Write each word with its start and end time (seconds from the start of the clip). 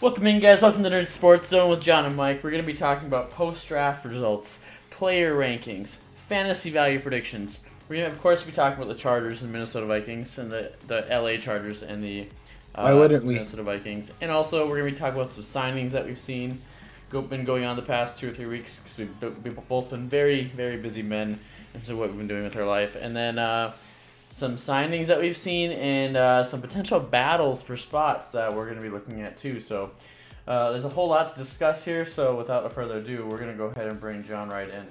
Welcome 0.00 0.28
in, 0.28 0.38
guys. 0.38 0.62
Welcome 0.62 0.84
to 0.84 0.90
Nerd 0.90 1.08
Sports 1.08 1.48
Zone 1.48 1.70
with 1.70 1.82
John 1.82 2.04
and 2.04 2.14
Mike. 2.14 2.44
We're 2.44 2.52
going 2.52 2.62
to 2.62 2.66
be 2.66 2.72
talking 2.72 3.08
about 3.08 3.30
post-draft 3.30 4.04
results, 4.04 4.60
player 4.90 5.36
rankings, 5.36 5.98
fantasy 6.14 6.70
value 6.70 7.00
predictions. 7.00 7.64
We're 7.88 7.96
going 7.96 8.08
to, 8.08 8.14
of 8.14 8.22
course, 8.22 8.44
be 8.44 8.52
talking 8.52 8.80
about 8.80 8.86
the 8.86 8.96
Chargers 8.96 9.42
and 9.42 9.50
Minnesota 9.50 9.86
Vikings 9.86 10.38
and 10.38 10.52
the, 10.52 10.70
the 10.86 11.04
LA 11.10 11.38
Chargers 11.38 11.82
and 11.82 12.00
the 12.00 12.28
uh, 12.76 12.82
Why 12.82 12.94
wouldn't 12.94 13.24
we? 13.24 13.34
Minnesota 13.34 13.64
Vikings. 13.64 14.12
And 14.20 14.30
also, 14.30 14.68
we're 14.68 14.78
going 14.78 14.90
to 14.90 14.92
be 14.92 14.98
talking 15.00 15.20
about 15.20 15.32
some 15.32 15.42
signings 15.42 15.90
that 15.90 16.06
we've 16.06 16.16
seen 16.16 16.60
go, 17.10 17.20
been 17.20 17.44
going 17.44 17.64
on 17.64 17.74
the 17.74 17.82
past 17.82 18.16
two 18.16 18.28
or 18.28 18.32
three 18.32 18.46
weeks 18.46 18.78
because 18.78 18.98
we've, 18.98 19.44
we've 19.44 19.68
both 19.68 19.90
been 19.90 20.08
very, 20.08 20.42
very 20.44 20.76
busy 20.76 21.02
men 21.02 21.40
into 21.74 21.96
what 21.96 22.10
we've 22.10 22.18
been 22.18 22.28
doing 22.28 22.44
with 22.44 22.56
our 22.56 22.66
life. 22.66 22.94
And 22.94 23.16
then 23.16 23.40
uh, 23.40 23.72
some 24.38 24.54
signings 24.54 25.06
that 25.06 25.20
we've 25.20 25.36
seen 25.36 25.72
and 25.72 26.16
uh, 26.16 26.44
some 26.44 26.60
potential 26.60 27.00
battles 27.00 27.60
for 27.60 27.76
spots 27.76 28.30
that 28.30 28.54
we're 28.54 28.66
going 28.66 28.76
to 28.76 28.82
be 28.82 28.88
looking 28.88 29.20
at 29.20 29.36
too. 29.36 29.58
So 29.58 29.90
uh, 30.46 30.70
there's 30.70 30.84
a 30.84 30.88
whole 30.88 31.08
lot 31.08 31.32
to 31.32 31.36
discuss 31.36 31.84
here. 31.84 32.06
So 32.06 32.36
without 32.36 32.72
further 32.72 32.98
ado, 32.98 33.26
we're 33.26 33.38
going 33.38 33.50
to 33.50 33.56
go 33.58 33.64
ahead 33.64 33.88
and 33.88 33.98
bring 33.98 34.22
John 34.22 34.48
right 34.48 34.68
in. 34.70 34.86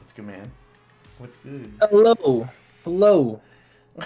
What's 0.00 0.12
good, 0.14 0.26
man? 0.26 0.50
What's 1.16 1.38
good? 1.38 1.72
Hello. 1.80 2.46
Hello. 2.84 3.40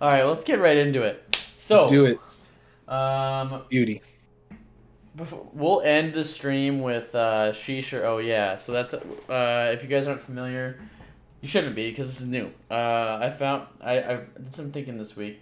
All 0.00 0.08
right, 0.08 0.22
let's 0.22 0.44
get 0.44 0.60
right 0.60 0.76
into 0.76 1.02
it. 1.02 1.36
So 1.58 1.74
Let's 1.74 1.90
do 1.90 2.06
it. 2.06 2.20
Um, 2.88 3.62
Beauty. 3.68 4.02
Before, 5.16 5.48
we'll 5.52 5.80
end 5.82 6.12
the 6.12 6.24
stream 6.24 6.82
with 6.82 7.14
uh, 7.14 7.52
Sheesh 7.52 7.98
or 7.98 8.04
Oh 8.04 8.18
Yeah. 8.18 8.56
So 8.56 8.72
that's 8.72 8.94
uh, 8.94 9.70
if 9.72 9.82
you 9.82 9.88
guys 9.88 10.06
aren't 10.06 10.22
familiar, 10.22 10.80
you 11.40 11.48
shouldn't 11.48 11.74
be 11.74 11.90
because 11.90 12.06
this 12.06 12.20
is 12.20 12.28
new. 12.28 12.52
Uh, 12.70 13.18
I 13.20 13.30
found 13.30 13.66
I 13.80 13.98
I 14.00 14.20
did 14.36 14.54
some 14.54 14.70
thinking 14.70 14.98
this 14.98 15.16
week, 15.16 15.40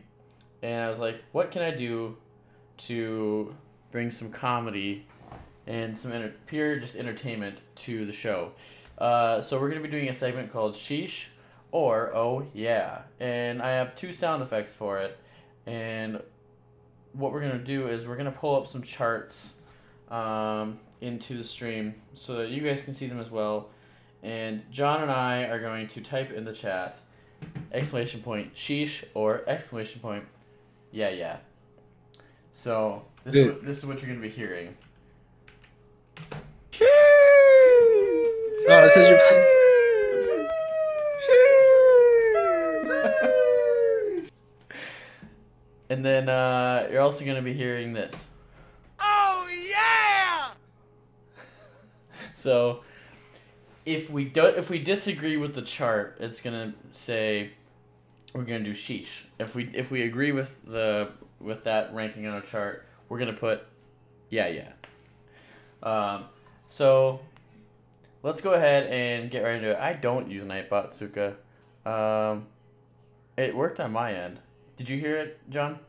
and 0.62 0.84
I 0.84 0.88
was 0.88 0.98
like, 0.98 1.23
what 1.32 1.50
can 1.50 1.62
I 1.62 1.70
do 1.70 2.16
to 2.78 3.54
bring 3.90 4.10
some 4.10 4.30
comedy 4.30 5.06
and 5.66 5.96
some 5.96 6.12
enter- 6.12 6.34
pure 6.46 6.78
just 6.78 6.96
entertainment 6.96 7.59
to 7.74 8.06
the 8.06 8.12
show. 8.12 8.52
Uh, 8.96 9.40
so 9.40 9.60
we're 9.60 9.68
gonna 9.68 9.80
be 9.82 9.88
doing 9.88 10.09
a 10.09 10.15
segment 10.15 10.52
called 10.52 10.74
Sheesh 10.74 11.26
or 11.71 12.15
Oh 12.15 12.46
Yeah, 12.54 13.02
and 13.21 13.62
I 13.62 13.71
have 13.71 13.95
two 13.95 14.12
sound 14.12 14.43
effects 14.43 14.73
for 14.73 14.98
it, 14.98 15.18
and 15.66 16.21
what 17.12 17.32
we're 17.32 17.40
gonna 17.43 17.59
do 17.59 17.88
is 17.88 18.06
we're 18.06 18.16
gonna 18.16 18.32
pull 18.32 18.56
up 18.56 18.66
some 18.66 18.82
charts 18.82 19.57
um, 20.10 20.78
into 21.01 21.34
the 21.34 21.45
stream 21.45 21.95
so 22.14 22.37
that 22.37 22.51
you 22.51 22.60
guys 22.62 22.82
can 22.82 22.95
see 22.95 23.06
them 23.06 23.20
as 23.20 23.30
well. 23.30 23.68
And 24.23 24.62
John 24.73 25.02
and 25.02 25.10
I 25.10 25.45
are 25.45 25.60
going 25.60 25.87
to 25.88 26.00
type 26.00 26.32
in 26.32 26.45
the 26.45 26.52
chat 26.52 26.98
exclamation 27.73 28.20
point 28.20 28.52
sheesh 28.54 29.04
or 29.15 29.42
exclamation 29.48 30.00
point 30.00 30.24
yeah 30.90 31.10
yeah. 31.10 31.37
So 32.50 33.04
this 33.24 33.37
is, 33.37 33.46
what- 33.52 33.65
this 33.65 33.78
is 33.78 33.87
what 33.87 34.00
you're 34.02 34.09
gonna 34.09 34.20
be 34.20 34.28
hearing. 34.28 34.76
Oh, 38.70 38.84
it 38.84 38.90
says 38.90 39.09
your. 39.09 39.18
And 45.90 46.04
then 46.04 46.28
uh, 46.28 46.87
you're 46.90 47.00
also 47.00 47.24
gonna 47.24 47.40
be 47.43 47.54
hearing 47.54 47.95
this. 47.95 48.15
Oh 49.00 49.48
yeah! 49.70 50.50
So 52.38 52.80
if 53.84 54.10
we 54.10 54.24
do 54.24 54.46
if 54.46 54.70
we 54.70 54.78
disagree 54.78 55.36
with 55.36 55.54
the 55.56 55.62
chart, 55.62 56.18
it's 56.20 56.40
gonna 56.40 56.72
say 56.92 57.50
we're 58.32 58.44
gonna 58.44 58.60
do 58.60 58.74
sheesh. 58.74 59.24
If 59.40 59.56
we 59.56 59.68
if 59.74 59.90
we 59.90 60.02
agree 60.02 60.30
with 60.30 60.64
the 60.64 61.10
with 61.40 61.64
that 61.64 61.92
ranking 61.92 62.26
on 62.28 62.36
a 62.36 62.40
chart, 62.42 62.86
we're 63.09 63.18
gonna 63.18 63.32
put 63.32 63.66
yeah 64.31 64.47
yeah. 64.47 64.70
Um, 65.82 66.26
so 66.69 67.21
let's 68.22 68.41
go 68.41 68.53
ahead 68.54 68.87
and 68.87 69.31
get 69.31 69.43
right 69.43 69.56
into 69.56 69.72
it. 69.72 69.78
I 69.78 69.94
don't 69.94 70.31
use 70.31 70.44
Nightbot 70.44 70.93
Suka. 70.93 71.34
Um, 71.84 72.47
it 73.37 73.54
worked 73.54 73.81
on 73.81 73.93
my 73.93 74.15
end. 74.15 74.38
Did 74.77 74.88
you 74.88 74.98
hear 74.98 75.16
it, 75.16 75.41
John? 75.50 75.81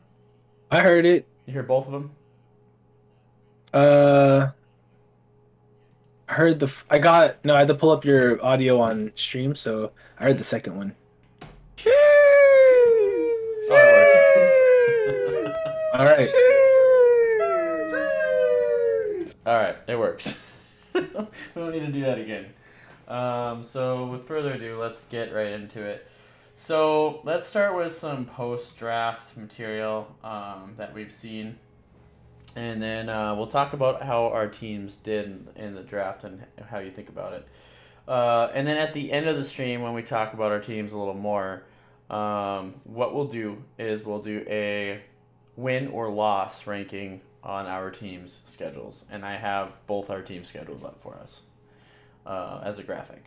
I 0.70 0.80
heard 0.80 1.06
it. 1.06 1.26
You 1.46 1.52
hear 1.52 1.62
both 1.62 1.86
of 1.86 1.92
them? 1.92 2.10
Uh, 3.72 4.48
heard 6.32 6.60
the. 6.60 6.66
f- 6.66 6.84
I 6.90 6.98
got 6.98 7.44
no. 7.44 7.54
I 7.54 7.60
had 7.60 7.68
to 7.68 7.74
pull 7.74 7.90
up 7.90 8.04
your 8.04 8.42
audio 8.44 8.80
on 8.80 9.12
stream, 9.14 9.54
so 9.54 9.92
I 10.18 10.24
heard 10.24 10.38
the 10.38 10.44
second 10.44 10.76
one. 10.76 10.94
Oh, 13.72 13.76
it 13.76 15.44
works. 15.44 15.54
All 15.94 16.04
right. 16.04 16.28
All 19.46 19.54
right, 19.54 19.76
it 19.86 19.98
works. 19.98 20.44
we 20.94 21.00
don't 21.54 21.72
need 21.72 21.80
to 21.80 21.92
do 21.92 22.02
that 22.02 22.18
again. 22.18 22.46
Um, 23.08 23.64
so, 23.64 24.06
with 24.06 24.26
further 24.26 24.52
ado, 24.52 24.78
let's 24.78 25.06
get 25.06 25.34
right 25.34 25.52
into 25.52 25.82
it. 25.82 26.06
So, 26.56 27.20
let's 27.24 27.46
start 27.46 27.74
with 27.74 27.92
some 27.92 28.26
post 28.26 28.78
draft 28.78 29.36
material 29.36 30.14
um, 30.22 30.74
that 30.76 30.94
we've 30.94 31.10
seen. 31.10 31.58
And 32.56 32.82
then 32.82 33.08
uh, 33.08 33.34
we'll 33.34 33.46
talk 33.46 33.72
about 33.72 34.02
how 34.02 34.26
our 34.26 34.48
teams 34.48 34.96
did 34.96 35.26
in, 35.26 35.48
in 35.56 35.74
the 35.74 35.82
draft 35.82 36.24
and 36.24 36.44
how 36.68 36.78
you 36.78 36.90
think 36.90 37.08
about 37.08 37.32
it. 37.32 37.46
Uh, 38.08 38.50
and 38.54 38.66
then 38.66 38.76
at 38.76 38.92
the 38.92 39.12
end 39.12 39.28
of 39.28 39.36
the 39.36 39.44
stream, 39.44 39.82
when 39.82 39.94
we 39.94 40.02
talk 40.02 40.32
about 40.32 40.50
our 40.50 40.60
teams 40.60 40.92
a 40.92 40.98
little 40.98 41.14
more, 41.14 41.62
um, 42.10 42.74
what 42.84 43.14
we'll 43.14 43.28
do 43.28 43.62
is 43.78 44.04
we'll 44.04 44.22
do 44.22 44.44
a 44.48 45.00
win 45.56 45.88
or 45.88 46.10
loss 46.10 46.66
ranking 46.66 47.20
on 47.42 47.66
our 47.66 47.90
team's 47.90 48.42
schedules, 48.46 49.04
and 49.10 49.24
I 49.24 49.36
have 49.36 49.86
both 49.86 50.10
our 50.10 50.22
team 50.22 50.44
schedules 50.44 50.84
up 50.84 51.00
for 51.00 51.14
us 51.14 51.42
uh, 52.26 52.60
as 52.64 52.78
a 52.78 52.82
graphic. 52.82 53.24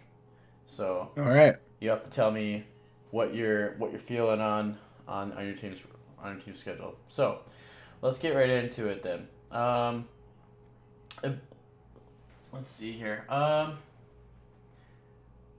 So 0.68 1.10
All 1.18 1.24
right. 1.24 1.56
you 1.80 1.90
have 1.90 2.04
to 2.04 2.10
tell 2.10 2.32
me 2.32 2.66
what 3.12 3.34
you're 3.34 3.72
what 3.78 3.92
you're 3.92 4.00
feeling 4.00 4.42
on 4.42 4.78
on, 5.08 5.32
on 5.34 5.46
your 5.46 5.56
team's 5.56 5.80
on 6.22 6.34
your 6.34 6.42
team's 6.42 6.60
schedule. 6.60 6.96
So 7.08 7.40
let's 8.04 8.20
get 8.20 8.36
right 8.36 8.50
into 8.50 8.88
it 8.88 9.02
then. 9.02 9.28
Um, 9.50 10.08
let's 12.52 12.70
see 12.70 12.92
here. 12.92 13.26
Um, 13.30 13.78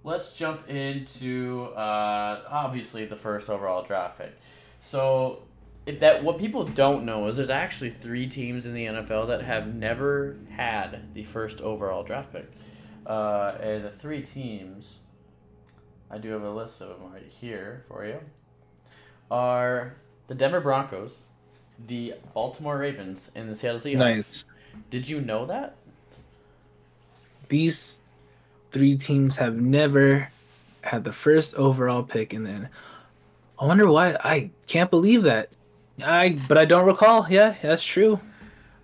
let's 0.04 0.36
jump 0.36 0.68
into 0.68 1.70
uh, 1.74 2.42
obviously 2.48 3.06
the 3.06 3.16
first 3.16 3.48
overall 3.48 3.82
draft 3.82 4.18
pick. 4.18 4.38
So 4.82 5.42
that 5.86 6.22
what 6.22 6.38
people 6.38 6.64
don't 6.64 7.06
know 7.06 7.26
is 7.28 7.38
there's 7.38 7.48
actually 7.48 7.90
three 7.90 8.28
teams 8.28 8.66
in 8.66 8.74
the 8.74 8.84
NFL 8.84 9.28
that 9.28 9.42
have 9.42 9.74
never 9.74 10.36
had 10.50 11.14
the 11.14 11.24
first 11.24 11.62
overall 11.62 12.02
draft 12.02 12.30
pick, 12.32 12.50
uh, 13.06 13.56
and 13.60 13.84
the 13.84 13.90
three 13.90 14.22
teams. 14.22 15.00
I 16.10 16.18
do 16.18 16.28
have 16.28 16.42
a 16.42 16.50
list 16.50 16.82
of 16.82 17.00
them 17.00 17.10
right 17.10 17.26
here 17.26 17.86
for 17.88 18.06
you. 18.06 18.20
Are 19.30 19.96
the 20.26 20.34
Denver 20.34 20.60
Broncos, 20.60 21.22
the 21.86 22.14
Baltimore 22.32 22.78
Ravens, 22.78 23.30
and 23.34 23.48
the 23.48 23.54
Seattle 23.54 23.80
Seahawks. 23.80 23.98
Nice. 23.98 24.44
Did 24.90 25.08
you 25.08 25.20
know 25.20 25.46
that? 25.46 25.76
These 27.48 28.00
three 28.70 28.96
teams 28.96 29.36
have 29.36 29.56
never 29.56 30.30
had 30.82 31.04
the 31.04 31.12
first 31.12 31.54
overall 31.54 32.02
pick, 32.02 32.32
and 32.32 32.44
then 32.44 32.68
I 33.58 33.66
wonder 33.66 33.90
why. 33.90 34.16
I 34.22 34.50
can't 34.66 34.90
believe 34.90 35.22
that. 35.24 35.50
I 36.04 36.38
but 36.48 36.58
I 36.58 36.64
don't 36.64 36.86
recall. 36.86 37.26
Yeah, 37.30 37.54
that's 37.62 37.84
true. 37.84 38.20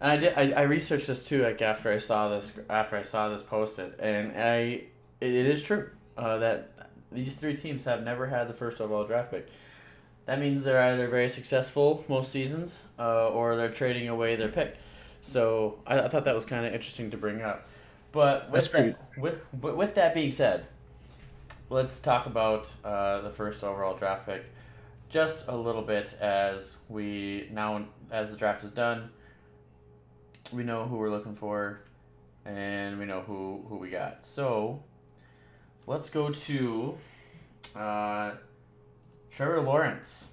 And 0.00 0.12
I 0.12 0.16
did. 0.16 0.34
I, 0.36 0.60
I 0.60 0.62
researched 0.62 1.08
this 1.08 1.26
too. 1.26 1.42
Like 1.42 1.60
after 1.60 1.90
I 1.90 1.98
saw 1.98 2.28
this, 2.28 2.58
after 2.68 2.96
I 2.96 3.02
saw 3.02 3.28
this 3.28 3.42
posted, 3.42 3.98
and 3.98 4.32
I, 4.36 4.54
it, 5.20 5.34
it 5.34 5.46
is 5.46 5.62
true 5.62 5.90
uh, 6.16 6.38
that 6.38 6.70
these 7.10 7.34
three 7.34 7.56
teams 7.56 7.84
have 7.84 8.04
never 8.04 8.26
had 8.26 8.48
the 8.48 8.54
first 8.54 8.80
overall 8.80 9.04
draft 9.04 9.30
pick. 9.32 9.48
That 10.26 10.38
means 10.38 10.62
they're 10.62 10.82
either 10.82 11.08
very 11.08 11.28
successful 11.28 12.04
most 12.08 12.30
seasons, 12.30 12.82
uh, 12.98 13.28
or 13.28 13.56
they're 13.56 13.70
trading 13.70 14.08
away 14.08 14.36
their 14.36 14.48
pick. 14.48 14.76
So 15.22 15.78
I, 15.86 16.00
I 16.00 16.08
thought 16.08 16.24
that 16.24 16.34
was 16.34 16.44
kind 16.44 16.64
of 16.64 16.72
interesting 16.72 17.10
to 17.10 17.16
bring 17.16 17.42
up. 17.42 17.66
But 18.12 18.50
with 18.50 18.70
that, 18.72 18.98
with 19.16 19.40
but 19.52 19.76
with 19.76 19.94
that 19.94 20.14
being 20.14 20.32
said, 20.32 20.66
let's 21.68 22.00
talk 22.00 22.26
about 22.26 22.70
uh, 22.84 23.20
the 23.20 23.30
first 23.30 23.62
overall 23.62 23.96
draft 23.96 24.26
pick 24.26 24.44
just 25.10 25.48
a 25.48 25.56
little 25.56 25.82
bit 25.82 26.14
as 26.20 26.76
we 26.88 27.48
now 27.52 27.84
as 28.12 28.30
the 28.30 28.36
draft 28.36 28.62
is 28.62 28.70
done 28.70 29.10
we 30.52 30.62
know 30.62 30.84
who 30.84 30.96
we're 30.96 31.10
looking 31.10 31.34
for 31.34 31.80
and 32.44 32.98
we 32.98 33.04
know 33.04 33.20
who 33.20 33.64
who 33.68 33.76
we 33.76 33.88
got 33.88 34.24
so 34.24 34.82
let's 35.86 36.08
go 36.08 36.30
to 36.30 36.96
uh, 37.74 38.32
Trevor 39.30 39.60
Lawrence. 39.60 40.28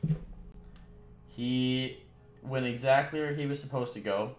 He 1.28 1.98
went 2.42 2.66
exactly 2.66 3.20
where 3.20 3.34
he 3.34 3.46
was 3.46 3.60
supposed 3.60 3.94
to 3.94 4.00
go. 4.00 4.36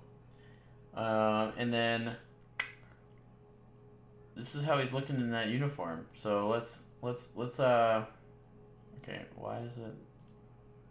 Uh, 0.97 1.53
and 1.57 1.73
then 1.73 2.17
this 4.37 4.55
is 4.55 4.65
how 4.65 4.79
he's 4.79 4.93
looking 4.93 5.17
in 5.17 5.31
that 5.31 5.49
uniform. 5.49 6.07
So 6.15 6.49
let's 6.49 6.81
let's 7.03 7.29
let's 7.37 7.61
uh 7.61 8.05
okay, 9.03 9.23
why 9.37 9.59
is 9.59 9.77
it 9.79 9.95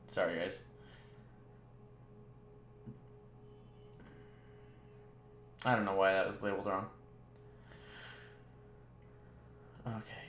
Sorry 0.09 0.39
guys. 0.39 0.59
I 5.65 5.75
don't 5.75 5.85
know 5.85 5.95
why 5.95 6.13
that 6.13 6.27
was 6.27 6.41
labeled 6.41 6.65
wrong. 6.65 6.85
Okay. 9.85 10.26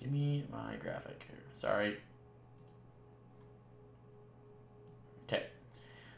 Give 0.00 0.10
me 0.10 0.44
my 0.50 0.76
graphic 0.76 1.22
here. 1.28 1.38
Sorry. 1.54 1.96
Okay. 5.28 5.44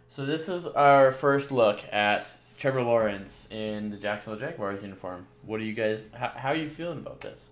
So 0.08 0.24
this 0.24 0.48
is 0.48 0.66
our 0.66 1.10
first 1.10 1.50
look 1.50 1.80
at 1.92 2.26
Trevor 2.56 2.82
Lawrence 2.82 3.48
in 3.50 3.90
the 3.90 3.96
Jacksonville 3.96 4.38
Jaguars 4.38 4.82
uniform. 4.82 5.26
What 5.44 5.60
are 5.60 5.64
you 5.64 5.72
guys? 5.72 6.04
How, 6.12 6.28
how 6.28 6.48
are 6.50 6.56
you 6.56 6.70
feeling 6.70 6.98
about 6.98 7.20
this? 7.20 7.50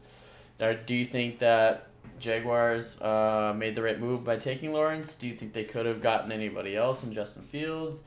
Do 0.59 0.95
you 0.95 1.05
think 1.05 1.41
that 1.41 1.89
Jaguars 2.21 3.01
uh, 3.01 3.55
made 3.57 3.75
the 3.75 3.83
right 3.83 3.99
move 3.99 4.25
by 4.25 4.37
taking 4.37 4.73
Lawrence? 4.73 5.17
Do 5.17 5.27
you 5.27 5.35
think 5.35 5.53
they 5.53 5.65
could 5.65 5.87
have 5.87 6.01
gotten 6.01 6.31
anybody 6.31 6.77
else 6.77 7.03
in 7.03 7.13
Justin 7.13 7.43
Fields, 7.43 8.03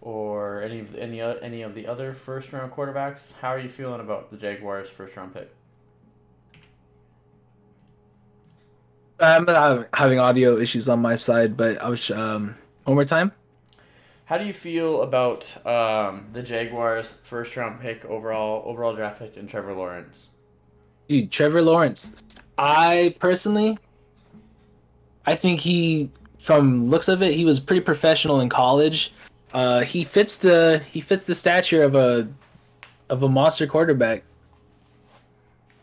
or 0.00 0.62
any 0.62 0.80
of 0.80 0.94
any 0.96 1.20
any 1.20 1.62
of 1.62 1.74
the 1.74 1.86
other 1.86 2.12
first 2.12 2.52
round 2.52 2.72
quarterbacks? 2.72 3.32
How 3.40 3.48
are 3.48 3.58
you 3.58 3.70
feeling 3.70 4.00
about 4.00 4.30
the 4.30 4.36
Jaguars' 4.36 4.88
first 4.90 5.16
round 5.16 5.34
pick? 5.34 5.50
I'm 9.24 9.86
having 9.94 10.18
audio 10.18 10.58
issues 10.58 10.88
on 10.88 11.00
my 11.00 11.16
side, 11.16 11.56
but 11.56 11.80
I 11.80 11.88
was 11.88 12.10
um 12.10 12.54
one 12.84 12.94
more 12.94 13.04
time. 13.04 13.32
How 14.26 14.38
do 14.38 14.46
you 14.46 14.54
feel 14.54 15.02
about 15.02 15.54
um, 15.66 16.26
the 16.32 16.42
Jaguars' 16.42 17.10
first 17.22 17.56
round 17.56 17.80
pick 17.80 18.04
overall 18.06 18.62
overall 18.66 18.94
draft 18.94 19.18
pick 19.18 19.36
in 19.36 19.46
Trevor 19.46 19.74
Lawrence? 19.74 20.28
Dude, 21.08 21.30
Trevor 21.30 21.60
Lawrence. 21.60 22.22
I 22.56 23.14
personally, 23.18 23.78
I 25.26 25.34
think 25.34 25.60
he, 25.60 26.10
from 26.38 26.88
looks 26.88 27.08
of 27.08 27.22
it, 27.22 27.34
he 27.34 27.44
was 27.44 27.60
pretty 27.60 27.82
professional 27.82 28.40
in 28.40 28.48
college. 28.48 29.12
Uh, 29.52 29.80
he 29.80 30.04
fits 30.04 30.38
the 30.38 30.82
he 30.90 31.00
fits 31.00 31.24
the 31.24 31.34
stature 31.34 31.82
of 31.82 31.94
a 31.94 32.26
of 33.10 33.22
a 33.22 33.28
monster 33.28 33.66
quarterback. 33.66 34.24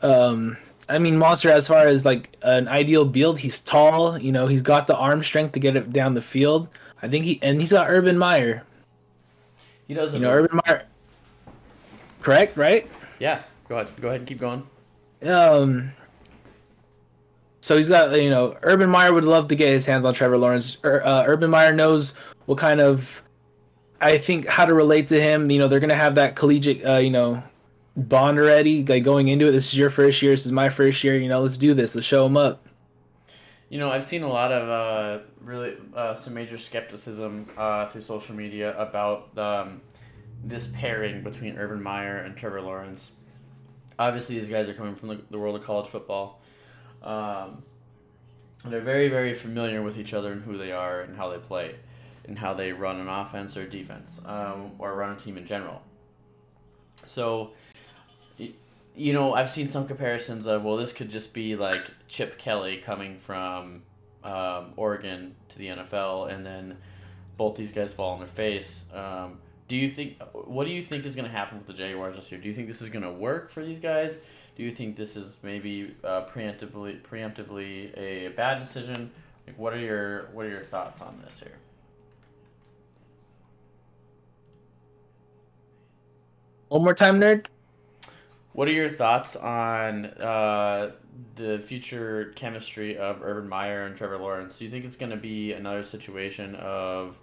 Um, 0.02 0.58
I 0.92 0.98
mean, 0.98 1.18
monster 1.18 1.50
as 1.50 1.68
far 1.68 1.88
as 1.88 2.06
like 2.06 2.36
an 2.42 2.68
ideal 2.68 3.06
build. 3.06 3.40
He's 3.40 3.62
tall. 3.62 4.20
You 4.20 4.32
know, 4.32 4.48
he's 4.48 4.62
got 4.62 4.88
the 4.88 4.96
arm 4.96 5.24
strength 5.24 5.54
to 5.54 5.60
get 5.60 5.76
it 5.76 5.94
down 5.94 6.14
the 6.14 6.22
field. 6.22 6.68
I 7.02 7.08
think 7.08 7.26
he 7.26 7.40
and 7.42 7.60
he's 7.60 7.72
got 7.72 7.90
Urban 7.90 8.18
Meyer. 8.18 8.64
He 9.88 9.94
does. 9.94 10.14
You 10.14 10.20
know, 10.20 10.32
Urban 10.32 10.60
Meyer. 10.66 10.86
Correct, 12.22 12.58
right? 12.58 12.88
Yeah. 13.20 13.42
Go 13.70 13.80
ahead. 13.80 13.90
Go 14.02 14.10
ahead 14.10 14.22
and 14.22 14.28
keep 14.28 14.40
going. 14.40 14.68
Um. 15.26 15.92
So 17.62 17.78
he's 17.78 17.90
got 17.90 18.12
you 18.22 18.30
know 18.30 18.58
Urban 18.64 18.90
Meyer 18.90 19.14
would 19.14 19.24
love 19.24 19.48
to 19.48 19.56
get 19.56 19.70
his 19.70 19.86
hands 19.86 20.04
on 20.04 20.14
Trevor 20.14 20.38
Lawrence. 20.38 20.78
Ur- 20.84 21.04
uh, 21.04 21.24
Urban 21.26 21.50
Meyer 21.50 21.74
knows 21.74 22.16
what 22.48 22.58
kind 22.58 22.82
of, 22.82 23.24
I 24.02 24.18
think 24.18 24.48
how 24.48 24.66
to 24.66 24.74
relate 24.74 25.08
to 25.08 25.22
him. 25.22 25.50
You 25.50 25.60
know 25.60 25.68
they're 25.68 25.80
gonna 25.80 25.96
have 25.96 26.16
that 26.16 26.36
collegiate 26.36 26.86
uh, 26.86 26.98
you 26.98 27.12
know 27.12 27.42
bond 27.96 28.38
already. 28.38 28.84
Like 28.84 29.04
going 29.04 29.28
into 29.28 29.48
it, 29.48 29.52
this 29.52 29.68
is 29.68 29.78
your 29.78 29.90
first 29.90 30.22
year. 30.22 30.32
This 30.32 30.46
is 30.46 30.52
my 30.52 30.70
first 30.70 31.04
year. 31.04 31.18
You 31.18 31.30
know 31.30 31.42
let's 31.42 31.58
do 31.58 31.74
this. 31.74 31.96
Let's 31.96 32.08
show 32.08 32.24
them 32.24 32.38
up. 32.38 32.66
You 33.70 33.80
know, 33.80 33.90
I've 33.90 34.04
seen 34.04 34.24
a 34.24 34.28
lot 34.28 34.52
of 34.52 34.68
uh, 34.68 35.24
really 35.40 35.76
uh, 35.96 36.14
some 36.14 36.34
major 36.34 36.58
skepticism 36.58 37.50
uh, 37.58 37.88
through 37.88 38.02
social 38.02 38.36
media 38.36 38.78
about 38.78 39.38
um, 39.38 39.80
this 40.44 40.68
pairing 40.68 41.24
between 41.24 41.58
Urban 41.58 41.82
Meyer 41.82 42.18
and 42.18 42.36
Trevor 42.36 42.62
Lawrence. 42.62 43.14
Obviously, 43.98 44.38
these 44.38 44.50
guys 44.50 44.68
are 44.68 44.74
coming 44.74 44.96
from 44.96 45.10
the, 45.10 45.22
the 45.30 45.40
world 45.40 45.56
of 45.56 45.64
college 45.64 45.88
football. 45.88 46.42
Um, 47.02 47.64
they're 48.66 48.82
very, 48.82 49.08
very 49.08 49.34
familiar 49.34 49.82
with 49.82 49.98
each 49.98 50.14
other 50.14 50.32
and 50.32 50.44
who 50.44 50.58
they 50.58 50.72
are 50.72 51.02
and 51.02 51.16
how 51.16 51.30
they 51.30 51.38
play 51.38 51.76
and 52.26 52.38
how 52.38 52.54
they 52.54 52.72
run 52.72 53.00
an 53.00 53.08
offense 53.08 53.58
or 53.58 53.68
defense 53.68 54.22
um, 54.26 54.74
or 54.80 54.94
run 54.96 55.16
a 55.16 55.20
team 55.20 55.38
in 55.38 55.46
general. 55.46 55.82
So, 57.06 57.54
you 59.02 59.14
know, 59.14 59.34
I've 59.34 59.50
seen 59.50 59.68
some 59.68 59.88
comparisons 59.88 60.46
of, 60.46 60.64
well, 60.64 60.78
this 60.78 60.94
could 60.94 61.10
just 61.10 61.34
be 61.34 61.56
like 61.56 61.82
Chip 62.08 62.38
Kelly 62.38 62.78
coming 62.78 63.18
from 63.18 63.82
um, 64.24 64.74
Oregon 64.76 65.36
to 65.50 65.58
the 65.58 65.68
NFL, 65.70 66.32
and 66.32 66.46
then 66.46 66.78
both 67.36 67.56
these 67.56 67.72
guys 67.72 67.92
fall 67.92 68.14
on 68.14 68.20
their 68.20 68.28
face. 68.28 68.86
Um, 68.94 69.40
do 69.68 69.76
you 69.76 69.90
think? 69.90 70.22
What 70.34 70.68
do 70.68 70.72
you 70.72 70.84
think 70.84 71.06
is 71.06 71.16
going 71.16 71.26
to 71.26 71.32
happen 71.32 71.58
with 71.58 71.66
the 71.66 71.74
Jaguars 71.74 72.16
this 72.16 72.32
year? 72.32 72.40
Do 72.40 72.48
you 72.48 72.54
think 72.54 72.68
this 72.68 72.82
is 72.82 72.90
going 72.90 73.04
to 73.04 73.12
work 73.12 73.50
for 73.50 73.66
these 73.66 73.80
guys? 73.80 74.20
Do 74.56 74.62
you 74.62 74.72
think 74.72 74.98
this 74.98 75.18
is 75.18 75.38
maybe 75.42 75.96
uh, 76.04 76.26
preemptively 76.26 77.02
preemptively 77.02 77.98
a 77.98 78.28
bad 78.30 78.60
decision? 78.60 79.10
Like, 79.48 79.58
what 79.58 79.74
are 79.74 79.80
your 79.80 80.30
what 80.34 80.46
are 80.46 80.50
your 80.50 80.64
thoughts 80.64 81.02
on 81.02 81.20
this 81.26 81.40
here? 81.40 81.58
One 86.68 86.84
more 86.84 86.94
time, 86.94 87.20
nerd. 87.20 87.48
What 88.54 88.68
are 88.68 88.74
your 88.74 88.90
thoughts 88.90 89.36
on 89.36 90.06
uh, 90.06 90.92
the 91.36 91.60
future 91.60 92.34
chemistry 92.36 92.98
of 92.98 93.22
Urban 93.22 93.48
Meyer 93.48 93.86
and 93.86 93.96
Trevor 93.96 94.18
Lawrence? 94.18 94.58
Do 94.58 94.66
you 94.66 94.72
think 94.72 94.86
it's 94.86 94.98
going 94.98 95.12
to 95.12 95.18
be 95.18 95.54
another 95.54 95.84
situation 95.84 96.56
of 96.56 97.20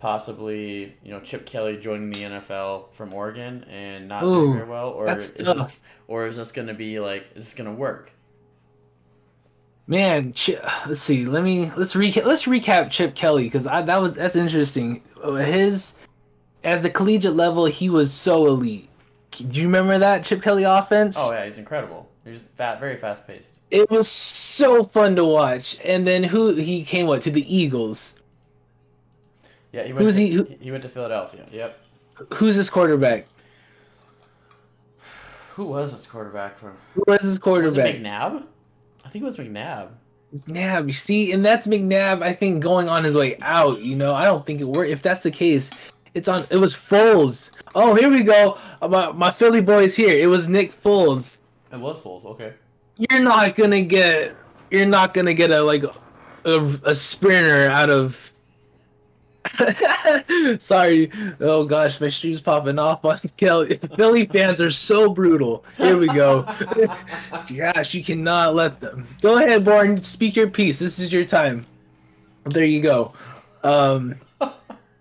possibly 0.00 0.94
you 1.02 1.10
know 1.10 1.20
Chip 1.20 1.46
Kelly 1.46 1.76
joining 1.76 2.10
the 2.10 2.20
NFL 2.20 2.92
from 2.92 3.12
Oregon 3.14 3.64
and 3.64 4.08
not 4.08 4.20
doing 4.20 4.50
Ooh, 4.50 4.52
very 4.54 4.68
well, 4.68 4.90
or 4.90 5.08
is 5.08 5.32
this, 5.32 5.80
or 6.06 6.26
is 6.26 6.36
this 6.36 6.52
going 6.52 6.68
to 6.68 6.74
be 6.74 7.00
like 7.00 7.26
is 7.34 7.44
this 7.44 7.54
going 7.54 7.68
to 7.68 7.76
work? 7.76 8.12
Man, 9.86 10.34
let's 10.86 11.00
see. 11.00 11.24
Let 11.24 11.42
me 11.42 11.72
let's 11.76 11.94
recap. 11.94 12.26
Let's 12.26 12.44
recap 12.44 12.90
Chip 12.90 13.14
Kelly 13.14 13.44
because 13.44 13.64
that 13.64 14.00
was 14.00 14.16
that's 14.16 14.36
interesting. 14.36 15.02
His 15.24 15.96
at 16.62 16.82
the 16.82 16.90
collegiate 16.90 17.36
level, 17.36 17.64
he 17.64 17.88
was 17.88 18.12
so 18.12 18.46
elite. 18.46 18.87
Do 19.38 19.58
you 19.58 19.66
remember 19.66 19.98
that 19.98 20.24
Chip 20.24 20.42
Kelly 20.42 20.64
offense? 20.64 21.16
Oh 21.18 21.32
yeah, 21.32 21.46
he's 21.46 21.58
incredible. 21.58 22.08
He's 22.24 22.40
fat, 22.56 22.80
very 22.80 22.96
fast 22.96 23.26
paced. 23.26 23.48
It 23.70 23.90
was 23.90 24.08
so 24.08 24.82
fun 24.84 25.16
to 25.16 25.24
watch. 25.24 25.76
And 25.84 26.06
then 26.06 26.24
who 26.24 26.54
he 26.54 26.82
came 26.84 27.06
what 27.06 27.22
to 27.22 27.30
the 27.30 27.54
Eagles? 27.54 28.16
Yeah, 29.72 29.84
he 29.84 29.92
went. 29.92 30.04
Who's 30.04 30.16
to, 30.16 30.22
he- 30.26 30.32
who- 30.34 30.48
he 30.60 30.70
went 30.70 30.82
to 30.82 30.88
Philadelphia. 30.88 31.46
Yep. 31.52 31.78
Who's 32.34 32.56
his 32.56 32.68
quarterback? 32.70 33.26
Who 35.54 35.64
was 35.64 35.90
this 35.92 36.06
quarterback 36.06 36.58
from? 36.58 36.76
Who 36.94 37.04
was 37.06 37.20
his 37.22 37.30
Was 37.32 37.38
quarterback? 37.38 37.94
it 37.96 38.02
McNabb? 38.02 38.44
I 39.04 39.08
think 39.08 39.22
it 39.22 39.26
was 39.26 39.36
McNabb. 39.36 39.88
McNabb. 40.46 40.86
You 40.86 40.92
see, 40.92 41.32
and 41.32 41.44
that's 41.44 41.66
McNabb. 41.66 42.22
I 42.22 42.32
think 42.32 42.62
going 42.62 42.88
on 42.88 43.02
his 43.04 43.16
way 43.16 43.36
out. 43.40 43.80
You 43.80 43.96
know, 43.96 44.14
I 44.14 44.24
don't 44.24 44.44
think 44.46 44.60
it 44.60 44.64
worked. 44.64 44.90
If 44.90 45.02
that's 45.02 45.22
the 45.22 45.30
case, 45.30 45.70
it's 46.14 46.28
on. 46.28 46.44
It 46.50 46.56
was 46.56 46.74
Foles. 46.74 47.50
Oh, 47.74 47.94
here 47.94 48.10
we 48.10 48.22
go. 48.22 48.58
Uh, 48.82 48.88
My 48.88 49.12
my 49.12 49.30
Philly 49.30 49.60
boys 49.62 49.94
here. 49.96 50.16
It 50.18 50.26
was 50.26 50.48
Nick 50.48 50.80
Foles. 50.82 51.38
It 51.72 51.78
was 51.78 52.02
Foles. 52.02 52.24
Okay. 52.24 52.54
You're 52.96 53.20
not 53.22 53.54
gonna 53.54 53.82
get. 53.82 54.36
You're 54.70 54.86
not 54.86 55.14
gonna 55.14 55.34
get 55.34 55.50
a 55.50 55.62
like 55.62 55.84
a, 56.44 56.78
a 56.84 56.94
sprinter 56.94 57.70
out 57.70 57.90
of. 57.90 58.32
Sorry. 60.58 61.10
Oh 61.40 61.64
gosh, 61.64 62.00
my 62.00 62.08
shoes 62.08 62.40
popping 62.40 62.78
off 62.78 63.04
on 63.04 63.18
Kelly. 63.36 63.78
Philly 63.96 64.26
fans 64.26 64.60
are 64.60 64.70
so 64.70 65.08
brutal. 65.12 65.64
Here 65.76 65.96
we 65.96 66.06
go. 66.08 66.42
Gosh, 67.56 67.94
you 67.94 68.04
cannot 68.04 68.54
let 68.54 68.80
them. 68.80 69.06
Go 69.22 69.38
ahead, 69.38 69.64
Born. 69.64 70.02
Speak 70.02 70.36
your 70.36 70.50
piece. 70.50 70.78
This 70.78 70.98
is 70.98 71.12
your 71.12 71.24
time. 71.24 71.64
There 72.44 72.64
you 72.64 72.82
go. 72.82 73.14
Um, 73.62 74.16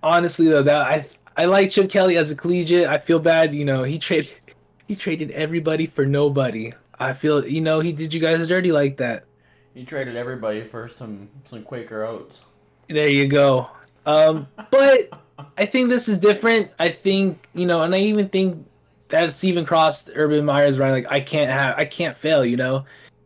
honestly 0.03 0.47
though, 0.47 0.63
that 0.63 0.81
I 0.81 1.05
I 1.35 1.45
like 1.45 1.71
Chip 1.71 1.89
Kelly 1.89 2.17
as 2.17 2.31
a 2.31 2.35
collegiate. 2.35 2.87
I 2.87 2.97
feel 2.97 3.19
bad. 3.19 3.53
You 3.53 3.65
know, 3.65 3.83
he 3.83 3.99
traded 3.99 4.31
he 4.87 4.95
traded 4.95 5.31
everybody 5.31 5.85
for 5.85 6.05
nobody. 6.05 6.73
I 6.99 7.13
feel 7.13 7.45
you 7.45 7.61
know 7.61 7.79
he 7.79 7.91
did 7.91 8.13
you 8.13 8.19
guys 8.19 8.45
dirty 8.47 8.71
like 8.71 8.97
that. 8.97 9.25
He 9.73 9.85
traded 9.85 10.15
everybody 10.15 10.63
for 10.63 10.87
some 10.87 11.29
some 11.45 11.63
Quaker 11.63 12.03
oats. 12.03 12.41
There 12.87 13.09
you 13.09 13.27
go. 13.27 13.69
Um, 14.05 14.47
but 14.71 15.09
I 15.57 15.65
think 15.65 15.89
this 15.89 16.07
is 16.07 16.17
different. 16.17 16.71
I 16.79 16.89
think 16.89 17.47
you 17.53 17.65
know, 17.65 17.83
and 17.83 17.93
I 17.93 17.99
even 17.99 18.29
think 18.29 18.65
that 19.09 19.31
Stephen 19.31 19.65
Cross, 19.65 20.09
Urban 20.15 20.43
Meyer's, 20.45 20.79
running 20.79 21.03
like 21.03 21.11
I 21.11 21.19
can't 21.19 21.51
have, 21.51 21.77
I 21.77 21.85
can't 21.85 22.15
fail. 22.17 22.43
You 22.45 22.57
know, 22.57 22.85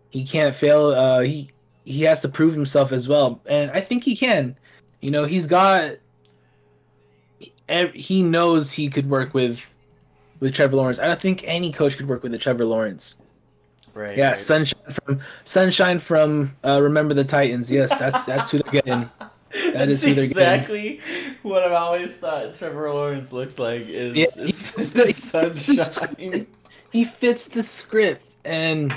he 0.09 0.23
can't 0.23 0.55
fail. 0.55 0.87
Uh, 0.87 1.21
he 1.21 1.51
he 1.85 2.01
has 2.03 2.21
to 2.21 2.29
prove 2.29 2.53
himself 2.53 2.91
as 2.91 3.07
well, 3.07 3.41
and 3.45 3.71
I 3.71 3.81
think 3.81 4.03
he 4.03 4.15
can. 4.15 4.57
You 4.99 5.11
know, 5.11 5.25
he's 5.25 5.47
got. 5.47 5.95
Ev- 7.71 7.93
He 7.93 8.21
knows 8.23 8.71
he 8.71 8.89
could 8.89 9.09
work 9.09 9.33
with, 9.33 9.59
with 10.39 10.53
Trevor 10.53 10.75
Lawrence. 10.75 10.99
I 10.99 11.07
don't 11.07 11.19
think 11.19 11.43
any 11.47 11.71
coach 11.71 11.97
could 11.97 12.07
work 12.07 12.21
with 12.23 12.31
the 12.31 12.37
Trevor 12.37 12.65
Lawrence. 12.65 13.15
Right. 13.93 14.17
Yeah, 14.17 14.29
right. 14.29 14.37
sunshine 14.37 14.91
from 15.03 15.19
sunshine 15.43 15.99
from 15.99 16.55
uh, 16.63 16.81
Remember 16.81 17.13
the 17.13 17.25
Titans. 17.25 17.69
Yes, 17.71 17.89
that's 17.97 18.23
that's 18.23 18.51
who 18.51 18.59
they're 18.59 18.81
getting. 18.81 19.09
That 19.53 19.73
That's 19.73 19.91
is 19.91 20.03
who 20.03 20.13
they're 20.13 20.27
getting. 20.27 20.41
exactly 20.43 21.01
what 21.43 21.61
I've 21.61 21.73
always 21.73 22.15
thought 22.15 22.55
Trevor 22.55 22.89
Lawrence 22.89 23.33
looks 23.33 23.59
like 23.59 23.81
is, 23.81 24.15
Yeah, 24.15 24.25
is, 24.37 24.73
he's 24.75 24.93
the- 24.93 25.11
sunshine. 25.11 26.47
he 26.89 27.03
fits 27.03 27.49
the 27.49 27.61
script 27.61 28.35
and 28.45 28.93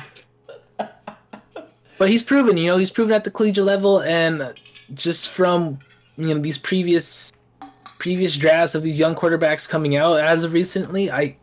but 1.98 2.08
he's 2.08 2.22
proven 2.22 2.56
you 2.56 2.66
know 2.68 2.76
he's 2.78 2.90
proven 2.92 3.12
at 3.14 3.24
the 3.24 3.32
collegiate 3.32 3.64
level 3.64 4.00
and 4.02 4.52
just 4.94 5.30
from 5.30 5.78
you 6.16 6.28
know 6.32 6.40
these 6.40 6.58
previous 6.58 7.32
previous 8.04 8.36
drafts 8.36 8.74
of 8.74 8.82
these 8.82 8.98
young 8.98 9.14
quarterbacks 9.14 9.66
coming 9.66 9.96
out 9.96 10.20
as 10.20 10.44
of 10.44 10.52
recently, 10.52 11.10
I, 11.10 11.38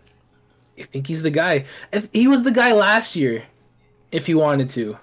I 0.77 0.83
think 0.93 1.07
he's 1.07 1.23
the 1.23 1.31
guy. 1.31 1.65
If 1.91 2.07
he 2.13 2.27
was 2.27 2.43
the 2.43 2.51
guy 2.51 2.71
last 2.73 3.15
year, 3.15 3.41
if 4.11 4.27
he 4.27 4.35
wanted 4.35 4.69
to. 4.77 4.95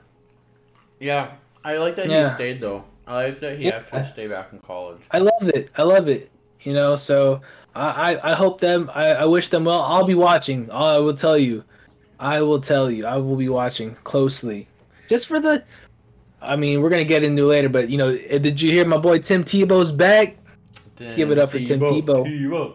Yeah, 1.00 1.32
I 1.64 1.78
like 1.78 1.96
that 1.96 2.08
Yeah. 2.08 2.28
he 2.28 2.34
stayed 2.36 2.60
though. 2.60 2.84
I 3.08 3.24
like 3.24 3.40
that 3.40 3.58
he 3.58 3.64
Yeah. 3.64 3.78
actually 3.78 4.04
stayed 4.12 4.30
back 4.30 4.52
in 4.52 4.60
college. 4.60 5.00
I 5.10 5.18
love 5.18 5.48
it. 5.52 5.70
I 5.76 5.82
love 5.82 6.06
it. 6.08 6.30
You 6.62 6.74
know, 6.74 6.94
so 6.94 7.40
I, 7.74 8.12
I, 8.14 8.30
I 8.30 8.34
hope 8.34 8.60
them. 8.60 8.88
I, 8.94 9.06
I 9.14 9.24
wish 9.24 9.48
them 9.48 9.64
well. 9.64 9.82
I'll 9.82 10.06
be 10.06 10.14
watching. 10.14 10.70
I 10.70 10.98
will 10.98 11.14
tell 11.14 11.36
you. 11.36 11.64
I 12.20 12.40
will 12.40 12.60
tell 12.60 12.88
you. 12.88 13.04
I 13.04 13.16
will 13.16 13.34
be 13.36 13.48
watching 13.48 13.96
closely, 14.04 14.68
just 15.08 15.26
for 15.26 15.40
the. 15.40 15.64
I 16.40 16.54
mean, 16.54 16.82
we're 16.82 16.90
gonna 16.90 17.02
get 17.02 17.24
into 17.24 17.42
it 17.42 17.46
later, 17.46 17.68
but 17.68 17.90
you 17.90 17.98
know, 17.98 18.10
eh, 18.10 18.38
did 18.38 18.62
you 18.62 18.70
hear 18.70 18.84
my 18.84 18.96
boy 18.96 19.18
Tim 19.18 19.42
Tebow's 19.42 19.90
back? 19.90 20.36
Let's 21.00 21.14
give 21.14 21.30
it 21.30 21.38
up 21.38 21.50
for 21.50 21.58
Tim 21.58 21.80
Tebow. 21.80 22.26
Tebow. 22.26 22.74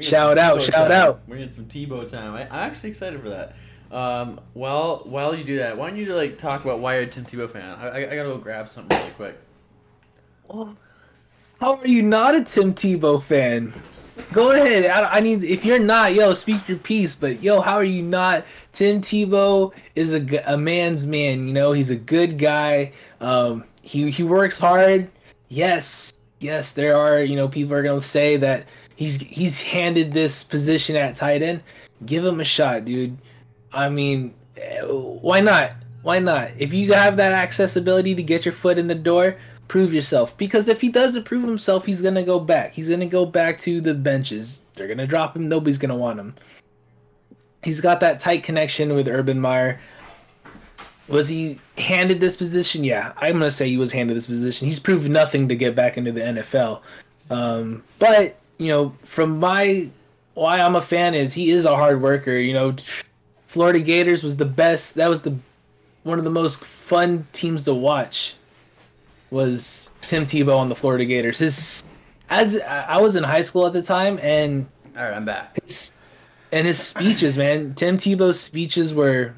Shout 0.00 0.38
out, 0.38 0.58
Tebow 0.58 0.64
shout 0.64 0.88
time. 0.88 0.92
out. 0.92 1.20
We're 1.26 1.36
getting 1.36 1.50
some 1.52 1.66
Tebow 1.66 2.10
time. 2.10 2.34
I, 2.34 2.42
I'm 2.42 2.70
actually 2.70 2.90
excited 2.90 3.20
for 3.20 3.28
that. 3.30 3.54
Um, 3.92 4.40
while 4.54 5.02
while 5.04 5.34
you 5.34 5.44
do 5.44 5.58
that, 5.58 5.76
why 5.76 5.88
don't 5.88 5.98
you 5.98 6.12
like 6.14 6.36
talk 6.36 6.64
about 6.64 6.80
why 6.80 6.94
you're 6.94 7.04
a 7.04 7.06
Tim 7.06 7.24
Tebow 7.24 7.48
fan? 7.48 7.76
I, 7.78 7.88
I, 7.88 7.96
I 7.96 8.16
gotta 8.16 8.30
go 8.30 8.38
grab 8.38 8.68
something 8.68 8.98
really 8.98 9.10
quick. 9.12 9.38
How 11.60 11.76
are 11.76 11.86
you 11.86 12.02
not 12.02 12.34
a 12.34 12.44
Tim 12.44 12.74
Tebow 12.74 13.22
fan? 13.22 13.72
Go 14.32 14.52
ahead. 14.52 14.86
I, 14.86 15.16
I 15.16 15.20
need. 15.20 15.42
If 15.44 15.64
you're 15.64 15.78
not, 15.78 16.14
yo, 16.14 16.34
speak 16.34 16.68
your 16.68 16.78
piece. 16.78 17.14
But 17.14 17.42
yo, 17.42 17.60
how 17.60 17.74
are 17.74 17.84
you 17.84 18.02
not? 18.02 18.44
Tim 18.72 19.00
Tebow 19.00 19.72
is 19.94 20.12
a, 20.12 20.52
a 20.52 20.56
man's 20.56 21.06
man. 21.06 21.46
You 21.46 21.52
know, 21.52 21.72
he's 21.72 21.90
a 21.90 21.96
good 21.96 22.38
guy. 22.38 22.92
Um, 23.20 23.64
he 23.82 24.10
he 24.10 24.22
works 24.22 24.58
hard. 24.58 25.10
Yes, 25.48 26.18
yes. 26.40 26.72
There 26.72 26.96
are 26.96 27.20
you 27.20 27.36
know 27.36 27.48
people 27.48 27.74
are 27.74 27.82
gonna 27.82 28.00
say 28.00 28.36
that 28.38 28.66
he's 28.96 29.16
he's 29.16 29.60
handed 29.60 30.12
this 30.12 30.44
position 30.44 30.96
at 30.96 31.14
tight 31.14 31.42
end. 31.42 31.62
Give 32.06 32.24
him 32.24 32.40
a 32.40 32.44
shot, 32.44 32.84
dude. 32.84 33.16
I 33.72 33.88
mean, 33.88 34.34
eh, 34.56 34.82
why 34.82 35.40
not? 35.40 35.72
Why 36.02 36.18
not? 36.18 36.50
If 36.58 36.72
you 36.72 36.92
have 36.92 37.16
that 37.16 37.32
accessibility 37.32 38.14
to 38.14 38.22
get 38.22 38.44
your 38.44 38.52
foot 38.52 38.78
in 38.78 38.86
the 38.86 38.94
door, 38.94 39.36
prove 39.68 39.94
yourself. 39.94 40.36
Because 40.36 40.68
if 40.68 40.80
he 40.80 40.90
doesn't 40.90 41.24
prove 41.24 41.42
himself, 41.42 41.86
he's 41.86 42.02
gonna 42.02 42.22
go 42.22 42.38
back. 42.38 42.72
He's 42.72 42.88
gonna 42.88 43.06
go 43.06 43.24
back 43.24 43.58
to 43.60 43.80
the 43.80 43.94
benches. 43.94 44.64
They're 44.74 44.88
gonna 44.88 45.06
drop 45.06 45.36
him. 45.36 45.48
Nobody's 45.48 45.78
gonna 45.78 45.96
want 45.96 46.20
him. 46.20 46.34
He's 47.62 47.80
got 47.80 48.00
that 48.00 48.20
tight 48.20 48.42
connection 48.42 48.94
with 48.94 49.08
Urban 49.08 49.40
Meyer. 49.40 49.80
Was 51.08 51.28
he 51.28 51.60
handed 51.76 52.20
this 52.20 52.36
position? 52.36 52.82
Yeah, 52.84 53.12
I'm 53.18 53.34
gonna 53.34 53.50
say 53.50 53.68
he 53.68 53.76
was 53.76 53.92
handed 53.92 54.16
this 54.16 54.26
position. 54.26 54.66
He's 54.66 54.80
proved 54.80 55.08
nothing 55.10 55.48
to 55.48 55.56
get 55.56 55.74
back 55.74 55.98
into 55.98 56.12
the 56.12 56.20
NFL. 56.20 56.80
Um, 57.30 57.82
but 57.98 58.36
you 58.58 58.68
know, 58.68 58.94
from 59.04 59.38
my 59.38 59.88
why 60.34 60.60
I'm 60.60 60.76
a 60.76 60.80
fan 60.82 61.14
is 61.14 61.32
he 61.32 61.50
is 61.50 61.64
a 61.66 61.76
hard 61.76 62.00
worker. 62.00 62.32
You 62.36 62.54
know, 62.54 62.74
Florida 63.46 63.80
Gators 63.80 64.22
was 64.22 64.36
the 64.36 64.44
best. 64.46 64.94
That 64.94 65.08
was 65.08 65.22
the 65.22 65.36
one 66.04 66.18
of 66.18 66.24
the 66.24 66.30
most 66.30 66.60
fun 66.64 67.26
teams 67.32 67.64
to 67.64 67.74
watch. 67.74 68.34
Was 69.30 69.92
Tim 70.02 70.24
Tebow 70.24 70.56
on 70.56 70.68
the 70.68 70.74
Florida 70.76 71.04
Gators? 71.04 71.38
His 71.38 71.88
as 72.30 72.58
I 72.60 72.98
was 72.98 73.16
in 73.16 73.24
high 73.24 73.42
school 73.42 73.66
at 73.66 73.72
the 73.72 73.82
time, 73.82 74.18
and 74.22 74.66
All 74.96 75.02
right, 75.04 75.14
I'm 75.14 75.24
back. 75.24 75.60
his 75.62 75.92
and 76.52 76.66
his 76.66 76.78
speeches, 76.78 77.36
man. 77.36 77.74
Tim 77.74 77.96
Tebow's 77.98 78.40
speeches 78.40 78.94
were. 78.94 79.34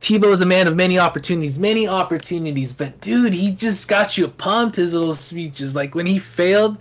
Tebow 0.00 0.32
is 0.32 0.40
a 0.40 0.46
man 0.46 0.66
of 0.66 0.76
many 0.76 0.98
opportunities, 0.98 1.58
many 1.58 1.86
opportunities, 1.86 2.72
but 2.72 2.98
dude, 3.02 3.34
he 3.34 3.52
just 3.52 3.86
got 3.86 4.16
you 4.16 4.28
pumped. 4.28 4.76
His 4.76 4.94
little 4.94 5.14
speeches, 5.14 5.76
like 5.76 5.94
when 5.94 6.06
he 6.06 6.18
failed, 6.18 6.78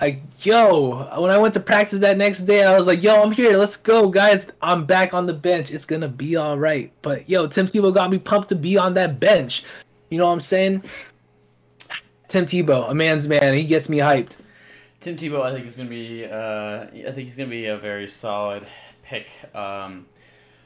like 0.00 0.22
yo, 0.40 1.04
when 1.20 1.32
I 1.32 1.38
went 1.38 1.54
to 1.54 1.60
practice 1.60 1.98
that 1.98 2.16
next 2.16 2.42
day, 2.42 2.64
I 2.64 2.76
was 2.76 2.86
like, 2.86 3.02
yo, 3.02 3.22
I'm 3.22 3.32
here, 3.32 3.56
let's 3.56 3.76
go, 3.76 4.08
guys. 4.08 4.48
I'm 4.62 4.86
back 4.86 5.14
on 5.14 5.26
the 5.26 5.32
bench. 5.32 5.72
It's 5.72 5.84
gonna 5.84 6.08
be 6.08 6.36
all 6.36 6.56
right. 6.56 6.92
But 7.02 7.28
yo, 7.28 7.48
Tim 7.48 7.66
Tebow 7.66 7.92
got 7.92 8.08
me 8.08 8.18
pumped 8.18 8.50
to 8.50 8.54
be 8.54 8.78
on 8.78 8.94
that 8.94 9.18
bench. 9.18 9.64
You 10.10 10.18
know 10.18 10.26
what 10.26 10.34
I'm 10.34 10.40
saying? 10.40 10.84
Tim 12.28 12.46
Tebow, 12.46 12.88
a 12.88 12.94
man's 12.94 13.26
man. 13.26 13.52
He 13.54 13.64
gets 13.64 13.88
me 13.88 13.98
hyped. 13.98 14.36
Tim 15.00 15.16
Tebow, 15.16 15.42
I 15.42 15.52
think 15.52 15.66
is 15.66 15.76
gonna 15.76 15.88
be. 15.88 16.24
Uh, 16.24 16.84
I 16.84 17.12
think 17.12 17.26
he's 17.26 17.36
gonna 17.36 17.50
be 17.50 17.66
a 17.66 17.78
very 17.78 18.08
solid 18.08 18.64
pick 19.02 19.28
um, 19.56 20.06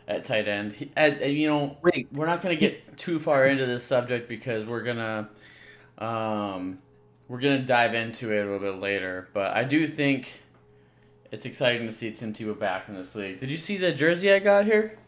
at 0.08 0.25
tight 0.25 0.48
end. 0.48 0.72
He, 0.72 0.90
you 1.26 1.48
know, 1.48 1.76
Wait, 1.82 2.08
we're 2.12 2.26
not 2.26 2.42
gonna 2.42 2.56
get 2.56 2.96
too 2.96 3.18
far 3.18 3.46
into 3.46 3.66
this 3.66 3.84
subject 3.84 4.28
because 4.28 4.64
we're 4.64 4.82
gonna 4.82 5.28
um, 5.98 6.78
we're 7.28 7.40
gonna 7.40 7.62
dive 7.62 7.94
into 7.94 8.32
it 8.32 8.40
a 8.40 8.44
little 8.44 8.58
bit 8.58 8.80
later. 8.80 9.28
But 9.32 9.56
I 9.56 9.64
do 9.64 9.86
think 9.86 10.40
it's 11.32 11.44
exciting 11.44 11.86
to 11.86 11.92
see 11.92 12.10
Tim 12.12 12.32
Tebow 12.32 12.58
back 12.58 12.88
in 12.88 12.94
this 12.94 13.14
league. 13.14 13.40
Did 13.40 13.50
you 13.50 13.56
see 13.56 13.76
the 13.76 13.92
jersey 13.92 14.32
I 14.32 14.38
got 14.38 14.64
here? 14.64 14.98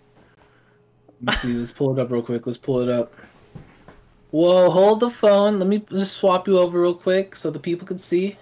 Let's 1.23 1.41
see. 1.41 1.53
Let's 1.53 1.73
pull 1.73 1.97
it 1.97 2.01
up 2.01 2.11
real 2.11 2.23
quick. 2.23 2.47
Let's 2.47 2.59
pull 2.59 2.81
it 2.81 2.89
up. 2.89 3.13
Whoa, 4.31 4.71
hold 4.71 5.01
the 5.01 5.11
phone. 5.11 5.59
Let 5.59 5.69
me 5.69 5.79
just 5.91 6.19
swap 6.19 6.47
you 6.47 6.59
over 6.59 6.81
real 6.81 6.95
quick 6.95 7.35
so 7.35 7.51
the 7.51 7.59
people 7.59 7.87
can 7.87 7.99
see. 7.99 8.37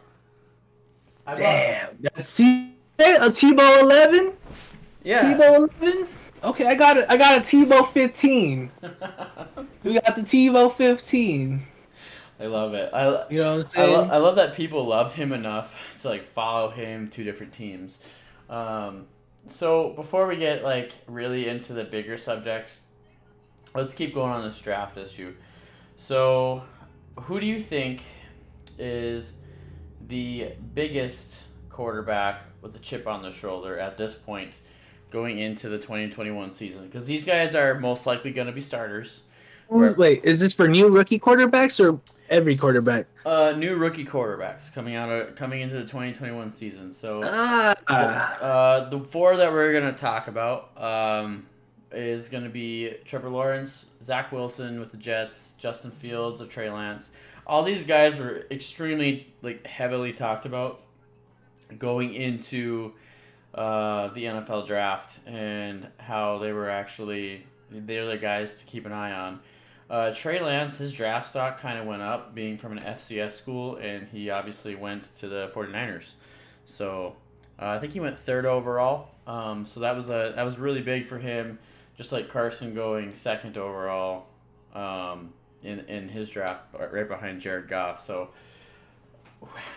I 1.27 1.35
Damn. 1.35 1.97
That's 2.01 2.37
T- 2.37 2.73
a 2.99 3.31
Tebow 3.31 3.83
11? 3.83 4.33
Yeah. 5.05 5.23
Tebow 5.23 5.69
11? 5.81 6.09
Okay, 6.45 6.67
I 6.67 6.75
got 6.75 6.97
it. 6.97 7.07
I 7.09 7.17
got 7.17 7.39
a 7.39 7.41
Tebow 7.41 7.91
15. 7.93 8.71
We 9.83 9.95
got 9.95 10.17
the 10.17 10.23
Tebow 10.23 10.73
15. 10.73 11.63
I 12.41 12.47
love 12.47 12.75
it. 12.75 12.91
I, 12.93 13.25
You 13.31 13.39
know 13.39 13.65
I, 13.77 13.85
lo- 13.85 14.09
I 14.11 14.17
love 14.19 14.35
that 14.35 14.57
people 14.57 14.85
loved 14.85 15.15
him 15.15 15.33
enough 15.33 15.77
to 16.03 16.09
like 16.09 16.25
follow 16.25 16.71
him 16.71 17.09
to 17.11 17.23
different 17.23 17.53
teams. 17.53 18.01
Um, 18.51 19.07
so 19.47 19.91
before 19.91 20.27
we 20.27 20.37
get 20.37 20.65
like 20.65 20.91
really 21.07 21.49
into 21.49 21.73
the 21.73 21.85
bigger 21.85 22.17
subjects, 22.17 22.83
let's 23.77 23.95
keep 23.95 24.13
going 24.13 24.33
on 24.33 24.43
this 24.43 24.59
draft 24.59 24.97
issue. 24.97 25.35
So, 25.99 26.65
who 27.15 27.39
do 27.39 27.47
you 27.47 27.61
think 27.61 28.03
is 28.77 29.37
the 30.09 30.53
biggest 30.75 31.45
quarterback 31.71 32.43
with 32.61 32.75
a 32.75 32.81
chip 32.81 33.07
on 33.07 33.23
their 33.23 33.33
shoulder 33.33 33.79
at 33.79 33.97
this 33.97 34.15
point 34.15 34.59
going 35.11 35.39
into 35.39 35.69
the 35.69 35.79
2021 35.79 36.53
season? 36.55 36.87
Because 36.87 37.07
these 37.07 37.25
guys 37.25 37.55
are 37.55 37.79
most 37.79 38.07
likely 38.07 38.31
going 38.33 38.47
to 38.47 38.53
be 38.53 38.61
starters. 38.61 39.23
Wait, 39.69 40.25
is 40.25 40.39
this 40.41 40.53
for 40.53 40.69
new 40.69 40.89
rookie 40.89 41.19
quarterbacks 41.19 41.85
or 41.85 41.99
every 42.31 42.57
quarterback? 42.57 43.07
Uh, 43.25 43.53
new 43.57 43.75
rookie 43.77 44.05
quarterbacks 44.05 44.73
coming 44.73 44.95
out 44.95 45.09
of 45.09 45.35
coming 45.35 45.61
into 45.61 45.75
the 45.75 45.83
2021 45.83 46.53
season. 46.53 46.93
So 46.93 47.23
Ah. 47.25 47.75
uh, 47.89 48.89
the 48.89 49.01
four 49.01 49.37
that 49.37 49.51
we're 49.53 49.73
gonna 49.73 49.93
talk 49.93 50.29
about 50.29 50.71
um, 50.81 51.47
is 51.91 52.29
gonna 52.29 52.49
be 52.49 52.95
Trevor 53.05 53.29
Lawrence, 53.29 53.87
Zach 54.05 54.31
Wilson 54.31 54.79
with 54.79 54.93
the 54.93 54.99
Jets, 54.99 55.55
Justin 55.59 55.91
Fields 55.91 56.41
or 56.41 56.47
Trey 56.47 56.71
Lance. 56.71 57.11
All 57.45 57.65
these 57.65 57.83
guys 57.85 58.17
were 58.21 58.45
extremely 58.53 59.33
like 59.43 59.67
heavily 59.67 60.13
talked 60.13 60.47
about 60.47 60.83
going 61.77 62.15
into 62.15 62.93
uh, 63.57 64.09
the 64.09 64.25
NFL 64.25 64.67
draft 64.67 65.19
and 65.27 65.89
how 65.99 66.39
they 66.39 66.53
were 66.53 66.71
actually 66.71 67.47
they're 67.71 68.07
the 68.07 68.17
guys 68.17 68.57
to 68.57 68.67
keep 68.67 68.87
an 68.87 68.93
eye 68.93 69.13
on. 69.13 69.41
Uh, 69.89 70.13
Trey 70.13 70.41
Lance, 70.41 70.79
his 70.79 70.93
draft 70.93 71.31
stock 71.31 71.61
kind 71.61 71.79
of 71.79 71.87
went 71.87 72.03
up 72.03 72.35
being 72.35 72.59
from 72.59 72.77
an 72.77 72.83
FCS 72.83 73.33
school, 73.33 73.77
and 73.77 74.09
he 74.09 74.31
obviously 74.31 74.75
went 74.75 75.15
to 75.17 75.29
the 75.29 75.51
49ers. 75.55 76.13
So 76.65 77.17
uh, 77.61 77.67
I 77.67 77.79
think 77.79 77.93
he 77.93 78.01
went 78.01 78.19
third 78.19 78.47
overall. 78.47 79.09
Um, 79.27 79.65
so 79.65 79.81
that 79.81 79.97
was 79.97 80.09
a 80.11 80.33
that 80.37 80.43
was 80.43 80.59
really 80.59 80.83
big 80.83 81.07
for 81.07 81.19
him, 81.19 81.59
just 81.97 82.13
like 82.13 82.29
Carson 82.29 82.75
going 82.75 83.15
second 83.15 83.57
overall 83.57 84.27
um, 84.75 85.33
in 85.63 85.81
in 85.81 86.09
his 86.09 86.31
draft, 86.31 86.65
right 86.93 87.09
behind 87.09 87.41
Jared 87.41 87.69
Goff. 87.69 88.05
So 88.05 88.31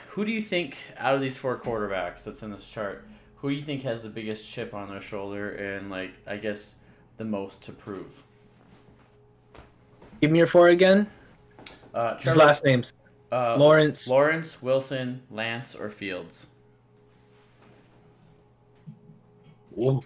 who 0.09 0.25
do 0.25 0.31
you 0.31 0.41
think 0.41 0.77
out 0.98 1.15
of 1.15 1.21
these 1.21 1.38
four 1.38 1.57
quarterbacks 1.57 2.24
that's 2.24 2.43
in 2.43 2.51
this 2.51 2.67
chart, 2.67 3.07
who 3.41 3.50
do 3.50 3.55
you 3.55 3.63
think 3.63 3.84
has 3.84 4.03
the 4.03 4.10
biggest 4.10 4.50
chip 4.51 4.74
on 4.74 4.89
their 4.89 5.01
shoulder 5.01 5.51
and 5.51 5.89
like 5.89 6.12
I 6.27 6.38
guess 6.38 6.75
the 7.17 7.25
most 7.25 7.63
to 7.63 7.72
prove? 7.72 8.24
Give 10.22 10.31
me 10.31 10.38
your 10.39 10.48
four 10.48 10.67
again. 10.67 11.08
Uh, 11.93 12.17
His 12.19 12.36
last 12.36 12.63
names. 12.65 12.93
uh, 13.31 13.55
Lawrence. 13.58 14.08
Lawrence, 14.08 14.62
Wilson, 14.62 15.22
Lance, 15.31 15.75
or 15.75 15.89
Fields. 15.89 16.48
Whoa. 19.72 20.03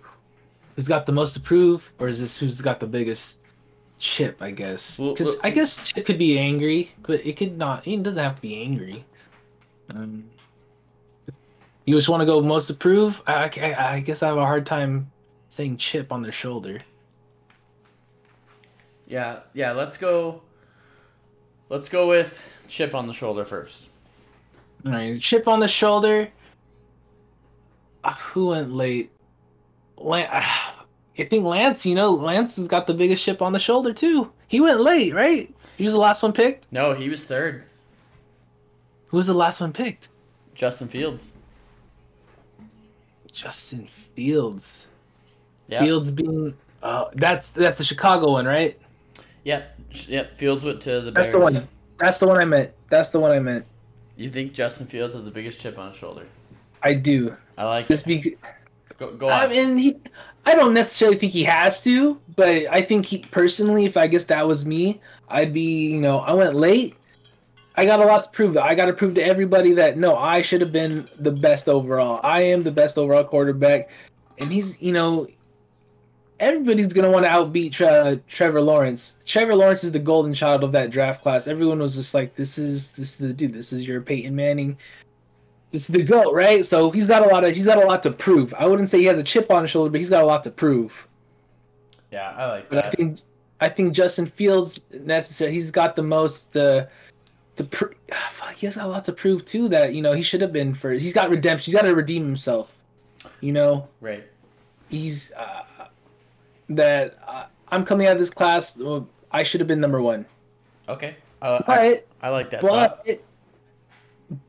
Who's 0.76 0.88
got 0.88 1.06
the 1.06 1.12
most 1.12 1.34
to 1.34 1.40
prove, 1.40 1.92
or 2.00 2.08
is 2.08 2.20
this 2.20 2.38
who's 2.40 2.62
got 2.62 2.80
the 2.80 2.88
biggest 2.88 3.38
chip? 4.00 4.42
I 4.42 4.52
guess 4.52 5.00
Well, 5.00 5.14
because 5.14 5.28
well- 5.28 5.40
I 5.44 5.50
guess 5.50 5.78
Chip 5.88 6.06
could 6.06 6.18
be 6.18 6.38
angry, 6.38 6.92
but 7.04 7.26
it 7.26 7.38
could 7.38 7.58
not. 7.58 7.88
It 7.88 8.02
doesn't 8.04 8.24
have 8.24 8.36
to 8.36 8.42
be 8.42 8.62
angry. 8.62 9.06
Um, 9.90 10.24
you 11.86 11.96
just 11.96 12.10
want 12.10 12.22
to 12.22 12.26
go 12.26 12.42
most 12.42 12.68
to 12.68 12.74
prove? 12.74 13.22
I, 13.28 13.46
I, 13.46 13.96
I 13.96 14.00
guess 14.00 14.24
I 14.24 14.28
have 14.28 14.38
a 14.38 14.46
hard 14.46 14.66
time 14.66 15.12
saying 15.50 15.78
chip 15.78 16.12
on 16.12 16.22
their 16.22 16.32
shoulder. 16.32 16.80
Yeah, 19.08 19.40
yeah. 19.54 19.72
Let's 19.72 19.98
go. 19.98 20.42
Let's 21.70 21.90
go 21.90 22.08
with 22.08 22.44
chip 22.68 22.96
on 22.96 23.08
the 23.08 23.14
shoulder 23.14 23.46
first. 23.46 23.86
All 24.86 24.92
right, 24.92 25.20
chip 25.20 25.48
on 25.48 25.60
the 25.60 25.68
shoulder. 25.68 26.30
Uh, 28.04 28.14
who 28.14 28.48
went 28.48 28.74
late? 28.74 29.12
Lan- 29.98 30.30
I 30.32 31.24
think 31.24 31.46
Lance. 31.46 31.86
You 31.86 31.96
know, 31.96 32.12
Lance 32.12 32.56
has 32.56 32.68
got 32.68 32.88
the 32.88 32.94
biggest 32.94 33.24
chip 33.24 33.42
on 33.42 33.54
the 33.54 33.60
shoulder 33.60 33.94
too. 33.94 34.32
He 34.48 34.62
went 34.62 34.82
late, 34.82 35.14
right? 35.14 35.54
He 35.78 35.84
was 35.86 35.94
the 35.94 36.00
last 36.00 36.24
one 36.24 36.34
picked. 36.34 36.72
No, 36.72 36.94
he 36.94 37.10
was 37.10 37.26
third. 37.26 37.66
Who 39.08 39.18
was 39.18 39.28
the 39.28 39.34
last 39.34 39.62
one 39.62 39.74
picked? 39.74 40.10
Justin 40.56 40.88
Fields. 40.88 41.34
Justin 43.34 43.88
Fields. 44.16 44.88
Yeah. 45.68 45.82
Fields 45.82 46.12
being. 46.12 46.54
Uh, 46.82 47.06
that's 47.16 47.50
that's 47.50 47.78
the 47.78 47.84
Chicago 47.84 48.32
one, 48.32 48.46
right? 48.46 48.80
Yep. 49.44 49.80
Yep. 50.08 50.36
Fields 50.36 50.64
went 50.64 50.82
to 50.82 51.02
the 51.02 51.12
That's 51.12 51.30
Bears. 51.30 51.32
the 51.32 51.40
one. 51.40 51.68
That's 51.98 52.20
the 52.20 52.28
one 52.28 52.38
I 52.38 52.46
meant. 52.46 52.72
That's 52.90 53.10
the 53.10 53.20
one 53.20 53.32
I 53.32 53.40
meant. 53.40 53.66
You 54.16 54.30
think 54.30 54.54
Justin 54.54 54.88
Fields 54.88 55.14
has 55.16 55.26
the 55.26 55.32
biggest 55.32 55.60
chip 55.60 55.78
on 55.78 55.90
his 55.90 55.98
shoulder? 55.98 56.26
I 56.84 56.94
do. 56.94 57.36
I 57.58 57.66
like 57.66 57.88
Just 57.88 58.06
it. 58.08 58.24
be. 58.24 58.36
Go, 58.98 59.14
go 59.14 59.30
I 59.30 59.48
mean, 59.48 59.78
he. 59.78 59.96
I 60.46 60.56
don't 60.56 60.74
necessarily 60.74 61.18
think 61.18 61.32
he 61.32 61.44
has 61.46 61.84
to, 61.84 62.20
but 62.36 62.50
I 62.70 62.82
think 62.82 63.06
he 63.06 63.20
personally, 63.32 63.86
if 63.86 63.96
I 63.98 64.08
guess 64.08 64.26
that 64.26 64.46
was 64.48 64.66
me, 64.66 65.02
I'd 65.30 65.54
be. 65.54 65.92
You 65.94 66.02
know, 66.02 66.20
I 66.20 66.34
went 66.34 66.56
late. 66.56 66.96
I 67.76 67.86
got 67.86 68.00
a 68.00 68.06
lot 68.06 68.24
to 68.26 68.30
prove. 68.30 68.58
I 68.58 68.76
got 68.76 68.86
to 68.86 68.94
prove 68.94 69.16
to 69.16 69.24
everybody 69.26 69.74
that 69.74 69.98
no, 69.98 70.16
I 70.16 70.42
should 70.42 70.62
have 70.62 70.72
been 70.72 71.08
the 71.18 71.32
best 71.32 71.68
overall. 71.68 72.20
I 72.24 72.42
am 72.42 72.64
the 72.64 72.72
best 72.72 72.98
overall 72.98 73.24
quarterback, 73.24 73.90
and 74.38 74.52
he's. 74.52 74.82
You 74.82 74.94
know, 74.94 75.28
everybody's 76.40 76.94
gonna 76.94 77.10
want 77.12 77.26
to 77.26 77.30
outbeat 77.32 77.72
Tre- 77.72 78.20
Trevor 78.28 78.62
Lawrence. 78.62 79.16
Trevor 79.26 79.56
Lawrence 79.56 79.84
is 79.84 79.92
the 79.92 80.00
golden 80.00 80.34
child 80.34 80.64
of 80.64 80.72
that 80.74 80.92
draft 80.92 81.24
class. 81.24 81.48
Everyone 81.48 81.80
was 81.80 81.96
just 81.96 82.14
like, 82.14 82.36
"This 82.36 82.58
is 82.58 82.94
this 82.94 83.12
is 83.12 83.18
the 83.18 83.34
dude. 83.34 83.54
This 83.54 83.74
is 83.74 83.88
your 83.88 84.02
Peyton 84.02 84.36
Manning. 84.36 84.78
This 85.72 85.84
is 85.90 85.96
the 85.96 86.04
goat, 86.04 86.34
right?" 86.34 86.66
So 86.66 86.92
he's 86.92 87.08
got 87.08 87.24
a 87.26 87.30
lot 87.30 87.44
of 87.44 87.56
he's 87.56 87.66
got 87.66 87.82
a 87.82 87.86
lot 87.88 88.04
to 88.04 88.12
prove. 88.12 88.54
I 88.54 88.68
wouldn't 88.68 88.90
say 88.90 89.00
he 89.00 89.06
has 89.06 89.18
a 89.18 89.24
chip 89.24 89.50
on 89.52 89.64
his 89.64 89.72
shoulder, 89.72 89.90
but 89.90 90.00
he's 90.00 90.10
got 90.10 90.22
a 90.24 90.28
lot 90.28 90.44
to 90.44 90.52
prove. 90.52 91.08
yeah, 92.12 92.34
I 92.38 92.46
like 92.48 92.70
But 92.70 92.76
that. 92.76 92.86
I 92.86 92.90
think 92.92 93.20
I 93.62 93.70
think 93.70 93.94
Justin 93.94 94.28
Fields 94.28 94.82
necessary. 94.92 95.52
He's 95.54 95.72
got 95.72 95.96
the 95.96 96.04
most 96.04 96.56
uh, 96.58 96.86
to 97.56 97.64
pr- 97.64 97.94
he 98.56 98.66
has 98.66 98.78
a 98.78 98.86
lot 98.88 99.06
to 99.06 99.14
prove 99.14 99.46
too. 99.46 99.70
That 99.70 99.94
you 99.94 100.02
know 100.02 100.14
he 100.14 100.24
should 100.24 100.42
have 100.42 100.54
been 100.54 100.74
first. 100.74 101.02
He's 101.04 101.14
got 101.14 101.30
redemption. 101.30 101.72
He's 101.72 101.76
got 101.80 101.88
to 101.88 101.96
redeem 101.96 102.24
himself. 102.26 102.76
You 103.40 103.54
know 103.54 103.88
right. 104.02 104.24
he's 104.90 105.32
uh, 105.32 105.64
that 106.70 107.18
uh, 107.28 107.46
I'm 107.70 107.86
coming 107.86 108.08
out 108.08 108.14
of 108.14 108.20
this 108.20 108.30
class. 108.30 108.78
Well, 108.78 109.08
I 109.32 109.44
should 109.44 109.62
have 109.62 109.68
been 109.68 109.80
number 109.82 110.02
one, 110.02 110.26
Okay. 110.88 111.16
Uh, 111.42 111.60
I, 111.66 111.66
but 111.66 112.08
I 112.22 112.30
like 112.30 112.50
that. 112.52 112.62
but 112.62 113.06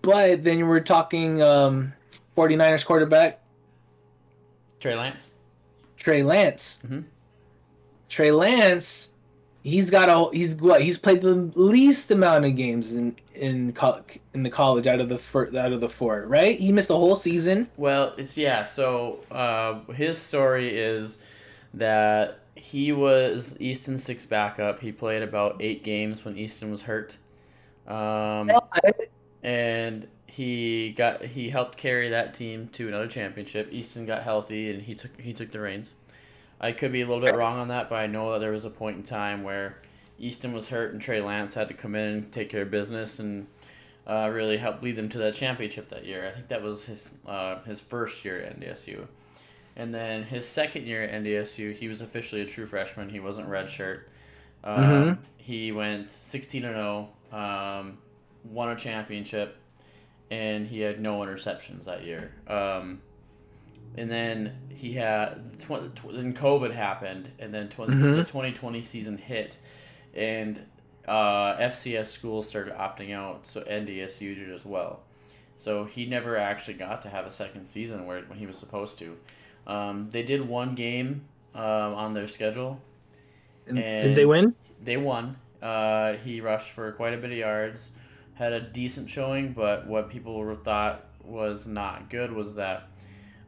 but 0.02 0.44
then 0.44 0.66
we're 0.66 0.80
talking 0.80 1.42
um, 1.42 1.92
49ers 2.36 2.84
quarterback 2.86 3.40
Trey 4.80 4.94
Lance. 4.94 5.30
Trey 5.96 6.22
Lance. 6.22 6.78
Mhm. 6.86 7.04
Trey 8.08 8.30
Lance, 8.30 9.10
he's 9.64 9.90
got 9.90 10.08
a 10.08 10.36
he's 10.36 10.54
what 10.56 10.82
he's 10.82 10.98
played 10.98 11.22
the 11.22 11.34
least 11.34 12.10
amount 12.12 12.44
of 12.44 12.54
games 12.54 12.92
in 12.92 13.16
in 13.34 13.72
col- 13.72 14.04
in 14.32 14.44
the 14.44 14.50
college 14.50 14.86
out 14.86 15.00
of 15.00 15.08
the 15.08 15.18
fir- 15.18 15.56
out 15.58 15.72
of 15.72 15.80
the 15.80 15.88
four, 15.88 16.24
right? 16.26 16.60
He 16.60 16.70
missed 16.70 16.88
the 16.88 16.98
whole 16.98 17.16
season. 17.16 17.68
Well, 17.76 18.14
it's 18.16 18.36
yeah. 18.36 18.66
So 18.66 19.20
uh, 19.32 19.80
his 19.92 20.18
story 20.18 20.76
is 20.76 21.16
that 21.72 22.38
he 22.54 22.92
was 22.92 23.56
Easton 23.58 23.98
Stick's 23.98 24.26
backup. 24.26 24.80
He 24.80 24.92
played 24.92 25.22
about 25.22 25.56
eight 25.60 25.82
games 25.82 26.24
when 26.24 26.36
Easton 26.36 26.70
was 26.70 26.82
hurt, 26.82 27.16
um, 27.88 28.52
and 29.42 30.06
he 30.26 30.92
got 30.92 31.24
he 31.24 31.48
helped 31.48 31.78
carry 31.78 32.10
that 32.10 32.34
team 32.34 32.68
to 32.72 32.86
another 32.86 33.08
championship. 33.08 33.72
Easton 33.72 34.04
got 34.04 34.22
healthy, 34.22 34.70
and 34.70 34.82
he 34.82 34.94
took 34.94 35.18
he 35.18 35.32
took 35.32 35.50
the 35.50 35.60
reins. 35.60 35.94
I 36.64 36.72
could 36.72 36.92
be 36.92 37.02
a 37.02 37.06
little 37.06 37.22
bit 37.22 37.34
wrong 37.34 37.58
on 37.58 37.68
that, 37.68 37.90
but 37.90 37.96
I 37.96 38.06
know 38.06 38.32
that 38.32 38.38
there 38.38 38.50
was 38.52 38.64
a 38.64 38.70
point 38.70 38.96
in 38.96 39.02
time 39.02 39.42
where 39.42 39.76
Easton 40.18 40.54
was 40.54 40.66
hurt 40.68 40.94
and 40.94 41.02
Trey 41.02 41.20
Lance 41.20 41.52
had 41.52 41.68
to 41.68 41.74
come 41.74 41.94
in 41.94 42.08
and 42.08 42.32
take 42.32 42.48
care 42.48 42.62
of 42.62 42.70
business 42.70 43.18
and 43.18 43.46
uh, 44.06 44.30
really 44.32 44.56
help 44.56 44.80
lead 44.80 44.96
them 44.96 45.10
to 45.10 45.18
that 45.18 45.34
championship 45.34 45.90
that 45.90 46.06
year. 46.06 46.26
I 46.26 46.30
think 46.30 46.48
that 46.48 46.62
was 46.62 46.86
his 46.86 47.12
uh, 47.26 47.60
his 47.64 47.80
first 47.80 48.24
year 48.24 48.38
at 48.40 48.58
NDSU, 48.58 49.06
and 49.76 49.94
then 49.94 50.22
his 50.22 50.48
second 50.48 50.86
year 50.86 51.02
at 51.02 51.22
NDSU, 51.22 51.74
he 51.76 51.88
was 51.88 52.00
officially 52.00 52.40
a 52.40 52.46
true 52.46 52.64
freshman. 52.64 53.10
He 53.10 53.20
wasn't 53.20 53.46
redshirt. 53.46 54.04
Um, 54.62 54.84
Mhm. 54.84 55.18
He 55.36 55.70
went 55.70 56.10
sixteen 56.10 56.64
and 56.64 56.74
zero, 56.76 57.10
um, 57.30 57.98
won 58.42 58.70
a 58.70 58.76
championship, 58.76 59.58
and 60.30 60.66
he 60.66 60.80
had 60.80 60.98
no 60.98 61.18
interceptions 61.20 61.84
that 61.84 62.04
year. 62.04 62.32
Um, 62.48 63.02
and 63.96 64.10
then 64.10 64.56
he 64.68 64.94
had 64.94 65.58
tw- 65.60 65.94
tw- 65.94 66.12
then 66.12 66.34
COVID 66.34 66.72
happened, 66.72 67.30
and 67.38 67.52
then 67.54 67.68
tw- 67.68 67.78
Mhm. 67.88 68.16
the 68.16 68.24
twenty 68.24 68.52
twenty 68.52 68.82
season 68.82 69.18
hit, 69.18 69.56
and 70.14 70.60
uh, 71.06 71.56
FCS 71.58 72.08
schools 72.08 72.48
started 72.48 72.72
opting 72.74 73.12
out, 73.12 73.46
so 73.46 73.60
NDSU 73.62 74.34
did 74.34 74.50
as 74.50 74.64
well. 74.64 75.00
So 75.56 75.84
he 75.84 76.06
never 76.06 76.36
actually 76.36 76.74
got 76.74 77.02
to 77.02 77.08
have 77.10 77.26
a 77.26 77.30
second 77.30 77.66
season 77.66 78.06
where 78.06 78.22
when 78.22 78.38
he 78.38 78.46
was 78.46 78.56
supposed 78.56 78.98
to. 79.00 79.16
Um, 79.66 80.08
they 80.10 80.22
did 80.22 80.48
one 80.48 80.74
game 80.74 81.22
um, 81.54 81.62
on 81.94 82.14
their 82.14 82.26
schedule. 82.26 82.80
And 83.68 83.78
And- 83.78 84.02
Did 84.02 84.16
they 84.16 84.26
win? 84.26 84.54
They 84.82 84.96
won. 84.96 85.36
Uh, 85.62 86.14
he 86.14 86.40
rushed 86.40 86.70
for 86.72 86.90
quite 86.92 87.14
a 87.14 87.16
bit 87.18 87.30
of 87.30 87.36
yards, 87.38 87.92
had 88.34 88.52
a 88.52 88.60
decent 88.60 89.08
showing, 89.08 89.52
but 89.52 89.86
what 89.86 90.10
people 90.10 90.54
thought 90.56 91.04
was 91.22 91.66
not 91.66 92.10
good 92.10 92.32
was 92.32 92.56
that 92.56 92.88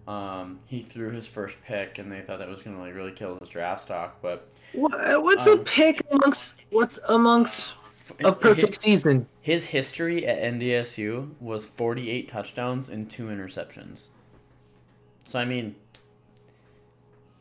um, 0.06 0.60
he 0.66 0.82
threw 0.82 1.10
his 1.10 1.26
first 1.26 1.56
pick, 1.64 1.98
and 1.98 2.10
they 2.10 2.20
thought 2.20 2.38
that 2.38 2.48
was 2.48 2.62
going 2.62 2.76
to 2.76 2.82
like 2.82 2.94
really 2.94 3.12
kill 3.12 3.36
his 3.38 3.48
draft 3.48 3.82
stock. 3.82 4.18
But 4.22 4.48
What, 4.72 4.92
what's 5.22 5.46
a 5.46 5.52
Um, 5.52 5.64
pick 5.64 6.02
amongst 6.10 6.56
what's 6.70 6.98
amongst 7.08 7.74
a 8.24 8.32
perfect 8.32 8.80
season? 8.82 9.26
His 9.40 9.66
history 9.66 10.26
at 10.26 10.38
NDSU 10.54 11.30
was 11.40 11.66
48 11.66 12.28
touchdowns 12.28 12.88
and 12.88 13.10
two 13.10 13.26
interceptions. 13.26 14.08
So 15.24 15.40
I 15.40 15.44
mean, 15.44 15.74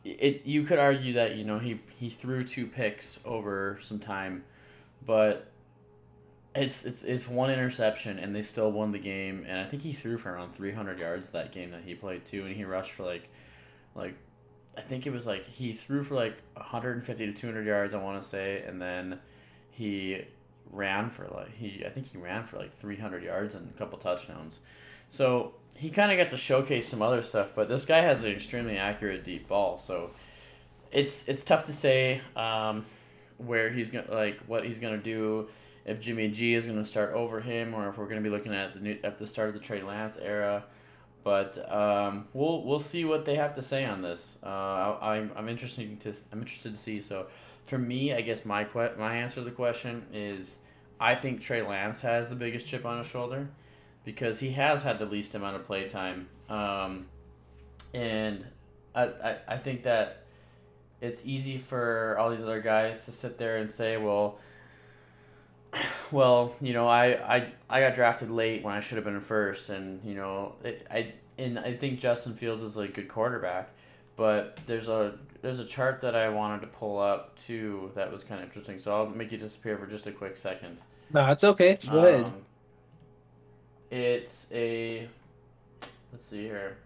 it 0.04 0.44
you 0.44 0.64
could 0.64 0.78
argue 0.78 1.12
that 1.14 1.36
you 1.36 1.44
know 1.44 1.60
he 1.60 1.80
he 1.98 2.10
threw 2.10 2.44
two 2.44 2.66
picks 2.66 3.20
over 3.24 3.78
some 3.80 4.00
time, 4.00 4.44
but 5.04 5.46
it's 6.56 6.84
it's 6.84 7.02
it's 7.02 7.28
one 7.28 7.50
interception 7.50 8.18
and 8.18 8.34
they 8.34 8.42
still 8.42 8.70
won 8.72 8.92
the 8.92 8.98
game 8.98 9.44
and 9.48 9.58
I 9.58 9.64
think 9.64 9.82
he 9.82 9.92
threw 9.92 10.18
for 10.18 10.32
around 10.32 10.54
300 10.54 10.98
yards 10.98 11.30
that 11.30 11.52
game 11.52 11.70
that 11.70 11.82
he 11.84 11.94
played 11.94 12.24
too 12.24 12.46
and 12.46 12.54
he 12.54 12.64
rushed 12.64 12.92
for 12.92 13.04
like 13.04 13.28
like 13.94 14.14
I 14.76 14.80
think 14.80 15.06
it 15.06 15.10
was 15.10 15.26
like 15.26 15.46
he 15.46 15.72
threw 15.72 16.02
for 16.02 16.14
like 16.14 16.36
150 16.54 17.26
to 17.26 17.32
200 17.32 17.66
yards 17.66 17.94
I 17.94 17.98
want 17.98 18.20
to 18.20 18.26
say 18.26 18.62
and 18.66 18.80
then 18.80 19.18
he 19.70 20.24
ran 20.70 21.10
for 21.10 21.28
like 21.28 21.54
he 21.54 21.84
I 21.84 21.90
think 21.90 22.10
he 22.10 22.18
ran 22.18 22.44
for 22.44 22.58
like 22.58 22.74
300 22.76 23.22
yards 23.22 23.54
and 23.54 23.68
a 23.68 23.78
couple 23.78 23.98
touchdowns. 23.98 24.60
So 25.08 25.54
he 25.76 25.90
kind 25.90 26.10
of 26.10 26.18
got 26.18 26.30
to 26.30 26.36
showcase 26.36 26.88
some 26.88 27.02
other 27.02 27.22
stuff, 27.22 27.52
but 27.54 27.68
this 27.68 27.84
guy 27.84 28.00
has 28.00 28.24
an 28.24 28.32
extremely 28.32 28.78
accurate 28.78 29.24
deep 29.24 29.48
ball. 29.48 29.78
So 29.78 30.10
it's 30.90 31.28
it's 31.28 31.44
tough 31.44 31.66
to 31.66 31.72
say 31.72 32.20
um, 32.34 32.84
where 33.38 33.70
he's 33.70 33.90
gonna 33.90 34.10
like 34.10 34.38
what 34.46 34.64
he's 34.64 34.78
gonna 34.78 34.96
do. 34.98 35.48
If 35.86 36.00
Jimmy 36.00 36.28
G 36.28 36.54
is 36.54 36.66
gonna 36.66 36.84
start 36.84 37.14
over 37.14 37.40
him, 37.40 37.74
or 37.74 37.88
if 37.88 37.96
we're 37.96 38.08
gonna 38.08 38.20
be 38.20 38.28
looking 38.28 38.52
at 38.52 38.74
the 38.74 38.80
new, 38.80 38.98
at 39.02 39.16
the 39.16 39.26
start 39.26 39.48
of 39.48 39.54
the 39.54 39.60
Trey 39.60 39.82
Lance 39.82 40.18
era. 40.20 40.64
But 41.24 41.58
um, 41.72 42.28
we'll 42.34 42.62
we'll 42.62 42.80
see 42.80 43.04
what 43.04 43.24
they 43.24 43.36
have 43.36 43.54
to 43.54 43.62
say 43.62 43.84
on 43.84 44.02
this. 44.02 44.38
Uh, 44.42 44.48
I, 44.48 45.16
I'm 45.16 45.32
I'm 45.34 45.48
interested 45.48 45.98
to 46.00 46.14
I'm 46.32 46.40
interested 46.40 46.72
to 46.74 46.80
see. 46.80 47.00
So 47.00 47.28
for 47.64 47.78
me, 47.78 48.12
I 48.12 48.20
guess 48.20 48.44
my 48.44 48.64
que- 48.64 48.94
my 48.98 49.16
answer 49.16 49.36
to 49.36 49.40
the 49.42 49.50
question 49.50 50.04
is 50.12 50.56
I 51.00 51.14
think 51.14 51.40
Trey 51.40 51.62
Lance 51.62 52.00
has 52.02 52.28
the 52.28 52.36
biggest 52.36 52.66
chip 52.66 52.84
on 52.84 52.98
his 52.98 53.06
shoulder 53.06 53.48
because 54.04 54.40
he 54.40 54.50
has 54.52 54.82
had 54.82 54.98
the 54.98 55.06
least 55.06 55.34
amount 55.34 55.56
of 55.56 55.66
play 55.66 55.88
time. 55.88 56.28
Um, 56.48 57.06
and 57.92 58.46
I, 58.94 59.04
I, 59.04 59.36
I 59.48 59.56
think 59.58 59.82
that 59.82 60.22
it's 61.00 61.26
easy 61.26 61.58
for 61.58 62.16
all 62.18 62.30
these 62.30 62.40
other 62.40 62.60
guys 62.60 63.04
to 63.04 63.10
sit 63.10 63.36
there 63.36 63.58
and 63.58 63.70
say, 63.70 63.96
well, 63.96 64.38
well, 66.10 66.54
you 66.60 66.72
know, 66.72 66.88
I, 66.88 67.36
I, 67.36 67.52
I 67.68 67.80
got 67.80 67.94
drafted 67.94 68.30
late 68.30 68.62
when 68.62 68.74
I 68.74 68.80
should 68.80 68.96
have 68.96 69.04
been 69.04 69.20
first, 69.20 69.68
and 69.68 70.02
you 70.04 70.14
know, 70.14 70.54
it, 70.64 70.86
I 70.90 71.12
and 71.38 71.58
I 71.58 71.74
think 71.74 71.98
Justin 72.00 72.34
Fields 72.34 72.62
is 72.62 72.76
a 72.76 72.88
good 72.88 73.08
quarterback, 73.08 73.70
but 74.16 74.58
there's 74.66 74.88
a 74.88 75.18
there's 75.42 75.58
a 75.60 75.64
chart 75.64 76.00
that 76.00 76.16
I 76.16 76.28
wanted 76.28 76.60
to 76.62 76.66
pull 76.68 76.98
up 76.98 77.36
too 77.36 77.90
that 77.94 78.10
was 78.12 78.24
kind 78.24 78.40
of 78.40 78.46
interesting. 78.46 78.78
So 78.78 78.94
I'll 78.94 79.06
make 79.06 79.32
you 79.32 79.38
disappear 79.38 79.76
for 79.78 79.86
just 79.86 80.06
a 80.06 80.12
quick 80.12 80.36
second. 80.36 80.82
No, 81.12 81.30
it's 81.30 81.44
okay. 81.44 81.78
Go 81.88 81.98
ahead. 81.98 82.24
Um, 82.26 82.34
It's 83.90 84.48
a. 84.52 85.08
Let's 86.12 86.24
see 86.24 86.42
here. 86.44 86.78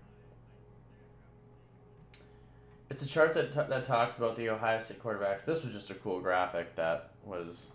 It's 2.90 3.02
a 3.04 3.06
chart 3.06 3.34
that, 3.34 3.52
t- 3.54 3.68
that 3.68 3.84
talks 3.84 4.18
about 4.18 4.36
the 4.36 4.48
Ohio 4.48 4.80
State 4.80 5.00
quarterbacks. 5.02 5.44
This 5.44 5.62
was 5.62 5.72
just 5.72 5.90
a 5.90 5.94
cool 5.94 6.20
graphic 6.20 6.74
that 6.74 7.10
was 7.24 7.68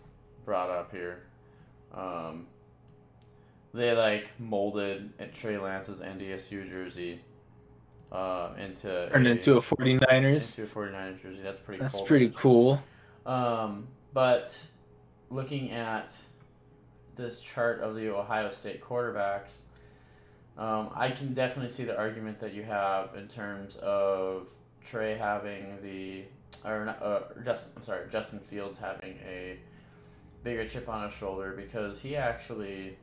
brought 0.46 0.70
up 0.70 0.92
here. 0.92 1.24
Um, 1.94 2.48
they 3.74 3.96
like 3.96 4.30
molded 4.40 5.14
Trey 5.34 5.58
Lance's 5.58 6.00
NDSU 6.00 6.70
jersey 6.70 7.20
uh, 8.12 8.50
into 8.58 9.10
Turned 9.10 9.28
a, 9.28 9.32
into 9.32 9.58
a 9.58 9.62
49ers. 9.62 10.58
into 10.58 10.64
a 10.64 10.68
49ers 10.68 11.22
jersey. 11.22 11.40
That's 11.44 11.60
pretty. 11.60 11.82
That's 11.82 11.96
cool. 11.96 12.06
pretty 12.06 12.30
cool. 12.36 12.84
Um, 13.26 13.88
but 14.14 14.58
looking 15.30 15.72
at 15.72 16.16
this 17.16 17.42
chart 17.42 17.82
of 17.82 17.96
the 17.96 18.10
Ohio 18.16 18.52
State 18.52 18.82
quarterbacks, 18.82 19.64
um, 20.58 20.90
I 20.96 21.12
can 21.12 21.34
definitely 21.34 21.72
see 21.72 21.84
the 21.84 21.98
argument 21.98 22.40
that 22.40 22.54
you 22.54 22.64
have 22.64 23.16
in 23.16 23.28
terms 23.28 23.76
of 23.78 24.48
Trey 24.86 25.16
having 25.16 25.80
the 25.82 26.24
or 26.64 26.88
uh, 26.88 27.42
Justin. 27.44 27.74
I'm 27.78 27.84
sorry, 27.84 28.08
Justin 28.10 28.40
Fields 28.40 28.78
having 28.78 29.18
a 29.28 29.58
bigger 30.46 30.66
chip 30.68 30.88
on 30.88 31.04
his 31.04 31.12
shoulder 31.12 31.54
because 31.58 32.02
he 32.02 32.16
actually 32.16 32.96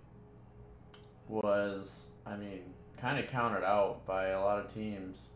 was, 1.29 2.09
I 2.25 2.37
mean, 2.37 2.61
kind 2.97 3.19
of 3.19 3.29
counted 3.31 3.65
out 3.65 4.07
by 4.07 4.29
a 4.29 4.41
lot 4.41 4.59
of 4.65 4.73
teams, 4.73 5.31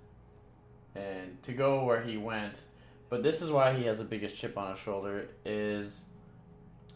and 0.95 1.43
to 1.43 1.53
go 1.53 1.85
where 1.85 2.03
he 2.03 2.17
went. 2.17 2.61
But 3.09 3.23
this 3.23 3.43
is 3.43 3.51
why 3.51 3.75
he 3.75 3.85
has 3.85 3.99
the 3.99 4.05
biggest 4.05 4.37
chip 4.37 4.57
on 4.57 4.71
his 4.73 4.81
shoulder 4.81 5.29
is 5.45 6.07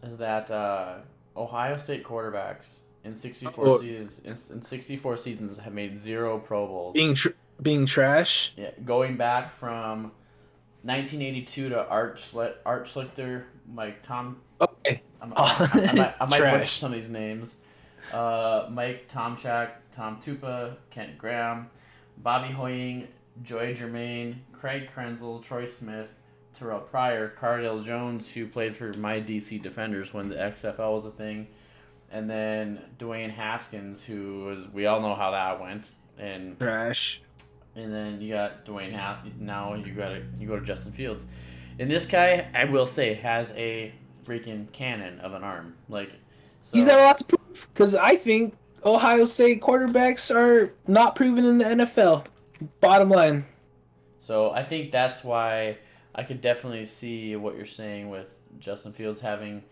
is 0.03 0.17
that 0.19 0.51
uh, 0.51 0.95
Ohio 1.37 1.77
State 1.77 2.05
quarterbacks 2.05 2.79
in 3.05 3.15
64 3.15 3.67
Oh. 3.67 3.79
seasons 3.81 4.21
in, 4.25 4.57
in 4.57 4.63
64 4.63 5.17
seasons 5.19 5.59
have 5.59 5.73
made 5.75 5.99
zero 5.99 6.39
Pro 6.39 6.67
Bowls. 6.67 6.95
Being 6.95 7.15
tr- 7.15 7.29
being 7.61 7.85
trash. 7.87 8.53
Yeah, 8.57 8.71
going 8.85 9.17
back 9.17 9.51
from 9.53 10.13
1982 10.83 11.69
to 11.71 11.87
Art 11.87 12.17
Schli- 12.17 12.55
Art 12.65 12.87
Schlichter, 12.87 13.45
Mike 13.73 14.03
Tom. 14.03 14.41
Okay. 14.61 15.03
I'm, 15.21 15.33
Oh, 15.37 15.45
I, 15.45 15.69
I, 15.75 15.93
might, 15.95 16.15
I 16.21 16.27
might 16.27 16.41
butcher 16.59 16.65
some 16.65 16.93
of 16.93 16.99
these 17.01 17.11
names. 17.11 17.57
Uh, 18.13 18.67
Mike 18.71 19.09
Tomczak, 19.09 19.71
Tom 19.95 20.21
Tupa, 20.21 20.75
Kent 20.91 21.17
Graham, 21.19 21.71
Bobby 22.19 22.49
Hoying, 22.53 23.07
Joe 23.43 23.73
Germaine, 23.73 24.43
Craig 24.53 24.89
Krenzel, 24.95 25.43
Troy 25.43 25.65
Smith, 25.65 26.09
Terrell 26.55 26.81
Pryor, 26.81 27.33
Cardale 27.39 27.85
Jones, 27.85 28.29
who 28.29 28.47
played 28.47 28.75
for 28.75 28.93
my 28.95 29.21
DC 29.21 29.63
Defenders 29.63 30.13
when 30.13 30.29
the 30.29 30.35
XFL 30.37 30.95
was 30.97 31.07
a 31.07 31.11
thing, 31.11 31.47
and 32.11 32.29
then 32.29 32.81
Dwayne 32.99 33.31
Haskins, 33.31 34.03
who 34.05 34.45
was 34.45 34.69
we 34.73 34.87
all 34.87 35.01
know 35.01 35.15
how 35.15 35.31
that 35.31 35.61
went, 35.61 35.91
and 36.19 36.59
Trash. 36.59 37.23
and 37.77 37.93
then 37.93 38.21
you 38.21 38.33
got 38.35 38.67
Dwayne 38.67 38.93
Happ. 38.93 39.25
Now 39.39 39.75
you 39.75 39.93
got 39.95 40.09
to 40.09 40.23
you 40.39 40.49
go 40.49 40.59
to 40.59 40.65
Justin 40.65 40.93
Fields, 40.93 41.25
and 41.81 41.91
this 41.91 42.07
guy 42.07 42.47
I 42.55 42.65
will 42.65 42.87
say 42.87 43.15
has 43.15 43.51
a 43.53 43.93
freaking 44.25 44.71
cannon 44.73 45.19
of 45.21 45.33
an 45.35 45.43
arm. 45.43 45.75
Like, 45.89 46.13
so, 46.63 46.77
He's 46.77 46.87
got 46.87 47.01
a 47.01 47.03
lot 47.03 47.19
to 47.19 47.25
prove 47.25 47.69
because 47.73 47.95
I 47.95 48.17
think 48.17 48.55
Ohio 48.85 49.25
State 49.25 49.61
quarterbacks 49.61 50.35
are 50.35 50.73
not 50.87 51.17
proven 51.17 51.45
in 51.45 51.59
the 51.59 51.65
NFL. 51.65 52.27
Bottom 52.81 53.09
line. 53.09 53.47
So 54.21 54.51
I 54.51 54.63
think 54.63 54.93
that's 54.93 55.25
why 55.25 55.79
I 56.15 56.23
could 56.23 56.43
definitely 56.43 56.85
see 56.85 57.35
what 57.37 57.57
you're 57.57 57.67
saying 57.67 58.11
with 58.11 58.39
Justin 58.59 58.93
Fields 58.93 59.23
having 59.23 59.63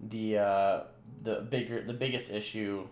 the 0.00 0.38
uh, 0.38 0.80
the 1.22 1.46
bigger 1.48 1.82
the 1.82 1.92
biggest 1.92 2.32
issue 2.32 2.86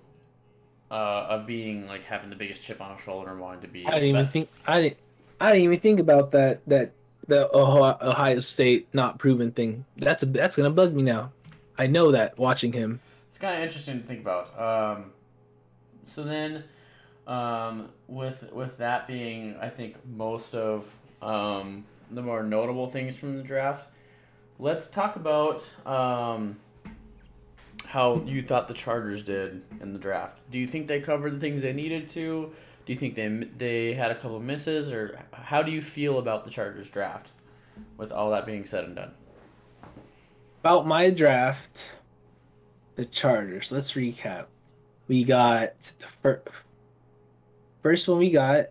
uh, 0.91 1.27
of 1.29 1.47
being 1.47 1.89
like 1.89 2.05
having 2.05 2.31
the 2.31 2.37
biggest 2.37 2.63
chip 2.63 2.81
on 2.81 2.95
his 2.95 3.05
shoulder 3.05 3.33
and 3.33 3.41
wanting 3.41 3.63
to 3.63 3.69
be. 3.69 3.85
I 3.87 3.95
didn't 3.95 4.09
even 4.09 4.29
think 4.29 4.49
I 4.67 4.83
didn't 4.83 4.99
I 5.41 5.51
didn't 5.51 5.65
even 5.65 5.81
think 5.81 5.99
about 5.99 6.31
that 6.31 6.61
that 6.69 6.93
the 7.27 7.49
Ohio, 7.57 8.41
State 8.41 8.89
not 8.93 9.19
proven 9.19 9.53
thing. 9.53 9.85
That's 9.97 10.23
a 10.23 10.27
that's 10.27 10.57
gonna 10.57 10.71
bug 10.71 10.95
me 10.95 11.03
now. 11.03 11.33
I 11.79 11.87
know 11.87 12.13
that 12.13 12.39
watching 12.39 12.73
him. 12.73 13.01
It's 13.29 13.39
kind 13.39 13.57
of 13.57 13.63
interesting 13.63 14.01
to 14.01 14.07
think 14.07 14.21
about. 14.21 14.59
Um, 14.59 15.13
so 16.05 16.25
then, 16.25 16.65
um, 17.27 17.91
with 18.09 18.53
with 18.53 18.79
that 18.79 19.07
being, 19.07 19.57
I 19.61 19.69
think 19.69 19.97
most 20.05 20.55
of 20.55 20.93
um, 21.21 21.85
the 22.11 22.23
more 22.23 22.43
notable 22.43 22.89
things 22.89 23.17
from 23.17 23.37
the 23.37 23.43
draft. 23.43 23.89
Let's 24.59 24.91
talk 24.91 25.17
about 25.17 25.69
um, 25.87 26.57
how 27.87 28.23
you 28.27 28.43
thought 28.43 28.69
the 28.69 28.75
Chargers 28.75 29.23
did 29.23 29.63
in 29.81 29.93
the 29.93 29.99
draft. 29.99 30.39
Do 30.51 30.59
you 30.59 30.69
think 30.69 30.87
they 30.87 31.01
covered 31.01 31.37
the 31.37 31.41
things 31.41 31.63
they 31.63 31.73
needed 31.73 32.09
to? 32.11 32.53
Do 32.85 32.93
you 32.93 32.99
think 32.99 33.15
they 33.15 33.29
they 33.29 33.95
had 33.95 34.11
a 34.11 34.15
couple 34.15 34.37
of 34.37 34.43
misses, 34.43 34.91
or 34.91 35.19
how 35.33 35.63
do 35.63 35.71
you 35.71 35.81
feel 35.81 36.19
about 36.19 36.45
the 36.45 36.51
Chargers 36.51 36.89
draft? 36.89 37.33
With 37.97 38.13
all 38.13 38.31
that 38.33 38.45
being 38.45 38.67
said 38.67 38.85
and 38.85 38.95
done, 38.95 39.13
About 40.61 40.87
my 40.87 41.09
draft, 41.11 41.95
the 42.97 43.07
Chargers. 43.07 43.73
Let's 43.73 43.93
recap. 43.93 44.45
We 45.09 45.25
got 45.25 45.81
the 45.81 46.07
fir- 46.23 46.43
first 47.83 48.09
one 48.09 48.19
we 48.19 48.31
got. 48.31 48.67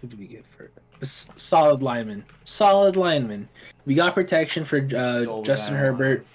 Who 0.00 0.08
did 0.08 0.18
we 0.18 0.26
get 0.26 0.44
first? 0.46 0.72
S- 1.00 1.30
solid 1.36 1.82
lineman. 1.82 2.24
Solid 2.44 2.96
lineman. 2.96 3.48
We 3.86 3.94
got 3.94 4.14
protection 4.14 4.64
for 4.66 4.76
uh, 4.78 5.42
Justin. 5.42 5.74
Herbert. 5.74 6.26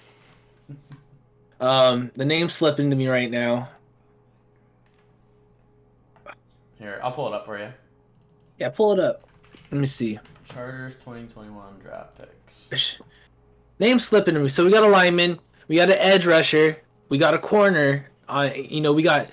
Um, 1.59 2.11
the 2.15 2.25
name's 2.25 2.53
slipping 2.53 2.89
to 2.89 2.95
me 2.95 3.07
right 3.07 3.29
now. 3.29 3.69
Here 6.85 6.99
I'll 7.03 7.11
pull 7.11 7.27
it 7.27 7.33
up 7.33 7.45
for 7.45 7.57
you. 7.57 7.69
Yeah, 8.59 8.69
pull 8.69 8.93
it 8.93 8.99
up. 8.99 9.27
Let 9.71 9.81
me 9.81 9.87
see. 9.87 10.19
Chargers 10.45 10.93
2021 10.95 11.79
draft 11.79 12.17
picks. 12.17 12.99
Name 13.79 13.99
slipping 13.99 14.35
to 14.35 14.39
me. 14.39 14.49
So 14.49 14.63
we 14.63 14.71
got 14.71 14.83
a 14.83 14.87
lineman, 14.87 15.39
we 15.67 15.75
got 15.75 15.89
an 15.89 15.97
edge 15.99 16.25
rusher, 16.25 16.77
we 17.09 17.17
got 17.17 17.33
a 17.33 17.39
corner. 17.39 18.09
Uh, 18.29 18.49
you 18.55 18.81
know, 18.81 18.93
we 18.93 19.03
got 19.03 19.29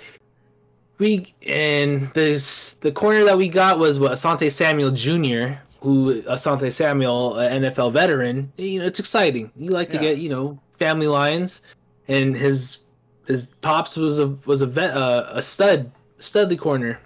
we 0.99 1.35
and 1.47 2.03
this 2.15 2.75
the 2.75 2.93
corner 2.93 3.25
that 3.25 3.37
we 3.37 3.49
got 3.49 3.79
was 3.79 3.99
what 3.99 4.13
Asante 4.13 4.51
Samuel 4.51 4.91
Jr. 4.91 5.59
Who 5.81 6.23
Asante 6.23 6.73
Samuel, 6.73 7.33
NFL 7.35 7.93
veteran. 7.93 8.53
You 8.57 8.81
know, 8.81 8.87
it's 8.87 9.01
exciting. 9.01 9.51
You 9.57 9.71
like 9.71 9.91
to 9.91 9.97
Yeah. 9.97 10.03
get 10.03 10.19
you 10.19 10.29
know 10.29 10.59
family 10.79 11.07
lines, 11.09 11.61
and 12.09 12.37
his 12.37 12.81
his 13.27 13.49
pops 13.61 13.97
was 13.97 14.19
a 14.19 14.29
was 14.47 14.63
a 14.63 14.67
vet 14.67 14.97
uh, 14.97 15.27
a 15.31 15.43
stud 15.43 15.91
studly 16.21 16.59
corner 16.59 17.01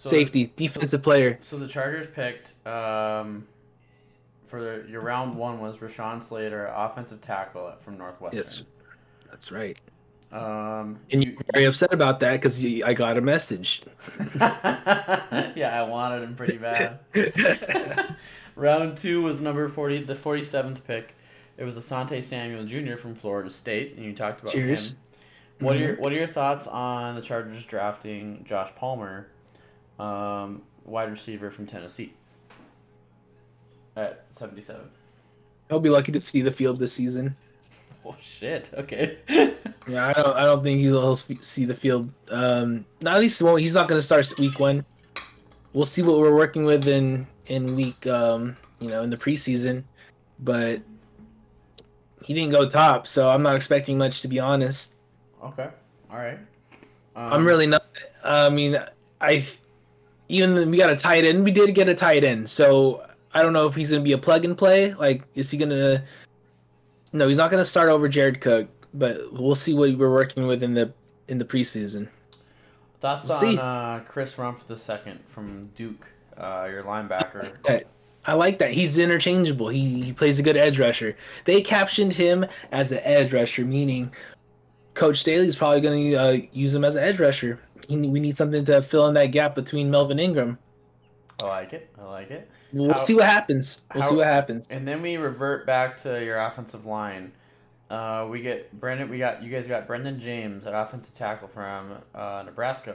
So, 0.00 0.08
safety 0.08 0.50
defensive 0.56 1.02
player. 1.02 1.38
So 1.42 1.58
the 1.58 1.68
Chargers 1.68 2.06
picked 2.06 2.54
um, 2.66 3.46
for 4.46 4.82
your 4.86 5.02
round 5.02 5.36
one 5.36 5.60
was 5.60 5.76
Rashawn 5.76 6.22
Slater, 6.22 6.72
offensive 6.74 7.20
tackle 7.20 7.74
from 7.82 7.98
Northwestern. 7.98 8.38
Yes, 8.38 8.64
that's 9.28 9.52
right. 9.52 9.78
Um, 10.32 11.00
And 11.10 11.22
you're 11.22 11.34
very 11.52 11.66
upset 11.66 11.92
about 11.92 12.18
that 12.20 12.32
because 12.40 12.64
I 12.64 12.94
got 12.94 13.18
a 13.18 13.20
message. 13.20 13.82
yeah, 14.40 15.70
I 15.70 15.82
wanted 15.82 16.22
him 16.22 16.34
pretty 16.34 16.56
bad. 16.56 17.00
Round 18.56 18.96
two 18.96 19.20
was 19.20 19.42
number 19.42 19.68
forty, 19.68 20.02
the 20.02 20.14
forty 20.14 20.44
seventh 20.44 20.86
pick. 20.86 21.14
It 21.58 21.64
was 21.64 21.76
Asante 21.76 22.24
Samuel 22.24 22.64
Jr. 22.64 22.96
from 22.96 23.14
Florida 23.14 23.50
State, 23.50 23.96
and 23.96 24.04
you 24.06 24.14
talked 24.14 24.40
about 24.40 24.54
Cheers. 24.54 24.92
him. 24.92 24.96
What 25.58 25.76
are 25.76 25.78
your 25.78 25.92
Mm-hmm. 25.92 26.02
What 26.02 26.12
are 26.12 26.16
your 26.16 26.26
thoughts 26.26 26.66
on 26.66 27.16
the 27.16 27.20
Chargers 27.20 27.66
drafting 27.66 28.46
Josh 28.48 28.70
Palmer, 28.76 29.28
um, 30.00 30.62
wide 30.84 31.10
receiver 31.10 31.50
from 31.50 31.66
Tennessee, 31.66 32.14
at 33.96 34.24
seventy 34.30 34.62
seven? 34.62 34.88
He'll 35.68 35.80
be 35.80 35.90
lucky 35.90 36.12
to 36.12 36.20
see 36.20 36.42
the 36.42 36.50
field 36.52 36.78
this 36.78 36.92
season. 36.92 37.36
Oh 38.02 38.16
shit! 38.18 38.70
Okay. 38.72 39.18
Yeah, 39.86 40.08
I 40.08 40.12
don't. 40.14 40.36
I 40.36 40.44
don't 40.46 40.62
think 40.62 40.80
he'll 40.80 41.16
see 41.16 41.66
the 41.66 41.74
field. 41.74 42.10
Um, 42.30 42.86
not 43.02 43.16
at 43.16 43.20
least 43.20 43.42
won't. 43.42 43.60
He's 43.60 43.74
not 43.74 43.88
going 43.88 43.98
to 43.98 44.02
start 44.02 44.26
week 44.38 44.58
one. 44.58 44.84
We'll 45.74 45.84
see 45.84 46.00
what 46.02 46.18
we're 46.18 46.34
working 46.34 46.64
with 46.64 46.88
in 46.88 47.26
in 47.46 47.76
week. 47.76 48.06
Um, 48.06 48.56
you 48.78 48.88
know, 48.88 49.02
in 49.02 49.10
the 49.10 49.18
preseason, 49.18 49.84
but 50.38 50.80
he 52.24 52.32
didn't 52.32 52.52
go 52.52 52.68
top, 52.68 53.06
so 53.06 53.28
I'm 53.28 53.42
not 53.42 53.54
expecting 53.54 53.98
much 53.98 54.22
to 54.22 54.28
be 54.28 54.38
honest. 54.40 54.96
okay. 55.44 55.68
All 56.10 56.18
right. 56.18 56.38
Um, 57.16 57.32
I'm 57.32 57.44
really 57.44 57.66
not. 57.66 57.84
I 58.24 58.48
mean, 58.48 58.78
I 59.20 59.46
even 60.30 60.70
we 60.70 60.76
got 60.76 60.90
a 60.90 60.96
tight 60.96 61.24
end. 61.24 61.44
We 61.44 61.50
did 61.50 61.74
get 61.74 61.88
a 61.88 61.94
tight 61.94 62.24
end, 62.24 62.48
so 62.48 63.06
I 63.34 63.42
don't 63.42 63.52
know 63.52 63.66
if 63.66 63.74
he's 63.74 63.90
gonna 63.90 64.02
be 64.02 64.12
a 64.12 64.18
plug 64.18 64.44
and 64.44 64.56
play. 64.56 64.94
Like, 64.94 65.22
is 65.34 65.50
he 65.50 65.58
gonna? 65.58 66.04
No, 67.12 67.26
he's 67.28 67.36
not 67.38 67.50
gonna 67.50 67.64
start 67.64 67.88
over 67.88 68.08
Jared 68.08 68.40
Cook, 68.40 68.68
but 68.94 69.32
we'll 69.32 69.54
see 69.54 69.74
what 69.74 69.96
we're 69.98 70.12
working 70.12 70.46
with 70.46 70.62
in 70.62 70.74
the 70.74 70.92
in 71.28 71.38
the 71.38 71.44
preseason. 71.44 72.08
thoughts 73.00 73.28
we'll 73.28 73.36
on 73.36 73.40
see. 73.40 73.58
uh, 73.58 74.00
Chris 74.08 74.34
Rumph 74.36 74.66
the 74.66 74.78
second 74.78 75.20
from 75.26 75.66
Duke, 75.74 76.06
uh, 76.36 76.68
your 76.70 76.84
linebacker. 76.84 77.52
Okay. 77.60 77.84
I 78.26 78.34
like 78.34 78.58
that. 78.58 78.72
He's 78.72 78.98
interchangeable. 78.98 79.68
He, 79.68 80.02
he 80.02 80.12
plays 80.12 80.38
a 80.38 80.42
good 80.42 80.56
edge 80.56 80.78
rusher. 80.78 81.16
They 81.46 81.62
captioned 81.62 82.12
him 82.12 82.44
as 82.70 82.92
an 82.92 83.00
edge 83.02 83.32
rusher, 83.32 83.64
meaning 83.64 84.12
Coach 84.92 85.20
Staley's 85.20 85.56
probably 85.56 85.80
going 85.80 86.10
to 86.10 86.16
uh, 86.16 86.36
use 86.52 86.74
him 86.74 86.84
as 86.84 86.96
an 86.96 87.02
edge 87.02 87.18
rusher. 87.18 87.58
He, 87.90 87.96
we 87.96 88.20
need 88.20 88.36
something 88.36 88.64
to 88.66 88.82
fill 88.82 89.08
in 89.08 89.14
that 89.14 89.26
gap 89.32 89.56
between 89.56 89.90
Melvin 89.90 90.20
Ingram. 90.20 90.58
I 91.42 91.46
like 91.46 91.72
it. 91.72 91.90
I 91.98 92.04
like 92.04 92.30
it. 92.30 92.48
We'll 92.72 92.90
How- 92.90 92.94
see 92.96 93.14
what 93.16 93.24
happens. 93.24 93.80
We'll 93.92 94.04
how- 94.04 94.10
see 94.10 94.14
what 94.14 94.26
happens. 94.26 94.68
And 94.70 94.86
then 94.86 95.02
we 95.02 95.16
revert 95.16 95.66
back 95.66 95.96
to 96.02 96.24
your 96.24 96.38
offensive 96.38 96.86
line. 96.86 97.32
uh, 97.90 98.28
we 98.30 98.40
get 98.42 98.78
Brenden. 98.80 99.08
We 99.08 99.18
got 99.18 99.42
you 99.42 99.50
guys 99.50 99.66
got 99.66 99.88
Brenden 99.88 100.20
Jaimes, 100.20 100.64
an 100.66 100.74
offensive 100.74 101.16
tackle 101.16 101.48
from 101.48 101.94
uh, 102.14 102.44
Nebraska, 102.46 102.94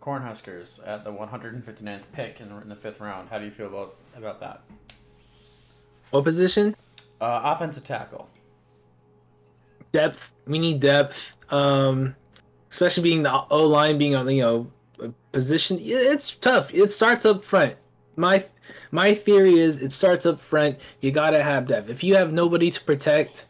Cornhuskers 0.00 0.80
at 0.88 1.04
the 1.04 1.12
159th 1.12 2.04
pick 2.12 2.40
in 2.40 2.48
the, 2.48 2.56
in 2.62 2.70
the 2.70 2.76
fifth 2.76 3.00
round. 3.00 3.28
How 3.28 3.38
do 3.38 3.44
you 3.44 3.50
feel 3.50 3.66
about 3.66 3.96
about 4.16 4.40
that? 4.40 4.62
What 6.12 6.24
position? 6.24 6.74
Uh, 7.20 7.40
offensive 7.44 7.84
tackle. 7.84 8.30
Depth. 9.92 10.32
We 10.46 10.58
need 10.58 10.80
depth. 10.80 11.36
Um, 11.52 12.16
especially 12.74 13.04
being 13.04 13.22
the 13.22 13.32
O 13.50 13.66
line 13.68 13.98
being 13.98 14.16
on 14.16 14.28
you 14.28 14.42
know 14.42 14.70
a 15.00 15.08
position. 15.30 15.78
It's 15.80 16.34
tough. 16.34 16.74
It 16.74 16.90
starts 16.90 17.24
up 17.24 17.44
front. 17.44 17.76
My 18.16 18.44
my 18.90 19.14
theory 19.14 19.58
is 19.60 19.80
it 19.80 19.92
starts 19.92 20.26
up 20.26 20.40
front. 20.40 20.78
You 21.00 21.12
gotta 21.12 21.40
have 21.42 21.68
depth. 21.68 21.88
If 21.88 22.02
you 22.02 22.16
have 22.16 22.32
nobody 22.32 22.70
to 22.72 22.82
protect, 22.82 23.46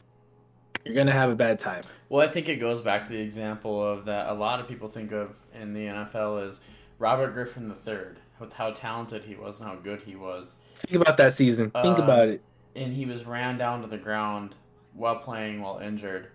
you're 0.84 0.94
gonna 0.94 1.12
have 1.12 1.30
a 1.30 1.34
bad 1.34 1.58
time. 1.58 1.84
Well, 2.10 2.26
I 2.26 2.30
think 2.30 2.48
it 2.50 2.56
goes 2.56 2.82
back 2.82 3.06
to 3.06 3.12
the 3.12 3.20
example 3.20 3.82
of 3.82 4.04
that 4.04 4.28
a 4.28 4.34
lot 4.34 4.60
of 4.60 4.68
people 4.68 4.88
think 4.88 5.10
of 5.12 5.34
in 5.58 5.72
the 5.72 5.86
NFL 5.86 6.46
is 6.46 6.60
Robert 6.98 7.32
Griffin 7.32 7.72
III, 7.86 7.96
with 8.38 8.52
how 8.52 8.72
talented 8.72 9.24
he 9.24 9.34
was 9.36 9.58
and 9.60 9.68
how 9.70 9.76
good 9.76 10.02
he 10.02 10.14
was. 10.16 10.56
Think 10.74 11.00
about 11.00 11.16
that 11.16 11.32
season. 11.32 11.70
Think 11.70 11.98
Uh, 11.98 12.02
about 12.02 12.28
it. 12.28 12.42
and 12.76 12.92
he 12.92 13.06
was 13.06 13.24
ran 13.24 13.56
down 13.56 13.80
to 13.80 13.86
the 13.88 13.96
ground 13.96 14.54
while 14.92 15.16
playing 15.16 15.62
while 15.62 15.78
injured 15.78 16.28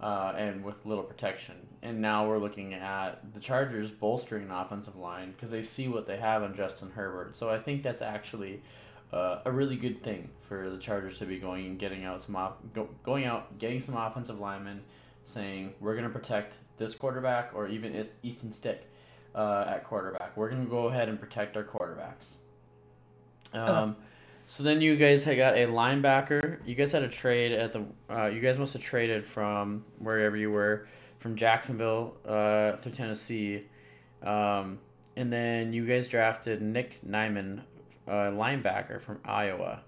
uh, 0.00 0.32
and 0.36 0.64
with 0.64 0.84
little 0.86 1.04
protection. 1.04 1.54
And 1.82 2.00
now 2.00 2.28
we're 2.28 2.38
looking 2.38 2.74
at 2.74 3.32
the 3.32 3.40
Chargers 3.40 3.90
bolstering 3.90 4.44
an 4.44 4.50
offensive 4.50 4.96
line 4.96 5.32
because 5.32 5.50
they 5.50 5.62
see 5.62 5.88
what 5.88 6.06
they 6.06 6.18
have 6.18 6.42
in 6.42 6.54
Justin 6.54 6.90
Herbert. 6.90 7.36
So 7.36 7.48
I 7.48 7.58
think 7.58 7.82
that's 7.82 8.02
actually 8.02 8.62
uh, 9.12 9.38
a 9.44 9.50
really 9.50 9.76
good 9.76 10.02
thing 10.02 10.28
for 10.42 10.68
the 10.68 10.78
Chargers 10.78 11.18
to 11.18 11.26
be 11.26 11.38
going 11.38 11.66
and 11.66 11.78
getting 11.78 12.04
out 12.04 12.22
some 12.22 12.36
op- 12.36 12.60
go, 12.74 12.88
going 13.02 13.24
out 13.24 13.58
getting 13.58 13.80
some 13.80 13.96
offensive 13.96 14.38
linemen, 14.38 14.82
saying 15.24 15.72
we're 15.80 15.94
going 15.94 16.04
to 16.04 16.10
protect 16.10 16.54
this 16.76 16.94
quarterback 16.94 17.52
or 17.54 17.66
even 17.66 17.96
Eas- 17.96 18.12
Easton 18.22 18.52
Stick 18.52 18.86
uh, 19.34 19.64
at 19.66 19.84
quarterback. 19.84 20.36
We're 20.36 20.50
going 20.50 20.64
to 20.64 20.70
go 20.70 20.88
ahead 20.88 21.08
and 21.08 21.18
protect 21.18 21.56
our 21.56 21.64
quarterbacks. 21.64 22.36
Um, 23.54 23.96
so 24.46 24.62
then 24.62 24.80
you 24.80 24.96
guys 24.96 25.24
had 25.24 25.36
got 25.36 25.54
a 25.54 25.66
linebacker. 25.66 26.58
You 26.66 26.74
guys 26.74 26.92
had 26.92 27.02
a 27.02 27.08
trade 27.08 27.52
at 27.52 27.72
the. 27.72 27.84
Uh, 28.08 28.26
you 28.26 28.40
guys 28.40 28.58
must 28.58 28.72
have 28.72 28.82
traded 28.82 29.24
from 29.24 29.84
wherever 29.98 30.36
you 30.36 30.50
were, 30.50 30.88
from 31.20 31.36
Jacksonville 31.36 32.16
uh, 32.26 32.72
through 32.76 32.92
Tennessee, 32.92 33.62
um, 34.22 34.78
and 35.16 35.32
then 35.32 35.72
you 35.72 35.86
guys 35.86 36.08
drafted 36.08 36.60
Nick 36.60 36.98
Niemann, 37.04 37.62
uh, 38.08 38.32
linebacker 38.32 39.00
from 39.00 39.20
Iowa, 39.24 39.82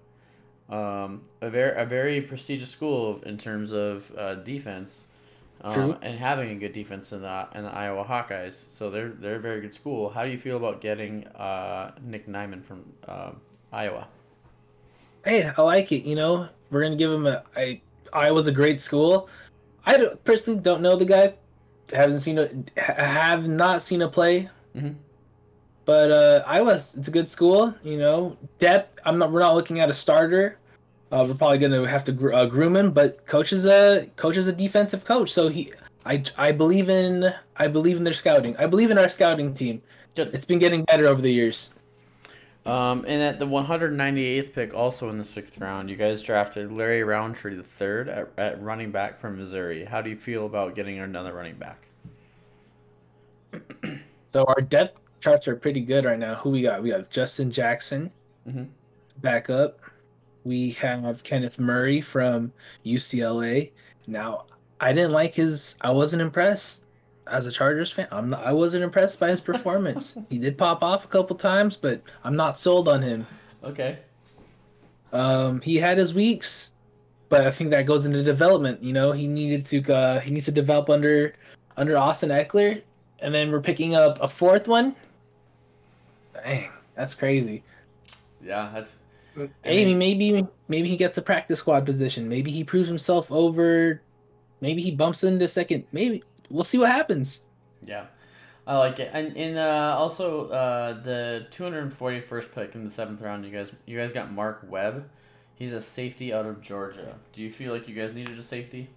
um, 0.69 1.23
a 1.41 1.49
very 1.49 1.81
a 1.81 1.85
very 1.85 2.21
prestigious 2.21 2.69
school 2.69 3.21
in 3.25 3.37
terms 3.37 3.73
of 3.73 4.11
uh, 4.17 4.35
defense. 4.35 5.05
Um, 5.61 5.97
and 6.01 6.19
having 6.19 6.49
a 6.49 6.55
good 6.55 6.73
defense 6.73 7.13
in 7.13 7.21
the 7.21 7.47
in 7.55 7.63
the 7.63 7.69
Iowa 7.69 8.03
Hawkeyes, 8.03 8.51
so 8.51 8.89
they're 8.89 9.09
they're 9.09 9.37
a 9.37 9.39
very 9.39 9.61
good 9.61 9.73
school. 9.73 10.09
How 10.09 10.25
do 10.25 10.31
you 10.31 10.37
feel 10.37 10.57
about 10.57 10.81
getting 10.81 11.25
uh, 11.27 11.91
Nick 12.01 12.27
Niemann 12.27 12.63
from 12.63 12.83
um 13.07 13.39
Iowa? 13.71 14.07
hey, 15.23 15.51
I 15.57 15.61
like 15.61 15.91
it. 15.91 16.03
You 16.03 16.15
know, 16.15 16.49
we're 16.69 16.83
gonna 16.83 16.95
give 16.95 17.11
him 17.11 17.25
a. 17.27 17.43
I 17.55 17.81
Iowa's 18.11 18.47
a 18.47 18.51
great 18.51 18.79
school. 18.79 19.29
I 19.85 19.97
don't, 19.97 20.23
personally 20.23 20.59
don't 20.59 20.81
know 20.81 20.95
the 20.95 21.05
guy. 21.05 21.35
Haven't 21.91 22.21
seen 22.21 22.39
a 22.39 22.49
have 22.81 23.47
not 23.47 23.81
seen 23.81 24.01
a 24.01 24.07
play. 24.07 24.49
Mhm. 24.75 24.95
But 25.85 26.11
uh, 26.11 26.43
Iowa, 26.47 26.75
it's 26.75 27.07
a 27.07 27.11
good 27.11 27.27
school. 27.27 27.75
You 27.83 27.97
know, 27.97 28.37
depth. 28.59 28.99
I'm 29.05 29.17
not. 29.17 29.31
We're 29.31 29.41
not 29.41 29.53
looking 29.55 29.81
at 29.81 29.89
a 29.89 29.93
starter. 29.93 30.57
Uh, 31.11 31.25
we're 31.27 31.35
probably 31.35 31.57
gonna 31.57 31.87
have 31.87 32.03
to 32.05 32.11
gr- 32.13 32.33
uh, 32.33 32.45
groom 32.45 32.75
him. 32.75 32.91
But 32.91 33.25
coach 33.27 33.51
is 33.51 33.65
a 33.65 34.09
coach 34.15 34.37
is 34.37 34.47
a 34.47 34.53
defensive 34.53 35.03
coach, 35.05 35.29
so 35.31 35.49
he. 35.49 35.73
I, 36.05 36.23
I 36.37 36.51
believe 36.51 36.89
in 36.89 37.33
I 37.57 37.67
believe 37.67 37.97
in 37.97 38.03
their 38.03 38.13
scouting. 38.13 38.55
I 38.57 38.65
believe 38.65 38.91
in 38.91 38.97
our 38.97 39.09
scouting 39.09 39.53
team. 39.53 39.81
Good. 40.15 40.33
It's 40.33 40.45
been 40.45 40.59
getting 40.59 40.83
better 40.85 41.07
over 41.07 41.21
the 41.21 41.31
years. 41.31 41.71
Um, 42.65 43.03
and 43.05 43.21
at 43.21 43.39
the 43.39 43.45
198th 43.45 44.53
pick, 44.53 44.73
also 44.73 45.09
in 45.09 45.17
the 45.17 45.25
sixth 45.25 45.57
round, 45.59 45.89
you 45.89 45.97
guys 45.97 46.23
drafted 46.23 46.71
Larry 46.71 47.03
Rountree 47.03 47.55
the 47.55 47.63
third 47.63 48.07
at, 48.07 48.29
at 48.37 48.61
running 48.61 48.89
back 48.91 49.19
from 49.19 49.37
Missouri. 49.37 49.83
How 49.83 50.01
do 50.01 50.09
you 50.09 50.15
feel 50.15 50.45
about 50.45 50.73
getting 50.73 50.99
another 50.99 51.33
running 51.33 51.55
back? 51.55 51.85
So 54.29 54.43
our 54.47 54.61
depth 54.61 54.97
charts 55.21 55.47
are 55.47 55.55
pretty 55.55 55.81
good 55.81 56.05
right 56.05 56.17
now. 56.17 56.33
Who 56.33 56.49
we 56.49 56.63
got? 56.63 56.81
We 56.81 56.89
have 56.89 57.07
Justin 57.11 57.51
Jackson, 57.51 58.09
Mhm. 58.49 58.67
back 59.21 59.47
up. 59.51 59.79
We 60.43 60.71
have 60.71 61.23
Kenneth 61.23 61.59
Murray 61.59 62.01
from 62.01 62.51
UCLA. 62.83 63.71
Now, 64.07 64.45
I 64.79 64.91
didn't 64.91 65.11
like 65.11 65.35
his. 65.35 65.77
I 65.81 65.91
wasn't 65.91 66.23
impressed 66.23 66.82
as 67.27 67.47
a 67.47 67.51
Chargers 67.51 67.91
fan. 67.91 68.07
I'm 68.11 68.29
not. 68.29 68.45
I 68.45 68.53
wasn't 68.53 68.83
impressed 68.83 69.19
by 69.19 69.29
his 69.29 69.41
performance. 69.41 70.17
he 70.29 70.37
did 70.37 70.57
pop 70.57 70.83
off 70.83 71.05
a 71.05 71.07
couple 71.07 71.35
times, 71.35 71.75
but 71.75 72.01
I'm 72.23 72.35
not 72.35 72.57
sold 72.57 72.87
on 72.87 73.01
him. 73.01 73.25
Okay. 73.63 73.99
Um, 75.11 75.61
he 75.61 75.75
had 75.77 75.97
his 75.97 76.13
weeks, 76.13 76.71
but 77.29 77.45
I 77.45 77.51
think 77.51 77.69
that 77.69 77.85
goes 77.85 78.05
into 78.05 78.23
development. 78.23 78.83
You 78.83 78.93
know, 78.93 79.11
he 79.11 79.27
needed 79.27 79.65
to. 79.67 79.93
Uh, 79.93 80.19
he 80.19 80.31
needs 80.31 80.45
to 80.45 80.51
develop 80.51 80.89
under 80.89 81.33
under 81.77 81.97
Austin 81.97 82.29
Ekeler, 82.29 82.81
and 83.19 83.33
then 83.33 83.51
we're 83.51 83.61
picking 83.61 83.95
up 83.95 84.21
a 84.21 84.27
fourth 84.27 84.67
one. 84.67 84.95
Dang, 86.33 86.69
that's 86.95 87.13
crazy. 87.13 87.63
Yeah, 88.43 88.69
that's. 88.73 89.03
I 89.35 89.69
mean- 89.69 89.97
maybe 89.97 90.45
maybe 90.67 90.89
he 90.89 90.97
gets 90.97 91.17
a 91.17 91.21
practice 91.21 91.59
squad 91.59 91.85
position. 91.85 92.27
Maybe 92.27 92.51
he 92.51 92.63
proves 92.63 92.87
himself 92.87 93.31
over. 93.31 94.01
Maybe 94.61 94.81
he 94.81 94.91
bumps 94.91 95.23
into 95.23 95.47
second. 95.47 95.85
Maybe 95.91 96.23
we'll 96.53 96.63
see 96.63 96.77
what 96.77 96.89
happens. 96.91 97.43
Yeah, 97.81 98.05
I 98.65 98.77
like 98.77 98.99
it. 98.99 99.09
And 99.13 99.35
in 99.35 99.57
uh, 99.57 99.95
also 99.97 100.47
uh, 100.49 101.01
the 101.01 101.47
241st 101.51 102.51
pick 102.53 102.75
in 102.75 102.85
the 102.85 102.91
seventh 102.91 103.19
round, 103.21 103.43
you 103.45 103.51
guys 103.51 103.71
you 103.85 103.97
guys 103.97 104.13
got 104.13 104.31
Mark 104.31 104.65
Webb. 104.69 105.09
He's 105.55 105.73
a 105.73 105.81
safety 105.81 106.33
out 106.33 106.45
of 106.45 106.61
Georgia. 106.61 107.15
Do 107.33 107.41
you 107.41 107.51
feel 107.51 107.73
like 107.73 107.87
you 107.87 107.95
guys 107.95 108.13
needed 108.13 108.37
a 108.37 108.41
safety? 108.41 108.89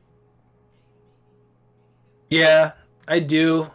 Yeah, 2.31 2.73
I 3.07 3.21
do. 3.21 3.71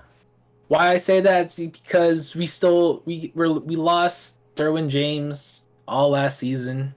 Why 0.67 0.89
I 0.91 0.98
say 0.98 1.22
that 1.22 1.48
is 1.58 1.67
because 1.70 2.36
we 2.36 2.46
still 2.46 3.02
we 3.06 3.32
we're, 3.36 3.50
we 3.52 3.76
lost 3.76 4.38
Derwin 4.56 4.89
James 4.89 5.62
all 5.88 6.12
last 6.12 6.39
season. 6.39 6.96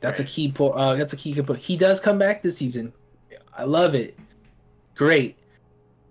That's 0.00 0.20
Right. 0.20 0.28
a 0.28 0.32
key 0.32 0.52
po- 0.52 0.70
uh 0.70 0.94
that's 0.94 1.12
a 1.12 1.16
key 1.16 1.32
component. 1.32 1.64
He 1.64 1.76
does 1.76 2.00
come 2.00 2.18
back 2.18 2.42
this 2.42 2.56
season. 2.56 2.92
I 3.52 3.64
love 3.64 3.94
it. 3.94 4.18
Great. 4.94 5.36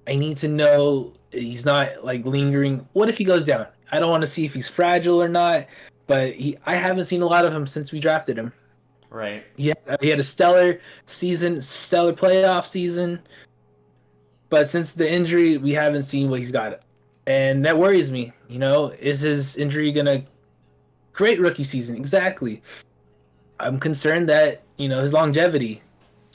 I 0.08 0.16
need 0.16 0.38
to 0.38 0.48
know 0.48 1.14
he's 1.32 1.66
not 1.66 2.04
like 2.04 2.26
lingering. 2.26 2.88
What 2.94 3.10
if 3.10 3.18
he 3.18 3.24
goes 3.24 3.46
down? 3.46 3.68
I 3.92 4.00
don't 4.00 4.10
want 4.10 4.22
to 4.22 4.28
see 4.28 4.46
if 4.46 4.54
he's 4.54 4.68
fragile 4.68 5.22
or 5.22 5.30
not, 5.30 5.68
but 6.08 6.34
he 6.34 6.58
I 6.66 6.76
haven't 6.76 7.06
seen 7.06 7.22
a 7.22 7.26
lot 7.26 7.46
of 7.46 7.54
him 7.54 7.68
since 7.68 7.92
we 7.92 8.00
drafted 8.00 8.38
him. 8.38 8.54
Right. 9.10 9.44
He 9.58 9.74
he 10.02 10.10
had 10.10 10.20
a 10.20 10.24
stellar 10.24 10.80
season, 11.08 11.62
stellar 11.62 12.14
playoff 12.14 12.68
season. 12.68 13.22
But 14.50 14.68
since 14.68 14.94
the 14.94 15.10
injury, 15.10 15.58
we 15.58 15.74
haven't 15.74 16.04
seen 16.04 16.30
what 16.30 16.40
he's 16.40 16.52
got. 16.52 16.82
And 17.26 17.66
that 17.66 17.78
worries 17.78 18.12
me. 18.12 18.32
You 18.48 18.60
know, 18.60 18.90
is 19.00 19.22
his 19.22 19.58
injury 19.58 19.92
going 19.92 20.06
to. 20.06 20.24
Great 21.14 21.40
rookie 21.40 21.64
season, 21.64 21.96
exactly. 21.96 22.62
I'm 23.62 23.80
concerned 23.80 24.28
that, 24.28 24.64
you 24.76 24.90
know, 24.90 25.02
his 25.02 25.14
longevity. 25.14 25.82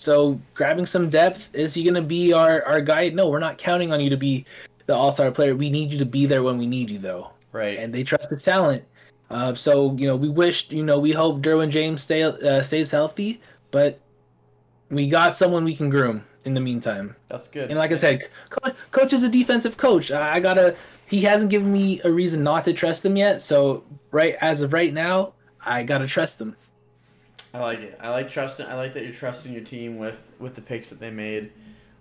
So 0.01 0.41
grabbing 0.55 0.87
some 0.87 1.11
depth, 1.11 1.55
is 1.55 1.75
he 1.75 1.83
going 1.85 1.93
to 1.95 2.01
be 2.01 2.33
our, 2.33 2.65
our 2.65 2.81
guy? 2.81 3.11
No, 3.11 3.29
we're 3.29 3.39
not 3.39 3.59
counting 3.59 3.93
on 3.93 4.01
you 4.01 4.09
to 4.09 4.17
be 4.17 4.47
the 4.87 4.95
all 4.97 5.13
star 5.13 5.31
player. 5.31 5.55
We 5.55 5.69
need 5.69 5.93
you 5.93 5.99
to 5.99 6.07
be 6.07 6.25
there 6.25 6.43
when 6.43 6.57
we 6.57 6.67
need 6.67 6.89
you, 6.89 6.99
though 6.99 7.33
Right. 7.53 7.79
and 7.79 7.93
they 7.93 8.03
trust 8.03 8.31
his 8.31 8.43
talent. 8.43 8.83
Uh, 9.29 9.55
so 9.55 9.95
you 9.99 10.07
know, 10.07 10.17
we 10.17 10.31
wish 10.31 10.71
you 10.71 10.83
know 10.83 10.99
we 10.99 11.13
hope 11.13 11.43
Derwin 11.43 11.69
James 11.69 12.03
stay 12.03 12.23
uh, 12.23 12.63
stays 12.63 12.91
healthy, 12.91 13.43
but 13.71 14.01
we 14.91 15.07
got 15.07 15.37
someone 15.37 15.65
we 15.65 15.77
can 15.77 15.91
groom 15.91 16.25
in 16.47 16.55
the 16.55 16.61
meantime. 16.61 17.15
That's 17.29 17.49
good. 17.49 17.69
And 17.69 17.79
like 17.79 17.93
I 17.93 17.97
said, 17.97 18.27
co- 18.49 18.73
coach 18.93 19.13
is 19.13 19.23
a 19.23 19.29
defensive 19.29 19.77
coach. 19.77 20.11
I, 20.11 20.37
I 20.37 20.41
gotta. 20.41 20.77
He 21.09 21.21
hasn't 21.21 21.51
given 21.51 21.71
me 21.71 22.01
a 22.05 22.11
reason 22.11 22.43
not 22.43 22.65
to 22.65 22.73
trust 22.73 23.05
him 23.05 23.17
yet. 23.17 23.43
So 23.43 23.85
right 24.13 24.35
as 24.41 24.63
of 24.63 24.73
right 24.73 24.95
now, 24.95 25.35
I 25.65 25.83
gotta 25.83 26.07
trust 26.09 26.41
him. 26.41 26.57
I 27.53 27.61
like 27.61 27.81
it. 27.81 27.99
I 28.01 28.11
like 28.11 28.31
trusting. 28.31 28.67
I 28.67 28.75
like 28.75 28.95
that 28.95 29.05
you're 29.05 29.13
trusting 29.13 29.53
your 29.53 29.65
team 29.65 29.99
with 29.99 30.33
with 30.39 30.55
the 30.55 30.61
picks 30.61 30.91
that 30.91 31.01
they 31.01 31.11
made, 31.11 31.51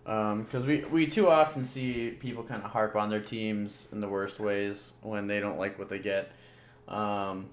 because 0.03 0.65
we 0.65 0.81
we 0.85 1.07
too 1.07 1.29
often 1.29 1.63
see 1.63 2.11
people 2.11 2.43
kind 2.43 2.63
of 2.63 2.71
harp 2.71 2.95
on 2.95 3.09
their 3.09 3.21
teams 3.21 3.87
in 3.91 3.99
the 3.99 4.07
worst 4.07 4.39
ways 4.39 4.93
when 5.01 5.27
they 5.27 5.39
don't 5.39 5.57
like 5.57 5.79
what 5.79 5.89
they 5.89 5.99
get. 5.99 6.31
Um, 6.87 7.49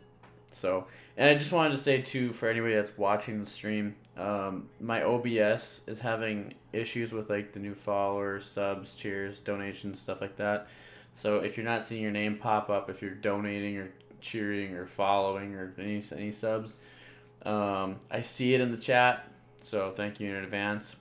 so, 0.52 0.87
and 1.16 1.28
I 1.30 1.35
just 1.35 1.52
wanted 1.52 1.70
to 1.70 1.78
say 1.78 2.02
too 2.02 2.32
for 2.32 2.48
anybody 2.48 2.74
that's 2.74 2.96
watching 2.98 3.40
the 3.40 3.46
stream, 3.46 3.94
um, 4.16 4.68
my 4.80 5.02
OBS 5.02 5.87
is 5.87 6.00
having 6.00 6.54
issues 6.72 7.12
with 7.12 7.30
like 7.30 7.52
the 7.52 7.61
new 7.61 7.74
followers, 7.74 8.44
subs, 8.46 8.94
cheers, 8.94 9.40
donations, 9.40 10.00
stuff 10.00 10.20
like 10.20 10.37
that. 10.37 10.68
So 11.12 11.38
if 11.38 11.56
you're 11.56 11.64
not 11.64 11.82
seeing 11.82 12.02
your 12.02 12.12
name 12.12 12.37
pop 12.37 12.68
up, 12.68 12.90
if 12.90 13.00
you're 13.00 13.11
donating 13.12 13.78
or 13.78 13.90
cheering 14.20 14.74
or 14.74 14.87
following 14.87 15.54
or 15.54 15.72
any 15.78 16.02
any 16.14 16.32
subs, 16.32 16.76
um, 17.46 17.96
I 18.11 18.22
see 18.22 18.54
it 18.54 18.61
in 18.61 18.70
the 18.72 18.76
chat, 18.76 19.28
So 19.61 19.90
thank 19.90 20.20
you 20.20 20.35
in 20.35 20.44
advance. 20.44 20.96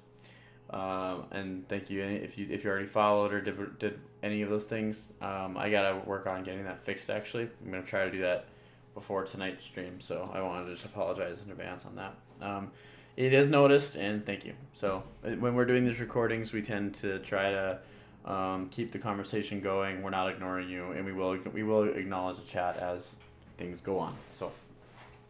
Um, 0.70 1.26
and 1.32 1.68
thank 1.68 1.90
you 1.90 2.02
if 2.02 2.38
you 2.38 2.48
if 2.50 2.64
you 2.64 2.70
already 2.70 2.88
followed 2.88 3.34
or 3.34 3.42
did, 3.42 3.80
did 3.80 4.00
any 4.24 4.42
of 4.42 4.50
those 4.50 4.66
things. 4.66 5.12
Um, 5.22 5.58
I 5.58 5.70
gotta 5.70 6.02
work 6.06 6.28
on 6.28 6.44
getting 6.44 6.64
that 6.64 6.82
fixed. 6.82 7.10
Actually, 7.10 7.50
I'm 7.64 7.72
gonna 7.72 7.84
try 7.84 8.06
to 8.06 8.12
do 8.12 8.20
that 8.22 8.46
before 8.94 9.24
tonight's 9.26 9.66
stream. 9.66 10.00
So 10.00 10.30
I 10.34 10.42
wanted 10.42 10.66
to 10.66 10.74
just 10.74 10.86
apologize 10.86 11.40
in 11.46 11.52
advance 11.52 11.86
on 11.86 11.96
that. 11.96 12.16
Um, 12.42 12.72
it 13.16 13.32
is 13.32 13.48
noticed, 13.48 13.96
and 13.96 14.26
thank 14.26 14.44
you. 14.46 14.54
So 14.74 15.04
uh, 15.24 15.32
when 15.32 15.56
we're 15.56 15.66
doing 15.66 15.86
these 15.86 16.00
recordings, 16.00 16.52
we 16.52 16.62
tend 16.62 16.96
to 16.96 17.20
try 17.20 17.52
to 17.52 17.80
um, 18.26 18.70
keep 18.70 18.92
the 18.92 19.00
conversation 19.00 19.62
going. 19.62 20.02
We're 20.02 20.10
not 20.10 20.30
ignoring 20.30 20.70
you, 20.70 20.92
and 20.92 21.06
we 21.06 21.14
will 21.14 21.38
we 21.54 21.64
will 21.64 21.84
acknowledge 21.84 22.38
the 22.38 22.48
chat 22.48 22.78
as 22.78 23.18
things 23.58 23.82
go 23.82 24.00
on. 24.00 24.16
So, 24.32 24.52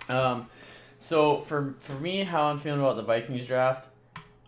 um, 0.10 0.48
so 1.06 1.40
for 1.42 1.76
for 1.82 1.94
me, 1.94 2.24
how 2.24 2.46
I'm 2.46 2.58
feeling 2.58 2.80
about 2.80 2.96
the 2.96 3.04
Vikings 3.04 3.46
draft, 3.46 3.88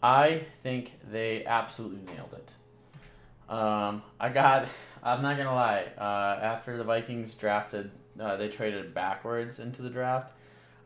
I 0.01 0.41
think 0.63 0.91
they 1.03 1.45
absolutely 1.45 2.01
nailed 2.11 2.33
it. 2.33 3.53
Um, 3.53 4.01
I 4.19 4.29
got. 4.29 4.65
I'm 5.03 5.21
not 5.21 5.37
gonna 5.37 5.53
lie. 5.53 5.85
Uh, 5.95 6.39
after 6.41 6.75
the 6.75 6.83
Vikings 6.83 7.35
drafted, 7.35 7.91
uh, 8.19 8.37
they 8.37 8.49
traded 8.49 8.95
backwards 8.95 9.59
into 9.59 9.83
the 9.83 9.91
draft. 9.91 10.31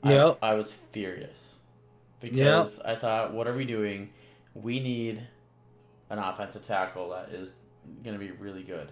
Yep. 0.04 0.40
I, 0.42 0.50
I 0.50 0.54
was 0.56 0.74
furious 0.92 1.60
because 2.20 2.82
I 2.82 2.96
thought, 2.96 3.34
what 3.34 3.48
are 3.48 3.56
we 3.56 3.64
doing? 3.64 4.10
We 4.54 4.82
need 4.82 5.26
an 6.10 6.20
offensive 6.20 6.64
tackle 6.64 7.12
that 7.12 7.30
is 7.30 7.54
going 8.04 8.20
to 8.20 8.20
be 8.20 8.32
really 8.32 8.64
good. 8.64 8.92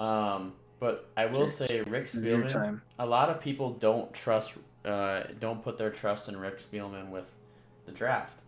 Um, 0.00 0.52
but 0.78 1.10
I 1.16 1.26
will 1.26 1.48
say, 1.48 1.82
Rick 1.86 2.04
Spielman. 2.04 2.80
A 2.98 3.06
lot 3.06 3.28
of 3.28 3.40
people 3.40 3.70
don't 3.72 4.12
trust, 4.14 4.54
uh, 4.86 5.24
don't 5.40 5.62
put 5.62 5.78
their 5.78 5.90
trust 5.90 6.28
in 6.28 6.36
Rick 6.36 6.58
Spielman 6.58 7.10
with 7.10 7.34
the 7.86 7.92
draft, 7.92 8.38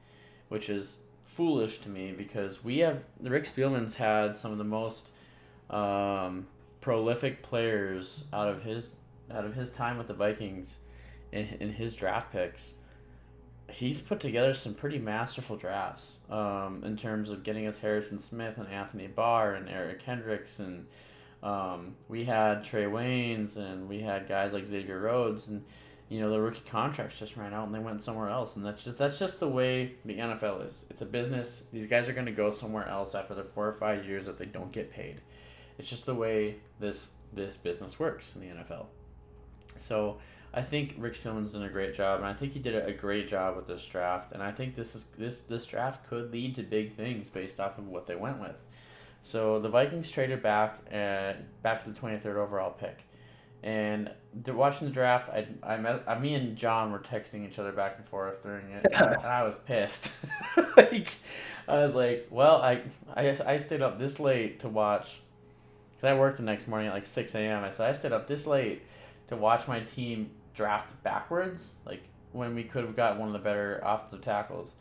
which 0.48 0.68
is 0.68 0.98
foolish 1.24 1.78
to 1.78 1.88
me 1.88 2.12
because 2.12 2.64
we 2.64 2.78
have 2.78 3.04
Rick 3.20 3.44
Spielman's 3.44 3.94
had 3.94 4.36
some 4.36 4.52
of 4.52 4.58
the 4.58 4.64
most 4.64 5.10
um, 5.70 6.46
prolific 6.80 7.42
players 7.42 8.24
out 8.32 8.48
of 8.48 8.62
his 8.62 8.90
out 9.30 9.44
of 9.44 9.54
his 9.54 9.70
time 9.70 9.98
with 9.98 10.08
the 10.08 10.14
Vikings 10.14 10.78
in, 11.32 11.46
in 11.60 11.72
his 11.72 11.94
draft 11.94 12.32
picks. 12.32 12.74
He's 13.70 14.00
put 14.00 14.20
together 14.20 14.54
some 14.54 14.72
pretty 14.72 14.98
masterful 14.98 15.56
drafts 15.56 16.18
um, 16.30 16.82
in 16.84 16.96
terms 16.96 17.28
of 17.28 17.42
getting 17.42 17.66
us 17.66 17.78
Harrison 17.78 18.18
Smith 18.18 18.56
and 18.56 18.66
Anthony 18.68 19.06
Barr 19.06 19.54
and 19.54 19.68
Eric 19.68 20.02
Hendricks 20.02 20.58
and 20.58 20.86
um, 21.42 21.94
we 22.08 22.24
had 22.24 22.64
Trae 22.64 22.90
Waynes 22.90 23.56
and 23.56 23.88
we 23.88 24.00
had 24.00 24.28
guys 24.28 24.52
like 24.52 24.66
Xavier 24.66 24.98
Rhodes 24.98 25.48
and 25.48 25.64
you 26.08 26.20
know 26.20 26.30
the 26.30 26.40
rookie 26.40 26.62
contracts 26.68 27.18
just 27.18 27.36
ran 27.36 27.52
out 27.52 27.66
and 27.66 27.74
they 27.74 27.78
went 27.78 28.02
somewhere 28.02 28.28
else 28.28 28.56
and 28.56 28.64
that's 28.64 28.82
just 28.82 28.98
that's 28.98 29.18
just 29.18 29.40
the 29.40 29.48
way 29.48 29.94
the 30.04 30.18
NFL 30.18 30.68
is. 30.68 30.86
It's 30.90 31.02
a 31.02 31.06
business. 31.06 31.64
These 31.72 31.86
guys 31.86 32.08
are 32.08 32.14
going 32.14 32.26
to 32.26 32.32
go 32.32 32.50
somewhere 32.50 32.88
else 32.88 33.14
after 33.14 33.34
the 33.34 33.44
four 33.44 33.66
or 33.66 33.72
five 33.72 34.06
years 34.06 34.26
that 34.26 34.38
they 34.38 34.46
don't 34.46 34.72
get 34.72 34.90
paid. 34.90 35.20
It's 35.78 35.88
just 35.88 36.06
the 36.06 36.14
way 36.14 36.56
this 36.80 37.12
this 37.32 37.56
business 37.56 38.00
works 38.00 38.34
in 38.34 38.42
the 38.42 38.48
NFL. 38.48 38.86
So 39.76 40.18
I 40.52 40.62
think 40.62 40.94
Rick 40.98 41.14
Spielman's 41.14 41.52
done 41.52 41.62
a 41.62 41.68
great 41.68 41.94
job, 41.94 42.20
and 42.20 42.26
I 42.26 42.32
think 42.32 42.52
he 42.52 42.58
did 42.58 42.74
a 42.74 42.92
great 42.92 43.28
job 43.28 43.56
with 43.56 43.66
this 43.66 43.84
draft. 43.84 44.32
And 44.32 44.42
I 44.42 44.50
think 44.50 44.74
this 44.74 44.94
is 44.94 45.04
this 45.16 45.40
this 45.40 45.66
draft 45.66 46.08
could 46.08 46.32
lead 46.32 46.54
to 46.56 46.62
big 46.62 46.96
things 46.96 47.28
based 47.28 47.60
off 47.60 47.78
of 47.78 47.86
what 47.86 48.06
they 48.06 48.16
went 48.16 48.40
with. 48.40 48.56
So 49.20 49.60
the 49.60 49.68
Vikings 49.68 50.10
traded 50.10 50.42
back 50.42 50.78
uh, 50.90 51.34
back 51.62 51.84
to 51.84 51.90
the 51.90 51.98
twenty 51.98 52.18
third 52.18 52.38
overall 52.38 52.70
pick, 52.70 53.04
and 53.62 54.10
they're 54.34 54.54
watching 54.54 54.86
the 54.86 54.94
draft. 54.94 55.28
I 55.30 55.46
I 55.62 55.76
met 55.78 56.04
I, 56.06 56.18
me 56.18 56.34
and 56.34 56.56
John 56.56 56.92
were 56.92 56.98
texting 56.98 57.46
each 57.46 57.58
other 57.58 57.72
back 57.72 57.96
and 57.98 58.06
forth 58.08 58.42
during 58.42 58.70
it, 58.70 58.86
and 58.86 58.94
I, 58.94 59.12
and 59.14 59.26
I 59.26 59.42
was 59.42 59.56
pissed. 59.56 60.24
like 60.76 61.16
I 61.66 61.78
was 61.78 61.94
like, 61.94 62.28
well, 62.30 62.62
I 62.62 62.82
I 63.14 63.36
I 63.46 63.58
stayed 63.58 63.82
up 63.82 63.98
this 63.98 64.20
late 64.20 64.60
to 64.60 64.68
watch. 64.68 65.20
Cause 66.00 66.04
I 66.04 66.16
worked 66.16 66.36
the 66.36 66.44
next 66.44 66.68
morning 66.68 66.88
at 66.88 66.94
like 66.94 67.06
six 67.06 67.34
a.m. 67.34 67.64
I 67.64 67.70
said 67.70 67.88
I 67.88 67.92
stayed 67.92 68.12
up 68.12 68.28
this 68.28 68.46
late 68.46 68.82
to 69.28 69.36
watch 69.36 69.66
my 69.66 69.80
team 69.80 70.30
draft 70.54 71.02
backwards, 71.02 71.74
like 71.84 72.02
when 72.32 72.54
we 72.54 72.62
could 72.62 72.84
have 72.84 72.94
got 72.94 73.18
one 73.18 73.28
of 73.28 73.32
the 73.32 73.40
better 73.40 73.80
offensive 73.84 74.20
tackles. 74.20 74.74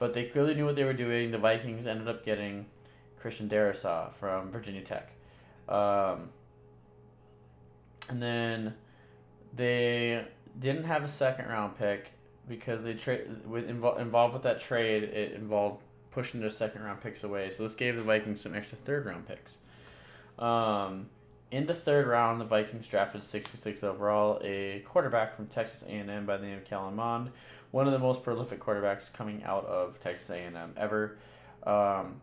But 0.00 0.14
they 0.14 0.24
clearly 0.24 0.54
knew 0.54 0.64
what 0.64 0.74
they 0.74 0.84
were 0.84 0.92
doing. 0.92 1.30
The 1.30 1.38
Vikings 1.38 1.86
ended 1.86 2.08
up 2.08 2.24
getting 2.24 2.66
Christian 3.20 3.48
Darrisaw 3.48 4.12
from 4.14 4.50
Virginia 4.50 4.82
Tech. 4.82 5.12
Um, 5.68 6.30
and 8.10 8.22
then 8.22 8.74
they 9.54 10.24
didn't 10.58 10.84
have 10.84 11.04
a 11.04 11.08
second 11.08 11.48
round 11.48 11.76
pick 11.76 12.10
because 12.48 12.84
they 12.84 12.94
trade 12.94 13.46
with 13.46 13.68
invo- 13.68 13.98
involved 13.98 14.34
with 14.34 14.42
that 14.42 14.60
trade. 14.60 15.04
It 15.04 15.32
involved 15.32 15.82
pushing 16.10 16.40
their 16.40 16.50
second 16.50 16.82
round 16.82 17.00
picks 17.00 17.24
away. 17.24 17.50
So 17.50 17.62
this 17.64 17.74
gave 17.74 17.96
the 17.96 18.02
Vikings 18.02 18.40
some 18.40 18.54
extra 18.54 18.78
third 18.78 19.06
round 19.06 19.26
picks. 19.26 19.58
Um, 20.38 21.08
in 21.50 21.66
the 21.66 21.74
third 21.74 22.06
round, 22.06 22.40
the 22.40 22.44
Vikings 22.44 22.88
drafted 22.88 23.22
66 23.22 23.84
overall 23.84 24.40
a 24.42 24.80
quarterback 24.86 25.36
from 25.36 25.46
Texas 25.46 25.84
A&M 25.88 26.26
by 26.26 26.36
the 26.36 26.46
name 26.46 26.58
of 26.58 26.64
Kellen 26.64 26.96
Mond, 26.96 27.30
one 27.70 27.86
of 27.86 27.92
the 27.92 27.98
most 27.98 28.22
prolific 28.22 28.60
quarterbacks 28.60 29.12
coming 29.12 29.44
out 29.44 29.64
of 29.66 30.00
Texas 30.00 30.30
A&M 30.30 30.74
ever. 30.76 31.16
Um, 31.64 32.20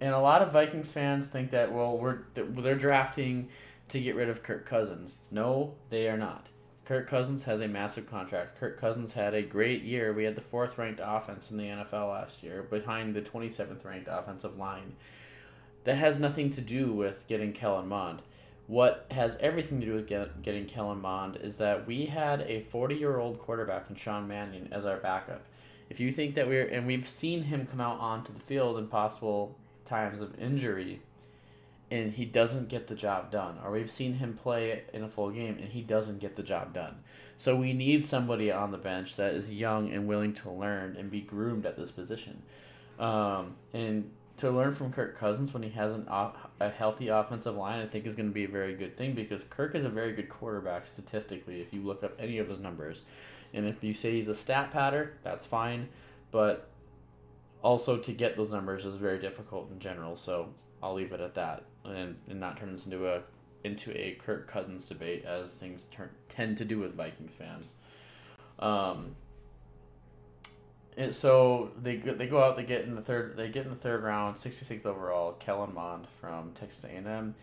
and 0.00 0.14
a 0.14 0.20
lot 0.20 0.42
of 0.42 0.52
Vikings 0.52 0.92
fans 0.92 1.26
think 1.26 1.50
that 1.50 1.72
well, 1.72 1.98
we're 1.98 2.20
they're 2.34 2.76
drafting 2.76 3.48
to 3.88 4.00
get 4.00 4.16
rid 4.16 4.28
of 4.28 4.42
Kirk 4.42 4.66
Cousins. 4.66 5.16
No, 5.30 5.74
they 5.90 6.08
are 6.08 6.16
not. 6.16 6.48
Kirk 6.88 7.06
Cousins 7.06 7.44
has 7.44 7.60
a 7.60 7.68
massive 7.68 8.08
contract. 8.08 8.58
Kirk 8.58 8.80
Cousins 8.80 9.12
had 9.12 9.34
a 9.34 9.42
great 9.42 9.82
year. 9.82 10.14
We 10.14 10.24
had 10.24 10.34
the 10.34 10.40
fourth 10.40 10.78
ranked 10.78 11.02
offense 11.04 11.50
in 11.50 11.58
the 11.58 11.64
NFL 11.64 12.10
last 12.10 12.42
year, 12.42 12.62
behind 12.62 13.14
the 13.14 13.20
27th 13.20 13.84
ranked 13.84 14.08
offensive 14.10 14.56
line. 14.56 14.96
That 15.84 15.96
has 15.96 16.18
nothing 16.18 16.48
to 16.50 16.62
do 16.62 16.92
with 16.92 17.26
getting 17.28 17.52
Kellen 17.52 17.88
Mond. 17.88 18.22
What 18.68 19.06
has 19.10 19.36
everything 19.40 19.80
to 19.80 19.86
do 19.86 19.94
with 19.94 20.06
get, 20.06 20.42
getting 20.42 20.64
Kellen 20.64 21.00
Mond 21.00 21.36
is 21.36 21.58
that 21.58 21.86
we 21.86 22.06
had 22.06 22.40
a 22.42 22.62
40 22.62 22.94
year 22.94 23.18
old 23.18 23.38
quarterback 23.38 23.90
in 23.90 23.96
Sean 23.96 24.26
Mannion 24.26 24.68
as 24.72 24.86
our 24.86 24.96
backup. 24.96 25.44
If 25.90 26.00
you 26.00 26.12
think 26.12 26.34
that 26.34 26.48
we're, 26.48 26.66
and 26.66 26.86
we've 26.86 27.08
seen 27.08 27.42
him 27.42 27.66
come 27.66 27.80
out 27.80 28.00
onto 28.00 28.32
the 28.32 28.40
field 28.40 28.78
in 28.78 28.86
possible 28.88 29.58
times 29.84 30.20
of 30.20 30.38
injury, 30.38 31.00
and 31.90 32.12
he 32.12 32.24
doesn't 32.24 32.68
get 32.68 32.86
the 32.86 32.94
job 32.94 33.30
done, 33.30 33.58
or 33.64 33.72
we've 33.72 33.90
seen 33.90 34.14
him 34.14 34.34
play 34.34 34.82
in 34.92 35.02
a 35.02 35.08
full 35.08 35.30
game 35.30 35.58
and 35.58 35.70
he 35.70 35.80
doesn't 35.80 36.18
get 36.18 36.36
the 36.36 36.42
job 36.42 36.74
done. 36.74 36.96
So 37.36 37.56
we 37.56 37.72
need 37.72 38.04
somebody 38.04 38.50
on 38.50 38.72
the 38.72 38.78
bench 38.78 39.16
that 39.16 39.34
is 39.34 39.50
young 39.50 39.90
and 39.90 40.06
willing 40.06 40.34
to 40.34 40.50
learn 40.50 40.96
and 40.96 41.10
be 41.10 41.20
groomed 41.20 41.64
at 41.66 41.76
this 41.76 41.90
position. 41.90 42.42
Um, 42.98 43.54
and 43.72 44.10
to 44.38 44.50
learn 44.50 44.72
from 44.72 44.92
Kirk 44.92 45.16
Cousins 45.16 45.54
when 45.54 45.62
he 45.62 45.70
has 45.70 45.94
an 45.94 46.08
off, 46.08 46.34
a 46.60 46.68
healthy 46.68 47.08
offensive 47.08 47.56
line, 47.56 47.80
I 47.80 47.86
think 47.86 48.06
is 48.06 48.14
going 48.14 48.28
to 48.28 48.34
be 48.34 48.44
a 48.44 48.48
very 48.48 48.74
good 48.74 48.96
thing 48.96 49.14
because 49.14 49.44
Kirk 49.44 49.74
is 49.74 49.84
a 49.84 49.88
very 49.88 50.12
good 50.12 50.28
quarterback 50.28 50.88
statistically 50.88 51.60
if 51.60 51.72
you 51.72 51.82
look 51.82 52.02
up 52.04 52.14
any 52.18 52.38
of 52.38 52.48
his 52.48 52.58
numbers. 52.58 53.02
And 53.54 53.66
if 53.66 53.82
you 53.82 53.94
say 53.94 54.12
he's 54.12 54.28
a 54.28 54.34
stat 54.34 54.72
patter, 54.72 55.16
that's 55.22 55.46
fine, 55.46 55.88
but 56.30 56.68
also 57.62 57.96
to 57.96 58.12
get 58.12 58.36
those 58.36 58.50
numbers 58.50 58.84
is 58.84 58.94
very 58.94 59.18
difficult 59.18 59.70
in 59.72 59.78
general. 59.78 60.16
So 60.16 60.50
I'll 60.82 60.94
leave 60.94 61.12
it 61.12 61.20
at 61.20 61.34
that 61.34 61.64
and, 61.88 62.16
and 62.28 62.40
not 62.40 62.56
turn 62.58 62.72
this 62.72 62.86
into 62.86 63.08
a 63.08 63.22
into 63.64 63.90
a 63.98 64.12
Kirk 64.12 64.46
Cousins 64.46 64.88
debate 64.88 65.24
as 65.24 65.54
things 65.54 65.86
turn 65.90 66.10
tend 66.28 66.58
to 66.58 66.64
do 66.64 66.78
with 66.78 66.94
Vikings 66.94 67.34
fans. 67.34 67.72
Um, 68.58 69.16
and 70.98 71.14
so 71.14 71.70
they 71.80 71.96
they 71.96 72.26
go 72.26 72.42
out 72.42 72.56
they 72.56 72.64
get 72.64 72.82
in 72.82 72.94
the 72.94 73.00
third 73.00 73.36
they 73.36 73.48
get 73.48 73.64
in 73.64 73.70
the 73.70 73.76
third 73.76 74.02
round 74.02 74.36
66th 74.36 74.84
overall 74.84 75.32
Kellen 75.34 75.72
Mond 75.72 76.06
from 76.20 76.52
Texas 76.52 76.84
A&M 76.84 77.34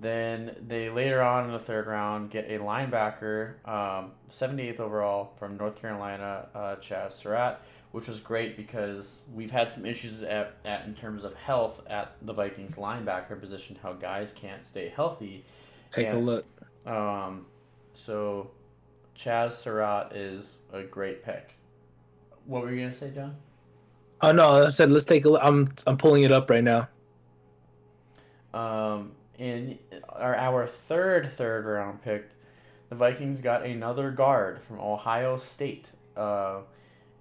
then 0.00 0.56
they 0.66 0.90
later 0.90 1.22
on 1.22 1.44
in 1.44 1.52
the 1.52 1.58
third 1.58 1.86
round 1.86 2.30
get 2.30 2.50
a 2.50 2.58
linebacker 2.58 3.66
um, 3.68 4.12
78th 4.30 4.80
overall 4.80 5.32
from 5.36 5.58
North 5.58 5.76
Carolina 5.76 6.48
uh, 6.54 6.76
Chaz 6.76 7.12
Surratt 7.12 7.60
which 7.96 8.08
was 8.08 8.20
great 8.20 8.58
because 8.58 9.20
we've 9.34 9.50
had 9.50 9.70
some 9.70 9.86
issues 9.86 10.20
at, 10.20 10.54
at 10.66 10.84
in 10.84 10.94
terms 10.94 11.24
of 11.24 11.32
health 11.34 11.80
at 11.88 12.12
the 12.20 12.34
Vikings 12.34 12.76
linebacker 12.76 13.40
position 13.40 13.78
how 13.82 13.94
guys 13.94 14.34
can't 14.34 14.66
stay 14.66 14.92
healthy 14.94 15.46
Take 15.90 16.08
Yeah. 16.08 16.16
a 16.16 16.18
look. 16.18 16.44
um, 16.84 17.46
so 17.94 18.50
Chaz 19.16 19.52
Surratt 19.52 20.14
is 20.14 20.58
a 20.74 20.82
great 20.82 21.24
pick 21.24 21.54
what 22.44 22.60
were 22.62 22.70
you 22.70 22.82
gonna 22.82 22.94
say 22.94 23.10
John 23.14 23.34
Oh 24.20 24.32
no, 24.32 24.66
I 24.66 24.68
said 24.68 24.90
let's 24.90 25.06
take 25.06 25.24
a 25.24 25.30
look. 25.30 25.40
I'm 25.42 25.68
I'm 25.86 25.96
pulling 25.96 26.22
it 26.22 26.32
up 26.32 26.50
right 26.50 26.64
now. 26.64 26.88
Um, 28.52 29.12
in 29.38 29.78
our, 30.08 30.34
our 30.34 30.66
third 30.66 31.30
third 31.32 31.64
round 31.66 32.02
pick, 32.02 32.28
the 32.88 32.94
Vikings 32.94 33.40
got 33.40 33.64
another 33.64 34.10
guard 34.10 34.62
from 34.62 34.80
Ohio 34.80 35.36
State. 35.36 35.90
Uh, 36.16 36.60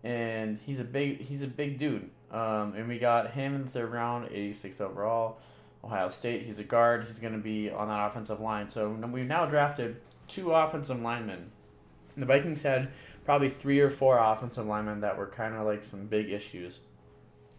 and 0.06 0.60
he's 0.66 0.80
a 0.80 0.84
big 0.84 1.20
he's 1.22 1.42
a 1.42 1.48
big 1.48 1.78
dude. 1.80 2.10
Um, 2.32 2.74
and 2.76 2.88
we 2.88 3.00
got 3.00 3.32
him 3.32 3.56
in 3.56 3.64
the 3.64 3.70
third 3.70 3.92
round, 3.92 4.30
86th 4.30 4.80
overall. 4.82 5.40
Ohio 5.84 6.10
State. 6.10 6.44
He's 6.46 6.58
a 6.60 6.64
guard. 6.64 7.06
He's 7.08 7.20
going 7.20 7.34
to 7.34 7.40
be 7.40 7.70
on 7.70 7.88
that 7.90 8.08
offensive 8.08 8.40
line. 8.40 8.68
So 8.70 8.90
we've 8.90 9.28
now 9.28 9.46
drafted 9.46 9.98
two 10.28 10.52
offensive 10.52 11.00
linemen 11.00 11.52
The 12.18 12.26
Vikings 12.26 12.64
had 12.64 12.90
probably 13.24 13.50
three 13.50 13.80
or 13.80 13.92
four 13.92 14.18
offensive 14.18 14.66
linemen 14.66 15.02
that 15.02 15.16
were 15.18 15.28
kind 15.28 15.54
of 15.54 15.66
like 15.66 15.86
some 15.86 16.08
big 16.08 16.32
issues 16.32 16.80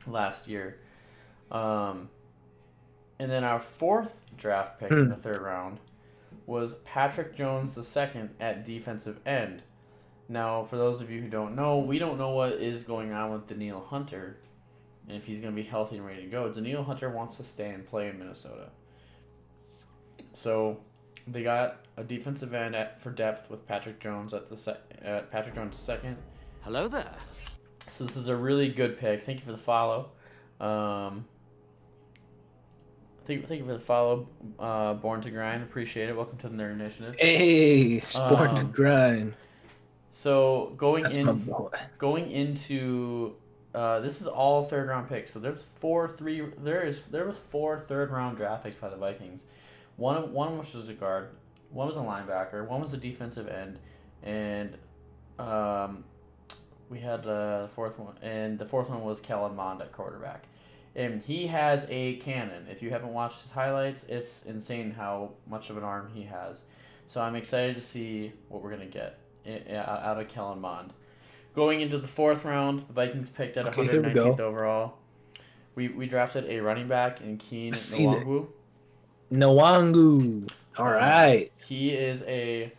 last 0.08 0.48
year. 0.48 0.78
Um, 1.52 2.08
and 3.20 3.30
then 3.30 3.44
our 3.44 3.60
fourth 3.60 4.26
draft 4.36 4.80
pick 4.80 4.90
in 4.90 5.04
Hmm. 5.04 5.10
the 5.10 5.16
third 5.16 5.40
round 5.40 5.78
was 6.46 6.74
Patrick 6.84 7.34
Jones 7.36 7.74
the 7.74 7.82
second 7.84 8.30
at 8.40 8.64
defensive 8.64 9.20
end. 9.26 9.62
Now, 10.28 10.64
for 10.64 10.76
those 10.76 11.00
of 11.00 11.10
you 11.10 11.20
who 11.20 11.28
don't 11.28 11.54
know, 11.54 11.78
we 11.78 11.98
don't 11.98 12.18
know 12.18 12.30
what 12.30 12.52
is 12.54 12.82
going 12.82 13.12
on 13.12 13.32
with 13.32 13.46
Danielle 13.46 13.84
Hunter, 13.84 14.38
and 15.08 15.16
if 15.16 15.24
he's 15.24 15.40
going 15.40 15.54
to 15.54 15.62
be 15.62 15.66
healthy 15.68 15.96
and 15.96 16.06
ready 16.06 16.22
to 16.22 16.28
go. 16.28 16.52
Danielle 16.52 16.82
Hunter 16.82 17.10
wants 17.10 17.36
to 17.36 17.44
stay 17.44 17.70
and 17.70 17.86
play 17.86 18.08
in 18.08 18.18
Minnesota, 18.18 18.70
so 20.32 20.78
they 21.28 21.42
got 21.42 21.84
a 21.96 22.02
defensive 22.04 22.54
end 22.54 22.74
at, 22.74 23.00
for 23.00 23.10
depth 23.10 23.50
with 23.50 23.66
Patrick 23.66 24.00
Jones 24.00 24.34
at 24.34 24.48
the 24.48 24.56
sec, 24.56 24.78
at 25.02 25.30
Patrick 25.30 25.54
Jones 25.54 25.78
second. 25.78 26.16
Hello 26.62 26.88
there. 26.88 27.14
So 27.88 28.04
this 28.04 28.16
is 28.16 28.26
a 28.28 28.34
really 28.36 28.68
good 28.68 28.98
pick. 28.98 29.24
Thank 29.24 29.38
you 29.40 29.46
for 29.46 29.52
the 29.52 29.58
follow. 29.58 30.10
Um, 30.60 31.24
thank, 33.26 33.46
thank 33.46 33.60
you 33.60 33.66
for 33.66 33.74
the 33.74 33.78
follow. 33.78 34.28
Uh, 34.58 34.94
Born 34.94 35.20
to 35.20 35.30
Grind. 35.30 35.62
Appreciate 35.62 36.08
it. 36.08 36.16
Welcome 36.16 36.38
to 36.38 36.48
the 36.48 36.56
Nerd 36.56 36.72
Initiative. 36.72 37.14
Hey, 37.16 38.00
born 38.28 38.56
to 38.56 38.62
Um, 38.62 38.72
grind. 38.72 39.34
So 40.16 40.72
going 40.78 41.02
That's 41.02 41.16
in, 41.16 41.54
going 41.98 42.30
into 42.30 43.34
uh, 43.74 44.00
this 44.00 44.22
is 44.22 44.26
all 44.26 44.64
third 44.64 44.88
round 44.88 45.10
picks. 45.10 45.30
So 45.30 45.38
there's 45.38 45.62
four 45.62 46.08
three 46.08 46.40
there 46.56 46.80
is 46.80 47.04
there 47.08 47.26
was 47.26 47.36
four 47.36 47.78
third 47.78 48.10
round 48.10 48.38
draft 48.38 48.64
picks 48.64 48.76
by 48.76 48.88
the 48.88 48.96
Vikings. 48.96 49.44
One 49.98 50.16
of 50.16 50.30
one 50.30 50.56
which 50.56 50.72
was 50.72 50.88
a 50.88 50.94
guard, 50.94 51.28
one 51.68 51.86
was 51.86 51.98
a 51.98 52.00
linebacker, 52.00 52.66
one 52.66 52.80
was 52.80 52.94
a 52.94 52.96
defensive 52.96 53.46
end, 53.46 53.78
and 54.22 54.78
um, 55.38 56.04
we 56.88 57.00
had 57.00 57.26
uh, 57.26 57.64
the 57.64 57.70
fourth 57.74 57.98
one, 57.98 58.16
and 58.22 58.58
the 58.58 58.64
fourth 58.64 58.88
one 58.88 59.04
was 59.04 59.20
Kellen 59.20 59.54
Mond 59.54 59.82
at 59.82 59.92
quarterback. 59.92 60.44
And 60.94 61.20
he 61.20 61.48
has 61.48 61.86
a 61.90 62.16
cannon. 62.16 62.68
If 62.70 62.82
you 62.82 62.88
haven't 62.88 63.12
watched 63.12 63.42
his 63.42 63.50
highlights, 63.50 64.04
it's 64.04 64.46
insane 64.46 64.92
how 64.92 65.32
much 65.46 65.68
of 65.68 65.76
an 65.76 65.84
arm 65.84 66.10
he 66.14 66.22
has. 66.22 66.62
So 67.06 67.20
I'm 67.20 67.36
excited 67.36 67.76
to 67.76 67.82
see 67.82 68.32
what 68.48 68.62
we're 68.62 68.70
gonna 68.70 68.86
get 68.86 69.18
out 69.70 70.20
of 70.20 70.28
Kellen 70.28 70.60
Mond. 70.60 70.92
Going 71.54 71.80
into 71.80 71.98
the 71.98 72.06
fourth 72.06 72.44
round, 72.44 72.84
the 72.86 72.92
Vikings 72.92 73.30
picked 73.30 73.56
at 73.56 73.66
Okay, 73.68 73.84
here 73.84 74.02
we 74.02 74.08
119th 74.08 74.40
overall. 74.40 74.98
We, 75.74 75.88
we 75.88 76.06
drafted 76.06 76.46
a 76.46 76.60
running 76.60 76.88
back 76.88 77.20
in 77.20 77.38
Keen 77.38 77.74
seen 77.74 78.46
Nwangwu. 79.32 80.48
All 80.78 80.90
right. 80.90 81.50
He 81.66 81.90
is 81.90 82.22
a 82.24 82.72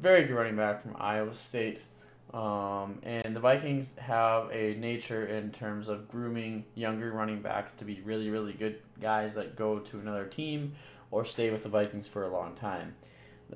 very 0.00 0.24
good 0.24 0.34
running 0.34 0.56
back 0.56 0.82
from 0.82 0.96
Iowa 0.98 1.34
State. 1.34 1.82
Um, 2.32 2.98
and 3.04 3.34
the 3.34 3.40
Vikings 3.40 3.94
have 3.98 4.50
a 4.52 4.74
nature 4.74 5.26
in 5.26 5.50
terms 5.50 5.88
of 5.88 6.08
grooming 6.08 6.64
younger 6.74 7.10
running 7.12 7.40
backs 7.40 7.72
to 7.72 7.84
be 7.84 8.00
really, 8.04 8.28
really 8.28 8.52
good 8.52 8.80
guys 9.00 9.34
that 9.34 9.56
go 9.56 9.78
to 9.78 9.98
another 9.98 10.26
team 10.26 10.74
or 11.10 11.24
stay 11.24 11.50
with 11.50 11.62
the 11.62 11.68
Vikings 11.68 12.06
for 12.06 12.24
a 12.24 12.28
long 12.28 12.54
time. 12.54 12.94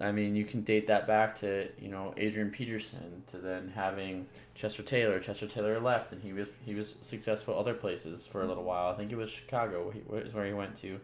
I 0.00 0.10
mean, 0.10 0.34
you 0.34 0.44
can 0.44 0.62
date 0.62 0.86
that 0.86 1.06
back 1.06 1.36
to 1.40 1.68
you 1.80 1.88
know 1.88 2.14
Adrian 2.16 2.50
Peterson 2.50 3.22
to 3.30 3.38
then 3.38 3.72
having 3.74 4.26
Chester 4.54 4.82
Taylor. 4.82 5.20
Chester 5.20 5.46
Taylor 5.46 5.78
left, 5.80 6.12
and 6.12 6.22
he 6.22 6.32
was 6.32 6.48
he 6.64 6.74
was 6.74 6.96
successful 7.02 7.58
other 7.58 7.74
places 7.74 8.26
for 8.26 8.42
a 8.42 8.46
little 8.46 8.64
while. 8.64 8.92
I 8.92 8.96
think 8.96 9.12
it 9.12 9.16
was 9.16 9.30
Chicago 9.30 9.92
is 10.14 10.32
where 10.32 10.46
he 10.46 10.52
went 10.52 10.76
to. 10.78 11.00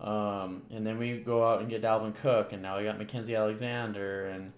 Um, 0.00 0.62
and 0.70 0.86
then 0.86 0.98
we 0.98 1.18
go 1.18 1.48
out 1.48 1.60
and 1.60 1.68
get 1.68 1.82
Dalvin 1.82 2.14
Cook, 2.14 2.52
and 2.52 2.62
now 2.62 2.78
we 2.78 2.84
got 2.84 2.98
Mackenzie 2.98 3.34
Alexander 3.34 4.26
and 4.26 4.52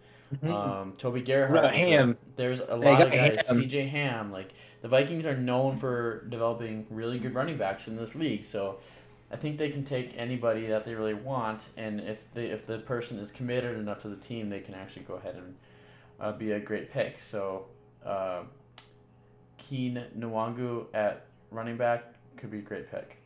um, 0.51 0.95
Toby 0.97 1.23
Gerhart. 1.23 1.65
So 1.65 1.69
Ham? 1.69 2.17
There's 2.37 2.61
a 2.61 2.77
lot 2.77 3.03
of 3.03 3.13
guys. 3.13 3.47
Ham. 3.47 3.57
CJ 3.57 3.91
Ham, 3.91 4.33
like 4.33 4.53
the 4.83 4.89
Vikings 4.89 5.27
are 5.27 5.37
known 5.37 5.77
for 5.77 6.25
developing 6.29 6.87
really 6.91 7.19
good 7.19 7.35
running 7.35 7.57
backs 7.57 7.89
in 7.89 7.97
this 7.97 8.15
league. 8.15 8.45
So 8.45 8.79
I 9.33 9.37
think 9.37 9.59
they 9.59 9.70
can 9.70 9.85
take 9.85 10.14
anybody 10.16 10.66
that 10.66 10.85
they 10.85 10.95
really 10.95 11.14
want, 11.14 11.68
and 11.76 12.01
if 12.01 12.31
they 12.33 12.47
if 12.47 12.66
the 12.66 12.78
person 12.78 13.18
is 13.18 13.31
committed 13.31 13.78
enough 13.78 14.03
to 14.03 14.09
the 14.09 14.16
team, 14.16 14.51
they 14.51 14.61
can 14.61 14.74
actually 14.74 15.03
go 15.03 15.14
ahead 15.14 15.37
and 15.37 15.55
uh, 16.18 16.33
be 16.33 16.53
a 16.53 16.61
great 16.61 16.91
pick. 16.91 17.20
So 17.20 17.66
uh, 18.05 18.43
Kene 19.59 20.07
Nwangwu 20.18 20.87
at 20.93 21.26
running 21.51 21.76
back 21.76 22.14
could 22.37 22.51
be 22.51 22.59
a 22.59 22.62
great 22.62 22.91
pick. 22.91 23.16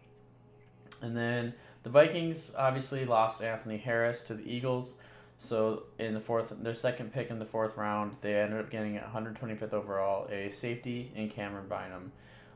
And 1.00 1.16
then 1.16 1.54
the 1.82 1.90
Vikings 1.90 2.54
obviously 2.56 3.04
lost 3.04 3.42
Anthony 3.42 3.78
Harris 3.78 4.22
to 4.24 4.34
the 4.34 4.50
Eagles. 4.50 4.96
So 5.36 5.84
in 5.98 6.14
the 6.14 6.20
fourth, 6.20 6.52
their 6.62 6.74
second 6.74 7.12
pick 7.12 7.30
in 7.30 7.38
the 7.38 7.44
fourth 7.44 7.76
round, 7.76 8.16
they 8.20 8.34
ended 8.34 8.60
up 8.60 8.70
getting 8.70 8.98
125th 8.98 9.72
overall 9.72 10.28
a 10.30 10.50
safety 10.50 11.12
in 11.14 11.28
Camryn 11.28 11.68
Bynum. 11.68 12.12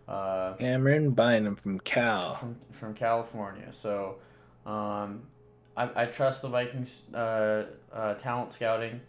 Uh, 0.09 0.56
Camryn 0.56 1.14
Bynum 1.14 1.56
from 1.56 1.78
Cal. 1.80 2.36
from, 2.36 2.56
from 2.72 2.94
California. 2.94 3.70
So 3.72 4.16
um, 4.64 5.22
I, 5.76 6.02
I 6.02 6.06
trust 6.06 6.40
the 6.42 6.48
Vikings 6.48 7.02
uh, 7.14 7.66
uh, 7.92 8.14
talent 8.14 8.52
scouting, 8.52 9.00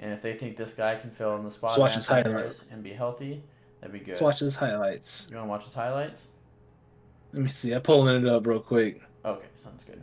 and 0.00 0.12
if 0.12 0.20
they 0.20 0.34
think 0.34 0.56
this 0.56 0.74
guy 0.74 0.96
can 0.96 1.10
fill 1.10 1.36
in 1.36 1.44
the 1.44 1.50
spot 1.50 1.70
Let's 1.70 1.78
watch 1.78 1.94
his 1.94 2.06
highlights. 2.08 2.64
And 2.72 2.82
be 2.82 2.92
healthy, 2.92 3.42
that'd 3.80 3.92
be 3.92 4.00
good. 4.00 4.08
Let's 4.08 4.20
watch 4.20 4.40
his 4.40 4.56
highlights. 4.56 5.28
You 5.30 5.36
want 5.36 5.46
to 5.46 5.50
watch 5.50 5.64
his 5.64 5.74
highlights? 5.74 6.28
Let 7.32 7.42
me 7.42 7.50
see. 7.50 7.72
I'm 7.72 7.82
pulling 7.82 8.24
it 8.24 8.28
up 8.28 8.46
real 8.46 8.60
quick. 8.60 9.00
Okay, 9.24 9.46
sounds 9.54 9.84
good. 9.84 10.02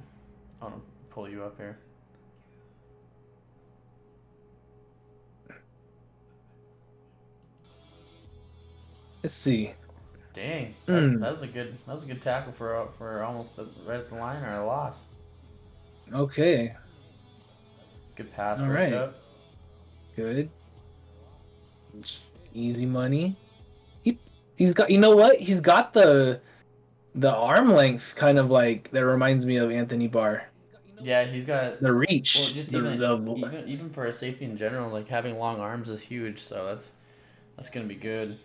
I'm 0.61 0.69
gonna 0.69 0.81
pull 1.09 1.27
you 1.27 1.43
up 1.43 1.57
here. 1.57 1.77
Let's 9.21 9.33
see. 9.33 9.73
Dang, 10.35 10.75
that, 10.85 10.91
Mm. 10.91 11.19
that 11.21 11.31
was 11.31 11.41
a 11.43 11.47
good 11.47 11.77
that 11.87 11.93
was 11.93 12.03
a 12.03 12.07
good 12.07 12.21
tackle 12.21 12.51
for 12.51 12.87
for 12.97 13.23
almost 13.23 13.57
a, 13.57 13.65
right 13.85 13.99
at 14.01 14.09
the 14.09 14.15
line 14.15 14.43
or 14.43 14.53
a 14.59 14.65
loss. 14.65 15.05
Okay. 16.13 16.75
Good 18.15 18.33
pass. 18.33 18.59
All 18.59 18.67
right. 18.67 18.93
up. 18.93 19.15
Good. 20.15 20.49
Easy 22.53 22.85
money. 22.85 23.35
He 24.03 24.19
he's 24.57 24.73
got 24.73 24.89
you 24.89 24.99
know 24.99 25.15
what? 25.15 25.37
He's 25.39 25.61
got 25.61 25.93
the 25.93 26.41
the 27.15 27.31
arm 27.33 27.71
length 27.73 28.13
kind 28.17 28.37
of 28.37 28.51
like 28.51 28.91
that 28.91 29.05
reminds 29.05 29.45
me 29.45 29.57
of 29.57 29.71
Anthony 29.71 30.07
Barr. 30.07 30.43
Yeah, 31.01 31.23
he's 31.25 31.45
got 31.45 31.79
The 31.81 31.93
reach. 31.93 32.35
Well, 32.35 32.45
just 32.53 32.71
the, 32.71 32.77
even, 32.79 32.99
the- 32.99 33.35
even 33.37 33.67
even 33.69 33.89
for 33.89 34.05
a 34.05 34.13
safety 34.13 34.45
in 34.45 34.57
general, 34.57 34.89
like 34.91 35.07
having 35.07 35.37
long 35.37 35.59
arms 35.59 35.89
is 35.89 36.01
huge. 36.01 36.39
So 36.39 36.65
that's 36.65 36.93
that's 37.55 37.69
gonna 37.69 37.85
be 37.85 37.95
good. 37.95 38.37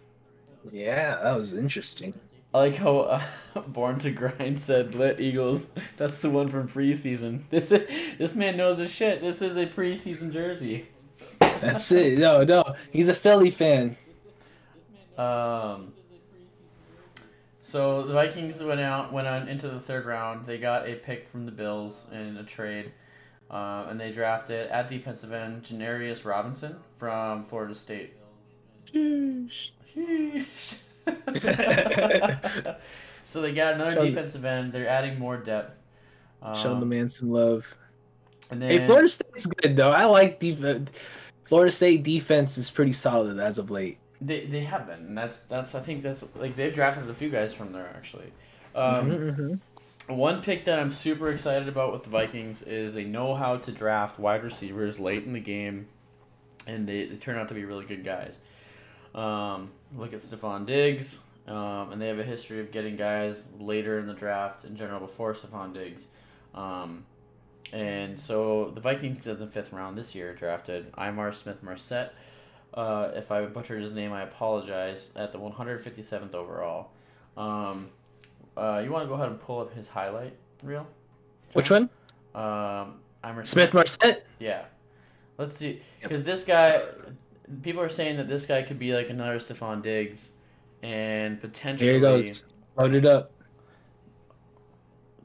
Yeah, 0.72 1.20
that 1.22 1.36
was 1.36 1.54
interesting. 1.54 2.14
I 2.52 2.58
like 2.58 2.76
how 2.76 2.98
uh, 3.00 3.22
Born 3.68 3.98
to 4.00 4.10
Grind 4.10 4.60
said 4.60 4.94
"Lit 4.94 5.20
Eagles." 5.20 5.70
That's 5.96 6.20
the 6.20 6.30
one 6.30 6.48
from 6.48 6.68
preseason. 6.68 7.42
This 7.50 7.68
this 7.70 8.34
man 8.34 8.56
knows 8.56 8.78
his 8.78 8.90
shit. 8.90 9.20
This 9.20 9.42
is 9.42 9.56
a 9.56 9.66
preseason 9.66 10.32
jersey. 10.32 10.86
That's 11.38 11.90
it. 11.92 12.18
No, 12.18 12.42
no. 12.44 12.74
He's 12.90 13.08
a 13.08 13.14
Philly 13.14 13.50
fan. 13.50 13.96
Um. 15.16 15.92
So 17.62 18.02
the 18.02 18.14
Vikings 18.14 18.60
went 18.60 18.80
out, 18.80 19.12
went 19.12 19.28
on 19.28 19.46
into 19.46 19.68
the 19.68 19.78
third 19.78 20.04
round. 20.04 20.44
They 20.44 20.58
got 20.58 20.88
a 20.88 20.96
pick 20.96 21.28
from 21.28 21.46
the 21.46 21.52
Bills 21.52 22.08
in 22.10 22.36
a 22.36 22.42
trade, 22.42 22.90
uh, 23.48 23.86
and 23.88 24.00
they 24.00 24.10
drafted 24.10 24.68
at 24.70 24.88
defensive 24.88 25.32
end 25.32 25.62
Janarius 25.62 26.24
Robinson 26.24 26.76
from 26.98 27.44
Florida 27.44 27.76
State. 27.76 28.14
Sheesh. 29.94 30.82
so 33.24 33.40
they 33.40 33.52
got 33.52 33.74
another 33.74 33.92
Show- 33.92 34.06
defensive 34.06 34.44
end. 34.44 34.72
They're 34.72 34.88
adding 34.88 35.18
more 35.18 35.36
depth. 35.36 35.76
Um, 36.42 36.54
Show 36.54 36.78
the 36.80 36.86
man 36.86 37.08
some 37.10 37.30
love. 37.30 37.66
And 38.50 38.60
then 38.60 38.70
Hey, 38.70 38.84
Florida 38.86 39.08
State's 39.08 39.46
good 39.46 39.76
though. 39.76 39.92
I 39.92 40.04
like 40.06 40.40
def- 40.40 40.88
Florida 41.44 41.70
State 41.70 42.02
defense 42.02 42.58
is 42.58 42.70
pretty 42.70 42.92
solid 42.92 43.38
as 43.38 43.58
of 43.58 43.70
late. 43.70 43.98
they, 44.20 44.46
they 44.46 44.60
have 44.60 44.86
been. 44.86 45.00
And 45.00 45.18
that's 45.18 45.40
that's 45.42 45.74
I 45.74 45.80
think 45.80 46.02
that's 46.02 46.24
like 46.36 46.56
they've 46.56 46.72
drafted 46.74 47.08
a 47.08 47.14
few 47.14 47.28
guys 47.30 47.52
from 47.52 47.72
there 47.72 47.92
actually. 47.96 48.32
Um, 48.74 49.10
Mhm, 49.10 49.36
mhm. 49.36 49.60
One 50.16 50.42
pick 50.42 50.64
that 50.64 50.78
I'm 50.80 50.90
super 50.92 51.30
excited 51.30 51.68
about 51.68 51.92
with 51.92 52.02
the 52.02 52.10
Vikings 52.10 52.62
is 52.62 52.94
they 52.94 53.04
know 53.04 53.34
how 53.36 53.56
to 53.58 53.70
draft 53.70 54.18
wide 54.18 54.42
receivers 54.42 54.98
late 54.98 55.24
in 55.24 55.32
the 55.34 55.40
game, 55.40 55.86
and 56.66 56.88
they, 56.88 57.04
they 57.04 57.14
turn 57.14 57.36
out 57.36 57.46
to 57.48 57.54
be 57.54 57.64
really 57.64 57.84
good 57.84 58.04
guys. 58.04 58.40
Um, 59.14 59.70
look 59.96 60.12
at 60.12 60.20
Stefon 60.20 60.66
Diggs, 60.66 61.20
um, 61.46 61.92
and 61.92 62.00
they 62.00 62.08
have 62.08 62.18
a 62.18 62.24
history 62.24 62.60
of 62.60 62.70
getting 62.70 62.96
guys 62.96 63.44
later 63.58 63.98
in 63.98 64.06
the 64.06 64.14
draft 64.14 64.64
in 64.64 64.76
general 64.76 65.00
before 65.00 65.34
Stefon 65.34 65.74
Diggs. 65.74 66.08
Um, 66.54 67.04
and 67.72 68.18
so 68.18 68.70
the 68.74 68.80
Vikings 68.80 69.26
in 69.26 69.38
the 69.38 69.46
fifth 69.46 69.72
round 69.72 69.96
this 69.96 70.14
year 70.14 70.34
drafted 70.34 70.90
Ihmir 70.92 71.34
Smith 71.34 71.62
Marsette. 71.62 72.14
Uh, 72.72 73.10
if 73.14 73.30
I 73.32 73.44
butchered 73.46 73.82
his 73.82 73.94
name, 73.94 74.12
I 74.12 74.22
apologize. 74.22 75.10
At 75.16 75.32
the 75.32 75.38
157th 75.38 76.34
overall. 76.34 76.90
Um, 77.36 77.90
uh, 78.56 78.80
you 78.84 78.90
want 78.90 79.04
to 79.04 79.08
go 79.08 79.14
ahead 79.14 79.28
and 79.28 79.40
pull 79.40 79.60
up 79.60 79.74
his 79.74 79.88
highlight 79.88 80.34
reel? 80.62 80.86
Which 81.52 81.70
one? 81.70 81.90
Um, 82.34 83.00
Ihmir 83.24 83.46
Smith 83.46 83.74
Marsette. 83.74 84.24
Yeah. 84.38 84.64
Let's 85.38 85.56
see, 85.56 85.80
because 86.02 86.22
this 86.22 86.44
guy, 86.44 86.82
people 87.62 87.82
are 87.82 87.88
saying 87.88 88.16
that 88.18 88.28
this 88.28 88.46
guy 88.46 88.62
could 88.62 88.78
be 88.78 88.92
like 88.94 89.10
another 89.10 89.38
Stefon 89.38 89.82
Diggs, 89.82 90.32
and 90.82 91.40
potentially 91.40 91.86
Here 91.90 91.94
he 91.96 92.00
goes. 92.00 92.44
Load 92.78 92.94
it 92.94 93.06
up. 93.06 93.32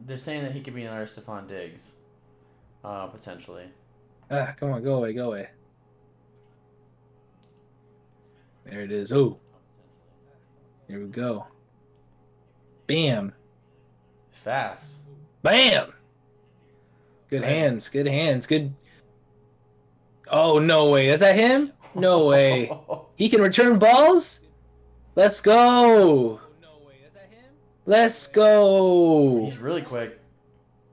they're 0.05 0.17
saying 0.17 0.43
that 0.43 0.51
he 0.51 0.61
could 0.61 0.75
be 0.75 0.83
another 0.83 1.05
Stefon 1.05 1.47
Diggs, 1.47 1.95
uh, 2.83 3.07
potentially. 3.07 3.65
Ah, 4.29 4.53
come 4.59 4.71
on, 4.71 4.83
go 4.83 4.95
away, 4.95 5.13
go 5.13 5.27
away. 5.27 5.49
There 8.65 8.81
it 8.81 8.91
is. 8.91 9.11
Oh, 9.11 9.37
here 10.87 10.99
we 10.99 11.07
go. 11.07 11.45
Bam, 12.87 13.33
Fast. 14.31 14.97
bam. 15.43 15.93
Good 17.29 17.41
Right. 17.41 17.51
hands, 17.51 17.89
good 17.89 18.07
hands, 18.07 18.45
good. 18.47 18.73
Oh 20.29 20.59
no 20.59 20.89
way! 20.89 21.09
Is 21.09 21.19
that 21.19 21.35
him? 21.35 21.71
No 21.93 22.27
way. 22.27 22.71
He 23.17 23.29
can 23.29 23.39
return 23.41 23.79
balls. 23.79 24.41
Let's 25.15 25.39
go. 25.39 26.41
Let's 27.85 28.27
go. 28.27 29.45
He's 29.45 29.57
really 29.57 29.83
quick. 29.83 30.19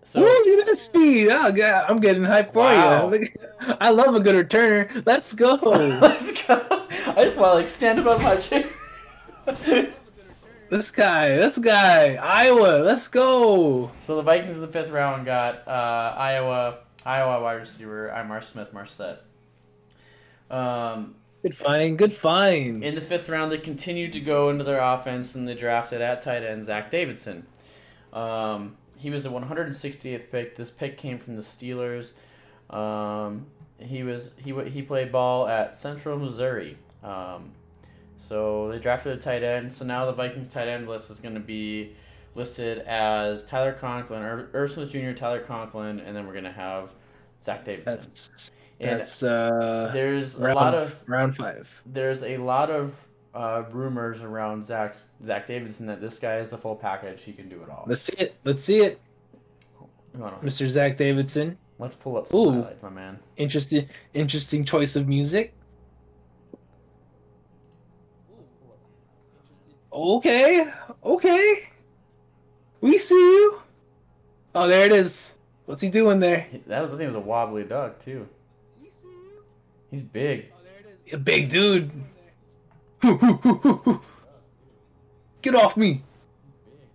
So 0.05 0.21
look 0.21 0.47
at 0.47 0.67
that 0.67 0.77
speed. 0.77 1.31
Oh, 1.31 1.51
God, 1.53 1.87
I'm 1.89 1.99
getting 1.99 2.23
hyped 2.23 2.53
for 2.53 2.71
you. 2.71 3.29
I 3.81 3.91
love 3.91 4.15
a 4.15 4.21
good 4.21 4.35
returner. 4.49 5.05
Let's 5.07 5.33
go. 5.33 5.55
let's 5.65 6.47
go. 6.47 6.65
I 6.71 7.25
just 7.25 7.37
want 7.37 7.51
to 7.51 7.55
like 7.55 7.69
stand 7.69 7.99
above 7.99 8.23
my 8.23 8.37
chair. 8.37 8.69
this 10.71 10.91
guy, 10.91 11.31
this 11.31 11.57
guy, 11.59 12.17
Iowa. 12.17 12.83
Let's 12.85 13.09
go. 13.09 13.91
so 13.99 14.17
the 14.17 14.23
Vikings 14.23 14.57
in 14.57 14.61
the 14.61 14.69
fifth 14.69 14.91
round 14.91 15.25
got 15.25 15.67
uh, 15.67 16.15
Iowa 16.17 16.79
Iowa 17.05 17.43
wide 17.43 17.55
receiver 17.55 18.13
I'm 18.13 18.29
Ihmir 18.29 18.43
Smith 18.43 18.73
Marsette. 18.73 19.23
Um, 20.51 21.17
Good 21.43 21.57
find. 21.57 21.99
Good 21.99 22.13
find. 22.13 22.85
in 22.85 22.95
the 22.95 23.01
fifth 23.01 23.29
round, 23.29 23.51
they 23.51 23.59
continued 23.59 24.13
to 24.13 24.21
go 24.21 24.51
into 24.51 24.63
their 24.65 24.81
offense 24.81 25.35
and 25.35 25.49
they 25.49 25.55
drafted 25.55 26.01
at 26.01 26.23
tight 26.23 26.45
end 26.45 26.63
Zach 26.65 26.91
Davidson. 26.91 27.47
Um, 28.13 28.77
he 28.97 29.11
was 29.11 29.25
the 29.25 29.31
160th 29.31 30.31
pick. 30.31 30.55
This 30.55 30.71
pick 30.71 30.97
came 30.97 31.19
from 31.19 31.37
the 31.37 31.43
Steelers. 31.43 32.13
Um, 32.71 33.47
he 33.79 34.05
was 34.05 34.31
he 34.37 34.53
he 34.69 34.83
played 34.83 35.11
ball 35.11 35.49
at 35.49 35.77
Central 35.77 36.19
Missouri. 36.19 36.79
Um, 37.03 37.51
so 38.17 38.69
they 38.71 38.79
drafted 38.79 39.19
a 39.19 39.21
tight 39.21 39.43
end. 39.43 39.73
So 39.73 39.85
now 39.85 40.07
the 40.07 40.13
Vikings 40.13 40.47
tight 40.47 40.69
end 40.69 40.89
list 40.89 41.11
is 41.11 41.19
going 41.19 41.35
to 41.35 41.41
be 41.41 41.97
listed 42.35 42.79
as 42.81 43.45
Tyler 43.45 43.73
Conklin, 43.73 44.23
Ur- 44.23 44.51
Irv 44.53 44.71
Smith 44.73 44.91
Jr., 44.91 45.13
Tyler 45.13 45.41
Conklin, 45.41 46.01
and 46.01 46.17
then 46.17 46.27
we're 46.27 46.33
going 46.33 46.45
to 46.45 46.53
have 46.53 46.95
Zach 47.43 47.65
Davidson. 47.65 47.95
That's 47.95 48.53
and 48.81 49.01
that's 49.01 49.23
uh 49.23 49.91
there's 49.93 50.35
a 50.37 50.55
lot 50.55 50.75
of 50.75 51.03
round 51.07 51.37
five. 51.37 51.83
there's 51.87 52.25
a 52.25 52.37
lot 52.39 52.71
of 52.71 53.09
uh, 53.35 53.65
rumors 53.71 54.23
around 54.23 54.65
Zach 54.65 54.95
Zach 55.23 55.47
Davidson 55.47 55.87
that 55.87 56.01
this 56.01 56.19
guy 56.19 56.39
is 56.39 56.51
the 56.51 56.59
full 56.59 56.77
package. 56.77 57.23
He 57.23 57.33
can 57.33 57.49
do 57.49 57.63
it 57.63 57.71
all. 57.71 57.85
Let's 57.87 58.03
see 58.03 58.15
it. 58.19 58.35
Let's 58.45 58.63
see 58.63 58.81
it, 58.81 59.01
Mr. 60.15 60.69
Zach 60.69 60.97
Davidson. 60.97 61.57
Let's 61.79 61.95
pull 61.95 62.19
up 62.19 62.29
some 62.29 62.39
Ooh. 62.39 62.51
highlights, 62.51 62.83
my 62.83 62.91
man. 62.91 63.19
Interesting, 63.37 63.89
interesting 64.13 64.65
choice 64.65 64.97
of 64.97 65.09
music. 65.09 65.55
Okay, 69.93 70.71
okay. 71.05 71.72
We 72.83 72.99
see 72.99 73.15
you. 73.15 73.63
Oh, 74.55 74.69
there 74.69 74.85
it 74.85 74.93
is. 74.93 75.35
What's 75.65 75.81
he 75.81 75.89
doing 75.89 76.19
there? 76.21 76.47
That 76.67 76.83
was, 76.83 76.89
I 76.91 76.97
think 76.99 77.03
it 77.03 77.07
was 77.15 77.17
a 77.17 77.21
wobbly 77.21 77.63
duck 77.65 77.99
too. 78.05 78.29
He's 79.91 80.03
big. 80.03 80.53
Oh, 80.55 81.15
A 81.15 81.19
big 81.19 81.49
dude. 81.49 81.91
Get 85.43 85.55
off 85.55 85.77
me. 85.77 86.03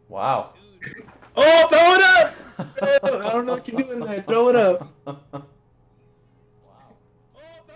Wow. 0.07 0.53
Oh, 1.39 1.67
throw 1.67 1.93
it 1.93 2.01
up. 2.01 2.33
Oh, 3.03 3.19
I 3.27 3.31
don't 3.31 3.45
know 3.45 3.53
what 3.53 3.67
you're 3.67 3.79
doing 3.79 3.99
there. 3.99 4.23
Throw 4.23 4.49
it 4.49 4.55
up. 4.55 4.91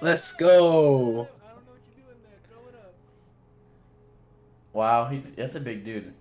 Let's 0.01 0.33
go. 0.33 1.27
wow. 4.73 5.05
He's 5.09 5.29
that's 5.35 5.55
a 5.55 5.59
big 5.59 5.85
dude. 5.85 6.11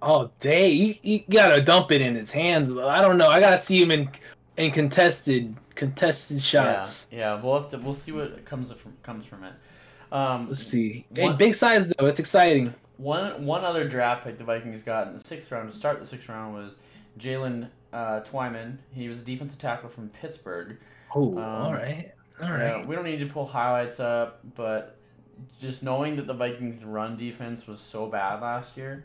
Oh, 0.00 0.30
day. 0.38 0.74
He, 0.74 1.00
he 1.02 1.18
gotta 1.30 1.60
dump 1.60 1.90
it 1.92 2.00
in 2.00 2.14
his 2.14 2.30
hands. 2.30 2.70
I 2.70 3.00
don't 3.00 3.18
know. 3.18 3.28
I 3.28 3.40
gotta 3.40 3.58
see 3.58 3.80
him 3.80 3.90
in 3.90 4.08
in 4.56 4.70
contested 4.70 5.54
contested 5.74 6.40
shots. 6.40 7.06
Yeah. 7.10 7.18
Yeah. 7.18 7.42
We'll 7.42 7.60
have 7.60 7.70
to. 7.70 7.78
We'll 7.78 7.94
see 7.94 8.12
what 8.12 8.44
comes 8.44 8.72
from 8.72 8.94
comes 9.02 9.26
from 9.26 9.44
it. 9.44 9.52
Um, 10.10 10.48
Let's 10.48 10.62
see. 10.62 11.04
Hey, 11.14 11.32
big 11.32 11.54
size 11.54 11.88
though. 11.88 12.06
It's 12.06 12.18
exciting. 12.18 12.74
One 12.96 13.44
one 13.44 13.64
other 13.64 13.88
draft 13.88 14.24
pick 14.24 14.38
the 14.38 14.44
Vikings 14.44 14.82
got 14.82 15.08
in 15.08 15.14
the 15.14 15.24
sixth 15.24 15.52
round 15.52 15.70
to 15.72 15.76
start 15.76 16.00
the 16.00 16.06
sixth 16.06 16.28
round 16.28 16.54
was 16.54 16.78
Jaylen 17.18 17.68
uh, 17.92 18.20
Twyman. 18.20 18.78
He 18.92 19.08
was 19.08 19.18
a 19.18 19.22
defensive 19.22 19.58
tackle 19.60 19.88
from 19.88 20.08
Pittsburgh. 20.08 20.78
Oh, 21.14 21.38
Um, 21.38 21.44
all 21.44 21.72
right, 21.72 22.12
all 22.42 22.50
Yeah, 22.50 22.84
we 22.84 22.94
don't 22.94 23.04
need 23.04 23.20
to 23.20 23.26
pull 23.26 23.46
highlights 23.46 24.00
up, 24.00 24.40
but 24.56 24.96
just 25.60 25.82
knowing 25.82 26.16
that 26.16 26.26
the 26.26 26.34
Vikings' 26.34 26.84
run 26.84 27.16
defense 27.16 27.66
was 27.66 27.80
so 27.80 28.06
bad 28.06 28.42
last 28.42 28.76
year, 28.76 29.04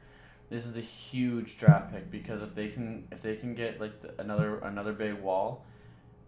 this 0.54 0.68
is 0.68 0.78
a 0.78 0.82
huge 0.82 1.58
draft 1.58 1.92
pick 1.92 2.12
because 2.12 2.44
if 2.44 2.54
they 2.54 2.68
can 2.68 3.08
if 3.12 3.24
they 3.24 3.36
can 3.36 3.56
get 3.56 3.82
like 3.82 4.00
the, 4.02 4.22
another 4.22 4.60
another 4.60 4.94
big 4.94 5.16
wall, 5.16 5.66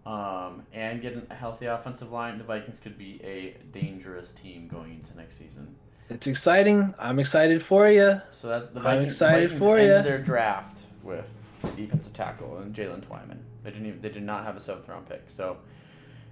um, 0.04 0.64
and 0.74 1.00
get 1.00 1.28
a 1.30 1.34
healthy 1.36 1.68
offensive 1.68 2.12
line, 2.12 2.40
the 2.40 2.44
Vikings 2.44 2.80
could 2.80 2.98
be 2.98 3.22
a 3.24 3.56
dangerous 3.72 4.34
team 4.34 4.68
going 4.68 4.94
into 4.94 5.16
next 5.16 5.38
season. 5.38 5.76
It's 6.10 6.26
exciting. 6.26 6.96
I'm 6.98 7.20
excited 7.20 7.62
for 7.62 7.88
you. 7.88 8.20
So 8.32 8.48
that's 8.48 8.66
the 8.68 8.80
Vikings. 8.80 8.88
I'm 8.88 9.06
excited 9.06 9.50
Vikings 9.52 9.60
for 9.60 9.80
you. 9.80 10.02
Their 10.02 10.18
draft 10.18 10.80
with 11.04 11.32
defensive 11.76 12.14
tackle 12.14 12.58
and 12.58 12.74
Jaylen 12.74 13.02
Twyman. 13.02 13.38
They 13.64 13.70
didn't. 13.70 13.86
Even, 13.86 14.02
they 14.02 14.10
did 14.10 14.24
not 14.24 14.44
have 14.44 14.58
a 14.58 14.60
seventh 14.60 14.90
round 14.90 15.08
pick. 15.08 15.26
So 15.28 15.58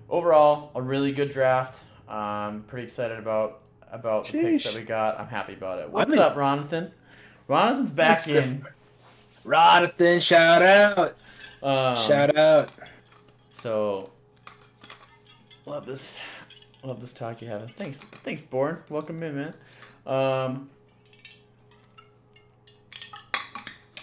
overall, 0.10 0.72
a 0.74 0.82
really 0.82 1.12
good 1.12 1.30
draft. 1.30 1.80
Um, 2.10 2.64
pretty 2.68 2.86
excited 2.86 3.20
about 3.20 3.62
about 3.92 4.26
the 4.26 4.42
picks 4.42 4.64
that 4.64 4.74
we 4.74 4.82
got. 4.82 5.20
I'm 5.20 5.28
happy 5.28 5.54
about 5.54 5.78
it. 5.78 5.92
What's 5.92 6.10
mean- 6.10 6.20
up, 6.20 6.36
Ronathan? 6.36 6.92
Ronathan's 7.50 7.92
back 7.92 8.22
Thanks, 8.22 8.48
in. 8.48 8.66
Rodathan, 9.46 10.22
shout 10.22 10.64
out. 10.64 11.18
Um, 11.62 12.08
shout 12.08 12.36
out. 12.38 12.70
So 13.52 14.10
love 15.66 15.86
this, 15.86 16.18
love 16.84 17.02
this 17.02 17.14
talk 17.14 17.42
you 17.42 17.48
having. 17.48 17.68
Thanks, 17.70 17.98
thanks, 18.24 18.42
Born. 18.42 18.80
Welcome 18.90 19.22
in, 19.24 19.36
man. 19.36 19.54
Um, 20.06 20.70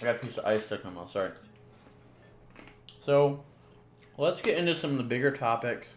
I 0.01 0.05
got 0.05 0.15
a 0.15 0.19
piece 0.19 0.37
of 0.37 0.45
ice 0.45 0.65
stuck 0.65 0.83
in 0.83 0.93
my 0.93 1.01
mouth. 1.01 1.11
Sorry. 1.11 1.31
So 2.99 3.43
let's 4.17 4.41
get 4.41 4.57
into 4.57 4.75
some 4.75 4.91
of 4.91 4.97
the 4.97 5.03
bigger 5.03 5.31
topics 5.31 5.93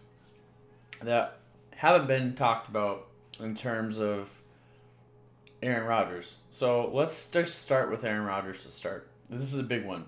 that 1.01 1.39
haven't 1.75 2.07
been 2.07 2.35
talked 2.35 2.67
about 2.67 3.07
in 3.39 3.55
terms 3.55 3.99
of 3.99 4.29
Aaron 5.65 5.87
Rodgers. 5.87 6.37
So 6.51 6.89
let's 6.93 7.27
just 7.27 7.61
start 7.61 7.89
with 7.89 8.03
Aaron 8.03 8.25
Rodgers 8.25 8.63
to 8.63 8.71
start. 8.71 9.07
This 9.29 9.53
is 9.53 9.59
a 9.59 9.63
big 9.63 9.85
one. 9.85 10.05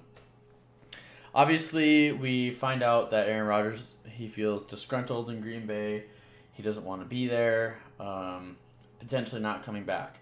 Obviously, 1.34 2.12
we 2.12 2.52
find 2.52 2.82
out 2.84 3.10
that 3.12 3.28
Aaron 3.28 3.48
Rodgers 3.48 3.84
he 4.18 4.28
feels 4.28 4.64
disgruntled 4.64 5.30
in 5.30 5.42
Green 5.42 5.68
Bay. 5.68 6.06
He 6.54 6.64
doesn't 6.64 6.84
want 6.84 7.02
to 7.02 7.08
be 7.08 7.28
there. 7.28 7.78
Um, 8.00 8.58
potentially 9.00 9.42
not 9.42 9.64
coming 9.64 9.84
back, 9.84 10.18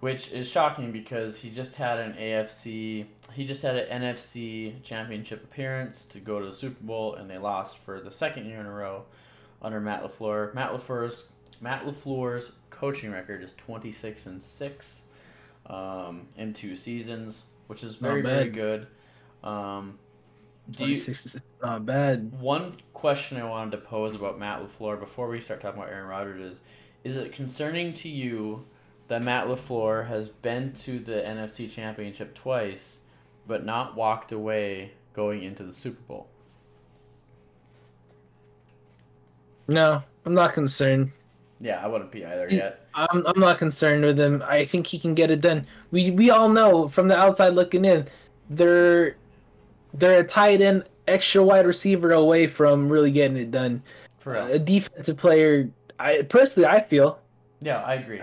which 0.00 0.30
is 0.30 0.48
shocking 0.48 0.92
because 0.92 1.40
he 1.40 1.50
just 1.50 1.76
had 1.76 1.98
an 1.98 2.12
AFC, 2.14 3.06
he 3.32 3.44
just 3.44 3.62
had 3.62 3.76
an 3.76 4.02
NFC 4.02 4.82
Championship 4.82 5.42
appearance 5.42 6.06
to 6.06 6.20
go 6.20 6.38
to 6.40 6.46
the 6.46 6.52
Super 6.54 6.82
Bowl, 6.84 7.14
and 7.14 7.28
they 7.28 7.38
lost 7.38 7.78
for 7.78 8.00
the 8.00 8.12
second 8.12 8.46
year 8.46 8.60
in 8.60 8.66
a 8.66 8.72
row 8.72 9.04
under 9.60 9.80
Matt 9.80 10.04
LaFleur. 10.04 10.54
Matt 10.54 10.72
LaFleur's 10.72 11.26
Matt 11.60 11.84
LaFleur's 11.84 12.52
coaching 12.74 13.10
record 13.10 13.42
is 13.42 13.54
twenty 13.54 13.92
six 13.92 14.26
and 14.26 14.42
six 14.42 15.04
um, 15.66 16.28
in 16.36 16.52
two 16.52 16.76
seasons, 16.76 17.46
which 17.66 17.82
is 17.82 18.00
Not 18.00 18.08
very 18.08 18.22
very 18.22 18.50
good. 18.50 18.86
Um, 19.42 19.98
do 20.70 20.84
you, 20.84 20.96
26 20.96 21.26
is 21.34 21.42
not 21.62 21.84
bad. 21.84 22.32
one 22.40 22.76
question 22.94 23.38
I 23.38 23.44
wanted 23.44 23.72
to 23.72 23.78
pose 23.78 24.14
about 24.14 24.38
Matt 24.38 24.62
LaFleur 24.62 24.98
before 24.98 25.28
we 25.28 25.40
start 25.40 25.60
talking 25.60 25.78
about 25.78 25.92
Aaron 25.92 26.08
Rodgers 26.08 26.52
is 26.52 26.60
is 27.04 27.16
it 27.16 27.32
concerning 27.32 27.92
to 27.94 28.08
you 28.08 28.64
that 29.08 29.22
Matt 29.22 29.46
LaFleur 29.46 30.06
has 30.06 30.28
been 30.28 30.72
to 30.72 30.98
the 30.98 31.12
NFC 31.12 31.70
Championship 31.70 32.34
twice 32.34 33.00
but 33.46 33.66
not 33.66 33.94
walked 33.94 34.32
away 34.32 34.92
going 35.12 35.42
into 35.42 35.62
the 35.62 35.72
Super 35.72 36.00
Bowl? 36.08 36.28
No, 39.68 40.02
I'm 40.24 40.34
not 40.34 40.54
concerned. 40.54 41.12
Yeah, 41.60 41.80
I 41.82 41.86
wouldn't 41.86 42.10
be 42.10 42.24
either 42.26 42.48
He's- 42.48 42.62
yet. 42.62 42.86
I'm 42.94 43.26
I'm 43.26 43.40
not 43.40 43.58
concerned 43.58 44.04
with 44.04 44.18
him. 44.18 44.42
I 44.46 44.64
think 44.64 44.86
he 44.86 44.98
can 44.98 45.14
get 45.14 45.30
it 45.30 45.40
done. 45.40 45.66
We 45.90 46.10
we 46.10 46.30
all 46.30 46.48
know 46.48 46.88
from 46.88 47.08
the 47.08 47.16
outside 47.16 47.54
looking 47.54 47.84
in, 47.84 48.06
they're 48.50 49.16
they're 49.94 50.20
a 50.20 50.24
tight 50.24 50.60
end, 50.60 50.84
extra 51.08 51.42
wide 51.42 51.66
receiver 51.66 52.12
away 52.12 52.46
from 52.46 52.88
really 52.88 53.10
getting 53.10 53.36
it 53.36 53.50
done. 53.50 53.82
For 54.18 54.36
Uh, 54.36 54.46
a 54.48 54.58
defensive 54.58 55.16
player, 55.16 55.68
I 55.98 56.22
personally 56.22 56.66
I 56.68 56.80
feel 56.82 57.18
Yeah, 57.60 57.82
I 57.82 57.94
agree. 57.94 58.20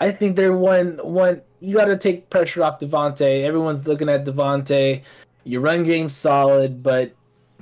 I 0.00 0.10
think 0.12 0.36
they're 0.36 0.56
one 0.56 0.98
one. 1.02 1.42
You 1.60 1.76
got 1.76 1.86
to 1.86 1.96
take 1.98 2.30
pressure 2.30 2.62
off 2.62 2.80
Davante. 2.80 3.42
Everyone's 3.44 3.86
looking 3.86 4.08
at 4.08 4.24
Davante. 4.24 5.02
Your 5.44 5.60
run 5.60 5.84
game's 5.84 6.14
solid, 6.16 6.82
but 6.82 7.12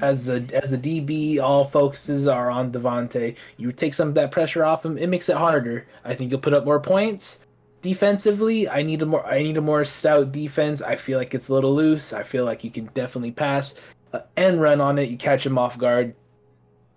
as 0.01 0.29
a 0.29 0.45
as 0.53 0.73
a 0.73 0.79
DB, 0.79 1.41
all 1.41 1.65
focuses 1.65 2.27
are 2.27 2.51
on 2.51 2.73
Davante. 2.73 3.37
You 3.57 3.73
take 3.73 3.95
some 3.95 4.09
of 4.09 4.15
that 4.15 4.31
pressure 4.31 4.65
off 4.65 4.85
him, 4.85 4.99
it 4.99 5.09
makes 5.09 5.29
it 5.29 5.37
harder. 5.37 5.87
I 6.05 6.15
think 6.15 6.31
you'll 6.31 6.41
put 6.41 6.55
up 6.55 6.65
more 6.65 6.81
points. 6.81 7.41
Defensively, 7.83 8.69
I 8.69 8.83
need 8.83 9.03
a 9.03 9.07
more 9.07 9.25
I 9.27 9.43
need 9.43 9.57
a 9.57 9.61
more 9.61 9.85
stout 9.85 10.33
defense. 10.33 10.83
I 10.83 10.97
feel 10.97 11.19
like 11.19 11.35
it's 11.35 11.49
a 11.49 11.55
little 11.55 11.75
loose. 11.75 12.13
I 12.13 12.23
feel 12.23 12.45
like 12.45 12.65
you 12.65 12.71
can 12.71 12.87
definitely 12.95 13.33
pass 13.33 13.75
uh, 14.13 14.21
and 14.37 14.61
run 14.61 14.81
on 14.81 14.99
it. 14.99 15.09
You 15.09 15.17
catch 15.17 15.47
him 15.47 15.59
off 15.59 15.79
guard. 15.79 16.15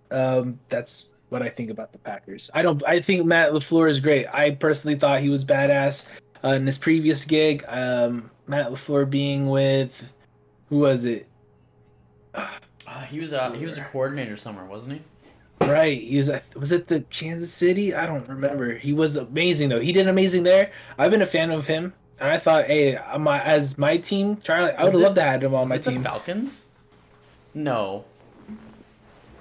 Um, 0.10 0.60
that's 0.70 1.12
what 1.30 1.42
I 1.42 1.50
think 1.50 1.70
about 1.70 1.94
the 1.94 2.00
Packers. 2.00 2.52
I 2.54 2.62
don't. 2.62 2.84
I 2.86 3.00
think 3.00 3.26
Matt 3.26 3.52
LaFleur 3.52 3.90
is 3.90 4.00
great. 4.00 4.28
I 4.34 4.52
personally 4.52 4.98
thought 4.98 5.22
he 5.22 5.30
was 5.30 5.46
badass 5.46 6.08
uh, 6.44 6.50
in 6.50 6.66
his 6.66 6.78
previous 6.78 7.26
gig. 7.26 7.64
Um, 7.68 8.30
Matt 8.48 8.72
LaFleur 8.72 9.10
being 9.10 9.50
with 9.50 9.94
who 10.70 10.80
was 10.80 11.06
it? 11.06 11.28
Uh, 12.92 13.02
he 13.04 13.20
was 13.22 13.32
a 13.32 13.56
he 13.56 13.64
was 13.64 13.78
a 13.78 13.82
coordinator 13.86 14.36
somewhere, 14.36 14.66
wasn't 14.66 14.94
he? 15.60 15.66
Right. 15.66 16.02
He 16.02 16.18
was. 16.18 16.28
at- 16.30 16.44
Was 16.56 16.72
it 16.74 16.88
the 16.88 17.02
Kansas 17.10 17.54
City? 17.54 17.94
I 17.96 18.06
don't 18.06 18.28
remember. 18.28 18.76
He 18.78 18.92
was 18.94 19.16
amazing 19.16 19.70
though. 19.70 19.80
He 19.80 19.94
did 19.94 20.08
amazing 20.08 20.44
there. 20.44 20.72
I've 20.98 21.12
been 21.12 21.22
a 21.22 21.28
fan 21.28 21.52
of 21.52 21.68
him, 21.68 21.94
and 22.20 22.30
I 22.30 22.38
thought, 22.38 22.66
hey, 22.66 22.98
my 23.20 23.42
as 23.44 23.78
my 23.78 23.96
team, 23.98 24.42
Charlie, 24.42 24.72
I 24.72 24.84
would 24.84 24.94
Was 24.94 24.94
have 24.94 25.00
it- 25.02 25.04
loved 25.04 25.16
to 25.16 25.22
have 25.24 25.44
him 25.44 25.54
on 25.54 25.62
Was 25.62 25.70
my 25.70 25.76
it 25.76 25.84
the 25.84 25.92
team. 25.92 26.04
Falcons? 26.04 26.66
No. 27.54 28.04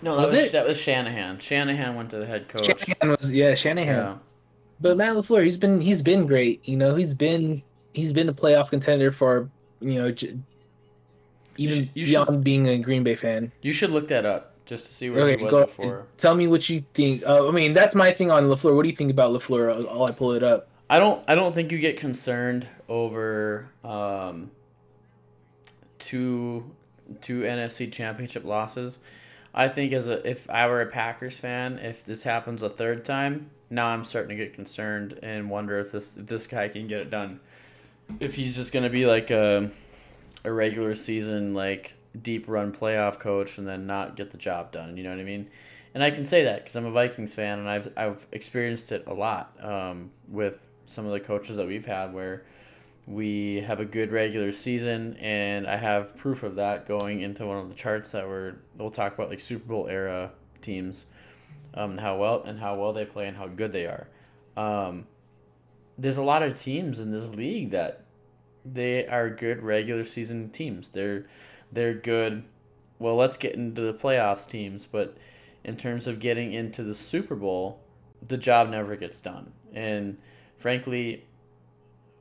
No, 0.03 0.17
that 0.17 0.23
Was 0.23 0.33
was, 0.33 0.45
it? 0.47 0.53
that 0.53 0.67
was 0.67 0.81
Shanahan. 0.81 1.39
Shanahan 1.41 1.95
went 1.97 2.11
to 2.11 2.19
the 2.19 2.27
head 2.27 2.49
coach. 2.49 2.65
Shanahan 2.67 3.17
was 3.21 3.33
yeah, 3.33 3.55
Shanahan. 3.55 3.97
Yeah. 3.97 4.15
But 4.81 4.97
Matt 4.97 5.15
LaFleur, 5.17 5.45
he's 5.45 5.59
been 5.59 5.81
he's 5.81 6.01
been 6.03 6.27
great. 6.27 6.67
You 6.67 6.77
know, 6.77 6.95
he's 6.95 7.13
been 7.15 7.63
he's 7.93 8.13
been 8.13 8.29
a 8.29 8.33
playoff 8.33 8.71
contender 8.71 9.11
for 9.13 9.51
you 9.81 9.95
know, 9.95 10.11
j- 10.11 10.37
even 11.61 11.91
you 11.95 12.07
should- 12.07 12.11
beyond 12.27 12.45
being 12.45 12.69
a 12.69 12.79
Green 12.79 13.03
Bay 13.03 13.15
fan. 13.17 13.53
You 13.63 13.73
should 13.73 13.91
look 13.91 14.09
that 14.09 14.25
up 14.27 14.55
just 14.67 14.87
to 14.87 14.95
see 14.95 15.11
where 15.11 15.23
Okay, 15.25 15.37
he 15.37 15.43
was 15.45 15.51
go. 15.51 15.61
before. 15.67 16.07
Tell 16.17 16.35
me 16.35 16.47
what 16.47 16.69
you 16.69 16.81
think. 16.95 17.23
Uh, 17.27 17.49
I 17.49 17.51
mean, 17.51 17.73
that's 17.73 17.95
my 17.95 18.13
thing 18.13 18.31
on 18.31 18.45
LaFleur. 18.45 18.75
What 18.77 18.83
do 18.85 18.89
you 18.89 18.97
think 18.97 19.11
about 19.11 19.33
LaFleur? 19.33 19.73
I'll, 19.73 19.89
I'll 19.91 20.05
I 20.05 20.13
pull 20.13 20.33
it 20.33 20.43
up. 20.43 20.69
I 20.89 20.99
don't 20.99 21.23
I 21.29 21.35
don't 21.37 21.55
think 21.55 21.71
you 21.73 21.79
get 21.79 21.99
concerned 21.99 22.67
over 22.89 23.69
um 23.85 24.51
two 25.99 26.65
two 27.21 27.41
NFC 27.43 27.91
championship 27.93 28.45
losses. 28.45 28.99
I 29.53 29.69
think 29.69 29.93
as 29.93 30.09
a 30.09 30.29
if 30.29 30.49
I 30.51 30.67
were 30.67 30.81
a 30.83 30.87
Packers 30.87 31.37
fan, 31.37 31.79
if 31.79 32.05
this 32.05 32.23
happens 32.23 32.63
a 32.63 32.69
third 32.69 33.05
time, 33.05 33.51
now 33.69 33.87
I'm 33.89 34.05
starting 34.05 34.31
to 34.31 34.37
get 34.37 34.55
concerned 34.55 35.19
and 35.23 35.51
wonder 35.51 35.79
if 35.79 35.93
this 35.93 36.17
if 36.17 36.27
this 36.27 36.47
guy 36.47 36.69
can 36.69 36.87
get 36.87 37.01
it 37.01 37.11
done. 37.11 37.41
If 38.19 38.35
he's 38.35 38.57
just 38.57 38.73
gonna 38.73 38.91
be 38.91 39.07
like 39.07 39.31
a 39.31 39.71
a 40.45 40.53
regular 40.53 40.95
season 40.95 41.55
like 41.55 41.95
deep 42.23 42.49
run 42.49 42.73
playoff 42.73 43.19
coach 43.19 43.59
and 43.59 43.67
then 43.67 43.87
not 43.87 44.17
get 44.17 44.31
the 44.31 44.39
job 44.39 44.73
done, 44.73 44.97
you 44.97 45.03
know 45.03 45.11
what 45.11 45.21
I 45.21 45.25
mean? 45.25 45.49
And 45.95 46.03
I 46.03 46.11
can 46.11 46.25
say 46.25 46.45
that 46.45 46.63
because 46.63 46.77
I'm 46.77 46.87
a 46.87 46.91
Vikings 46.91 47.35
fan 47.35 47.59
and 47.59 47.69
I've 47.69 47.93
I've 47.97 48.27
experienced 48.33 48.93
it 48.93 49.05
a 49.07 49.15
lot 49.15 49.57
um, 49.63 50.11
with 50.29 50.71
some 50.87 51.07
of 51.07 51.13
the 51.13 51.21
coaches 51.21 51.57
that 51.57 51.67
we've 51.67 51.85
had 51.85 52.13
where 52.13 52.45
we 53.07 53.57
have 53.63 53.81
a 53.81 53.85
good 53.85 54.13
regular 54.13 54.53
season 54.53 55.17
and 55.17 55.67
I 55.67 55.77
have 55.77 56.17
proof 56.17 56.43
of 56.43 56.55
that 56.57 56.87
going 56.87 57.23
into 57.23 57.47
one 57.47 57.59
of 57.59 57.69
the 57.69 57.75
charts 57.75 58.13
that 58.13 58.27
we're 58.27 58.55
we'll 58.77 58.91
talk 58.91 59.15
about 59.15 59.31
like 59.31 59.41
Super 59.41 59.67
Bowl 59.67 59.89
era 59.89 60.31
teams 60.63 61.07
um, 61.75 61.93
and 61.93 62.01
how 62.01 62.17
well 62.17 62.43
and 62.43 62.59
how 62.59 62.77
well 62.77 62.93
they 62.93 63.05
play 63.05 63.27
and 63.27 63.37
how 63.37 63.47
good 63.47 63.73
they 63.73 63.87
are. 63.87 64.07
Um, 64.57 65.07
there's 65.99 66.19
a 66.19 66.23
lot 66.23 66.43
of 66.43 66.55
teams 66.55 67.01
in 67.01 67.11
this 67.11 67.27
league 67.27 67.71
that 67.71 68.00
they 68.65 69.07
are 69.07 69.31
good 69.31 69.63
regular 69.63 70.05
season 70.05 70.51
teams. 70.51 70.91
They're 70.91 71.27
they're 71.73 71.95
good. 71.95 72.45
Well, 72.99 73.17
let's 73.17 73.37
get 73.37 73.55
into 73.55 73.81
the 73.83 73.95
playoffs 73.95 74.49
teams, 74.49 74.87
but 74.87 75.17
in 75.65 75.77
terms 75.77 76.07
of 76.07 76.21
getting 76.21 76.53
into 76.53 76.83
the 76.83 76.95
Super 76.95 77.35
Bowl, 77.35 77.81
the 78.27 78.37
job 78.37 78.69
never 78.69 78.97
gets 78.97 79.21
done. 79.21 79.53
And 79.73 80.19
frankly, 80.59 81.25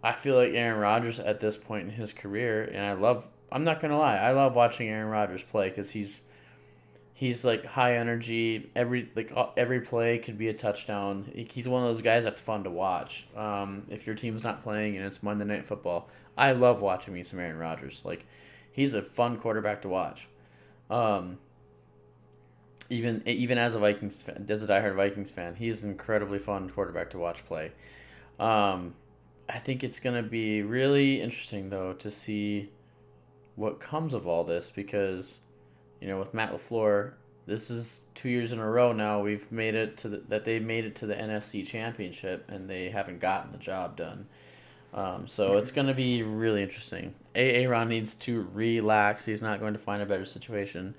I 0.03 0.13
feel 0.13 0.35
like 0.35 0.53
Aaron 0.53 0.79
Rodgers 0.79 1.19
at 1.19 1.39
this 1.39 1.57
point 1.57 1.89
in 1.89 1.93
his 1.93 2.13
career, 2.13 2.63
and 2.63 2.85
I 2.85 2.93
love. 2.93 3.27
I'm 3.51 3.63
not 3.63 3.79
gonna 3.79 3.97
lie, 3.97 4.17
I 4.17 4.31
love 4.31 4.55
watching 4.55 4.89
Aaron 4.89 5.09
Rodgers 5.09 5.43
play 5.43 5.69
because 5.69 5.89
he's 5.89 6.21
he's 7.19 7.43
like 7.43 7.65
high 7.65 7.97
energy. 7.97 8.71
Every 8.77 9.09
like 9.13 9.33
every 9.57 9.81
play 9.81 10.19
could 10.19 10.37
be 10.37 10.47
a 10.47 10.53
touchdown. 10.53 11.29
He's 11.49 11.67
one 11.67 11.83
of 11.83 11.89
those 11.89 12.01
guys 12.01 12.23
that's 12.23 12.39
fun 12.39 12.63
to 12.63 12.69
watch. 12.69 13.27
Um, 13.35 13.83
if 13.89 14.07
your 14.07 14.15
team's 14.15 14.41
not 14.41 14.63
playing 14.63 14.95
and 14.95 15.05
it's 15.05 15.21
Monday 15.21 15.43
Night 15.43 15.65
Football, 15.65 16.09
I 16.37 16.53
love 16.53 16.81
watching 16.81 17.13
me 17.13 17.23
some 17.23 17.39
Aaron 17.39 17.57
Rodgers. 17.57 18.05
Like 18.05 18.25
he's 18.71 18.93
a 18.93 19.01
fun 19.01 19.35
quarterback 19.35 19.81
to 19.81 19.89
watch. 19.89 20.29
Um, 20.89 21.39
even 22.89 23.21
even 23.25 23.57
as 23.57 23.75
a 23.75 23.79
Vikings 23.79 24.23
fan, 24.23 24.45
as 24.47 24.63
a 24.63 24.67
diehard 24.67 24.95
Vikings 24.95 25.29
fan, 25.29 25.55
he's 25.55 25.83
an 25.83 25.89
incredibly 25.89 26.39
fun 26.39 26.69
quarterback 26.69 27.09
to 27.09 27.19
watch 27.19 27.45
play. 27.45 27.73
Um, 28.39 28.95
I 29.49 29.57
think 29.57 29.83
it's 29.83 29.99
gonna 29.99 30.23
be 30.23 30.61
really 30.61 31.19
interesting 31.19 31.69
though 31.69 31.91
to 31.95 32.09
see 32.09 32.71
what 33.57 33.81
comes 33.81 34.13
of 34.13 34.25
all 34.25 34.45
this 34.45 34.71
because, 34.71 35.41
you 36.01 36.07
know, 36.07 36.19
with 36.19 36.33
Matt 36.33 36.53
LaFleur, 36.53 37.13
this 37.45 37.71
is 37.71 38.03
two 38.13 38.29
years 38.29 38.51
in 38.51 38.59
a 38.59 38.69
row 38.69 38.93
now 38.93 39.21
we've 39.21 39.51
made 39.51 39.73
it 39.73 39.97
to 39.97 40.09
the, 40.09 40.17
that 40.29 40.45
they 40.45 40.59
made 40.59 40.85
it 40.85 40.95
to 40.97 41.07
the 41.07 41.15
NFC 41.15 41.65
Championship 41.65 42.45
and 42.49 42.69
they 42.69 42.89
haven't 42.89 43.19
gotten 43.19 43.51
the 43.51 43.57
job 43.57 43.97
done. 43.97 44.27
Um, 44.93 45.27
so 45.27 45.57
it's 45.57 45.71
going 45.71 45.87
to 45.87 45.93
be 45.93 46.23
really 46.23 46.63
interesting. 46.63 47.13
A. 47.35 47.63
Aaron 47.63 47.89
needs 47.89 48.15
to 48.15 48.47
relax. 48.53 49.25
He's 49.25 49.41
not 49.41 49.59
going 49.59 49.73
to 49.73 49.79
find 49.79 50.01
a 50.01 50.05
better 50.05 50.25
situation. 50.25 50.95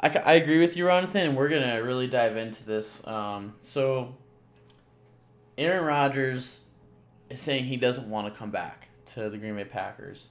I, 0.00 0.08
I 0.08 0.32
agree 0.34 0.60
with 0.60 0.76
you, 0.76 0.86
Jonathan, 0.86 1.28
and 1.28 1.36
we're 1.36 1.48
going 1.48 1.68
to 1.68 1.76
really 1.78 2.06
dive 2.06 2.36
into 2.36 2.64
this. 2.64 3.04
Um, 3.06 3.54
so, 3.62 4.14
Aaron 5.58 5.84
Rodgers 5.84 6.62
is 7.28 7.40
saying 7.40 7.64
he 7.64 7.76
doesn't 7.76 8.08
want 8.08 8.32
to 8.32 8.38
come 8.38 8.50
back 8.50 8.88
to 9.06 9.30
the 9.30 9.38
Green 9.38 9.56
Bay 9.56 9.64
Packers. 9.64 10.30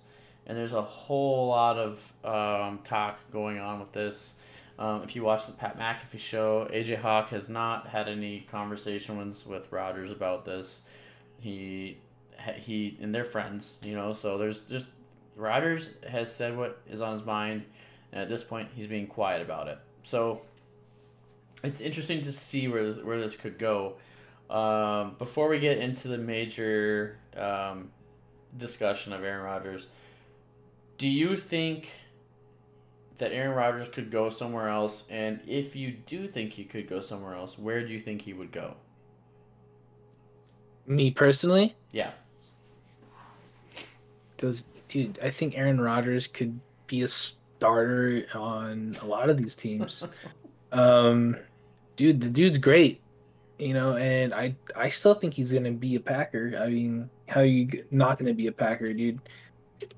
And 0.52 0.60
there's 0.60 0.74
a 0.74 0.82
whole 0.82 1.48
lot 1.48 1.78
of 1.78 2.14
um, 2.26 2.80
talk 2.84 3.20
going 3.32 3.58
on 3.58 3.80
with 3.80 3.94
this. 3.94 4.42
Um, 4.78 5.02
if 5.02 5.16
you 5.16 5.24
watch 5.24 5.46
the 5.46 5.54
Pat 5.54 5.80
McAfee 5.80 6.20
show, 6.20 6.68
AJ 6.74 6.98
Hawk 6.98 7.30
has 7.30 7.48
not 7.48 7.88
had 7.88 8.10
any 8.10 8.42
conversations 8.52 9.48
with 9.48 9.72
Rodgers 9.72 10.12
about 10.12 10.44
this. 10.44 10.82
He 11.40 12.00
he 12.58 12.98
and 13.00 13.16
they're 13.16 13.24
friends, 13.24 13.80
you 13.82 13.96
know. 13.96 14.12
So 14.12 14.38
there's 14.38 14.60
just 14.64 14.88
Rodgers 15.38 15.92
has 16.06 16.36
said 16.36 16.58
what 16.58 16.82
is 16.86 17.00
on 17.00 17.14
his 17.14 17.26
mind, 17.26 17.64
and 18.12 18.22
at 18.22 18.28
this 18.28 18.44
point, 18.44 18.72
he's 18.76 18.88
being 18.88 19.08
quiet 19.08 19.42
about 19.42 19.70
it. 19.70 19.80
So 20.04 20.42
it's 21.64 21.80
interesting 21.80 22.24
to 22.24 22.34
see 22.34 22.68
where 22.68 22.92
this, 22.92 23.02
where 23.02 23.22
this 23.22 23.38
could 23.38 23.58
go. 23.58 23.94
Um, 24.50 25.16
before 25.18 25.48
we 25.48 25.60
get 25.60 25.78
into 25.78 26.10
the 26.10 26.18
major 26.18 27.20
um, 27.38 27.92
discussion 28.58 29.14
of 29.14 29.24
Aaron 29.24 29.46
Rodgers, 29.46 29.88
do 31.02 31.08
you 31.08 31.36
think 31.36 31.90
that 33.18 33.32
Aaron 33.32 33.56
Rodgers 33.58 33.90
could 33.90 34.12
go 34.12 34.30
somewhere 34.30 34.70
else? 34.70 35.08
And 35.10 35.40
if 35.48 35.76
you 35.76 35.90
do 36.06 36.28
think 36.28 36.54
he 36.54 36.64
could 36.64 36.88
go 36.88 37.00
somewhere 37.02 37.34
else, 37.34 37.58
where 37.58 37.82
do 37.84 37.92
you 37.92 38.00
think 38.00 38.22
he 38.22 38.34
would 38.34 38.52
go? 38.52 38.76
Me 40.86 41.10
personally, 41.10 41.76
Yeah. 41.92 42.12
does 44.38 44.66
dude? 44.88 45.18
I 45.24 45.32
think 45.32 45.58
Aaron 45.58 45.82
Rodgers 45.82 46.28
could 46.28 46.60
be 46.86 47.02
a 47.02 47.08
starter 47.08 48.28
on 48.36 48.96
a 49.02 49.06
lot 49.08 49.32
of 49.32 49.38
these 49.38 49.56
teams. 49.56 50.08
um, 50.72 51.36
dude, 51.96 52.22
the 52.22 52.30
dude's 52.30 52.60
great, 52.60 53.02
you 53.58 53.74
know, 53.74 53.96
and 53.96 54.36
I 54.36 54.56
I 54.76 54.90
still 54.90 55.16
think 55.16 55.34
he's 55.34 55.52
gonna 55.52 55.72
be 55.72 55.96
a 55.96 56.00
Packer. 56.00 56.60
I 56.62 56.68
mean, 56.70 57.10
how 57.28 57.42
you 57.42 57.86
not 57.90 58.20
gonna 58.20 58.36
be 58.36 58.46
a 58.46 58.52
Packer, 58.52 58.94
dude? 58.94 59.20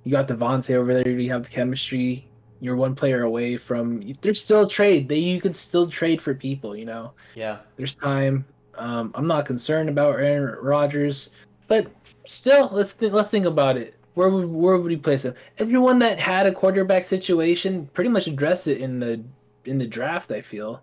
You 0.04 0.12
got 0.12 0.28
Davante 0.28 0.76
over 0.76 0.94
there. 0.94 1.08
You 1.20 1.32
have 1.32 1.50
chemistry. 1.50 2.28
You're 2.62 2.76
one 2.76 2.96
player 2.96 3.24
away 3.24 3.58
from. 3.58 4.14
There's 4.22 4.42
still 4.42 4.68
trade. 4.68 5.10
They 5.10 5.18
you 5.20 5.42
could 5.42 5.56
still 5.56 5.88
trade 5.88 6.22
for 6.22 6.34
people. 6.34 6.76
You 6.76 6.86
know, 6.86 7.12
Yeah. 7.36 7.58
there's 7.76 7.96
time. 7.96 8.46
Um, 8.78 9.12
I'm 9.16 9.28
not 9.28 9.46
concerned 9.46 9.90
about 9.90 10.20
Aaron 10.20 10.58
Rodgers, 10.62 11.30
but 11.68 11.88
still, 12.26 12.70
let's 12.72 12.96
th- 12.96 13.12
let's 13.12 13.30
think 13.30 13.46
about 13.46 13.78
it. 13.78 13.96
Where 14.16 14.30
would 14.30 14.48
where 14.48 14.78
would 14.78 14.86
we 14.86 14.96
place 14.98 15.26
him? 15.26 15.34
Everyone 15.58 16.00
that 16.00 16.20
had 16.20 16.46
a 16.48 16.52
quarterback 16.54 17.04
situation 17.04 17.90
pretty 17.94 18.10
much 18.10 18.28
addressed 18.28 18.68
it 18.68 18.80
in 18.80 19.00
the 19.00 19.22
in 19.66 19.78
the 19.78 19.88
draft. 19.88 20.32
I 20.32 20.42
feel. 20.42 20.82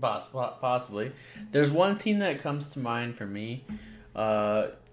Poss- 0.00 0.28
possibly. 0.60 1.12
There's 1.52 1.70
one 1.70 1.96
team 1.96 2.18
that 2.18 2.40
comes 2.42 2.70
to 2.72 2.78
mind 2.80 3.16
for 3.16 3.24
me, 3.26 3.64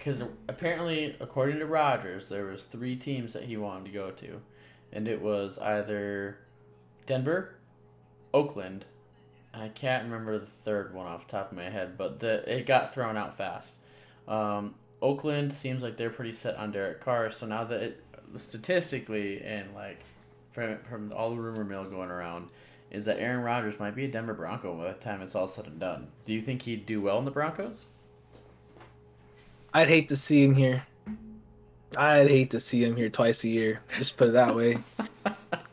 because 0.04 0.22
apparently, 0.50 1.16
according 1.22 1.60
to 1.60 1.66
Rodgers, 1.66 2.28
there 2.28 2.46
was 2.46 2.64
three 2.64 2.98
teams 2.98 3.32
that 3.32 3.44
he 3.44 3.56
wanted 3.56 3.86
to 3.86 3.92
go 3.92 4.12
to, 4.12 4.42
and 4.92 5.08
it 5.08 5.22
was 5.22 5.58
either 5.60 6.40
Denver, 7.06 7.56
Oakland, 8.34 8.84
I 9.54 9.70
can't 9.70 10.04
remember 10.04 10.40
the 10.40 10.46
third 10.46 10.94
one 10.94 11.08
off 11.08 11.28
the 11.28 11.32
top 11.32 11.52
of 11.52 11.58
my 11.58 11.70
head, 11.70 11.98
but 11.98 12.20
the 12.20 12.44
it 12.52 12.66
got 12.66 12.94
thrown 12.94 13.16
out 13.16 13.38
fast. 13.38 13.76
Um, 14.28 14.76
Oakland 15.02 15.54
seems 15.54 15.82
like 15.82 15.96
they're 15.96 16.10
pretty 16.10 16.34
set 16.34 16.58
on 16.58 16.72
Derek 16.72 17.00
Carr, 17.00 17.32
so 17.32 17.46
now 17.46 17.64
that 17.64 17.82
it 17.82 18.04
statistically 18.38 19.42
and 19.42 19.74
like 19.74 20.00
from 20.52 20.80
from 20.80 21.14
all 21.14 21.30
the 21.30 21.40
rumor 21.40 21.64
mill 21.64 21.86
going 21.86 22.10
around, 22.10 22.50
is 22.92 23.06
that 23.06 23.20
Aaron 23.20 23.44
Rodgers 23.44 23.80
might 23.80 23.96
be 23.96 24.04
a 24.04 24.08
Denver 24.10 24.34
Bronco 24.34 24.76
by 24.76 24.92
the 24.92 25.00
time 25.00 25.22
it's 25.22 25.36
all 25.36 25.48
said 25.48 25.68
and 25.68 25.80
done. 25.80 26.08
Do 26.26 26.34
you 26.34 26.42
think 26.42 26.64
he'd 26.64 26.86
do 26.86 27.00
well 27.00 27.20
in 27.20 27.26
the 27.26 27.32
Broncos? 27.32 27.86
I'd 29.74 29.90
hate 29.90 30.10
to 30.10 30.18
see 30.18 30.44
him 30.44 30.56
here. 30.56 30.84
I'd 31.98 32.30
hate 32.30 32.52
to 32.52 32.60
see 32.60 32.84
him 32.84 32.96
here 32.96 33.10
twice 33.10 33.44
a 33.44 33.50
year. 33.50 33.82
Just 33.98 34.18
put 34.18 34.30
it 34.30 34.32
that 34.32 34.56
way. 34.56 34.80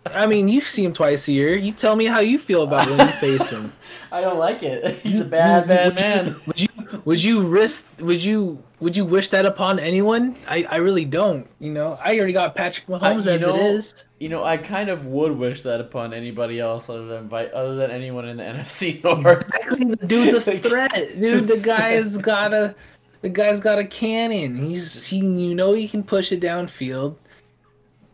I 0.07 0.27
mean, 0.27 0.49
you 0.49 0.63
see 0.63 0.85
him 0.85 0.93
twice 0.93 1.29
a 1.29 1.33
year. 1.33 1.57
You 1.57 1.73
tell 1.73 1.97
me 1.97 2.07
how 2.07 2.21
you 2.21 2.39
feel 2.39 2.63
about 2.63 2.89
when 2.89 2.99
you 2.99 3.13
face 3.15 3.49
him. 3.49 3.73
I 4.13 4.21
don't 4.21 4.39
like 4.39 4.63
it. 4.63 4.99
He's 4.99 5.21
a 5.21 5.25
bad, 5.25 5.69
bad 5.69 5.95
man. 5.95 6.37
Would 6.47 6.61
you 6.61 6.69
would 7.05 7.23
you 7.23 7.43
risk 7.47 7.87
would 8.01 8.23
you 8.23 8.63
would 8.81 8.97
you 8.97 9.05
wish 9.05 9.29
that 9.29 9.47
upon 9.47 9.79
anyone? 9.79 10.35
I, 10.49 10.65
I 10.69 10.77
really 10.77 11.05
don't. 11.05 11.49
You 11.61 11.73
know, 11.73 11.99
I 12.03 12.19
already 12.19 12.33
got 12.33 12.55
Patrick 12.57 12.87
Mahomes 12.89 13.27
you 13.27 13.31
as 13.33 13.41
know- 13.43 13.55
it 13.55 13.61
is. 13.63 14.05
You 14.19 14.29
know, 14.29 14.43
I 14.45 14.57
kind 14.57 14.91
of 14.91 15.07
would 15.07 15.33
wish 15.39 15.63
that 15.63 15.81
upon 15.81 16.13
anybody 16.13 16.59
else 16.61 16.91
other 16.91 17.07
than 17.07 17.29
by 17.29 17.47
other 17.49 17.77
than 17.77 17.91
anyone 17.91 18.27
in 18.29 18.39
the 18.39 18.43
NFC 18.43 19.03
North. 19.05 19.41
Exactly, 19.43 19.85
the 19.95 20.07
dude's 20.07 20.47
a 20.47 20.59
threat, 20.59 20.93
dude. 21.19 21.47
The 21.47 21.63
guy's 21.65 22.17
got 22.17 22.53
a 22.53 22.75
the 23.23 23.29
guy's 23.29 23.61
got 23.61 23.79
a 23.79 23.85
cannon. 23.85 24.57
He's 24.57 25.07
he 25.07 25.19
you 25.19 25.55
know 25.55 25.73
he 25.73 25.89
can 25.89 26.03
push 26.03 26.33
it 26.33 26.41
downfield. 26.41 27.17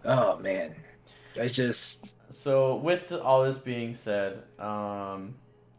Oh 0.05 0.39
man, 0.39 0.75
I 1.41 1.49
just 1.49 2.05
So, 2.31 2.77
with 2.77 3.13
all 3.13 3.45
this 3.45 3.59
being 3.59 3.95
said, 3.95 4.43
um, 4.59 5.37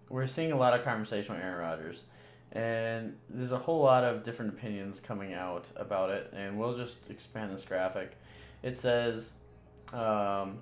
we're 0.09 0.27
seeing 0.27 0.51
a 0.51 0.57
lot 0.57 0.73
of 0.73 0.83
conversation 0.83 1.35
with 1.35 1.43
Aaron 1.43 1.59
Rodgers, 1.59 2.03
and 2.51 3.15
there's 3.29 3.51
a 3.51 3.57
whole 3.57 3.81
lot 3.81 4.03
of 4.03 4.23
different 4.23 4.53
opinions 4.53 4.99
coming 4.99 5.33
out 5.33 5.69
about 5.75 6.09
it. 6.09 6.31
And 6.35 6.57
we'll 6.57 6.77
just 6.77 7.09
expand 7.09 7.53
this 7.53 7.63
graphic. 7.63 8.17
It 8.63 8.77
says, 8.77 9.33
um, 9.93 10.59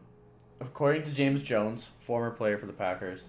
according 0.59 1.03
to 1.03 1.11
James 1.11 1.43
Jones, 1.43 1.89
former 1.99 2.31
player 2.31 2.57
for 2.57 2.65
the 2.65 2.73
Packers, 2.73 3.23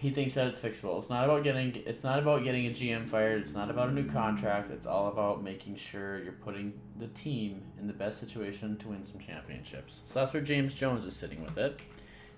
he 0.00 0.08
thinks 0.08 0.34
that 0.34 0.46
it's 0.46 0.58
fixable. 0.58 0.98
It's 0.98 1.10
not 1.10 1.26
about 1.26 1.44
getting. 1.44 1.82
It's 1.84 2.02
not 2.02 2.18
about 2.18 2.42
getting 2.42 2.66
a 2.66 2.70
GM 2.70 3.06
fired. 3.06 3.42
It's 3.42 3.52
not 3.52 3.68
about 3.68 3.90
a 3.90 3.92
new 3.92 4.10
contract. 4.10 4.70
It's 4.70 4.86
all 4.86 5.08
about 5.08 5.44
making 5.44 5.76
sure 5.76 6.22
you're 6.22 6.32
putting 6.32 6.72
the 6.98 7.08
team 7.08 7.60
in 7.78 7.86
the 7.86 7.92
best 7.92 8.18
situation 8.18 8.78
to 8.78 8.88
win 8.88 9.04
some 9.04 9.20
championships. 9.20 10.00
So 10.06 10.20
that's 10.20 10.32
where 10.32 10.42
James 10.42 10.74
Jones 10.74 11.04
is 11.04 11.14
sitting 11.14 11.44
with 11.44 11.58
it. 11.58 11.80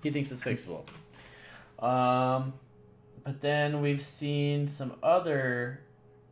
He 0.01 0.11
thinks 0.11 0.29
it's 0.29 0.43
fixable. 0.43 0.83
Um, 1.81 2.53
but 3.23 3.39
then 3.39 3.79
we've 3.81 4.03
seen 4.03 4.67
some 4.67 4.95
other 5.01 5.79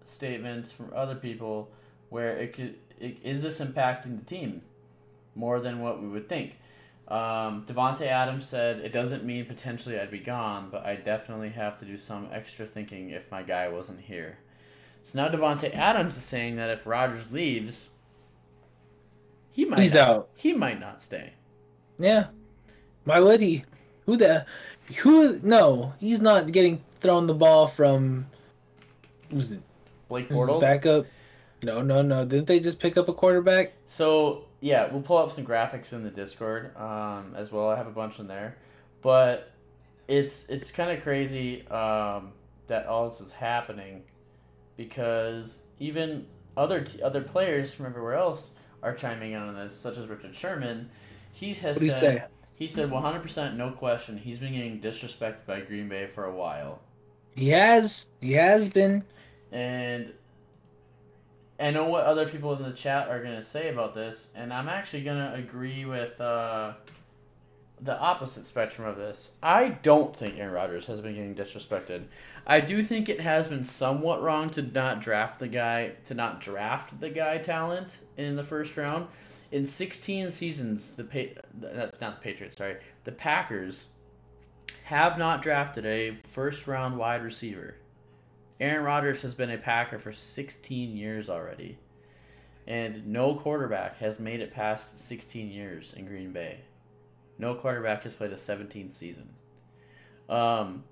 statements 0.03 0.69
from 0.73 0.91
other 0.93 1.15
people 1.15 1.71
where 2.09 2.31
it 2.31 2.51
could. 2.53 2.75
It, 2.99 3.19
is 3.23 3.41
this 3.41 3.61
impacting 3.61 4.19
the 4.19 4.25
team 4.25 4.63
more 5.33 5.61
than 5.61 5.79
what 5.79 6.01
we 6.01 6.09
would 6.09 6.27
think? 6.27 6.57
Um, 7.11 7.65
Davante 7.67 8.07
Adams 8.07 8.47
said 8.47 8.79
it 8.79 8.93
doesn't 8.93 9.25
mean 9.25 9.45
potentially 9.45 9.99
I'd 9.99 10.09
be 10.11 10.19
gone, 10.19 10.69
but 10.71 10.85
I 10.85 10.95
definitely 10.95 11.49
have 11.49 11.77
to 11.79 11.85
do 11.85 11.97
some 11.97 12.29
extra 12.31 12.65
thinking 12.65 13.09
if 13.09 13.29
my 13.29 13.43
guy 13.43 13.67
wasn't 13.67 13.99
here. 14.01 14.37
So 15.03 15.21
now 15.21 15.29
Davante 15.29 15.75
Adams 15.75 16.15
is 16.15 16.23
saying 16.23 16.55
that 16.55 16.69
if 16.69 16.85
Rodgers 16.87 17.31
leaves, 17.31 17.89
he 19.51 19.65
might 19.65 19.79
He's 19.79 19.93
not, 19.93 20.09
out. 20.09 20.29
He 20.35 20.53
might 20.53 20.79
not 20.79 21.01
stay. 21.01 21.33
yeah. 21.99 22.27
Why 23.03 23.19
would 23.19 23.41
he? 23.41 23.63
Who 24.05 24.15
the 24.15 24.45
who? 24.99 25.39
No, 25.43 25.93
he's 25.99 26.21
not 26.21 26.51
getting 26.51 26.83
thrown 27.01 27.25
the 27.27 27.33
ball 27.33 27.65
from. 27.67 28.27
Who's 29.31 29.51
it? 29.53 29.61
Blake 30.07 30.29
Bortles. 30.29 30.61
backup? 30.61 31.07
No, 31.63 31.81
no, 31.81 32.01
no. 32.03 32.23
Didn't 32.25 32.45
they 32.45 32.59
just 32.59 32.79
pick 32.79 32.97
up 32.97 33.09
a 33.09 33.13
quarterback? 33.13 33.73
So 33.87 34.45
yeah, 34.61 34.87
we'll 34.91 35.01
pull 35.01 35.17
up 35.17 35.31
some 35.31 35.45
graphics 35.45 35.91
in 35.91 36.03
the 36.03 36.11
Discord 36.11 36.77
um, 36.77 37.33
as 37.35 37.51
well. 37.51 37.69
I 37.69 37.75
have 37.75 37.87
a 37.87 37.91
bunch 37.91 38.19
in 38.19 38.27
there, 38.27 38.57
but 39.01 39.51
it's 40.07 40.47
it's 40.49 40.71
kind 40.71 40.95
of 40.95 41.03
crazy 41.03 41.67
um, 41.67 42.31
that 42.67 42.85
all 42.85 43.09
this 43.09 43.19
is 43.19 43.31
happening 43.31 44.03
because 44.77 45.63
even 45.79 46.27
other 46.55 46.81
t- 46.81 47.01
other 47.01 47.21
players 47.21 47.73
from 47.73 47.87
everywhere 47.87 48.13
else 48.13 48.55
are 48.83 48.93
chiming 48.93 49.31
in 49.31 49.41
on 49.41 49.55
this, 49.55 49.75
such 49.75 49.97
as 49.97 50.07
Richard 50.07 50.35
Sherman. 50.35 50.89
He 51.33 51.53
has 51.55 51.79
said 51.79 51.99
say? 51.99 52.23
he 52.53 52.67
said 52.67 52.91
100% 52.91 53.55
no 53.55 53.71
question. 53.71 54.17
He's 54.17 54.37
been 54.37 54.53
getting 54.53 54.79
disrespected 54.79 55.45
by 55.47 55.61
Green 55.61 55.89
Bay 55.89 56.05
for 56.05 56.25
a 56.25 56.33
while. 56.33 56.81
He 57.35 57.49
has. 57.49 58.09
He 58.19 58.33
has 58.33 58.69
been. 58.69 59.03
And 59.51 60.13
I 61.61 61.71
know 61.71 61.85
what 61.85 62.05
other 62.05 62.27
people 62.27 62.55
in 62.55 62.63
the 62.63 62.71
chat 62.71 63.07
are 63.09 63.21
to 63.35 63.43
say 63.43 63.69
about 63.69 63.93
this, 63.93 64.31
and 64.35 64.51
I'm 64.51 64.67
actually 64.67 65.03
to 65.17 65.33
agree 65.33 65.85
with 65.85 66.19
uh, 66.19 66.73
the 67.79 67.99
opposite 67.99 68.47
spectrum 68.47 68.87
of 68.87 68.97
this. 68.97 69.35
I 69.43 69.69
don't 69.69 70.15
think 70.15 70.37
Aaron 70.37 70.53
Rodgers 70.53 70.87
has 70.87 71.01
been 71.01 71.13
getting 71.13 71.35
disrespected. 71.35 72.05
I 72.47 72.61
do 72.61 72.81
think 72.81 73.09
it 73.09 73.21
has 73.21 73.47
been 73.47 73.63
somewhat 73.63 74.23
wrong 74.23 74.49
to 74.51 74.63
not 74.63 75.01
draft 75.01 75.39
the 75.39 75.47
guy, 75.47 75.93
to 76.05 76.15
not 76.15 76.41
draft 76.41 76.99
the 76.99 77.09
guy 77.09 77.37
talent 77.37 77.97
in 78.17 78.35
the 78.35 78.43
first 78.43 78.75
round. 78.75 79.07
In 79.51 79.65
16 79.65 80.31
seasons, 80.31 80.93
the 80.93 81.03
pa- 81.03 81.41
not 81.59 82.01
not 82.01 82.15
the 82.15 82.23
Patriots, 82.23 82.57
sorry, 82.57 82.77
the 83.03 83.11
Packers 83.11 83.87
have 84.85 85.17
not 85.17 85.41
drafted 85.41 85.85
a 85.85 86.11
first 86.23 86.67
round 86.67 86.97
wide 86.97 87.23
receiver. 87.23 87.75
Aaron 88.61 88.83
Rodgers 88.83 89.23
has 89.23 89.33
been 89.33 89.49
a 89.49 89.57
Packer 89.57 89.97
for 89.97 90.13
16 90.13 90.95
years 90.95 91.29
already. 91.29 91.79
And 92.67 93.07
no 93.07 93.33
quarterback 93.33 93.97
has 93.97 94.19
made 94.19 94.39
it 94.39 94.53
past 94.53 94.99
16 94.99 95.49
years 95.49 95.93
in 95.93 96.05
Green 96.05 96.31
Bay. 96.31 96.59
No 97.39 97.55
quarterback 97.55 98.03
has 98.03 98.13
played 98.13 98.31
a 98.31 98.35
17th 98.35 98.93
season. 98.93 99.29
Um, 100.29 100.83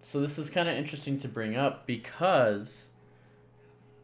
so 0.00 0.20
this 0.20 0.36
is 0.36 0.50
kind 0.50 0.68
of 0.68 0.76
interesting 0.76 1.16
to 1.18 1.28
bring 1.28 1.54
up 1.54 1.86
because 1.86 2.90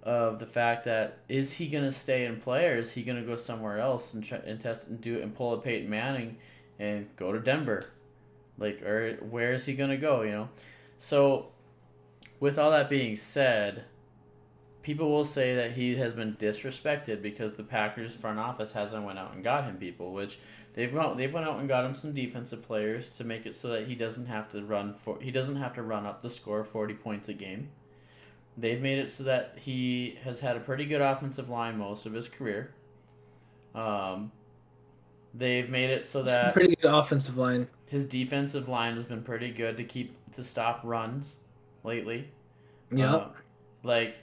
of 0.04 0.38
the 0.38 0.46
fact 0.46 0.84
that 0.84 1.18
is 1.28 1.54
he 1.54 1.66
going 1.66 1.84
to 1.84 1.92
stay 1.92 2.24
and 2.24 2.40
play 2.40 2.66
or 2.68 2.76
is 2.76 2.92
he 2.92 3.02
going 3.02 3.20
to 3.20 3.26
go 3.26 3.34
somewhere 3.34 3.80
else 3.80 4.14
and 4.14 4.22
try 4.22 4.38
and 4.38 4.60
test 4.60 4.86
and 4.86 5.00
do 5.00 5.18
it 5.18 5.24
and 5.24 5.34
pull 5.34 5.52
a 5.52 5.58
Peyton 5.58 5.90
Manning 5.90 6.36
and 6.78 7.08
go 7.16 7.32
to 7.32 7.40
Denver? 7.40 7.82
Like, 8.56 8.80
or 8.82 9.16
where 9.28 9.52
is 9.54 9.66
he 9.66 9.74
going 9.74 9.90
to 9.90 9.96
go, 9.96 10.22
you 10.22 10.30
know? 10.30 10.48
So 10.98 11.48
with 12.40 12.58
all 12.58 12.70
that 12.70 12.88
being 12.88 13.16
said, 13.16 13.84
people 14.82 15.10
will 15.10 15.24
say 15.24 15.54
that 15.54 15.72
he 15.72 15.96
has 15.96 16.14
been 16.14 16.34
disrespected 16.34 17.20
because 17.20 17.54
the 17.54 17.62
Packers 17.62 18.14
front 18.14 18.38
office 18.38 18.72
hasn't 18.72 19.04
went 19.04 19.18
out 19.18 19.34
and 19.34 19.42
got 19.42 19.64
him 19.64 19.76
people, 19.76 20.12
which 20.12 20.38
they've 20.74 20.92
went, 20.92 21.16
they've 21.16 21.32
went 21.32 21.46
out 21.46 21.58
and 21.58 21.68
got 21.68 21.84
him 21.84 21.94
some 21.94 22.12
defensive 22.12 22.62
players 22.66 23.16
to 23.16 23.24
make 23.24 23.44
it 23.44 23.54
so 23.54 23.68
that 23.68 23.86
he 23.88 23.94
doesn't 23.94 24.26
have 24.26 24.48
to 24.50 24.62
run 24.62 24.94
for 24.94 25.18
he 25.20 25.30
doesn't 25.30 25.56
have 25.56 25.74
to 25.74 25.82
run 25.82 26.06
up 26.06 26.22
the 26.22 26.30
score 26.30 26.64
40 26.64 26.94
points 26.94 27.28
a 27.28 27.34
game. 27.34 27.68
They've 28.56 28.80
made 28.80 28.98
it 28.98 29.10
so 29.10 29.24
that 29.24 29.58
he 29.60 30.18
has 30.24 30.40
had 30.40 30.56
a 30.56 30.60
pretty 30.60 30.84
good 30.84 31.00
offensive 31.00 31.48
line 31.48 31.78
most 31.78 32.06
of 32.06 32.12
his 32.12 32.28
career. 32.28 32.74
Um, 33.74 34.32
they've 35.34 35.68
made 35.68 35.90
it 35.90 36.06
so 36.06 36.22
that 36.22 36.54
pretty 36.54 36.76
good 36.76 36.92
offensive 36.92 37.36
line. 37.36 37.68
his 37.86 38.06
defensive 38.06 38.68
line 38.68 38.94
has 38.94 39.04
been 39.04 39.22
pretty 39.22 39.50
good 39.50 39.76
to 39.76 39.84
keep 39.84 40.16
to 40.32 40.42
stop 40.42 40.80
runs 40.82 41.36
lately. 41.88 42.30
Yep. 42.92 43.10
Uh, 43.10 43.26
like, 43.82 44.14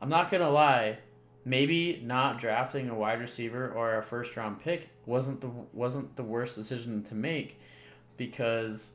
I'm 0.00 0.08
not 0.08 0.30
gonna 0.30 0.50
lie, 0.50 0.98
maybe 1.44 2.00
not 2.04 2.38
drafting 2.38 2.88
a 2.88 2.94
wide 2.94 3.20
receiver 3.20 3.68
or 3.72 3.98
a 3.98 4.02
first 4.02 4.36
round 4.36 4.60
pick 4.60 4.88
wasn't 5.06 5.40
the 5.40 5.50
wasn't 5.72 6.14
the 6.16 6.22
worst 6.22 6.54
decision 6.54 7.02
to 7.04 7.14
make, 7.14 7.58
because 8.16 8.92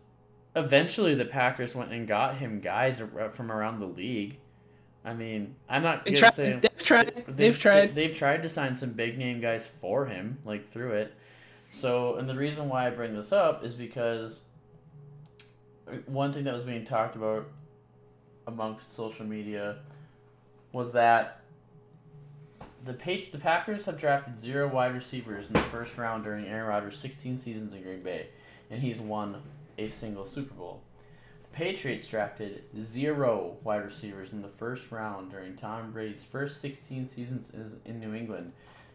eventually 0.56 1.16
the 1.16 1.26
Packers 1.26 1.76
went 1.76 1.92
and 1.92 2.08
got 2.08 2.38
him 2.38 2.60
guys 2.60 3.02
from 3.32 3.52
around 3.52 3.80
the 3.80 3.86
league. 3.86 4.38
I 5.04 5.14
mean, 5.14 5.56
I'm 5.68 5.82
not 5.82 6.06
They 6.06 6.14
tried, 6.14 6.34
say 6.34 6.60
they've 6.62 6.84
tried. 6.84 7.16
they've, 7.16 7.38
They've 7.38 7.60
tried. 7.60 7.96
They've 7.96 8.16
tried 8.16 8.44
to 8.44 8.50
sign 8.50 8.78
some 8.78 8.92
big 8.92 9.18
name 9.18 9.42
guys 9.42 9.66
for 9.66 10.06
him, 10.06 10.38
like 10.46 10.70
through 10.70 10.94
it. 10.94 11.14
So, 11.72 12.18
and 12.18 12.28
the 12.30 12.36
reason 12.36 12.70
why 12.70 12.88
I 12.88 12.90
bring 12.90 13.16
this 13.16 13.32
up 13.32 13.64
is 13.64 13.74
because 13.76 14.42
uh, 15.88 15.96
one 16.06 16.34
thing 16.34 16.44
that 16.44 16.54
was 16.54 16.64
being 16.64 16.84
talked 16.86 17.16
about 17.16 17.48
amongst 18.48 18.94
social 18.94 19.26
media 19.26 19.78
was 20.72 20.94
that 20.94 21.42
the 22.84 22.94
page 22.94 23.32
the 23.32 23.38
Packers 23.38 23.86
have 23.86 23.98
drafted 23.98 24.40
zero 24.40 24.68
wide 24.68 24.94
receivers 24.94 25.48
in 25.48 25.54
the 25.54 25.60
first 25.60 25.98
round 25.98 26.24
during 26.24 26.46
Aaron 26.48 26.68
Rodgers' 26.68 26.98
16 26.98 27.38
seasons 27.38 27.74
in 27.74 27.84
Green 27.84 28.02
Bay, 28.02 28.28
and 28.70 28.82
he's 28.82 29.00
won 29.00 29.42
a 29.78 29.90
single 29.90 30.26
Super 30.26 30.54
Bowl. 30.56 30.82
The 31.44 31.56
Patriots 31.58 32.08
drafted 32.08 32.64
zero 32.80 33.58
wide 33.64 33.84
receivers 33.86 34.32
in 34.32 34.42
the 34.42 34.48
first 34.48 34.92
round 34.92 35.32
during 35.32 35.56
Tom 35.56 35.92
Brady's 35.92 36.24
first 36.24 36.60
16 36.62 37.10
seasons 37.10 37.54
in- 37.86 38.00
New 38.00 38.16
England, 38.16 38.54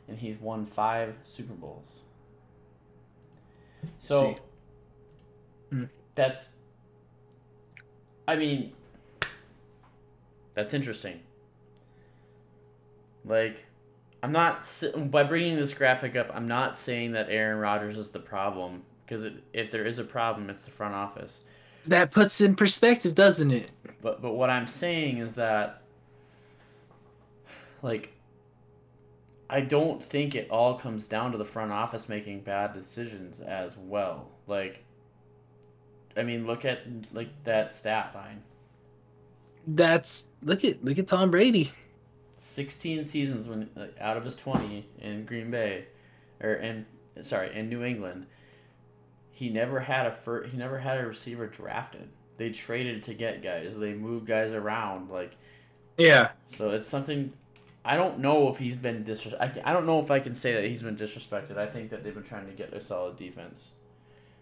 and 0.09 0.19
he's 0.19 0.39
won 0.39 0.67
five 0.67 1.15
Super 1.25 1.55
Bowls. 1.55 2.03
So 4.01 4.35
See. 4.35 5.77
Hmm. 5.77 5.85
that's 6.17 6.55
I 8.27 8.35
mean, 8.35 8.73
that's 10.57 10.75
interesting. 10.75 11.21
Like, 13.25 13.65
I'm 14.23 14.33
not 14.33 14.67
by 15.11 15.23
bringing 15.23 15.55
this 15.55 15.75
graphic 15.75 16.17
up. 16.17 16.31
I'm 16.35 16.47
not 16.47 16.77
saying 16.77 17.13
that 17.13 17.29
Aaron 17.29 17.59
Rodgers 17.59 17.99
is 17.99 18.11
the 18.11 18.19
problem 18.19 18.83
because 19.05 19.27
if 19.53 19.71
there 19.71 19.85
is 19.85 20.01
a 20.01 20.05
problem, 20.05 20.51
it's 20.51 20.65
the 20.65 20.71
front 20.71 20.95
office. 20.95 21.43
That 21.87 22.11
puts 22.11 22.41
in 22.41 22.57
perspective, 22.57 23.15
doesn't 23.15 23.51
it? 23.53 23.71
But 24.03 24.23
but 24.23 24.33
what 24.33 24.51
I'm 24.51 24.67
saying 24.67 25.19
is 25.19 25.35
that, 25.35 25.83
like, 27.83 28.15
I 29.51 29.61
don't 29.61 30.03
think 30.03 30.35
it 30.35 30.51
all 30.51 30.75
comes 30.75 31.07
down 31.07 31.33
to 31.33 31.39
the 31.39 31.45
front 31.45 31.71
office 31.71 32.09
making 32.09 32.41
bad 32.41 32.73
decisions 32.73 33.41
as 33.41 33.77
well. 33.77 34.31
Like, 34.47 34.83
I 36.17 36.23
mean, 36.23 36.47
look 36.47 36.65
at 36.65 36.81
like 37.13 37.29
that 37.45 37.75
stat 37.75 38.13
line. 38.15 38.43
That's 39.67 40.29
look 40.43 40.65
at 40.65 40.85
look 40.85 40.99
at 40.99 41.09
Tom 41.09 41.31
Brady. 41.31 41.73
16 42.39 43.07
seasons 43.07 43.49
when 43.49 43.69
uh, 43.77 43.87
out 44.01 44.17
of 44.17 44.25
his 44.25 44.37
20 44.37 44.87
in 45.01 45.25
Green 45.25 45.51
Bay 45.51 45.87
or 46.41 46.53
in 46.55 46.87
sorry, 47.23 47.55
in 47.55 47.69
New 47.69 47.83
England. 47.83 48.27
He 49.31 49.51
never 49.51 49.81
had 49.81 50.07
a 50.07 50.13
fir- 50.13 50.45
he 50.45 50.57
never 50.57 50.79
had 50.79 50.99
a 50.99 51.07
receiver 51.07 51.47
drafted. 51.47 52.09
They 52.39 52.51
traded 52.51 53.03
to 53.05 53.15
get 53.15 53.43
guys. 53.43 53.79
They 53.79 53.95
moved 53.95 54.27
guys 54.27 54.53
around 54.53 55.11
like 55.11 55.37
Yeah. 55.99 56.31
so 56.49 56.71
it's 56.71 56.89
something 56.89 57.33
I 57.85 57.97
don't 57.97 58.19
know 58.19 58.49
if 58.49 58.59
he's 58.59 58.77
been 58.77 59.05
disres- 59.05 59.41
I, 59.41 59.53
I 59.69 59.73
don't 59.73 59.87
know 59.87 60.01
if 60.03 60.11
I 60.11 60.21
can 60.21 60.35
say 60.35 60.55
that 60.55 60.65
he's 60.65 60.83
been 60.83 60.97
disrespected. 60.97 61.57
I 61.57 61.67
think 61.67 61.91
that 61.91 62.03
they've 62.05 62.15
been 62.15 62.25
trying 62.25 62.47
to 62.47 62.53
get 62.53 62.73
a 62.73 62.81
solid 62.81 63.17
defense. 63.17 63.73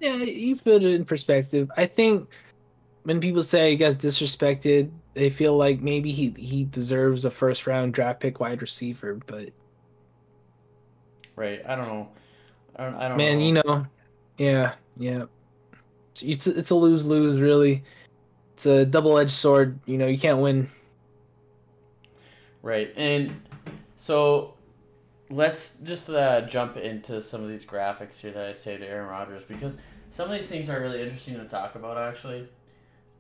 Yeah, 0.01 0.17
you 0.17 0.57
put 0.57 0.83
it 0.83 0.95
in 0.95 1.05
perspective. 1.05 1.71
I 1.77 1.87
think 1.87 2.29
when 3.05 3.21
people 3.21 3.43
say 3.43 3.71
he 3.71 3.77
gets 3.77 3.97
disrespected, 3.97 4.91
they 5.15 5.31
feel 5.31 5.57
like 5.57 5.81
maybe 5.81 6.13
he 6.13 6.35
he 6.37 6.65
deserves 6.65 7.25
a 7.25 7.31
first 7.31 7.67
round 7.67 7.95
draft 7.95 8.21
pick 8.21 8.41
wide 8.41 8.61
receiver. 8.61 9.21
But 9.27 9.51
Right? 11.37 11.63
I 11.67 11.77
don't 11.77 11.89
know. 11.89 12.09
I 12.77 12.85
don't, 12.85 12.95
I 12.97 13.09
don't 13.09 13.17
man, 13.17 13.39
know. 13.39 13.45
you 13.45 13.53
know, 13.53 13.87
yeah, 14.39 14.75
yeah, 14.97 15.25
it's 16.21 16.47
it's 16.47 16.71
a 16.71 16.75
lose 16.75 17.07
lose 17.07 17.41
really. 17.41 17.85
It's 18.55 18.67
a 18.67 18.85
double 18.85 19.19
edged 19.19 19.33
sword. 19.33 19.79
You 19.87 19.99
know, 19.99 20.07
you 20.07 20.19
can't 20.19 20.39
win. 20.39 20.69
Right. 22.63 22.93
And 22.97 23.43
so 23.97 24.55
let's 25.29 25.79
just 25.81 26.09
uh, 26.09 26.43
jump 26.43 26.77
into 26.77 27.21
some 27.21 27.43
of 27.43 27.49
these 27.49 27.65
graphics 27.65 28.17
here 28.17 28.31
that 28.31 28.47
I 28.47 28.53
say 28.55 28.77
to 28.77 28.87
Aaron 28.87 29.09
Rodgers 29.09 29.43
because 29.45 29.77
some 30.11 30.31
of 30.31 30.39
these 30.39 30.47
things 30.47 30.69
are 30.69 30.81
really 30.81 31.03
interesting 31.03 31.35
to 31.35 31.45
talk 31.45 31.75
about 31.75 31.99
actually. 31.99 32.49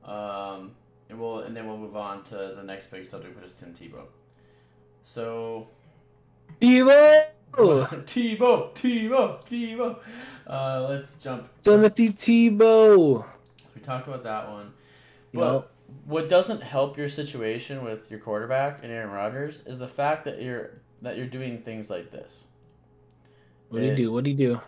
Um, 0.04 0.72
and 1.08 1.18
we'll 1.18 1.40
and 1.40 1.56
then 1.56 1.66
we'll 1.66 1.78
move 1.78 1.96
on 1.96 2.24
to 2.24 2.54
the 2.56 2.62
next 2.62 2.90
big 2.90 3.06
subject, 3.06 3.36
which 3.36 3.50
is 3.50 3.52
Tim 3.52 3.72
Tebow. 3.72 4.04
So 5.04 5.68
Tebow, 6.60 7.26
Tebow, 7.56 8.74
Tebow, 8.74 9.44
Tebow. 9.44 9.98
Uh, 10.46 10.86
let's 10.88 11.16
jump. 11.16 11.48
Timothy 11.62 12.10
Tebow. 12.10 13.24
We 13.74 13.80
talked 13.80 14.08
about 14.08 14.24
that 14.24 14.50
one. 14.50 14.72
But 15.32 15.40
Well, 15.40 15.68
what 16.04 16.28
doesn't 16.28 16.62
help 16.62 16.96
your 16.96 17.08
situation 17.08 17.84
with 17.84 18.10
your 18.10 18.20
quarterback 18.20 18.80
and 18.82 18.92
Aaron 18.92 19.10
Rodgers 19.10 19.62
is 19.66 19.78
the 19.78 19.88
fact 19.88 20.24
that 20.24 20.42
you're 20.42 20.70
that 21.02 21.16
you're 21.16 21.26
doing 21.26 21.58
things 21.58 21.90
like 21.90 22.10
this. 22.10 22.46
what 23.68 23.80
do 23.80 23.86
you 23.86 23.94
do? 23.94 24.12
What 24.12 24.24
do 24.24 24.30
you 24.30 24.36
do? 24.36 24.60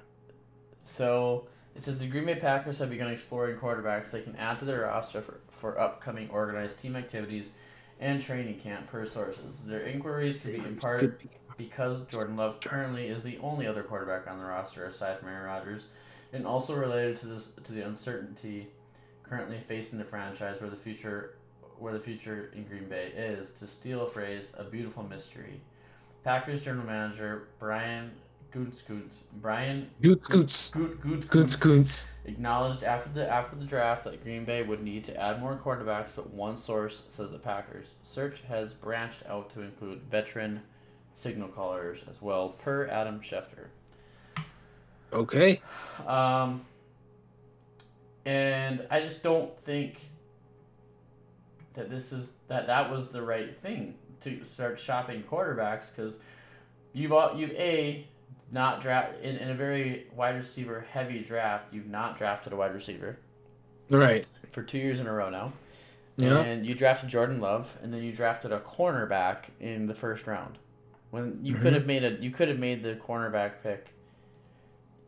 So 0.84 1.48
it 1.76 1.84
says 1.84 1.98
the 1.98 2.06
Green 2.06 2.24
Bay 2.24 2.36
Packers 2.36 2.78
have 2.78 2.90
begun 2.90 3.10
exploring 3.10 3.58
quarterbacks 3.58 4.10
they 4.10 4.22
can 4.22 4.34
add 4.36 4.58
to 4.60 4.64
their 4.64 4.82
roster 4.82 5.20
for, 5.20 5.40
for 5.48 5.78
upcoming 5.78 6.30
organized 6.30 6.80
team 6.80 6.96
activities 6.96 7.52
and 8.00 8.22
training 8.22 8.58
camp 8.58 8.86
per 8.88 9.04
sources. 9.04 9.60
Their 9.60 9.80
inquiries 9.80 10.38
could 10.38 10.54
be 10.54 10.58
in 10.58 10.76
part 10.76 11.20
because 11.56 12.02
Jordan 12.06 12.36
Love 12.36 12.60
currently 12.60 13.08
is 13.08 13.22
the 13.22 13.38
only 13.38 13.66
other 13.66 13.82
quarterback 13.82 14.26
on 14.26 14.38
the 14.38 14.44
roster 14.44 14.86
aside 14.86 15.18
from 15.18 15.28
Aaron 15.28 15.46
Rodgers, 15.46 15.86
and 16.32 16.46
also 16.46 16.74
related 16.74 17.16
to 17.18 17.26
this 17.26 17.52
to 17.64 17.72
the 17.72 17.82
uncertainty 17.82 18.68
currently 19.22 19.58
facing 19.58 19.98
the 19.98 20.04
franchise 20.04 20.60
where 20.60 20.70
the 20.70 20.76
future 20.76 21.34
where 21.78 21.92
the 21.92 22.00
future 22.00 22.50
in 22.54 22.64
Green 22.64 22.88
Bay 22.88 23.12
is, 23.14 23.50
to 23.52 23.66
steal 23.66 24.00
a 24.00 24.06
phrase, 24.06 24.50
a 24.56 24.64
beautiful 24.64 25.02
mystery. 25.02 25.60
Packers 26.24 26.64
general 26.64 26.86
manager 26.86 27.48
Brian 27.58 28.12
Gutekunst 28.56 29.22
Brian 29.34 29.90
Goots, 30.00 30.26
goots, 30.28 30.70
Gut- 30.70 31.00
Gut- 31.00 31.00
goots, 31.02 31.26
Gutekunst 31.26 31.60
goots. 31.60 32.12
acknowledged 32.24 32.82
after 32.82 33.10
the 33.10 33.28
after 33.30 33.54
the 33.56 33.64
draft 33.66 34.04
that 34.04 34.22
Green 34.24 34.44
Bay 34.46 34.62
would 34.62 34.82
need 34.82 35.04
to 35.04 35.16
add 35.20 35.40
more 35.40 35.56
quarterbacks, 35.62 36.16
but 36.16 36.30
one 36.30 36.56
source 36.56 37.04
says 37.10 37.32
the 37.32 37.38
Packers 37.38 37.96
search 38.02 38.42
has 38.48 38.72
branched 38.72 39.22
out 39.28 39.50
to 39.50 39.60
include 39.60 40.00
veteran 40.10 40.62
signal 41.14 41.48
callers 41.48 42.04
as 42.10 42.22
well, 42.22 42.50
per 42.50 42.86
Adam 42.88 43.20
Schefter. 43.20 43.66
Okay. 45.12 45.60
Um, 46.06 46.64
and 48.24 48.86
I 48.90 49.00
just 49.00 49.22
don't 49.22 49.58
think 49.60 50.00
that 51.74 51.90
this 51.90 52.12
is 52.12 52.32
that 52.48 52.66
that 52.66 52.90
was 52.90 53.12
the 53.12 53.22
right 53.22 53.54
thing 53.54 53.94
to 54.22 54.44
start 54.44 54.80
shopping 54.80 55.22
quarterbacks 55.30 55.94
because 55.94 56.18
you've 56.92 57.12
all 57.12 57.36
you've 57.38 57.52
a 57.52 58.06
not 58.52 58.80
draft 58.80 59.20
in, 59.22 59.36
in 59.36 59.50
a 59.50 59.54
very 59.54 60.06
wide 60.14 60.36
receiver 60.36 60.86
heavy 60.92 61.20
draft 61.20 61.72
you've 61.72 61.88
not 61.88 62.16
drafted 62.18 62.52
a 62.52 62.56
wide 62.56 62.74
receiver 62.74 63.18
Right. 63.90 64.26
for 64.50 64.62
two 64.62 64.78
years 64.78 65.00
in 65.00 65.06
a 65.06 65.12
row 65.12 65.30
now 65.30 65.52
Yeah. 66.16 66.38
and 66.38 66.64
you 66.66 66.74
drafted 66.74 67.08
Jordan 67.08 67.40
Love 67.40 67.76
and 67.82 67.92
then 67.92 68.02
you 68.02 68.12
drafted 68.12 68.52
a 68.52 68.60
cornerback 68.60 69.44
in 69.60 69.86
the 69.86 69.94
first 69.94 70.26
round 70.26 70.58
when 71.10 71.38
you 71.42 71.54
could 71.54 71.72
Mhm. 71.72 71.76
have 71.76 71.86
made 71.86 72.04
a 72.04 72.10
you 72.22 72.30
could 72.30 72.48
have 72.48 72.58
made 72.58 72.82
the 72.82 72.94
cornerback 72.96 73.62
pick 73.62 73.88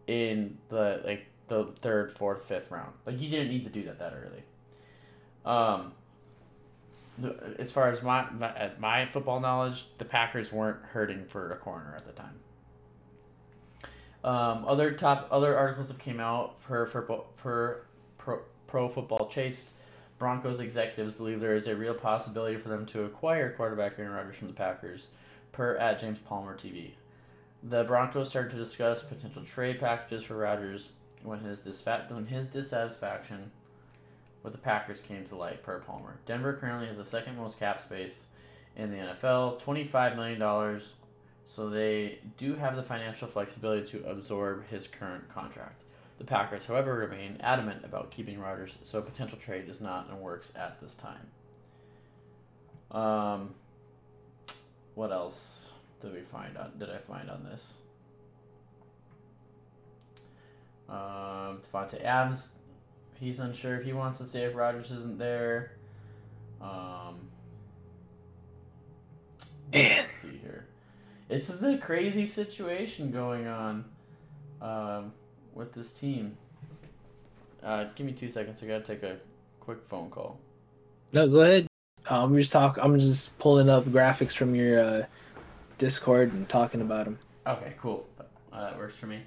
in 0.07 0.59
the 0.69 1.03
like 1.05 1.27
the 1.49 1.65
third, 1.77 2.13
fourth, 2.13 2.45
fifth 2.45 2.71
round. 2.71 2.93
Like 3.07 3.19
you 3.21 3.31
didn't 3.31 3.49
need 3.49 3.65
to 3.65 3.71
do 3.71 3.83
that 3.85 3.99
that 3.99 4.13
early. 4.15 4.43
Um, 5.47 5.93
as 7.59 7.73
far 7.73 7.89
as 7.91 8.03
my, 8.03 8.29
my 8.31 8.71
my 8.79 9.07
football 9.07 9.41
knowledge, 9.41 9.87
the 9.99 10.05
Packers 10.05 10.53
weren't 10.53 10.83
hurting 10.93 11.25
for 11.25 11.51
a 11.51 11.57
corner 11.57 11.95
at 11.97 12.05
the 12.07 12.13
time. 12.13 12.35
Um, 14.25 14.65
other 14.67 14.93
top 14.93 15.29
other 15.31 15.57
articles 15.57 15.89
have 15.89 15.99
came 15.99 16.21
out 16.21 16.61
per 16.61 16.87
for 16.87 17.03
per 17.37 17.83
pro, 18.19 18.41
pro 18.67 18.89
football 18.89 19.29
chase. 19.29 19.75
Broncos 20.19 20.59
executives 20.59 21.13
believe 21.13 21.41
there 21.41 21.55
is 21.55 21.69
a 21.69 21.77
real 21.77 21.95
possibility 21.95 22.57
for 22.57 22.69
them 22.69 22.85
to 22.87 23.05
acquire 23.05 23.53
quarterback 23.53 23.99
Aaron 23.99 24.13
Rodgers 24.13 24.37
from 24.37 24.49
the 24.49 24.55
Packers, 24.55 25.09
per 25.53 25.77
at 25.77 26.01
James 26.01 26.19
Palmer 26.19 26.57
TV. 26.57 26.93
The 27.63 27.85
Broncos 27.85 28.31
started 28.31 28.51
to 28.51 28.57
discuss 28.57 29.03
potential 29.05 29.45
trade 29.45 29.79
packages 29.79 30.25
for 30.25 30.37
Rodgers 30.37 30.89
when 31.23 31.41
his 31.41 31.61
disfat- 31.61 32.11
when 32.11 32.27
his 32.27 32.49
dissatisfaction 32.49 33.53
with 34.43 34.53
the 34.53 34.59
Packers 34.59 35.01
came 35.01 35.25
to 35.25 35.37
light, 35.37 35.63
per 35.63 35.81
Palmer. 35.81 36.19
Denver 36.27 36.55
currently 36.55 36.87
has 36.87 36.97
the 36.97 37.05
second 37.05 37.37
most 37.37 37.59
cap 37.59 37.81
space 37.81 38.27
in 38.77 38.91
the 38.91 38.97
NFL, 38.97 39.61
$25 39.61 40.17
million, 40.17 40.81
so 41.49 41.71
they 41.71 42.19
do 42.37 42.57
have 42.57 42.77
the 42.77 42.83
financial 42.83 43.27
flexibility 43.27 43.87
to 43.89 44.07
absorb 44.07 44.69
his 44.69 44.87
current 44.87 45.31
contract. 45.31 45.83
The 46.19 46.25
Packers, 46.25 46.67
however, 46.67 46.95
remain 46.95 47.39
adamant 47.41 47.87
about 47.87 48.11
keeping 48.11 48.39
Rodgers, 48.39 48.77
so 48.83 48.99
a 48.99 49.03
potential 49.03 49.39
trade 49.39 49.67
is 49.67 49.81
not 49.81 50.11
in 50.11 50.21
works 50.21 50.53
at 50.55 50.79
this 50.83 50.95
time. 50.95 51.29
Um, 52.91 53.55
what 54.95 55.11
else 55.11 55.71
did 56.03 56.13
we 56.13 56.21
find 56.21 56.59
on? 56.59 56.73
Did 56.79 56.91
I 56.91 56.99
find 56.99 57.31
on 57.31 57.45
this? 57.45 57.79
Um, 60.87 61.63
Davante 61.73 62.05
Adams, 62.05 62.51
he's 63.19 63.41
unsure 63.41 63.79
if 63.81 63.87
he 63.87 63.95
wants 63.95 64.19
to 64.19 64.27
stay 64.27 64.45
if 64.45 64.55
Rodgers 64.55 64.91
isn't 64.91 65.19
there. 65.19 65.73
Um, 66.61 67.31
Man. 69.73 69.97
let's 69.97 70.13
see 70.13 70.39
here. 70.43 70.68
This 71.29 71.51
is 71.51 71.63
a 71.63 71.77
crazy 71.77 72.25
situation 72.25 73.11
going 73.11 73.47
on 73.47 73.85
um, 74.63 75.13
with 75.53 75.75
this 75.75 75.93
team. 75.93 76.39
Uh, 77.63 77.85
give 77.95 78.07
me 78.07 78.13
two 78.13 78.31
seconds. 78.31 78.63
I 78.63 78.67
gotta 78.67 78.85
take 78.85 79.03
a 79.03 79.19
quick 79.61 79.79
phone 79.89 80.09
call. 80.09 80.41
No, 81.13 81.29
go 81.29 81.41
ahead. 81.41 81.67
I'm 82.09 82.35
just 82.35 82.51
talk. 82.51 82.79
I'm 82.81 82.99
just 82.99 83.39
pulling 83.39 83.69
up 83.69 83.85
graphics 83.85 84.33
from 84.33 84.55
your 84.55 84.81
uh, 84.81 85.07
Discord 85.77 86.33
and 86.33 86.49
talking 86.49 86.81
about 86.81 87.05
them. 87.05 87.19
Okay, 87.47 87.75
cool. 87.79 88.07
Uh, 88.19 88.71
that 88.71 88.79
works 88.79 88.97
for 88.97 89.07
me. 89.07 89.21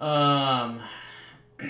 Um, 0.00 0.80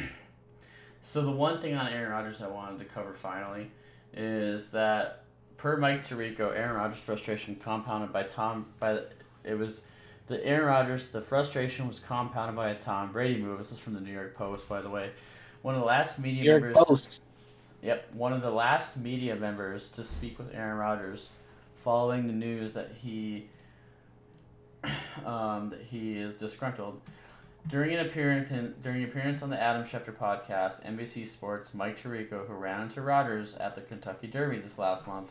so 1.04 1.22
the 1.22 1.30
one 1.30 1.60
thing 1.60 1.76
on 1.76 1.86
Aaron 1.86 2.10
Rodgers 2.10 2.42
I 2.42 2.48
wanted 2.48 2.80
to 2.80 2.86
cover 2.86 3.12
finally 3.12 3.70
is 4.12 4.72
that 4.72 5.24
per 5.56 5.76
Mike 5.76 6.04
Tirico, 6.04 6.56
Aaron 6.56 6.76
Rodgers' 6.76 6.98
frustration 7.00 7.54
compounded 7.54 8.12
by 8.12 8.24
Tom 8.24 8.66
by 8.80 8.94
the, 8.94 9.06
it 9.44 9.58
was 9.58 9.82
the 10.26 10.44
Aaron 10.44 10.66
Rodgers 10.66 11.08
the 11.08 11.20
frustration 11.20 11.86
was 11.86 12.00
compounded 12.00 12.56
by 12.56 12.70
a 12.70 12.74
Tom 12.74 13.12
Brady 13.12 13.40
move. 13.40 13.58
This 13.58 13.72
is 13.72 13.78
from 13.78 13.94
the 13.94 14.00
New 14.00 14.12
York 14.12 14.34
Post, 14.34 14.68
by 14.68 14.80
the 14.80 14.90
way. 14.90 15.10
One 15.62 15.74
of 15.74 15.80
the 15.80 15.86
last 15.86 16.18
media 16.18 16.42
New 16.42 16.50
York 16.50 16.62
members. 16.62 16.84
Post. 16.86 17.30
Yep, 17.82 18.14
one 18.14 18.32
of 18.32 18.40
the 18.40 18.50
last 18.50 18.96
media 18.96 19.36
members 19.36 19.90
to 19.90 20.04
speak 20.04 20.38
with 20.38 20.54
Aaron 20.54 20.78
Rodgers 20.78 21.28
following 21.76 22.26
the 22.26 22.32
news 22.32 22.72
that 22.72 22.90
he 23.02 23.46
um, 25.24 25.70
that 25.70 25.80
he 25.90 26.16
is 26.16 26.34
disgruntled. 26.36 27.00
During 27.66 27.94
an 27.94 28.06
appearance 28.06 28.50
in, 28.50 28.74
during 28.82 29.02
an 29.02 29.08
appearance 29.08 29.42
on 29.42 29.48
the 29.48 29.60
Adam 29.60 29.84
Schefter 29.84 30.14
podcast, 30.14 30.84
NBC 30.84 31.26
Sports 31.26 31.72
Mike 31.72 32.02
Tirico, 32.02 32.46
who 32.46 32.52
ran 32.52 32.82
into 32.82 33.00
Rodgers 33.00 33.54
at 33.56 33.74
the 33.74 33.80
Kentucky 33.80 34.26
Derby 34.26 34.58
this 34.58 34.78
last 34.78 35.06
month, 35.06 35.30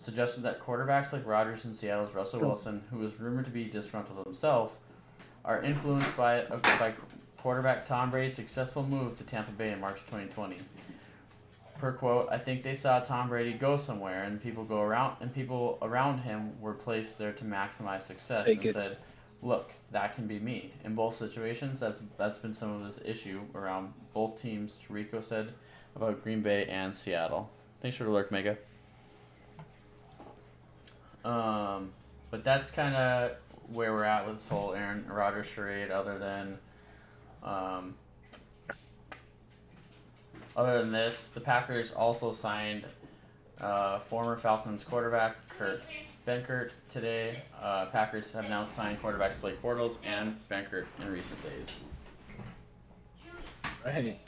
suggested 0.00 0.40
that 0.42 0.60
quarterbacks 0.60 1.12
like 1.12 1.26
Rodgers 1.26 1.64
in 1.64 1.74
Seattle's 1.74 2.14
Russell 2.14 2.40
Wilson, 2.40 2.82
who 2.90 3.04
is 3.04 3.20
rumored 3.20 3.44
to 3.44 3.50
be 3.50 3.64
disgruntled 3.64 4.24
himself, 4.24 4.78
are 5.44 5.62
influenced 5.62 6.16
by 6.16 6.42
uh, 6.42 6.56
by 6.78 6.94
quarterback 7.36 7.84
Tom 7.84 8.10
Brady's 8.10 8.34
successful 8.34 8.82
move 8.82 9.16
to 9.18 9.24
Tampa 9.24 9.52
Bay 9.52 9.70
in 9.70 9.80
March 9.80 10.00
2020. 10.06 10.56
Per 11.78 11.92
quote, 11.92 12.28
I 12.30 12.38
think 12.38 12.62
they 12.62 12.74
saw 12.74 13.00
Tom 13.00 13.28
Brady 13.28 13.54
go 13.54 13.76
somewhere, 13.76 14.22
and 14.22 14.42
people 14.42 14.64
go 14.64 14.80
around, 14.80 15.16
and 15.20 15.34
people 15.34 15.78
around 15.80 16.18
him 16.18 16.60
were 16.60 16.74
placed 16.74 17.18
there 17.18 17.32
to 17.32 17.44
maximize 17.44 18.02
success, 18.02 18.46
Take 18.46 18.58
and 18.58 18.66
it. 18.66 18.72
said, 18.74 18.98
"Look, 19.42 19.72
that 19.90 20.14
can 20.14 20.26
be 20.26 20.38
me." 20.38 20.72
In 20.84 20.94
both 20.94 21.14
situations, 21.14 21.80
that's 21.80 22.00
that's 22.16 22.38
been 22.38 22.54
some 22.54 22.82
of 22.82 22.94
the 22.96 23.10
issue 23.10 23.42
around 23.54 23.92
both 24.12 24.40
teams. 24.40 24.78
Rico 24.88 25.20
said 25.20 25.52
about 25.94 26.22
Green 26.22 26.40
Bay 26.42 26.64
and 26.66 26.94
Seattle. 26.94 27.50
Thanks 27.80 27.96
for 27.96 28.04
the 28.04 28.10
lurk, 28.10 28.30
Mega. 28.30 28.58
Um, 31.24 31.92
but 32.30 32.44
that's 32.44 32.70
kind 32.70 32.94
of 32.94 33.32
where 33.72 33.92
we're 33.92 34.04
at 34.04 34.26
with 34.26 34.38
this 34.38 34.48
whole 34.48 34.72
Aaron 34.72 35.04
Rodgers 35.08 35.46
charade. 35.46 35.90
Other 35.90 36.18
than, 36.18 36.58
um, 37.42 37.94
other 40.56 40.82
than 40.82 40.92
this, 40.92 41.28
the 41.28 41.40
Packers 41.40 41.92
also 41.92 42.32
signed 42.32 42.84
uh, 43.60 43.98
former 43.98 44.36
Falcons 44.36 44.84
quarterback 44.84 45.36
Kurt 45.50 45.84
Benkert 46.26 46.72
today. 46.88 47.42
Uh, 47.60 47.86
Packers 47.86 48.32
have 48.32 48.48
now 48.48 48.64
signed 48.64 49.00
quarterbacks 49.02 49.40
Blake 49.40 49.60
Bortles 49.62 49.98
and 50.06 50.36
Benkert 50.36 50.86
in 51.00 51.10
recent 51.10 51.42
days. 51.42 51.80
Right. 53.84 54.18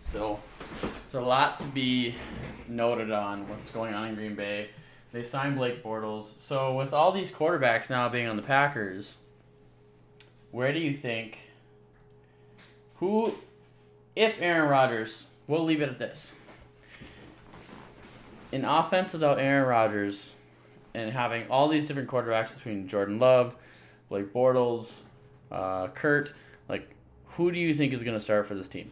So 0.00 0.40
there's 0.80 1.22
a 1.22 1.26
lot 1.26 1.58
to 1.60 1.66
be 1.66 2.14
noted 2.66 3.12
on 3.12 3.48
what's 3.48 3.70
going 3.70 3.94
on 3.94 4.08
in 4.08 4.14
Green 4.14 4.34
Bay. 4.34 4.70
They 5.12 5.22
signed 5.22 5.56
Blake 5.56 5.84
Bortles. 5.84 6.40
So 6.40 6.74
with 6.74 6.92
all 6.92 7.12
these 7.12 7.30
quarterbacks 7.30 7.90
now 7.90 8.08
being 8.08 8.26
on 8.26 8.36
the 8.36 8.42
Packers, 8.42 9.16
where 10.50 10.72
do 10.72 10.80
you 10.80 10.94
think 10.94 11.38
who 12.96 13.34
if 14.16 14.40
Aaron 14.40 14.68
Rodgers, 14.68 15.28
we'll 15.46 15.64
leave 15.64 15.80
it 15.80 15.88
at 15.88 15.98
this. 15.98 16.34
An 18.52 18.64
offense 18.64 19.12
without 19.12 19.38
Aaron 19.38 19.68
Rodgers 19.68 20.34
and 20.94 21.12
having 21.12 21.48
all 21.48 21.68
these 21.68 21.86
different 21.86 22.08
quarterbacks 22.08 22.54
between 22.54 22.88
Jordan 22.88 23.18
Love, 23.18 23.54
Blake 24.08 24.32
Bortles, 24.32 25.02
uh, 25.52 25.88
Kurt, 25.88 26.32
like 26.68 26.90
who 27.26 27.52
do 27.52 27.58
you 27.58 27.74
think 27.74 27.92
is 27.92 28.02
going 28.02 28.16
to 28.16 28.20
start 28.20 28.46
for 28.46 28.54
this 28.54 28.68
team? 28.68 28.90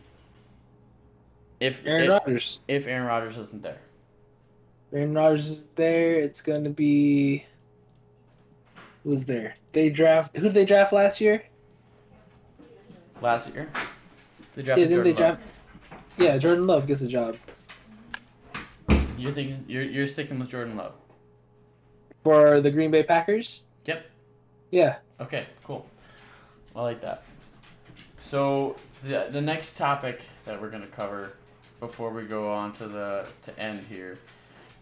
If 1.60 1.84
Aaron 1.86 2.04
if, 2.04 2.08
Rodgers. 2.10 2.60
if 2.68 2.86
Aaron 2.86 3.06
Rodgers 3.06 3.36
isn't 3.38 3.62
there, 3.62 3.78
Aaron 4.92 5.14
Rodgers 5.14 5.48
is 5.48 5.66
there. 5.74 6.14
It's 6.16 6.40
gonna 6.42 6.70
be 6.70 7.44
who's 9.04 9.24
there? 9.26 9.54
They 9.72 9.90
draft 9.90 10.36
who 10.36 10.44
did 10.44 10.54
they 10.54 10.64
draft 10.64 10.92
last 10.92 11.20
year? 11.20 11.44
last 13.20 13.52
year 13.52 13.68
they 14.54 14.62
Yeah, 14.62 14.66
drafted 14.76 14.88
didn't 14.90 15.04
they 15.04 15.12
Jordan 15.12 15.30
Love. 15.30 15.38
draft? 15.38 16.18
Yeah, 16.18 16.38
Jordan 16.38 16.66
Love 16.68 16.86
gets 16.86 17.00
the 17.00 17.08
job 17.08 17.36
You're 19.16 19.32
thinking 19.32 19.64
you're 19.66 19.82
you're 19.82 20.06
sticking 20.06 20.38
with 20.38 20.48
Jordan 20.48 20.76
Love. 20.76 20.92
for 22.22 22.60
the 22.60 22.70
Green 22.70 22.90
Bay 22.92 23.02
Packers. 23.02 23.62
Yep. 23.86 24.06
Yeah, 24.70 24.98
Okay, 25.20 25.46
cool. 25.64 25.86
I 26.76 26.82
like 26.82 27.00
that. 27.00 27.24
So 28.18 28.76
the 29.02 29.26
the 29.30 29.40
next 29.40 29.76
topic 29.76 30.20
that 30.44 30.60
we're 30.60 30.70
gonna 30.70 30.86
cover 30.86 31.34
before 31.80 32.10
we 32.10 32.24
go 32.24 32.50
on 32.50 32.72
to 32.74 32.86
the 32.88 33.26
to 33.42 33.58
end 33.58 33.84
here 33.88 34.18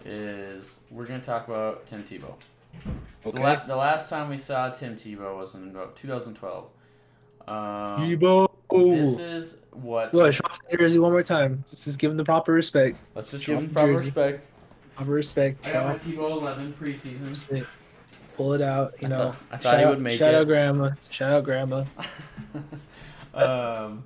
is 0.05 0.77
we're 0.91 1.07
gonna 1.07 1.21
talk 1.21 1.49
about 1.49 1.87
Tim 1.87 2.03
Tebow. 2.03 2.35
So 3.25 3.31
the, 3.33 3.39
Okay. 3.39 3.43
la- 3.43 3.67
the 3.67 3.77
last 3.77 4.09
time 4.11 4.29
we 4.29 4.39
saw 4.39 4.71
Tim 4.71 4.97
Tebow 4.97 5.37
was 5.39 5.55
in 5.55 5.69
about 5.71 5.97
2012. 5.97 6.67
Um, 7.49 7.55
Tebow. 7.55 8.49
this 8.71 9.19
is 9.19 9.61
what. 9.73 10.13
Go 10.13 10.21
ahead, 10.21 10.35
show 10.35 10.43
off 10.45 10.59
the 10.71 10.77
jersey 10.77 10.99
one 10.99 11.13
more 11.13 11.23
time. 11.23 11.65
Let's 11.69 11.85
just 11.85 11.99
give 11.99 12.11
him 12.11 12.17
the 12.17 12.25
proper 12.25 12.53
respect. 12.53 12.99
Let's 13.15 13.31
just 13.31 13.45
show 13.45 13.55
give 13.55 13.65
him 13.65 13.71
proper 13.71 13.93
jersey. 13.95 14.05
respect. 14.07 14.45
Proper 14.97 15.11
respect. 15.13 15.67
I 15.67 15.73
got 15.73 15.87
my 15.87 15.95
Tebow 15.97 16.31
11 16.33 16.75
preseason. 16.81 17.67
Pull 18.37 18.53
it 18.55 18.61
out. 18.61 18.95
You 19.01 19.07
I 19.07 19.11
know. 19.11 19.17
thought- 19.33 19.37
I 19.51 19.57
thought 19.57 19.63
shout 19.63 19.79
he 19.79 19.85
out, 19.85 19.91
would 19.91 20.01
make 20.03 20.19
shout 20.19 20.35
it. 20.35 20.37
out 20.37 20.47
grandma. 20.47 20.91
Shout 21.11 21.33
out 21.33 21.45
grandma. 21.45 21.85
um, 23.35 24.05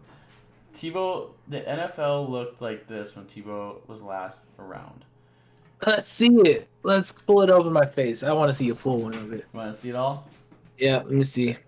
Tebow, 0.81 1.33
the 1.49 1.61
NFL 1.61 2.31
looked 2.31 2.63
like 2.63 2.87
this 2.87 3.15
when 3.15 3.27
Tebow 3.27 3.87
was 3.87 4.01
last 4.01 4.49
around. 4.59 5.05
Let's 5.87 6.07
see 6.07 6.35
it. 6.41 6.69
Let's 6.83 7.13
pull 7.13 7.43
it 7.43 7.51
over 7.51 7.69
my 7.69 7.85
face. 7.85 8.23
I 8.23 8.33
want 8.33 8.49
to 8.49 8.55
see 8.55 8.71
a 8.71 8.75
full 8.75 8.99
one 8.99 9.13
of 9.15 9.33
it. 9.35 9.45
Want 9.53 9.75
to 9.75 9.79
see 9.79 9.91
it 9.91 9.95
all? 9.95 10.27
Yeah, 10.79 10.99
let 10.99 11.11
me 11.11 11.23
see. 11.25 11.59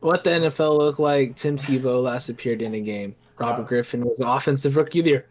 What 0.00 0.22
the 0.22 0.30
NFL 0.30 0.76
looked 0.76 1.00
like. 1.00 1.36
Tim 1.36 1.56
Tebow 1.56 2.02
last 2.02 2.28
appeared 2.28 2.60
in 2.60 2.74
a 2.74 2.80
game. 2.80 3.14
Robert 3.38 3.62
Wow. 3.62 3.68
Griffin 3.68 4.04
was 4.04 4.20
offensive 4.20 4.76
rookie 4.76 4.98
of 4.98 5.04
the 5.06 5.10
year. 5.12 5.26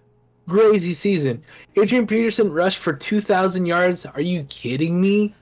Crazy 0.47 0.93
season. 0.95 1.43
Adrian 1.75 2.07
Peterson 2.07 2.51
rushed 2.51 2.79
for 2.79 2.93
2,000 2.93 3.67
yards. 3.67 4.05
Are 4.07 4.21
you 4.21 4.43
kidding 4.45 4.99
me? 4.99 5.35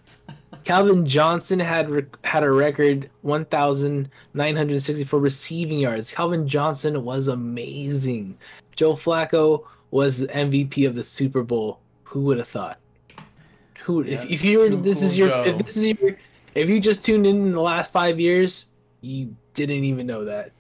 Calvin 0.64 1.06
Johnson 1.06 1.60
had 1.60 1.90
rec- 1.90 2.26
had 2.26 2.44
a 2.44 2.52
record 2.52 3.10
1,964 3.22 5.20
receiving 5.20 5.80
yards. 5.80 6.12
Calvin 6.12 6.48
Johnson 6.48 7.04
was 7.04 7.28
amazing. 7.28 8.38
Joe 8.76 8.94
Flacco 8.94 9.64
was 9.92 10.18
the 10.18 10.28
MVP 10.28 10.88
of 10.88 10.96
the 10.96 11.04
Super 11.04 11.44
Bowl. 11.44 11.80
Who 12.04 12.22
would 12.22 12.38
have 12.38 12.48
thought? 12.48 12.80
Who 13.84 14.02
if, 14.02 14.08
Yeah, 14.10 14.26
if 14.30 14.44
you 14.44 14.60
were 14.60 14.70
this 14.70 15.02
is 15.02 15.18
your 15.18 15.30
Joe. 15.30 15.44
if 15.46 15.58
this 15.66 15.78
is 15.78 16.00
your 16.02 16.18
if 16.56 16.70
you 16.70 16.80
just 16.80 17.04
tuned 17.04 17.26
in 17.26 17.36
in 17.48 17.52
the 17.52 17.62
last 17.62 17.92
five 17.92 18.20
years, 18.20 18.68
you 19.02 19.36
didn't 19.54 19.84
even 19.84 20.06
know 20.08 20.24
that. 20.26 20.52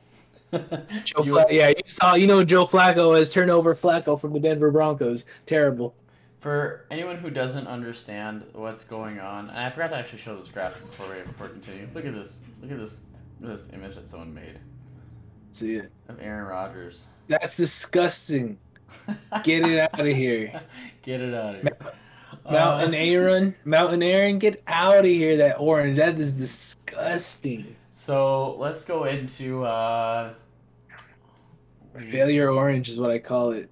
Joe 1.05 1.23
You- 1.23 1.31
Fla- 1.31 1.45
yeah, 1.49 1.69
you 1.69 1.75
saw 1.85 2.15
you 2.15 2.27
know 2.27 2.43
Joe 2.43 2.65
Flacco 2.65 3.19
as 3.19 3.31
turnover 3.31 3.73
Flacco 3.75 4.19
from 4.19 4.33
the 4.33 4.39
Denver 4.39 4.71
Broncos. 4.71 5.25
Terrible. 5.45 5.95
For 6.43 6.85
anyone 6.91 7.19
who 7.19 7.29
doesn't 7.29 7.67
understand 7.67 8.43
what's 8.51 8.83
going 8.83 9.17
on, 9.17 9.47
and 9.47 9.57
I 9.57 9.69
forgot 9.69 9.91
to 9.91 9.95
actually 9.95 10.19
show 10.19 10.35
this 10.35 10.49
graphic 10.49 10.81
before 10.81 11.15
we, 11.15 11.21
before 11.21 11.47
we 11.47 11.53
continue. 11.53 11.87
Look 11.93 12.05
at 12.05 12.13
this. 12.13 12.41
Look 12.61 12.69
at 12.69 12.77
this. 12.79 13.03
Look 13.39 13.51
at 13.51 13.57
this 13.59 13.67
image 13.73 13.95
that 13.95 14.09
someone 14.09 14.33
made 14.33 14.59
See 15.51 15.75
it. 15.75 15.89
of 16.09 16.19
Aaron 16.21 16.45
Rodgers. 16.45 17.05
That's 17.29 17.55
disgusting. 17.55 18.57
Get 19.45 19.65
it 19.65 19.79
out 19.79 19.97
of 19.97 20.05
here. 20.17 20.61
Get 21.01 21.21
it 21.21 21.33
out 21.33 21.55
of 21.55 21.61
here. 21.61 21.77
Mountain 22.51 22.93
Uh, 22.93 22.97
Aaron, 22.97 23.55
Mountain 23.63 24.03
Aaron, 24.03 24.37
get 24.37 24.61
out 24.67 24.97
of 24.99 25.05
here. 25.05 25.37
That 25.37 25.59
orange, 25.61 25.95
that 25.97 26.19
is 26.19 26.33
disgusting. 26.33 27.73
So 27.93 28.57
let's 28.57 28.83
go 28.83 29.05
into. 29.05 29.63
Uh, 29.63 30.33
Failure 31.95 32.49
orange 32.49 32.89
is 32.89 32.99
what 32.99 33.11
I 33.11 33.19
call 33.19 33.51
it. 33.53 33.69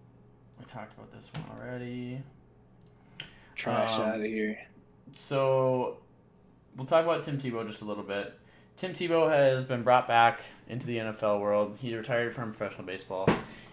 we 0.58 0.64
talked 0.64 0.94
about 0.94 1.12
this 1.12 1.30
one 1.34 1.60
already. 1.60 2.22
Trash 3.62 3.94
Um, 3.94 4.02
out 4.10 4.16
of 4.20 4.26
here. 4.26 4.60
So 5.16 5.98
we'll 6.76 6.88
talk 6.88 7.04
about 7.04 7.24
Tim 7.24 7.38
Tebow 7.38 7.66
just 7.68 7.82
a 7.82 7.86
little 7.86 8.04
bit. 8.04 8.34
Tim 8.78 8.94
Tebow 8.94 9.30
has 9.30 9.64
been 9.64 9.84
brought 9.84 10.08
back 10.08 10.42
into 10.68 10.88
the 10.88 10.98
NFL 10.98 11.40
world. 11.40 11.78
He 11.82 11.96
retired 11.96 12.34
from 12.34 12.52
professional 12.54 12.86
baseball. 12.88 13.28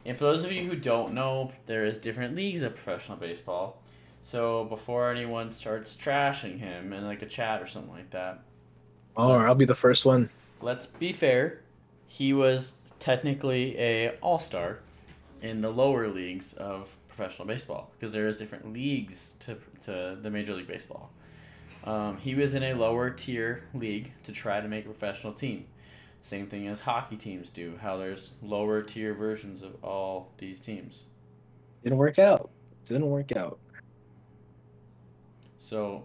And 0.04 0.16
for 0.16 0.24
those 0.24 0.44
of 0.44 0.52
you 0.52 0.62
who 0.68 0.76
don't 0.76 1.14
know, 1.14 1.52
there 1.66 1.84
is 1.84 1.98
different 1.98 2.34
leagues 2.34 2.62
of 2.62 2.74
professional 2.74 3.16
baseball. 3.16 3.80
So 4.20 4.64
before 4.64 5.10
anyone 5.10 5.52
starts 5.52 5.96
trashing 5.96 6.58
him 6.58 6.92
in 6.92 7.04
like 7.06 7.22
a 7.22 7.26
chat 7.26 7.62
or 7.62 7.66
something 7.66 7.92
like 7.92 8.10
that, 8.10 8.40
Oh, 9.16 9.32
I'll 9.32 9.54
be 9.54 9.64
the 9.64 9.74
first 9.74 10.04
one. 10.04 10.28
let's 10.60 10.86
be 10.86 11.12
fair. 11.12 11.60
He 12.06 12.32
was 12.32 12.72
technically 12.98 13.78
a 13.78 14.10
all-star 14.20 14.80
in 15.42 15.60
the 15.60 15.70
lower 15.70 16.08
leagues 16.08 16.52
of 16.54 16.90
professional 17.18 17.48
baseball 17.48 17.90
because 17.98 18.12
there 18.12 18.28
is 18.28 18.38
different 18.38 18.72
leagues 18.72 19.34
to, 19.40 19.56
to 19.84 20.16
the 20.22 20.30
Major 20.30 20.54
League 20.54 20.68
Baseball. 20.68 21.10
Um, 21.82 22.16
he 22.18 22.36
was 22.36 22.54
in 22.54 22.62
a 22.62 22.74
lower 22.74 23.10
tier 23.10 23.64
league 23.74 24.12
to 24.22 24.32
try 24.32 24.60
to 24.60 24.68
make 24.68 24.84
a 24.84 24.88
professional 24.88 25.32
team. 25.32 25.66
Same 26.22 26.46
thing 26.46 26.68
as 26.68 26.80
hockey 26.80 27.16
teams 27.16 27.50
do. 27.50 27.78
How 27.82 27.96
there's 27.96 28.32
lower 28.40 28.82
tier 28.82 29.14
versions 29.14 29.62
of 29.62 29.82
all 29.82 30.30
these 30.38 30.60
teams. 30.60 31.02
Didn't 31.82 31.98
work 31.98 32.18
out. 32.18 32.50
Didn't 32.84 33.08
work 33.08 33.36
out. 33.36 33.58
So 35.58 36.04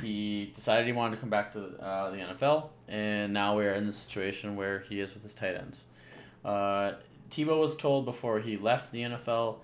he 0.00 0.52
decided 0.54 0.86
he 0.86 0.92
wanted 0.92 1.16
to 1.16 1.20
come 1.20 1.30
back 1.30 1.52
to 1.52 1.64
uh, 1.82 2.10
the 2.10 2.18
NFL, 2.18 2.68
and 2.88 3.32
now 3.32 3.56
we're 3.56 3.74
in 3.74 3.86
the 3.86 3.92
situation 3.92 4.56
where 4.56 4.80
he 4.80 5.00
is 5.00 5.12
with 5.14 5.22
his 5.22 5.34
tight 5.34 5.56
ends. 5.56 5.84
Uh, 6.44 6.92
Tebow 7.30 7.60
was 7.60 7.76
told 7.76 8.04
before 8.04 8.40
he 8.40 8.56
left 8.56 8.92
the 8.92 9.02
NFL 9.02 9.56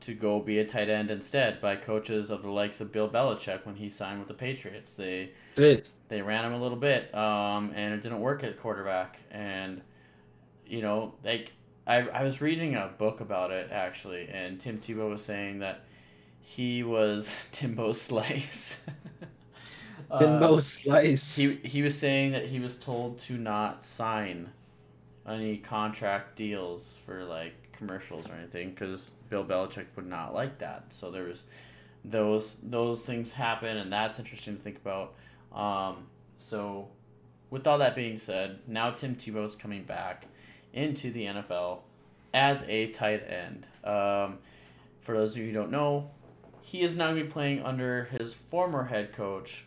to 0.00 0.14
go 0.14 0.40
be 0.40 0.58
a 0.58 0.64
tight 0.64 0.88
end 0.88 1.10
instead 1.10 1.60
by 1.60 1.76
coaches 1.76 2.30
of 2.30 2.42
the 2.42 2.50
likes 2.50 2.80
of 2.80 2.92
Bill 2.92 3.08
Belichick 3.08 3.64
when 3.64 3.76
he 3.76 3.88
signed 3.90 4.18
with 4.18 4.28
the 4.28 4.34
Patriots. 4.34 4.94
They 4.94 5.30
they 6.08 6.22
ran 6.22 6.44
him 6.44 6.52
a 6.52 6.60
little 6.62 6.76
bit, 6.76 7.12
um, 7.14 7.72
and 7.74 7.94
it 7.94 8.02
didn't 8.02 8.20
work 8.20 8.44
at 8.44 8.60
quarterback. 8.60 9.18
And 9.30 9.80
you 10.66 10.82
know, 10.82 11.14
like 11.24 11.52
I 11.86 12.00
I 12.08 12.22
was 12.22 12.40
reading 12.40 12.74
a 12.74 12.88
book 12.98 13.20
about 13.20 13.50
it 13.50 13.70
actually, 13.72 14.28
and 14.28 14.60
Tim 14.60 14.78
Tebow 14.78 15.10
was 15.10 15.22
saying 15.22 15.60
that 15.60 15.84
he 16.40 16.82
was 16.82 17.34
Timbo 17.52 17.92
Slice. 17.92 18.86
Uh, 20.08 20.20
Timbo 20.20 20.60
Slice. 20.60 21.34
he 21.34 21.56
he 21.68 21.82
was 21.82 21.98
saying 21.98 22.30
that 22.30 22.46
he 22.46 22.60
was 22.60 22.78
told 22.78 23.18
to 23.18 23.36
not 23.36 23.82
sign 23.82 24.50
any 25.28 25.58
contract 25.58 26.36
deals 26.36 26.98
for 27.04 27.24
like 27.24 27.72
commercials 27.72 28.28
or 28.28 28.34
anything 28.34 28.70
because 28.70 29.10
Bill 29.28 29.44
Belichick 29.44 29.86
would 29.96 30.06
not 30.06 30.34
like 30.34 30.58
that. 30.58 30.84
So 30.90 31.10
there 31.10 31.24
was 31.24 31.44
those 32.04 32.58
those 32.62 33.04
things 33.04 33.32
happen, 33.32 33.76
and 33.76 33.92
that's 33.92 34.18
interesting 34.18 34.56
to 34.56 34.62
think 34.62 34.78
about. 34.84 35.14
Um, 35.52 36.06
so 36.38 36.88
with 37.50 37.66
all 37.66 37.78
that 37.78 37.94
being 37.94 38.18
said, 38.18 38.60
now 38.66 38.90
Tim 38.90 39.16
Tebow's 39.16 39.54
coming 39.54 39.84
back 39.84 40.26
into 40.72 41.10
the 41.10 41.24
NFL 41.24 41.80
as 42.34 42.64
a 42.68 42.88
tight 42.88 43.22
end. 43.28 43.66
Um, 43.82 44.38
for 45.00 45.14
those 45.14 45.32
of 45.32 45.38
you 45.38 45.46
who 45.46 45.52
don't 45.52 45.70
know, 45.70 46.10
he 46.60 46.82
is 46.82 46.94
now 46.94 47.06
going 47.06 47.18
to 47.18 47.24
be 47.24 47.30
playing 47.30 47.62
under 47.62 48.04
his 48.04 48.34
former 48.34 48.84
head 48.84 49.12
coach, 49.12 49.64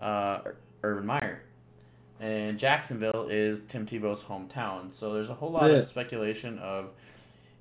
uh, 0.00 0.40
Urban 0.82 1.06
Meyer. 1.06 1.42
And 2.20 2.58
Jacksonville 2.58 3.28
is 3.30 3.60
Tim 3.68 3.86
Tebow's 3.86 4.24
hometown. 4.24 4.92
So 4.92 5.12
there's 5.14 5.30
a 5.30 5.34
whole 5.34 5.50
lot 5.50 5.70
Yeah. 5.70 5.76
of 5.78 5.86
speculation 5.86 6.58
of 6.58 6.90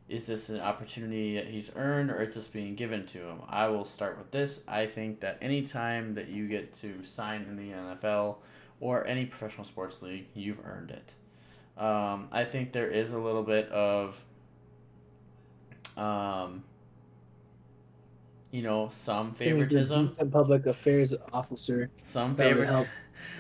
is 0.10 0.26
this 0.26 0.48
an 0.50 0.62
opportunity 0.62 1.36
that 1.36 1.48
he's 1.48 1.70
earned 1.76 2.10
or 2.10 2.22
it's 2.22 2.34
just 2.34 2.54
being 2.54 2.76
given 2.76 3.06
to 3.08 3.20
him? 3.20 3.42
I 3.50 3.68
will 3.68 3.84
start 3.86 4.18
with 4.18 4.32
this. 4.32 4.64
I 4.68 4.86
think 4.88 5.20
that 5.20 5.38
any 5.42 5.64
time 5.64 6.16
that 6.16 6.30
you 6.30 6.48
get 6.48 6.74
to 6.80 7.04
sign 7.04 7.42
in 7.44 7.58
the 7.58 7.72
NFL 7.74 8.38
or 8.80 9.06
any 9.06 9.26
professional 9.26 9.66
sports 9.66 10.02
league, 10.02 10.28
you've 10.34 10.66
earned 10.66 10.92
it. 10.92 11.14
Um, 11.82 12.30
I 12.32 12.46
think 12.46 12.72
there 12.72 12.90
is 12.90 13.12
a 13.12 13.20
little 13.20 13.44
bit 13.44 13.70
of, 13.70 14.24
um, 15.98 16.64
you 18.52 18.62
know, 18.64 18.90
some 18.94 19.34
favoritism, 19.34 20.14
The 20.18 20.26
public 20.26 20.66
affairs 20.68 21.14
officer. 21.34 21.90
some 22.02 22.36
That 22.38 22.46
would 22.46 22.52
favorite. 22.54 22.70
help. 22.72 22.88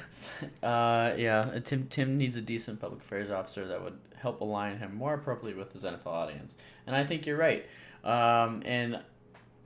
Uh, 0.63 1.13
yeah, 1.17 1.59
Tim 1.63 1.87
Tim 1.87 2.17
needs 2.17 2.37
a 2.37 2.41
decent 2.41 2.79
public 2.79 3.01
affairs 3.01 3.29
officer 3.29 3.67
that 3.67 3.83
would 3.83 3.97
help 4.15 4.41
align 4.41 4.77
him 4.77 4.95
more 4.95 5.13
appropriately 5.13 5.53
with 5.59 5.73
his 5.73 5.83
NFL 5.83 6.07
audience. 6.07 6.55
And 6.85 6.95
I 6.95 7.03
think 7.03 7.25
you're 7.25 7.37
right. 7.37 7.65
Um, 8.03 8.63
and 8.65 8.99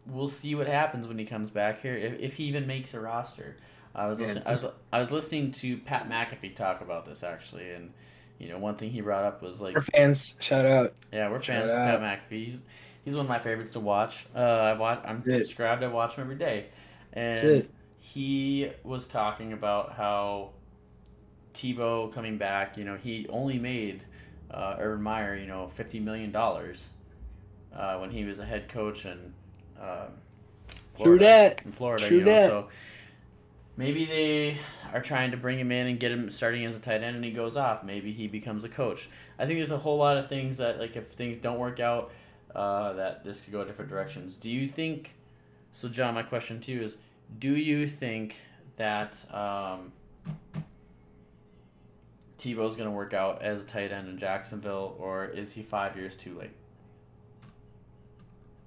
we'll 0.08 0.28
see 0.28 0.56
what 0.56 0.68
happens 0.68 1.08
when 1.08 1.18
he 1.20 1.26
comes 1.26 1.50
back 1.50 1.82
here, 1.82 1.96
if, 1.96 2.20
if 2.20 2.36
he 2.36 2.46
even 2.46 2.68
makes 2.68 2.94
a 2.94 3.00
roster. 3.00 3.56
I 3.94 4.08
was 4.08 4.20
listening, 4.20 4.44
I 4.46 4.52
was 4.52 4.66
I 4.92 5.00
was 5.00 5.12
listening 5.12 5.52
to 5.54 5.78
Pat 5.78 6.10
McAfee 6.10 6.56
talk 6.56 6.82
about 6.82 7.06
this 7.06 7.24
actually, 7.24 7.72
and 7.72 7.92
you 8.40 8.50
know 8.50 8.58
one 8.58 8.76
thing 8.76 8.90
he 8.90 9.02
brought 9.02 9.26
up 9.26 9.42
was 9.42 9.60
like 9.62 9.76
Our 9.76 9.82
fans, 9.82 10.38
shout 10.40 10.66
out. 10.66 10.94
yeah, 11.12 11.30
we're 11.30 11.42
Shout 11.42 11.70
fans 11.70 11.72
of 11.72 11.78
Pat. 11.78 12.00
McAfee. 12.00 12.46
He's, 12.46 12.62
he's 13.04 13.16
one 13.16 13.26
of 13.26 13.30
my 13.30 13.40
favorites 13.40 13.72
to 13.72 13.80
watch. 13.80 14.26
Uh, 14.36 14.40
I 14.40 14.74
watch. 14.74 15.02
I'm 15.06 15.24
subscribed. 15.24 15.84
I 15.84 15.88
watch 15.88 16.16
him 16.16 16.24
every 16.24 16.38
day, 16.38 16.68
That's 17.14 17.42
and 17.44 17.52
it. 17.52 17.70
He 18.02 18.72
was 18.84 19.08
talking 19.08 19.54
about 19.54 19.94
how 19.94 20.50
Tebow 21.54 22.12
coming 22.12 22.38
back. 22.38 22.76
You 22.76 22.84
know, 22.84 22.98
he 22.98 23.28
only 23.30 23.60
made 23.60 24.02
uh, 24.50 24.76
Urban 24.80 25.04
Meyer. 25.04 25.36
You 25.36 25.48
know, 25.48 25.68
fifty 25.68 26.00
million 26.00 26.32
dollars 26.32 26.94
uh, 27.76 27.98
when 28.00 28.10
he 28.10 28.26
was 28.26 28.40
a 28.40 28.46
head 28.46 28.68
coach 28.70 29.06
in 29.06 29.34
uh, 29.80 30.08
Florida. 30.96 31.26
that. 31.26 31.62
In 31.64 31.72
Florida, 31.72 32.08
True 32.08 32.18
you 32.18 32.24
know, 32.24 32.32
that. 32.32 32.50
so 32.50 32.68
maybe 33.78 34.06
they 34.06 34.58
are 34.94 35.02
trying 35.02 35.32
to 35.32 35.38
bring 35.38 35.60
him 35.60 35.72
in 35.72 35.86
and 35.88 36.00
get 36.00 36.12
him 36.12 36.30
starting 36.32 36.66
as 36.66 36.76
a 36.76 36.80
tight 36.80 37.04
end, 37.04 37.16
and 37.16 37.24
he 37.24 37.32
goes 37.32 37.56
off. 37.56 37.84
Maybe 37.84 38.12
he 38.12 38.28
becomes 38.28 38.64
a 38.64 38.70
coach. 38.70 39.10
I 39.38 39.46
think 39.46 39.60
there's 39.60 39.72
a 39.72 39.78
whole 39.78 39.98
lot 39.98 40.18
of 40.18 40.28
things 40.28 40.58
that, 40.58 40.80
like, 40.80 40.96
if 40.96 41.12
things 41.12 41.38
don't 41.38 41.60
work 41.60 41.80
out, 41.80 42.12
uh, 42.56 42.94
that 42.94 43.24
this 43.24 43.40
could 43.40 43.54
go 43.54 43.64
different 43.64 43.92
directions. 43.92 44.38
Do 44.38 44.50
you 44.50 44.68
think? 44.68 45.12
So, 45.72 45.88
John, 45.88 46.16
my 46.16 46.24
question 46.24 46.60
to 46.62 46.72
you 46.72 46.82
is: 46.82 46.98
Do 47.40 47.56
you 47.56 47.88
think 47.88 48.36
that 48.78 49.18
um, 49.34 49.92
Tebow's 52.38 52.76
going 52.76 52.90
to 52.90 52.96
work 52.96 53.14
out 53.14 53.42
as 53.42 53.62
a 53.62 53.66
tight 53.66 53.92
end 53.92 54.10
in 54.10 54.18
Jacksonville, 54.18 54.96
or 55.00 55.26
is 55.26 55.52
he 55.52 55.62
five 55.62 55.96
years 55.96 56.18
too 56.18 56.38
late? 56.40 56.52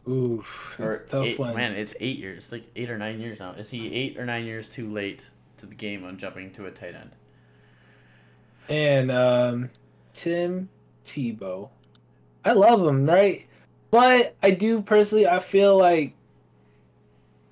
Oof, 0.08 0.74
that's 0.78 1.00
a 1.00 1.06
tough 1.06 1.26
eight, 1.26 1.38
one. 1.38 1.56
man, 1.56 1.74
it's 1.74 1.94
eight 1.98 2.18
years, 2.18 2.38
it's 2.38 2.52
like 2.52 2.64
eight 2.76 2.90
or 2.90 2.98
nine 2.98 3.20
years 3.20 3.40
now. 3.40 3.52
Is 3.52 3.70
he 3.70 3.92
eight 3.92 4.18
or 4.18 4.26
nine 4.26 4.44
years 4.44 4.68
too 4.68 4.92
late 4.92 5.26
to 5.56 5.66
the 5.66 5.74
game 5.74 6.04
on 6.04 6.18
jumping 6.18 6.52
to 6.52 6.66
a 6.66 6.70
tight 6.70 6.94
end? 6.94 7.10
And 8.68 9.10
um, 9.10 9.70
Tim 10.12 10.68
Tebow. 11.04 11.70
I 12.44 12.52
love 12.52 12.86
him, 12.86 13.06
right? 13.06 13.46
But 13.90 14.36
I 14.42 14.50
do 14.50 14.82
personally, 14.82 15.26
I 15.26 15.38
feel 15.38 15.78
like 15.78 16.14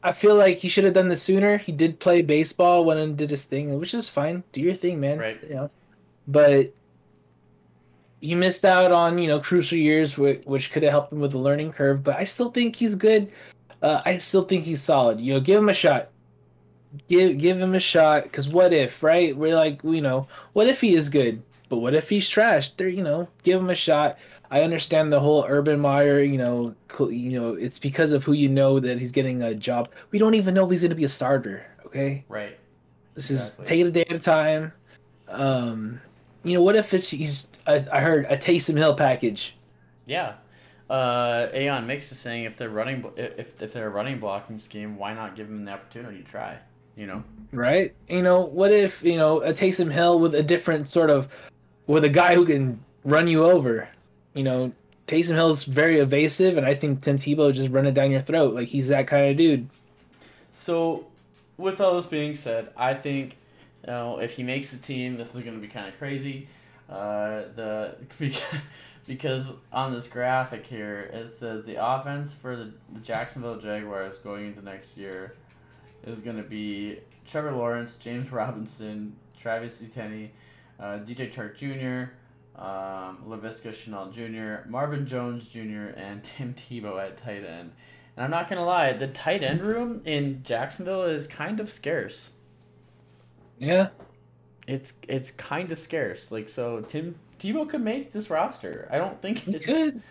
I 0.03 0.13
feel 0.13 0.35
like 0.35 0.59
he 0.59 0.69
should 0.69 0.85
have 0.85 0.95
done 0.95 1.09
this 1.09 1.23
sooner. 1.23 1.59
He 1.59 1.73
did 1.73 2.01
play 2.01 2.23
baseball, 2.23 2.85
went 2.85 3.01
and 3.01 3.17
did 3.17 3.31
his 3.31 3.45
thing, 3.45 3.79
which 3.79 3.95
is 3.95 4.09
fine. 4.09 4.43
Do 4.53 4.61
your 4.61 4.75
thing, 4.75 4.99
man. 4.99 5.19
Right. 5.19 5.39
You 5.49 5.55
know, 5.55 5.71
but 6.27 6.73
he 8.21 8.35
missed 8.35 8.65
out 8.65 8.93
on 8.93 9.19
you 9.19 9.29
know 9.29 9.41
crucial 9.41 9.79
years, 9.79 10.19
which, 10.19 10.43
which 10.45 10.73
could 10.73 10.83
have 10.83 10.93
helped 10.93 11.13
him 11.13 11.21
with 11.21 11.33
the 11.33 11.39
learning 11.39 11.73
curve. 11.73 12.03
But 12.03 12.17
I 12.17 12.25
still 12.25 12.51
think 12.51 12.77
he's 12.77 12.95
good. 12.95 13.31
Uh, 13.81 14.01
I 14.05 14.17
still 14.17 14.45
think 14.45 14.65
he's 14.65 14.83
solid. 14.83 15.21
You 15.21 15.35
know, 15.35 15.41
give 15.41 15.61
him 15.61 15.69
a 15.69 15.75
shot. 15.75 16.09
Give 17.09 17.39
give 17.39 17.61
him 17.61 17.75
a 17.75 17.81
shot. 17.81 18.31
Cause 18.33 18.49
what 18.49 18.73
if, 18.73 19.03
right? 19.03 19.37
We're 19.37 19.57
like, 19.57 19.83
you 19.85 20.01
know, 20.01 20.29
what 20.53 20.67
if 20.67 20.81
he 20.81 20.95
is 20.95 21.09
good? 21.09 21.43
But 21.69 21.79
what 21.79 21.95
if 21.95 22.09
he's 22.09 22.29
trash? 22.29 22.71
There, 22.73 22.89
you 22.89 23.03
know, 23.03 23.29
give 23.45 23.61
him 23.61 23.71
a 23.71 23.75
shot. 23.75 24.19
I 24.53 24.61
understand 24.63 25.11
the 25.11 25.19
whole 25.19 25.47
Urban 25.49 25.81
Meyer, 25.81 26.21
you 26.21 26.37
know, 26.37 26.75
cl- 26.95 27.11
you 27.11 27.41
know, 27.41 27.55
it's 27.55 27.79
because 27.79 28.13
of 28.13 28.23
who 28.23 28.33
you 28.35 28.51
know 28.51 28.79
that 28.81 28.99
he's 29.01 29.11
getting 29.11 29.41
a 29.43 29.55
job. 29.55 29.89
We 30.11 30.19
don't 30.19 30.35
even 30.35 30.53
know 30.53 30.65
if 30.67 30.71
he's 30.71 30.83
going 30.83 30.91
to 30.91 30.95
be 30.97 31.05
a 31.05 31.09
starter. 31.09 31.65
Okay, 31.87 32.25
Right. 32.29 32.59
this 33.15 33.31
Exactly. 33.31 33.63
is 33.65 33.69
take 33.69 33.81
it 33.81 33.87
a 33.87 33.91
day 33.91 34.05
at 34.09 34.13
a 34.17 34.19
time. 34.19 34.73
Um, 35.29 36.01
you 36.45 36.55
know, 36.55 36.63
what 36.63 36.77
if 36.77 36.93
it's 36.93 37.09
he's? 37.09 37.49
I, 37.67 37.83
I 37.91 38.01
heard 38.01 38.27
a 38.29 38.37
Taysom 38.37 38.77
Hill 38.77 38.95
package. 38.95 39.57
Yeah. 40.05 40.35
Uh, 40.91 41.47
Aeon 41.55 41.87
Mix 41.87 42.13
is 42.13 42.19
saying 42.19 42.45
if 42.45 42.59
they're 42.59 42.69
running, 42.69 43.05
if 43.17 43.63
if 43.63 43.73
they're 43.73 43.87
a 43.87 43.91
running 43.91 44.21
blocking 44.21 44.59
scheme, 44.59 44.99
why 44.99 45.15
not 45.15 45.35
give 45.35 45.49
them 45.49 45.65
the 45.65 45.73
opportunity 45.73 46.19
to 46.23 46.25
try? 46.25 46.59
You 46.95 47.07
know. 47.07 47.25
right? 47.53 47.95
You 48.09 48.21
know, 48.23 48.43
what 48.43 48.71
if 48.71 49.03
you 49.03 49.17
know 49.17 49.41
a 49.41 49.55
Taysom 49.55 49.91
Hill 49.91 50.19
with 50.19 50.35
a 50.35 50.43
different 50.43 50.89
sort 50.89 51.09
of, 51.09 51.29
with 51.87 52.05
a 52.05 52.11
guy 52.11 52.35
who 52.35 52.45
can 52.45 52.85
run 53.05 53.27
you 53.29 53.45
over? 53.45 53.89
You 54.35 54.45
know, 54.45 54.73
Taysom 55.07 55.35
Hill's 55.35 55.65
very 55.65 56.01
evasive, 56.01 56.57
and 56.57 56.67
I 56.67 56.75
think 56.75 57.03
Tim 57.03 57.17
Tebow 57.17 57.53
just 57.53 57.71
run 57.71 57.87
it 57.87 57.93
down 57.93 58.11
your 58.11 58.21
throat. 58.21 58.55
Like 58.55 58.69
he's 58.69 58.89
that 58.89 59.07
kind 59.07 59.31
of 59.31 59.37
dude. 59.37 59.69
So, 60.55 61.07
with 61.57 61.81
all 61.81 61.97
this 61.97 62.07
being 62.07 62.35
said, 62.35 62.71
I 62.77 62.95
think 62.95 63.37
you 63.87 63.93
know 63.93 64.19
if 64.19 64.37
he 64.37 64.43
makes 64.43 64.71
the 64.71 64.79
team, 64.79 65.17
this 65.17 65.35
is 65.35 65.43
going 65.43 65.57
to 65.57 65.61
be 65.61 65.69
kind 65.69 65.89
of 65.89 65.99
crazy. 65.99 66.49
Uh, 66.89 67.45
the 67.55 67.97
because 69.07 69.55
on 69.73 69.93
this 69.93 70.07
graphic 70.09 70.67
here 70.67 71.11
it 71.13 71.31
says 71.31 71.65
the 71.65 71.85
offense 71.85 72.33
for 72.33 72.57
the, 72.57 72.73
Jacksonville 73.03 73.59
Jaguars 73.59 74.19
going 74.19 74.47
into 74.47 74.63
next 74.63 74.97
year 74.97 75.35
is 76.07 76.21
going 76.21 76.37
to 76.37 76.43
be 76.43 76.99
Trevor 77.27 77.53
Lawrence, 77.53 77.97
James 77.97 78.31
Robinson, 78.31 79.17
Travis 79.39 79.83
Etienne, 79.83 80.31
uh, 80.79 80.99
DJ 80.99 81.33
Chark 81.33 81.57
Jr., 81.57 82.13
um, 82.57 83.25
Laviska 83.27 83.73
Shenault 83.73 84.13
Jr., 84.13 84.69
Marvin 84.69 85.07
Jones 85.07 85.49
Jr., 85.49 85.95
and 85.97 86.23
Tim 86.25 86.55
Tebow 86.55 87.03
at 87.03 87.17
tight 87.17 87.45
end. 87.45 87.73
And 88.17 88.25
I'm 88.25 88.31
not 88.31 88.49
gonna 88.49 88.65
lie, 88.65 88.93
the 88.93 89.09
tight 89.09 89.43
end 89.43 89.63
room 89.63 90.03
in 90.05 90.43
Jacksonville 90.43 91.05
is 91.05 91.27
kind 91.27 91.61
of 91.61 91.71
scarce. 91.71 92.33
Yeah, 93.59 93.89
It's 94.67 94.95
it's 95.09 95.31
kind 95.31 95.71
of 95.73 95.79
scarce. 95.79 96.31
Like 96.33 96.49
so, 96.49 96.81
Tim 96.83 97.17
Tebow 97.39 97.69
could 97.69 97.83
make 97.83 98.13
this 98.13 98.31
roster. 98.31 98.89
I 98.91 98.99
don't 98.99 99.21
think 99.21 99.39
he 99.41 99.57
it's 99.57 99.67
could. 99.67 100.03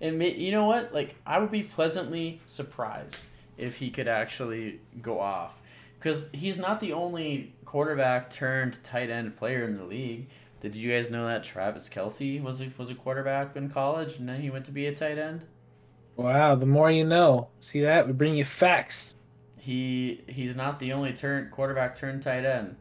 and 0.00 0.18
ma- 0.18 0.24
you 0.26 0.50
know 0.52 0.66
what? 0.66 0.92
Like 0.94 1.16
I 1.26 1.38
would 1.38 1.50
be 1.50 1.62
pleasantly 1.62 2.40
surprised 2.46 3.26
if 3.56 3.76
he 3.76 3.90
could 3.90 4.08
actually 4.08 4.80
go 5.02 5.20
off, 5.20 5.60
because 5.98 6.26
he's 6.32 6.58
not 6.58 6.80
the 6.80 6.92
only 6.92 7.54
quarterback 7.64 8.30
turned 8.30 8.82
tight 8.84 9.10
end 9.10 9.36
player 9.36 9.64
in 9.64 9.76
the 9.76 9.84
league. 9.84 10.28
Did 10.60 10.74
you 10.74 10.90
guys 10.90 11.10
know 11.10 11.26
that 11.26 11.44
Travis 11.44 11.88
Kelce 11.88 12.42
was 12.42 12.60
a, 12.60 12.70
was 12.76 12.90
a 12.90 12.94
quarterback 12.94 13.54
in 13.56 13.70
college 13.70 14.16
and 14.16 14.28
then 14.28 14.40
he 14.40 14.50
went 14.50 14.64
to 14.66 14.72
be 14.72 14.86
a 14.86 14.94
tight 14.94 15.18
end? 15.18 15.42
Wow, 16.16 16.56
the 16.56 16.66
more 16.66 16.90
you 16.90 17.04
know. 17.04 17.48
See 17.60 17.80
that? 17.82 18.06
We 18.06 18.12
bring 18.12 18.34
you 18.34 18.44
facts. 18.44 19.14
He 19.56 20.24
he's 20.26 20.56
not 20.56 20.80
the 20.80 20.92
only 20.92 21.12
turn 21.12 21.48
quarterback 21.50 21.96
turned 21.96 22.22
tight 22.22 22.44
end. 22.44 22.76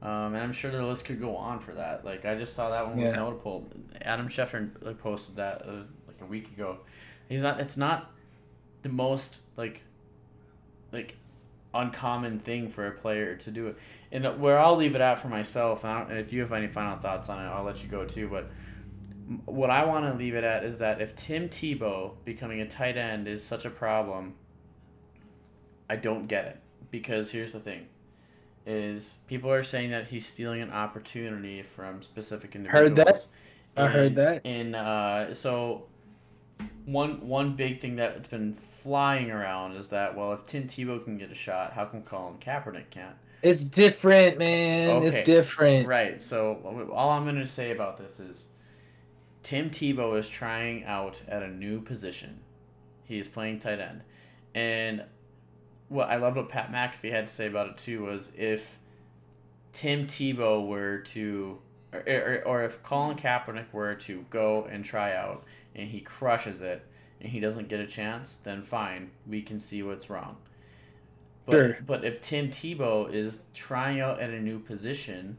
Um, 0.00 0.34
and 0.34 0.38
I'm 0.38 0.52
sure 0.52 0.70
the 0.70 0.82
list 0.86 1.04
could 1.04 1.20
go 1.20 1.36
on 1.36 1.58
for 1.60 1.72
that. 1.74 2.04
Like 2.04 2.24
I 2.24 2.34
just 2.36 2.54
saw 2.54 2.70
that 2.70 2.86
one 2.86 2.96
was 2.96 3.04
Yeah. 3.06 3.16
notable. 3.16 3.66
Adam 4.00 4.28
Schefter 4.28 4.70
like, 4.80 4.98
posted 4.98 5.36
that 5.36 5.62
uh, 5.66 5.82
like 6.06 6.20
a 6.22 6.24
week 6.26 6.48
ago. 6.48 6.78
He's 7.28 7.42
not. 7.42 7.60
It's 7.60 7.76
not 7.76 8.12
the 8.82 8.88
most 8.88 9.40
like 9.56 9.82
like 10.92 11.16
uncommon 11.74 12.38
thing 12.38 12.68
for 12.68 12.86
a 12.86 12.90
player 12.90 13.36
to 13.36 13.50
do 13.50 13.68
it. 13.68 13.76
And 14.10 14.40
where 14.40 14.58
I'll 14.58 14.76
leave 14.76 14.94
it 14.94 15.00
at 15.00 15.18
for 15.18 15.28
myself, 15.28 15.84
and, 15.84 15.92
I 15.92 15.98
don't, 15.98 16.10
and 16.10 16.18
if 16.18 16.32
you 16.32 16.40
have 16.40 16.52
any 16.52 16.66
final 16.66 16.98
thoughts 16.98 17.28
on 17.28 17.44
it, 17.44 17.48
I'll 17.48 17.64
let 17.64 17.82
you 17.82 17.88
go 17.88 18.04
too. 18.04 18.28
But 18.28 18.50
what 19.44 19.68
I 19.70 19.84
want 19.84 20.06
to 20.06 20.14
leave 20.14 20.34
it 20.34 20.44
at 20.44 20.64
is 20.64 20.78
that 20.78 21.02
if 21.02 21.14
Tim 21.14 21.48
Tebow 21.48 22.12
becoming 22.24 22.60
a 22.60 22.66
tight 22.66 22.96
end 22.96 23.28
is 23.28 23.44
such 23.44 23.64
a 23.64 23.70
problem, 23.70 24.34
I 25.90 25.96
don't 25.96 26.26
get 26.26 26.46
it 26.46 26.60
because 26.90 27.30
here's 27.30 27.52
the 27.52 27.60
thing. 27.60 27.86
Is 28.66 29.18
people 29.26 29.50
are 29.50 29.62
saying 29.62 29.90
that 29.90 30.08
he's 30.08 30.26
stealing 30.26 30.60
an 30.60 30.70
opportunity 30.70 31.62
from 31.62 32.02
specific 32.02 32.54
individuals. 32.54 32.96
Heard 32.96 33.06
that. 33.06 33.26
I 33.76 33.86
heard 33.88 34.14
that. 34.16 34.42
And 34.44 34.76
uh, 34.76 35.32
so 35.34 35.84
one 36.84 37.26
one 37.26 37.54
big 37.54 37.80
thing 37.80 37.96
that's 37.96 38.26
been 38.28 38.54
flying 38.54 39.30
around 39.30 39.76
is 39.76 39.90
that 39.90 40.16
well, 40.16 40.32
if 40.32 40.46
Tim 40.46 40.64
Tebow 40.64 41.02
can 41.02 41.18
get 41.18 41.30
a 41.30 41.34
shot, 41.34 41.72
how 41.72 41.84
come 41.84 42.02
Colin 42.02 42.38
Kaepernick 42.38 42.90
can't? 42.90 43.16
It's 43.42 43.64
different, 43.64 44.38
man. 44.38 44.90
Okay. 44.90 45.06
It's 45.06 45.22
different. 45.22 45.86
Right. 45.86 46.20
So 46.22 46.88
all 46.92 47.10
I'm 47.10 47.24
going 47.24 47.36
to 47.36 47.46
say 47.46 47.70
about 47.70 47.96
this 47.96 48.18
is 48.18 48.46
Tim 49.42 49.70
Tebow 49.70 50.18
is 50.18 50.28
trying 50.28 50.84
out 50.84 51.20
at 51.28 51.42
a 51.42 51.48
new 51.48 51.80
position. 51.80 52.40
He 53.04 53.18
is 53.18 53.28
playing 53.28 53.60
tight 53.60 53.80
end, 53.80 54.02
and 54.54 55.04
what 55.88 56.08
I 56.08 56.16
loved 56.16 56.36
what 56.36 56.48
Pat 56.48 56.70
McAfee 56.72 57.10
had 57.10 57.26
to 57.28 57.32
say 57.32 57.46
about 57.46 57.68
it 57.68 57.78
too 57.78 58.04
was 58.04 58.32
if 58.36 58.78
Tim 59.72 60.06
Tebow 60.06 60.66
were 60.66 60.98
to, 60.98 61.58
or, 61.92 62.00
or, 62.00 62.42
or 62.46 62.64
if 62.64 62.82
Colin 62.82 63.16
Kaepernick 63.16 63.72
were 63.72 63.94
to 63.94 64.24
go 64.30 64.66
and 64.70 64.84
try 64.84 65.14
out 65.14 65.44
and 65.78 65.88
he 65.88 66.00
crushes 66.00 66.60
it 66.60 66.84
and 67.20 67.30
he 67.30 67.40
doesn't 67.40 67.68
get 67.68 67.80
a 67.80 67.86
chance, 67.86 68.36
then 68.44 68.62
fine, 68.62 69.10
we 69.26 69.40
can 69.40 69.58
see 69.60 69.82
what's 69.82 70.10
wrong. 70.10 70.36
But, 71.46 71.52
Sure. 71.52 71.78
but 71.86 72.04
if 72.04 72.20
Tim 72.20 72.50
Tebow 72.50 73.10
is 73.12 73.42
trying 73.54 74.00
out 74.00 74.20
at 74.20 74.30
a 74.30 74.40
new 74.40 74.58
position 74.58 75.38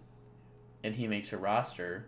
and 0.84 0.95
he 0.95 1.07
makes 1.07 1.32
a 1.34 1.38
roster 1.38 2.06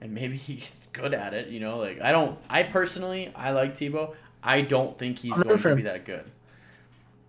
and 0.00 0.14
maybe 0.14 0.36
he 0.38 0.54
gets 0.54 0.86
good 0.86 1.12
at 1.12 1.34
it, 1.34 1.48
you 1.48 1.60
know, 1.60 1.78
like 1.78 2.00
I 2.00 2.12
don't 2.12 2.38
I 2.48 2.62
personally 2.62 3.30
I 3.36 3.50
like 3.50 3.74
Tebow. 3.74 4.14
I 4.42 4.60
don't 4.62 4.98
think 4.98 5.18
he's 5.18 5.32
I'm 5.36 5.42
going 5.42 5.58
to 5.58 5.76
be 5.76 5.82
that 5.82 6.04
good. 6.04 6.30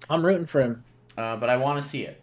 I'm 0.09 0.25
rooting 0.25 0.45
for 0.45 0.61
him. 0.61 0.83
Uh, 1.17 1.37
but 1.37 1.49
I 1.49 1.57
want 1.57 1.81
to 1.81 1.87
see 1.87 2.03
it. 2.03 2.21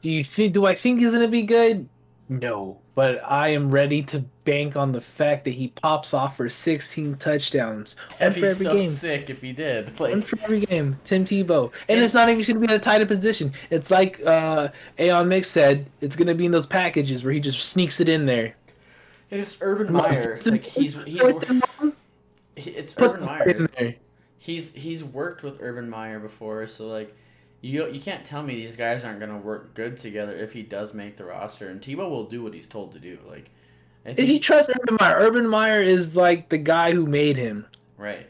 Do 0.00 0.10
you 0.10 0.24
think? 0.24 0.52
Do 0.52 0.66
I 0.66 0.74
think 0.74 1.00
he's 1.00 1.12
gonna 1.12 1.28
be 1.28 1.42
good? 1.42 1.88
No, 2.28 2.78
but 2.94 3.22
I 3.24 3.50
am 3.50 3.70
ready 3.70 4.02
to 4.04 4.24
bank 4.46 4.76
on 4.76 4.92
the 4.92 5.00
fact 5.02 5.44
that 5.44 5.50
he 5.52 5.68
pops 5.68 6.14
off 6.14 6.38
for 6.38 6.48
16 6.48 7.16
touchdowns, 7.16 7.96
one 8.18 8.32
for 8.32 8.38
every 8.46 8.64
so 8.64 8.72
game. 8.72 8.88
sick 8.88 9.28
if 9.28 9.42
he 9.42 9.52
did. 9.52 9.98
One 10.00 10.22
for 10.22 10.38
every 10.42 10.60
game, 10.60 10.98
Tim 11.04 11.26
Tebow, 11.26 11.70
and 11.90 12.00
it's 12.00 12.14
not 12.14 12.30
even 12.30 12.36
going 12.42 12.54
to 12.62 12.66
be 12.66 12.72
in 12.72 12.80
a 12.80 12.82
tighter 12.82 13.04
position. 13.04 13.52
It's 13.68 13.90
like 13.90 14.24
uh, 14.24 14.68
Aeon 14.98 15.28
Mix 15.28 15.48
said, 15.48 15.90
it's 16.00 16.16
going 16.16 16.28
to 16.28 16.34
be 16.34 16.46
in 16.46 16.52
those 16.52 16.66
packages 16.66 17.22
where 17.22 17.34
he 17.34 17.40
just 17.40 17.68
sneaks 17.68 18.00
it 18.00 18.08
in 18.08 18.24
there. 18.24 18.54
it's 19.30 19.58
Urban 19.60 19.92
Meyer. 19.92 20.40
Like 20.46 20.62
the- 20.62 20.70
he's 20.70 20.94
he's 21.04 21.22
it's 22.56 22.94
Urban 22.98 23.24
Meyer. 23.24 23.50
in 23.50 23.68
there. 23.78 23.94
He's 24.38 24.72
he's 24.74 25.02
worked 25.04 25.42
with 25.42 25.58
Urban 25.60 25.90
Meyer 25.90 26.18
before, 26.20 26.66
so 26.68 26.86
like 26.88 27.14
you 27.60 27.86
you 27.90 28.00
can't 28.00 28.24
tell 28.24 28.42
me 28.42 28.54
these 28.54 28.76
guys 28.76 29.02
aren't 29.04 29.18
gonna 29.20 29.38
work 29.38 29.74
good 29.74 29.98
together 29.98 30.32
if 30.32 30.52
he 30.52 30.62
does 30.62 30.94
make 30.94 31.16
the 31.16 31.24
roster. 31.24 31.68
And 31.68 31.80
Tebow 31.80 32.08
will 32.08 32.24
do 32.24 32.42
what 32.42 32.54
he's 32.54 32.68
told 32.68 32.92
to 32.92 32.98
do. 32.98 33.18
Like 33.28 33.50
Did 34.14 34.18
he 34.20 34.26
think, 34.34 34.42
trust 34.44 34.70
Urban 34.70 34.96
Meyer? 35.00 35.16
Urban 35.18 35.46
Meyer 35.48 35.80
is 35.82 36.14
like 36.16 36.48
the 36.48 36.58
guy 36.58 36.92
who 36.92 37.06
made 37.06 37.36
him. 37.36 37.66
right. 37.96 38.26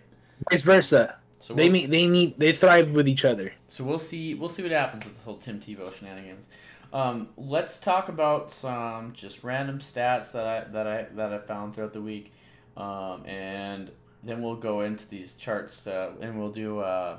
Vice 0.50 0.62
versa. 0.62 1.16
So 1.40 1.54
They 1.54 1.64
we'll, 1.64 1.72
meet. 1.72 1.90
They 1.90 2.06
need. 2.06 2.38
They 2.38 2.52
thrive 2.52 2.90
with 2.92 3.08
each 3.08 3.24
other. 3.24 3.52
so 3.68 3.84
we'll 3.84 3.98
see 3.98 4.34
we'll 4.34 4.48
see 4.48 4.62
what 4.62 4.72
happens 4.72 5.04
with 5.04 5.14
this 5.14 5.22
whole 5.22 5.36
Tim 5.36 5.60
Tebow 5.60 5.94
shenanigans. 5.94 6.46
Um, 6.92 7.28
let's 7.36 7.78
talk 7.80 8.08
about 8.08 8.50
some 8.52 9.12
just 9.12 9.42
random 9.44 9.78
stats 9.80 10.32
that 10.32 10.46
I 10.46 10.64
that 10.72 10.86
I 10.86 11.06
that 11.14 11.32
I 11.32 11.38
found 11.38 11.74
throughout 11.74 11.92
the 11.92 12.00
week, 12.02 12.32
um, 12.76 13.24
and 13.26 13.90
then 14.22 14.42
we'll 14.42 14.56
go 14.56 14.80
into 14.82 15.08
these 15.08 15.34
charts 15.34 15.86
uh, 15.86 16.12
and 16.20 16.38
we'll 16.38 16.50
do 16.52 16.80
uh, 16.80 17.18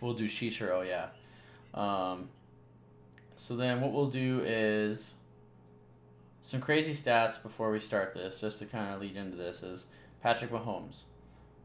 we'll 0.00 0.14
do 0.14 0.26
Shisha. 0.26 0.70
Oh 0.70 0.82
yeah. 0.82 1.08
Um, 1.74 2.28
so 3.36 3.54
then 3.56 3.80
what 3.80 3.92
we'll 3.92 4.10
do 4.10 4.42
is 4.44 5.14
some 6.48 6.62
crazy 6.62 6.94
stats 6.94 7.42
before 7.42 7.70
we 7.70 7.78
start 7.78 8.14
this, 8.14 8.40
just 8.40 8.58
to 8.58 8.64
kind 8.64 8.94
of 8.94 9.02
lead 9.02 9.16
into 9.16 9.36
this, 9.36 9.62
is 9.62 9.84
Patrick 10.22 10.50
Mahomes. 10.50 11.02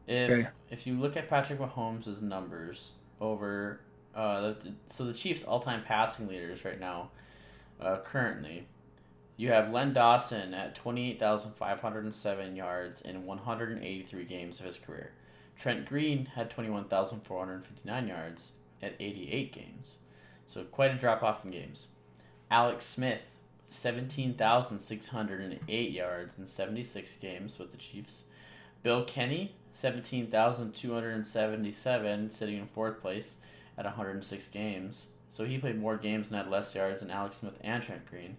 If 0.06 0.30
Okay. 0.30 0.48
if 0.68 0.86
you 0.86 1.00
look 1.00 1.16
at 1.16 1.26
Patrick 1.30 1.58
Mahomes' 1.58 2.20
numbers 2.20 2.92
over, 3.18 3.80
uh, 4.14 4.42
the, 4.42 4.74
so 4.88 5.06
the 5.06 5.14
Chiefs' 5.14 5.42
all-time 5.42 5.82
passing 5.84 6.28
leaders 6.28 6.66
right 6.66 6.78
now, 6.78 7.08
uh, 7.80 7.96
currently, 8.04 8.66
you 9.38 9.48
have 9.48 9.72
Len 9.72 9.94
Dawson 9.94 10.52
at 10.52 10.74
twenty-eight 10.74 11.18
thousand 11.18 11.52
five 11.52 11.80
hundred 11.80 12.04
and 12.04 12.14
seven 12.14 12.54
yards 12.54 13.00
in 13.00 13.24
one 13.24 13.38
hundred 13.38 13.70
and 13.72 13.82
eighty-three 13.82 14.24
games 14.24 14.60
of 14.60 14.66
his 14.66 14.76
career. 14.76 15.12
Trent 15.58 15.86
Green 15.86 16.26
had 16.26 16.50
twenty-one 16.50 16.84
thousand 16.88 17.20
four 17.22 17.38
hundred 17.38 17.64
fifty-nine 17.64 18.06
yards 18.06 18.52
at 18.82 18.96
eighty-eight 19.00 19.50
games, 19.50 19.96
so 20.46 20.62
quite 20.64 20.90
a 20.90 20.98
drop-off 20.98 21.42
in 21.42 21.52
games. 21.52 21.88
Alex 22.50 22.84
Smith, 22.84 23.22
seventeen 23.74 24.34
thousand 24.34 24.78
six 24.78 25.08
hundred 25.08 25.40
and 25.40 25.58
eight 25.68 25.90
yards 25.90 26.38
in 26.38 26.46
seventy-six 26.46 27.16
games 27.16 27.58
with 27.58 27.72
the 27.72 27.78
Chiefs. 27.78 28.24
Bill 28.82 29.04
Kenney, 29.04 29.54
17,277, 29.72 32.30
sitting 32.30 32.58
in 32.58 32.66
fourth 32.66 33.00
place 33.00 33.38
at 33.78 33.86
106 33.86 34.48
games. 34.48 35.08
So 35.32 35.44
he 35.44 35.58
played 35.58 35.80
more 35.80 35.96
games 35.96 36.28
and 36.28 36.36
had 36.36 36.50
less 36.50 36.74
yards 36.74 37.00
than 37.00 37.10
Alex 37.10 37.38
Smith 37.38 37.58
and 37.62 37.82
Trent 37.82 38.08
Green. 38.08 38.36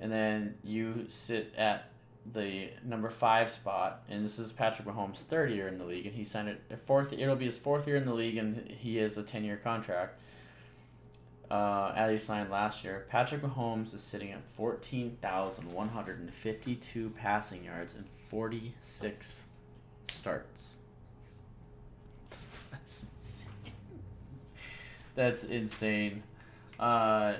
And 0.00 0.12
then 0.12 0.56
you 0.64 1.06
sit 1.08 1.54
at 1.56 1.92
the 2.30 2.70
number 2.84 3.08
five 3.08 3.52
spot, 3.52 4.02
and 4.08 4.24
this 4.24 4.38
is 4.38 4.52
Patrick 4.52 4.86
Mahomes' 4.86 5.18
third 5.18 5.50
year 5.50 5.68
in 5.68 5.78
the 5.78 5.84
league, 5.84 6.06
and 6.06 6.14
he 6.14 6.24
signed 6.24 6.48
it 6.48 6.60
fourth. 6.84 7.12
It'll 7.12 7.36
be 7.36 7.46
his 7.46 7.58
fourth 7.58 7.86
year 7.86 7.96
in 7.96 8.04
the 8.04 8.14
league, 8.14 8.36
and 8.36 8.68
he 8.68 8.96
has 8.96 9.16
a 9.16 9.22
ten-year 9.22 9.60
contract. 9.62 10.18
Uh, 11.52 11.92
as 11.94 12.10
he 12.10 12.18
signed 12.18 12.48
last 12.50 12.82
year, 12.82 13.04
Patrick 13.10 13.42
Mahomes 13.42 13.94
is 13.94 14.02
sitting 14.02 14.32
at 14.32 14.42
fourteen 14.42 15.18
thousand 15.20 15.70
one 15.70 15.90
hundred 15.90 16.18
and 16.18 16.32
fifty-two 16.32 17.10
passing 17.10 17.62
yards 17.62 17.94
and 17.94 18.08
forty-six 18.08 19.44
starts. 20.08 20.76
That's 22.70 23.04
insane. 23.20 23.74
That's 25.14 25.44
insane. 25.44 26.22
Uh, 26.80 27.34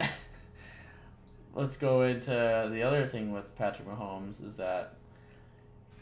let's 1.54 1.76
go 1.76 2.02
into 2.02 2.68
the 2.72 2.82
other 2.82 3.06
thing 3.06 3.30
with 3.30 3.54
Patrick 3.54 3.86
Mahomes 3.86 4.44
is 4.44 4.56
that 4.56 4.94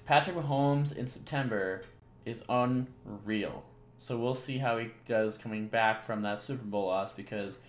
Patrick 0.06 0.36
Mahomes 0.36 0.96
in 0.96 1.06
September 1.06 1.82
is 2.24 2.42
unreal. 2.48 3.64
So 4.02 4.18
we'll 4.18 4.34
see 4.34 4.58
how 4.58 4.78
he 4.78 4.88
does 5.06 5.38
coming 5.38 5.68
back 5.68 6.02
from 6.02 6.22
that 6.22 6.42
Super 6.42 6.64
Bowl 6.64 6.86
loss 6.86 7.12
because 7.12 7.60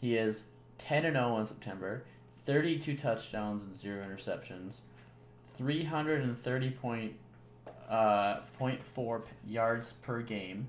he 0.00 0.16
is 0.16 0.44
10 0.78 1.04
and 1.04 1.16
0 1.16 1.38
in 1.38 1.46
September, 1.46 2.04
32 2.46 2.96
touchdowns 2.96 3.64
and 3.64 3.74
0 3.74 4.06
interceptions, 4.06 4.82
330 5.54 6.70
point 6.70 7.14
uh, 7.88 8.38
0.4 8.60 9.22
yards 9.44 9.94
per 9.94 10.22
game, 10.22 10.68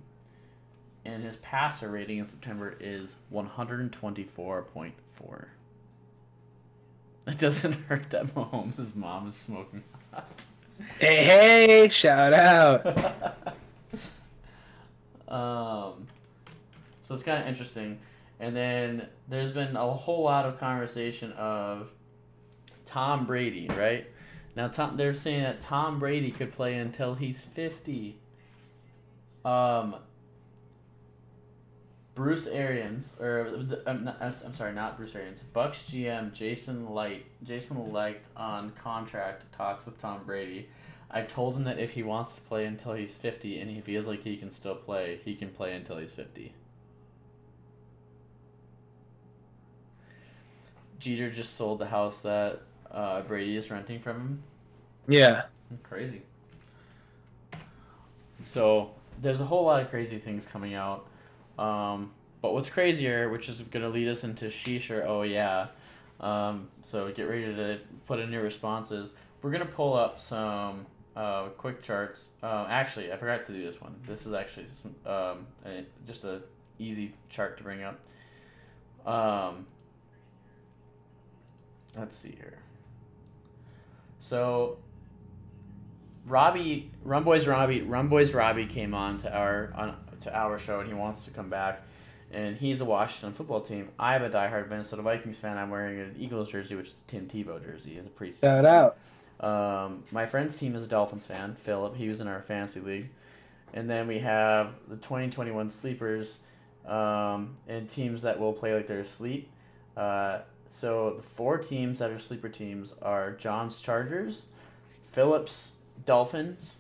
and 1.06 1.24
his 1.24 1.36
passer 1.36 1.92
rating 1.92 2.18
in 2.18 2.28
September 2.28 2.76
is 2.80 3.18
124.4. 3.32 4.92
It 7.28 7.38
doesn't 7.38 7.74
hurt 7.84 8.10
that 8.10 8.26
Mahomes' 8.34 8.96
mom 8.96 9.28
is 9.28 9.36
smoking 9.36 9.84
hot. 10.12 10.46
Hey, 10.98 11.24
hey! 11.24 11.90
Shout 11.90 12.34
out. 12.34 13.54
um, 15.32 16.08
so 17.00 17.16
it's 17.16 17.24
kind 17.24 17.42
of 17.42 17.48
interesting. 17.48 18.00
And 18.40 18.56
then 18.56 19.08
there's 19.28 19.52
been 19.52 19.76
a 19.76 19.94
whole 19.94 20.24
lot 20.24 20.46
of 20.46 20.60
conversation 20.60 21.32
of 21.34 21.90
Tom 22.86 23.26
Brady, 23.26 23.68
right? 23.70 24.08
Now, 24.56 24.68
Tom, 24.68 24.98
they're 24.98 25.14
saying 25.14 25.44
that 25.44 25.60
Tom 25.60 26.00
Brady 26.00 26.32
could 26.32 26.52
play 26.52 26.76
until 26.76 27.16
he's 27.16 27.40
50. 27.40 28.18
Um, 29.46 29.96
Bruce 32.14 32.48
Arians, 32.48 33.16
or 33.20 33.66
I'm, 33.88 34.04
not, 34.04 34.22
I'm 34.22 34.54
sorry, 34.54 34.74
not 34.74 34.98
Bruce 34.98 35.16
Arians. 35.16 35.42
Bucks 35.42 35.84
GM 35.84 36.34
Jason 36.34 36.94
Licht, 36.94 37.26
Jason 37.44 37.94
Licht 37.94 38.28
on 38.36 38.72
contract 38.72 39.52
talks 39.54 39.86
with 39.86 39.98
Tom 39.98 40.22
Brady. 40.26 40.68
I 41.14 41.24
told 41.24 41.58
him 41.58 41.66
that 41.66 41.78
if 41.78 41.92
he 41.92 42.04
wants 42.04 42.36
to 42.36 42.42
play 42.42 42.66
until 42.66 42.94
he's 42.94 43.18
50 43.18 43.60
and 43.60 43.70
he 43.70 43.82
feels 43.82 44.08
like 44.08 44.24
he 44.24 44.38
can 44.38 44.50
still 44.50 44.76
play, 44.76 45.20
he 45.26 45.36
can 45.36 45.50
play 45.50 45.74
until 45.76 45.98
he's 45.98 46.12
50. 46.12 46.54
Jeter 51.00 51.30
just 51.30 51.56
sold 51.56 51.80
the 51.80 51.88
house 51.88 52.22
that 52.22 52.62
uh, 52.90 53.22
Brady 53.22 53.58
is 53.58 53.70
renting 53.70 54.00
from 54.00 54.16
him. 54.16 54.44
Yeah. 55.08 55.44
Crazy. 55.84 56.22
So 58.44 58.92
there's 59.22 59.42
a 59.42 59.46
whole 59.46 59.66
lot 59.66 59.82
of 59.82 59.90
crazy 59.90 60.18
things 60.18 60.46
coming 60.46 60.76
out. 60.76 61.08
Um, 61.60 62.12
but 62.42 62.54
what's 62.54 62.70
crazier, 62.70 63.30
which 63.30 63.50
is 63.50 63.58
going 63.58 63.84
to 63.84 63.90
lead 63.90 64.08
us 64.08 64.24
into 64.24 64.46
sheesh 64.46 64.90
or 64.90 65.04
oh 65.06 65.24
yeah. 65.24 65.68
Um, 66.22 66.70
so 66.84 67.12
get 67.12 67.24
ready 67.24 67.54
to 67.54 67.80
put 68.06 68.20
in 68.20 68.32
your 68.32 68.44
responses. 68.44 69.14
We're 69.42 69.52
going 69.52 69.66
to 69.66 69.74
pull 69.74 69.94
up 69.94 70.20
some 70.20 70.86
uh, 71.16 71.48
quick 71.50 71.82
charts. 71.82 72.30
Uh, 72.42 72.66
actually, 72.70 73.12
I 73.12 73.18
forgot 73.18 73.46
to 73.48 73.54
do 73.54 73.64
this 73.64 73.82
one. 73.82 73.96
This 74.08 74.26
is 74.26 74.34
actually 74.34 74.68
some, 74.82 74.96
um, 75.12 75.48
a, 75.66 75.84
just 76.08 76.24
a 76.24 76.42
easy 76.80 77.14
chart 77.30 77.58
to 77.58 77.64
bring 77.64 77.84
up. 77.84 78.00
Um, 79.06 79.66
let's 81.98 82.16
see 82.16 82.32
here. 82.32 82.60
So 84.20 84.78
Robbie, 86.26 86.92
Rum 87.04 87.24
Boys 87.24 87.48
Robbie, 87.48 87.82
Rum 87.82 88.10
Boys 88.10 88.34
Robbie 88.34 88.68
came 88.68 88.94
on 88.94 89.18
to 89.18 89.36
our 89.36 89.72
on 89.76 89.98
to 90.22 90.38
our 90.38 90.60
show, 90.60 90.80
and 90.80 90.88
he 90.88 90.94
wants 90.94 91.26
to 91.26 91.32
come 91.32 91.50
back. 91.50 91.82
And 92.34 92.56
he's 92.56 92.80
a 92.80 92.86
Washington 92.86 93.34
football 93.34 93.60
team. 93.60 93.90
I 94.00 94.16
am 94.16 94.24
a 94.24 94.30
diehard 94.30 94.70
Minnesota 94.70 95.02
Vikings 95.02 95.38
fan. 95.38 95.58
I'm 95.58 95.70
wearing 95.70 96.00
an 96.00 96.16
Eagles 96.18 96.50
jersey, 96.50 96.76
which 96.76 96.88
is 96.88 97.04
Tim 97.06 97.28
Tebow 97.28 97.62
jersey. 97.62 97.98
It's 97.98 98.08
a 98.08 98.10
pretty 98.10 98.38
Shout 98.38 98.64
out. 98.64 98.98
Um, 99.42 100.04
my 100.12 100.26
friend's 100.26 100.56
team 100.56 100.76
is 100.76 100.84
a 100.84 100.88
Dolphins 100.88 101.26
fan, 101.26 101.56
Philip. 101.56 101.96
He 101.96 102.08
was 102.08 102.22
in 102.22 102.28
our 102.28 102.42
fantasy 102.42 102.80
league. 102.80 103.10
And 103.74 103.90
then 103.90 104.08
we 104.08 104.20
have 104.20 104.74
the 104.88 104.98
2021 104.98 105.70
sleepers 105.70 106.40
um, 106.86 107.58
and 107.68 107.90
teams 107.90 108.22
that 108.22 108.40
will 108.40 108.54
play 108.54 108.74
like 108.76 108.88
they're 108.88 109.00
asleep. 109.00 109.50
Uh, 109.98 110.40
so 110.70 111.16
the 111.18 111.24
four 111.24 111.58
teams 111.58 112.00
that 112.00 112.12
are 112.12 112.20
sleeper 112.20 112.50
teams 112.50 112.94
are 113.02 113.32
John's 113.32 113.82
Chargers, 113.82 114.50
Phillips 115.04 115.74
Dolphins, 116.06 116.78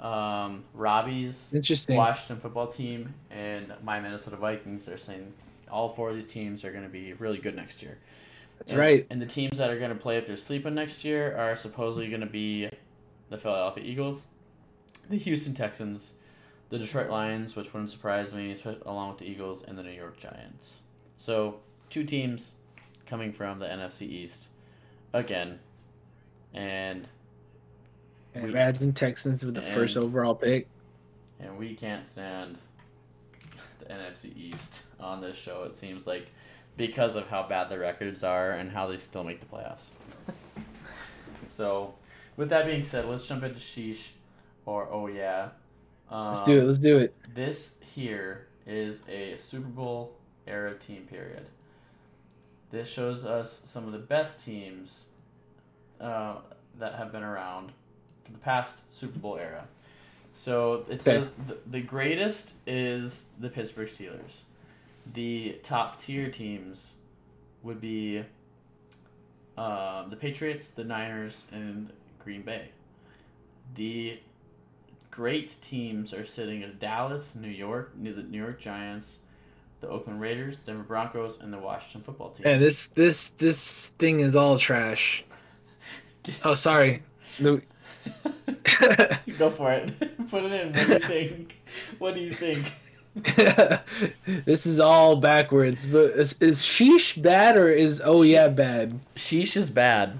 um, 0.00 0.64
Robbie's. 0.74 1.48
Washington 1.96 2.40
football 2.40 2.66
team, 2.66 3.14
and 3.30 3.72
my 3.82 4.00
Minnesota 4.00 4.36
Vikings. 4.36 4.84
They're 4.84 4.98
saying 4.98 5.32
all 5.70 5.88
four 5.88 6.10
of 6.10 6.14
these 6.14 6.26
teams 6.26 6.64
are 6.64 6.72
going 6.72 6.84
to 6.84 6.90
be 6.90 7.12
really 7.14 7.38
good 7.38 7.56
next 7.56 7.82
year. 7.82 7.98
That's 8.62 8.70
And- 8.72 8.80
right. 8.80 9.06
And 9.10 9.20
the 9.20 9.26
teams 9.26 9.58
that 9.58 9.70
are 9.70 9.78
going 9.78 9.90
to 9.90 9.96
play 10.00 10.18
if 10.18 10.28
they're 10.28 10.36
sleeping 10.36 10.74
next 10.76 11.04
year 11.04 11.36
are 11.36 11.56
supposedly 11.56 12.08
going 12.08 12.20
to 12.20 12.28
be 12.28 12.68
the 13.28 13.36
Philadelphia 13.36 13.82
Eagles, 13.82 14.26
the 15.10 15.16
Houston 15.16 15.52
Texans, 15.52 16.14
the 16.68 16.78
Detroit 16.78 17.10
Lions, 17.10 17.56
which 17.56 17.72
wouldn't 17.74 17.90
surprise 17.90 18.32
me, 18.32 18.56
along 18.86 19.08
with 19.10 19.18
the 19.18 19.24
Eagles, 19.28 19.64
and 19.64 19.76
the 19.76 19.82
New 19.82 19.90
York 19.90 20.16
Giants. 20.16 20.82
So, 21.16 21.58
two 21.90 22.04
teams 22.04 22.52
coming 23.04 23.32
from 23.32 23.58
the 23.58 23.66
NFC 23.66 24.02
East 24.06 24.48
again. 25.12 25.58
And 26.54 27.08
And 28.34 28.44
we- 28.44 28.50
Imagine 28.50 28.92
Texans 28.92 29.44
with 29.44 29.56
the 29.56 29.62
first 29.62 29.96
overall 29.96 30.36
pick. 30.36 30.68
and 31.40 31.58
we 31.58 31.74
can't 31.74 32.06
stand 32.06 32.58
the 33.80 33.86
NFC 33.92 34.32
East 34.36 34.84
on 35.00 35.20
this 35.20 35.36
show. 35.36 35.64
It 35.64 35.74
seems 35.74 36.06
like 36.06 36.28
because 36.76 37.16
of 37.16 37.28
how 37.28 37.46
bad 37.46 37.68
the 37.68 37.78
records 37.78 38.24
are 38.24 38.52
and 38.52 38.70
how 38.70 38.86
they 38.86 38.96
still 38.96 39.24
make 39.24 39.40
the 39.40 39.46
playoffs. 39.46 39.88
so, 41.48 41.94
with 42.36 42.48
that 42.48 42.66
being 42.66 42.84
said, 42.84 43.06
let's 43.08 43.26
jump 43.26 43.42
into 43.42 43.60
sheesh 43.60 44.10
or 44.66 44.88
oh 44.90 45.06
yeah. 45.06 45.48
Um, 46.10 46.28
Let's 46.28 46.44
do 46.44 46.60
it. 46.60 46.64
Let's 46.64 46.78
do 46.78 46.98
it. 46.98 47.14
This 47.34 47.78
here 47.94 48.46
is 48.66 49.02
a 49.08 49.34
Super 49.36 49.68
Bowl 49.68 50.16
era 50.46 50.74
team 50.74 51.06
period. 51.10 51.46
This 52.70 52.88
shows 52.88 53.24
us 53.24 53.62
some 53.64 53.86
of 53.86 53.92
the 53.92 53.98
best 53.98 54.44
teams 54.44 55.08
uh, 56.00 56.36
that 56.78 56.94
have 56.94 57.12
been 57.12 57.22
around 57.22 57.72
for 58.24 58.32
the 58.32 58.38
past 58.38 58.94
Super 58.94 59.18
Bowl 59.18 59.36
era. 59.36 59.64
So 60.32 60.84
it 60.88 61.02
says 61.02 61.28
the, 61.46 61.58
the 61.66 61.80
greatest 61.80 62.54
is 62.66 63.28
the 63.38 63.48
Pittsburgh 63.48 63.88
Steelers. 63.88 64.42
The 65.10 65.58
top 65.62 66.00
tier 66.00 66.30
teams 66.30 66.96
would 67.62 67.80
be 67.80 68.24
um, 69.56 70.10
the 70.10 70.16
Patriots, 70.16 70.68
the 70.68 70.84
Niners, 70.84 71.44
and 71.52 71.90
Green 72.22 72.42
Bay. 72.42 72.68
The 73.74 74.18
great 75.10 75.56
teams 75.60 76.14
are 76.14 76.24
sitting 76.24 76.62
at 76.62 76.78
Dallas, 76.78 77.34
New 77.34 77.48
York, 77.48 77.96
New- 77.96 78.14
the 78.14 78.22
New 78.22 78.38
York 78.38 78.60
Giants, 78.60 79.18
the 79.80 79.88
Oakland 79.88 80.20
Raiders, 80.20 80.62
Denver 80.62 80.82
Broncos, 80.84 81.40
and 81.40 81.52
the 81.52 81.58
Washington 81.58 82.02
Football 82.02 82.30
Team. 82.30 82.44
Man, 82.44 82.60
this 82.60 82.86
this 82.88 83.28
this 83.38 83.88
thing 83.98 84.20
is 84.20 84.36
all 84.36 84.58
trash. 84.58 85.24
Oh, 86.44 86.54
sorry. 86.54 87.02
No- 87.40 87.60
Go 89.38 89.50
for 89.50 89.72
it. 89.72 90.28
Put 90.30 90.44
it 90.44 90.52
in. 90.52 90.72
What 90.72 90.86
do 90.86 90.92
you 90.92 90.98
think? 91.00 91.62
What 91.98 92.14
do 92.14 92.20
you 92.20 92.32
think? 92.32 92.72
this 94.44 94.64
is 94.64 94.80
all 94.80 95.16
backwards. 95.16 95.84
But 95.84 96.12
is, 96.12 96.34
is 96.40 96.62
sheesh 96.62 97.20
bad 97.20 97.56
or 97.56 97.70
is 97.70 98.00
oh 98.04 98.22
yeah 98.22 98.48
bad? 98.48 98.98
Sheesh 99.16 99.56
is 99.56 99.70
bad. 99.70 100.18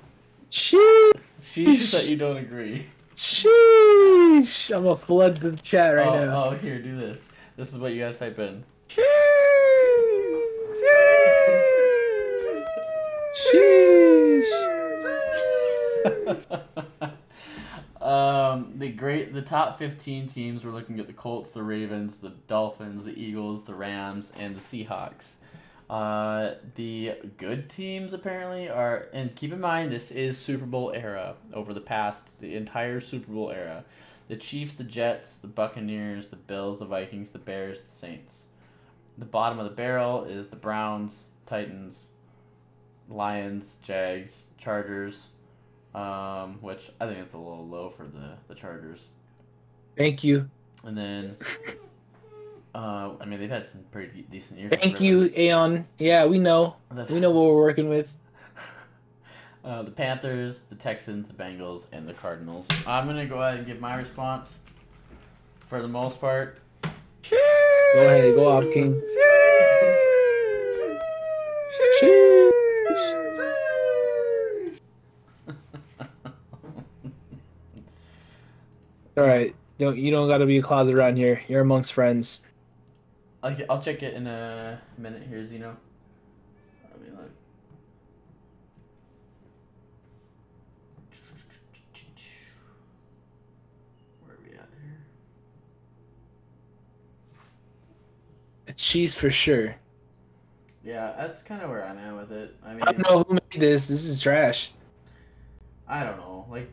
Sheesh. 0.51 1.12
Sheesh 1.40 1.69
is 1.69 1.93
that 1.93 2.06
you 2.06 2.16
don't 2.16 2.36
agree. 2.36 2.86
Sheesh. 3.16 4.74
I'm 4.74 4.85
gonna 4.85 4.97
flood 4.97 5.39
the 5.39 5.56
chat 5.56 5.97
right 5.97 6.06
oh, 6.06 6.27
now. 6.27 6.44
oh, 6.44 6.51
here, 6.51 6.81
do 6.81 6.97
this. 6.97 7.32
This 7.56 7.73
is 7.73 7.78
what 7.78 7.93
you 7.93 8.01
gotta 8.01 8.19
type 8.19 8.39
in. 8.39 8.64
um, 18.03 18.74
the 18.77 18.91
great, 18.91 19.33
the 19.33 19.43
top 19.43 19.79
fifteen 19.79 20.27
teams. 20.27 20.65
We're 20.65 20.73
looking 20.73 20.99
at 21.01 21.07
the 21.07 21.12
Colts, 21.12 21.53
the 21.53 21.62
Ravens, 21.62 22.19
the 22.19 22.31
Dolphins, 22.49 23.05
the 23.05 23.19
Eagles, 23.19 23.65
the 23.65 23.74
Rams, 23.74 24.33
and 24.39 24.57
the 24.57 24.61
Seahawks. 24.61 25.35
Uh, 25.89 26.55
the 26.74 27.15
good 27.37 27.69
teams 27.69 28.15
apparently 28.15 28.69
are, 28.69 29.09
and 29.12 29.35
keep 29.37 29.53
in 29.53 29.61
mind 29.61 29.93
this 29.93 30.11
is 30.11 30.39
Super 30.39 30.65
Bowl 30.65 30.91
era 30.95 31.35
over 31.53 31.74
the 31.74 31.81
past, 31.81 32.29
the 32.41 32.57
entire 32.57 32.99
Super 32.99 33.31
Bowl 33.31 33.51
era. 33.51 33.85
The 34.29 34.37
Chiefs, 34.37 34.74
the 34.74 34.85
Jets, 34.85 35.37
the 35.37 35.49
Buccaneers, 35.49 36.29
the 36.29 36.37
Bills, 36.37 36.79
the 36.79 36.87
Vikings, 36.87 37.33
the 37.33 37.39
Bears, 37.39 37.83
the 37.83 37.91
Saints. 37.91 38.45
The 39.19 39.27
bottom 39.27 39.59
of 39.59 39.65
the 39.65 39.77
barrel 39.77 40.24
is 40.24 40.49
the 40.49 40.57
Browns, 40.57 41.27
Titans, 41.45 42.12
Lions, 43.11 43.77
Jags, 43.83 44.47
Chargers, 44.57 45.32
um, 45.94 46.59
which 46.60 46.90
I 47.01 47.06
think 47.06 47.19
it's 47.19 47.35
a 47.35 47.39
little 47.39 47.66
low 47.66 47.90
for 47.90 48.05
the, 48.05 48.35
the 48.48 48.55
Chargers. 48.55 49.06
Thank 49.97 50.24
you. 50.24 50.48
And 50.85 50.97
then, 50.97 51.36
uh, 52.74 53.10
I 53.20 53.24
mean, 53.24 53.40
they've 53.40 53.51
had 53.51 53.69
some 53.69 53.85
pretty 53.90 54.27
decent 54.31 54.60
years. 54.60 54.73
Thank 54.73 55.01
you, 55.01 55.32
Aeon. 55.36 55.86
Yeah, 55.98 56.27
we 56.27 56.39
know. 56.39 56.77
The, 56.90 57.05
We 57.12 57.20
know 57.20 57.31
what 57.31 57.44
we're 57.47 57.56
working 57.56 57.89
with. 57.89 58.12
uh, 59.64 59.82
the 59.82 59.90
Panthers, 59.90 60.62
the 60.62 60.74
Texans, 60.74 61.28
the 61.28 61.35
Bengals, 61.35 61.86
and 61.93 62.09
the 62.09 62.14
Cardinals. 62.14 62.69
I'm 62.86 63.06
gonna 63.06 63.27
go 63.27 63.43
ahead 63.43 63.59
and 63.59 63.66
give 63.66 63.81
my 63.81 63.97
response. 63.97 64.59
For 65.66 65.81
the 65.81 65.89
most 65.89 66.20
part, 66.20 66.59
Go 67.31 68.06
ahead, 68.06 68.35
go 68.35 68.48
off, 68.48 68.64
King. 68.73 69.01
All 79.14 79.24
right, 79.24 79.55
don't 79.78 79.98
you 79.98 80.10
don't 80.10 80.26
got 80.26 80.39
to 80.39 80.47
be 80.47 80.56
a 80.56 80.62
closet 80.62 80.94
around 80.94 81.16
here. 81.16 81.43
You're 81.47 81.60
amongst 81.60 81.93
friends. 81.93 82.43
I'll, 83.43 83.55
I'll 83.68 83.82
check 83.82 84.02
it 84.02 84.14
in 84.14 84.26
a 84.26 84.80
minute 84.97 85.22
here, 85.28 85.44
Zeno. 85.47 85.76
Let 86.90 87.02
me 87.02 87.09
look. 87.10 87.30
Where 94.24 94.34
are 94.34 94.40
we 94.43 94.52
at 94.52 94.68
here? 94.80 94.98
It's 98.68 98.82
cheese 98.82 99.14
for 99.14 99.30
sure. 99.30 99.74
Yeah, 100.82 101.12
that's 101.18 101.43
kind 101.43 101.60
of 101.60 101.68
where 101.68 101.86
I'm 101.86 101.98
at 101.98 102.16
with 102.16 102.32
it. 102.32 102.56
I 102.64 102.72
mean, 102.72 102.82
I 102.82 102.93
don't 102.93 103.10
know 103.10 103.24
who 103.24 103.34
made 103.34 103.60
this. 103.60 103.89
This 103.89 104.06
is 104.06 104.18
trash. 104.18 104.72
I 105.86 106.02
don't 106.02 106.16
know. 106.16 106.47
Like, 106.48 106.70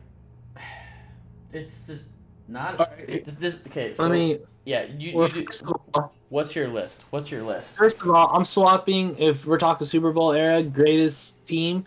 it's 1.52 1.86
just 1.86 2.08
not. 2.50 2.78
All 2.80 2.86
right, 2.86 3.24
This, 3.24 3.34
this 3.34 3.58
okay. 3.68 3.94
So 3.94 4.02
Let 4.04 4.12
me. 4.12 4.38
yeah, 4.64 4.84
you, 4.84 5.16
Well, 5.16 5.28
you 5.28 5.46
do, 5.46 5.80
all, 5.94 6.12
What's 6.28 6.54
your 6.54 6.68
list? 6.68 7.04
What's 7.10 7.30
your 7.30 7.42
list? 7.42 7.76
first 7.76 8.00
of 8.02 8.10
all, 8.10 8.28
I'm 8.36 8.44
swapping. 8.44 9.16
If 9.18 9.46
we're 9.46 9.58
talking 9.58 9.86
Super 9.86 10.12
Bowl 10.12 10.32
era 10.32 10.62
greatest 10.62 11.44
team, 11.44 11.86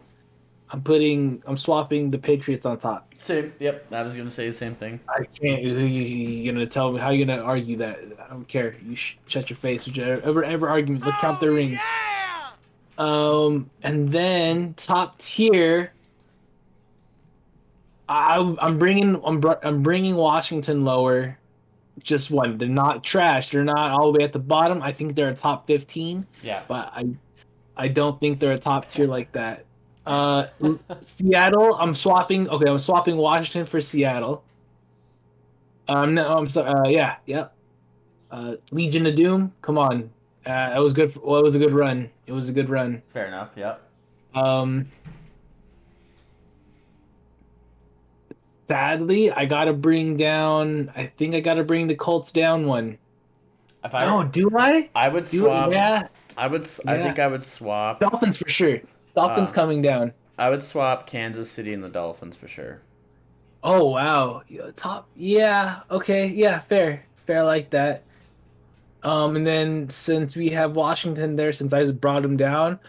I'm 0.69 0.81
putting. 0.81 1.41
I'm 1.45 1.57
swapping 1.57 2.10
the 2.11 2.18
Patriots 2.18 2.65
on 2.65 2.77
top. 2.77 3.14
Same. 3.19 3.53
Yep. 3.60 3.94
I 3.94 4.02
was 4.02 4.15
gonna 4.15 4.31
say 4.31 4.48
the 4.48 4.53
same 4.53 4.76
thing. 4.76 4.99
I 5.07 5.23
can't. 5.26 5.61
You, 5.61 5.77
you, 5.77 6.02
you 6.02 6.52
gonna 6.52 6.65
tell 6.65 6.91
me 6.91 6.99
how 6.99 7.11
you 7.11 7.26
gonna 7.26 7.41
argue 7.41 7.77
that? 7.77 7.99
I 8.19 8.30
don't 8.30 8.48
care. 8.48 8.76
You 8.85 8.95
sh- 8.95 9.15
shut 9.27 9.49
your 9.49 9.57
face. 9.57 9.85
Whichever 9.85 10.44
ever 10.44 10.68
argument. 10.68 11.06
Look, 11.06 11.15
count 11.15 11.40
their 11.40 11.52
Oh, 11.52 11.56
rings. 11.56 11.80
Yeah! 11.80 12.49
Um, 12.98 13.69
and 13.84 14.11
then 14.11 14.73
top 14.76 15.18
tier. 15.19 15.94
I 18.09 18.55
I'm 18.61 18.77
bringing 18.77 19.19
I'm 19.23 19.39
br- 19.39 19.61
I'm 19.63 19.81
bringing 19.84 20.15
Washington 20.15 20.84
lower. 20.84 21.38
just 22.01 22.31
one. 22.31 22.57
They're 22.57 22.67
not 22.67 23.03
trash. 23.03 23.51
They're 23.51 23.63
not 23.63 23.91
all 23.91 24.11
the 24.11 24.17
way 24.19 24.23
at 24.25 24.34
the 24.34 24.39
bottom. 24.39 24.81
I 24.81 24.91
think 24.91 25.15
they're 25.15 25.30
a 25.30 25.35
top 25.35 25.67
fifteen, 25.67 26.25
Yeah. 26.41 26.63
but 26.67 26.91
I 26.93 27.05
I 27.77 27.88
don't 27.88 28.19
think 28.19 28.39
they're 28.39 28.51
a 28.53 28.57
top 28.57 28.89
tier 28.89 29.07
like 29.07 29.31
that. 29.34 29.65
Uh, 30.05 30.47
Seattle. 31.01 31.75
I'm 31.80 31.93
swapping. 31.95 32.49
Okay, 32.49 32.69
I'm 32.69 32.77
swapping 32.80 33.15
Washington 33.17 33.65
for 33.65 33.80
Seattle. 33.80 34.43
Um, 35.88 36.13
no, 36.13 36.35
I'm 36.38 36.47
sorry. 36.47 36.69
Uh, 36.69 36.88
yeah, 36.89 37.15
yep. 37.25 37.53
Uh, 38.31 38.55
Legion 38.71 39.05
of 39.05 39.15
Doom. 39.15 39.53
Come 39.61 39.77
on, 39.77 40.09
uh, 40.45 40.69
that 40.71 40.80
was 40.80 40.93
good. 40.93 41.15
Well, 41.23 41.39
it 41.39 41.43
was 41.43 41.55
a 41.55 41.59
good 41.59 41.73
run. 41.73 42.09
It 42.27 42.31
was 42.34 42.49
a 42.49 42.51
good 42.53 42.69
run. 42.69 43.01
Fair 43.09 43.27
enough. 43.27 43.49
Yep. 43.55 43.81
Um, 44.35 44.85
sadly, 48.68 49.31
I 49.31 49.45
gotta 49.45 49.73
bring 49.73 50.18
down. 50.18 50.91
I 50.95 51.07
think 51.18 51.35
I 51.35 51.40
gotta 51.40 51.64
bring 51.64 51.88
the 51.88 51.95
Colts 51.95 52.31
down 52.31 52.65
one. 52.65 52.98
If 53.84 53.94
I, 53.94 54.06
Oh, 54.06 54.23
do 54.23 54.49
I? 54.57 54.90
I 54.95 55.10
would 55.10 55.26
Do 55.26 55.40
swap. 55.41 55.72
yeah. 55.72 56.07
I 56.38 56.48
would. 56.48 56.68
I 56.88 56.95
Yeah. 56.95 57.03
think 57.03 57.19
I 57.19 57.27
would 57.27 57.45
swap. 57.45 57.99
Dolphins 57.99 58.38
for 58.38 58.49
sure. 58.49 58.80
Dolphins 59.15 59.52
Uh, 59.52 59.56
coming 59.56 59.81
down. 59.81 60.14
I 60.40 60.49
would 60.49 60.64
swap 60.64 61.06
Kansas 61.06 61.49
City 61.52 61.73
and 61.73 61.84
the 61.84 61.90
Dolphins 61.90 62.35
for 62.35 62.48
sure. 62.48 62.81
Oh 63.64 63.90
wow, 63.91 64.41
Yeah, 64.49 64.72
top. 64.76 65.07
Yeah. 65.15 65.80
Okay. 65.91 66.27
Yeah. 66.27 66.60
Fair. 66.60 67.03
Fair. 67.27 67.40
I 67.40 67.41
like 67.44 67.69
that. 67.69 68.03
Um, 69.03 69.35
and 69.35 69.45
then 69.45 69.90
since 69.90 70.35
we 70.35 70.49
have 70.49 70.76
Washington 70.76 71.35
there, 71.35 71.52
since 71.53 71.72
I 71.73 71.81
just 71.81 71.99
brought 72.02 72.23
him 72.26 72.35
down, 72.38 72.80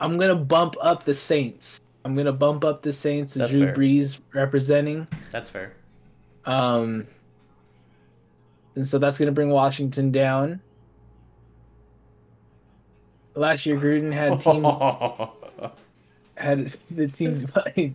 I'm 0.00 0.16
gonna 0.18 0.34
bump 0.36 0.76
up 0.80 1.04
the 1.04 1.14
Saints. 1.14 1.80
I'm 2.04 2.14
gonna 2.14 2.32
bump 2.32 2.64
up 2.64 2.82
the 2.82 2.92
Saints 2.92 3.34
with 3.34 3.42
That's 3.42 3.52
Drew 3.52 3.66
fair. 3.66 3.74
Brees 3.74 4.20
representing. 4.32 5.08
That's 5.30 5.48
fair. 5.50 5.74
Um, 6.44 7.06
and 8.74 8.86
so 8.86 8.98
that's 8.98 9.18
going 9.18 9.26
to 9.26 9.32
bring 9.32 9.50
Washington 9.50 10.10
down. 10.10 10.60
Last 13.34 13.66
year, 13.66 13.76
Gruden 13.76 14.12
had 14.12 14.40
team 14.40 14.64
had 16.36 16.76
the 16.90 17.08
team 17.08 17.40
divided. 17.46 17.94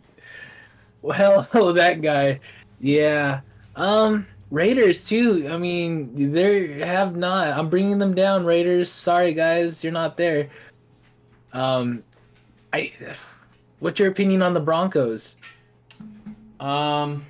Well, 1.01 1.47
oh, 1.53 1.71
that 1.73 2.01
guy, 2.01 2.39
yeah. 2.79 3.41
Um, 3.75 4.25
Raiders 4.51 5.07
too. 5.07 5.47
I 5.49 5.57
mean, 5.57 6.31
they 6.33 6.79
have 6.79 7.15
not. 7.15 7.47
I'm 7.49 7.69
bringing 7.69 7.99
them 7.99 8.15
down. 8.15 8.45
Raiders. 8.45 8.91
Sorry, 8.91 9.33
guys, 9.33 9.83
you're 9.83 9.93
not 9.93 10.17
there. 10.17 10.49
Um, 11.53 12.03
I. 12.73 12.91
What's 13.79 13.99
your 13.99 14.09
opinion 14.09 14.41
on 14.41 14.53
the 14.53 14.59
Broncos? 14.59 15.37
Um, 16.59 17.25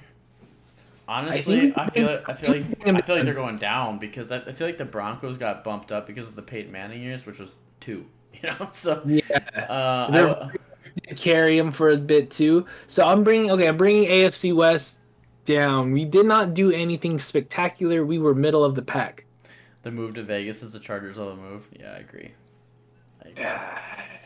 honestly, 1.07 1.59
think- 1.61 1.77
I, 1.77 1.87
feel 1.89 2.07
like 2.07 2.27
I 2.29 2.33
feel 2.33 2.51
like 2.51 2.65
I 2.87 3.01
feel 3.01 3.15
like 3.15 3.25
they're 3.25 3.33
going 3.45 3.57
down 3.57 3.99
because 3.99 4.31
I, 4.31 4.37
I 4.37 4.53
feel 4.53 4.67
like 4.67 4.77
the 4.77 4.85
Broncos 4.85 5.37
got 5.37 5.63
bumped 5.63 5.91
up 5.91 6.07
because 6.07 6.27
of 6.27 6.35
the 6.35 6.41
Peyton 6.41 6.71
Manning 6.71 7.01
years, 7.03 7.25
which 7.25 7.39
was 7.39 7.49
two. 7.79 8.05
You 8.41 8.49
know, 8.59 8.69
so 8.71 9.01
Yeah. 9.05 9.21
uh, 9.69 10.49
I 11.09 11.13
carry 11.15 11.57
him 11.57 11.71
for 11.73 11.89
a 11.89 11.97
bit 11.97 12.29
too. 12.31 12.65
So 12.87 13.05
I'm 13.05 13.23
bringing 13.23 13.51
okay, 13.51 13.67
I'm 13.67 13.75
bringing 13.75 14.07
AFC 14.09 14.55
West 14.55 15.01
down. 15.45 15.91
We 15.91 16.05
did 16.05 16.25
not 16.25 16.53
do 16.53 16.71
anything 16.71 17.19
spectacular. 17.19 18.05
We 18.05 18.17
were 18.17 18.33
middle 18.33 18.63
of 18.63 18.75
the 18.75 18.81
pack. 18.81 19.25
the 19.81 19.91
move 19.91 20.13
to 20.13 20.23
Vegas 20.23 20.63
is 20.63 20.71
the 20.73 20.79
Chargers' 20.79 21.17
other 21.19 21.35
move. 21.35 21.67
Yeah, 21.77 21.91
I 21.91 21.97
agree. 21.97 22.31
I 23.25 23.29
agree. 23.29 23.43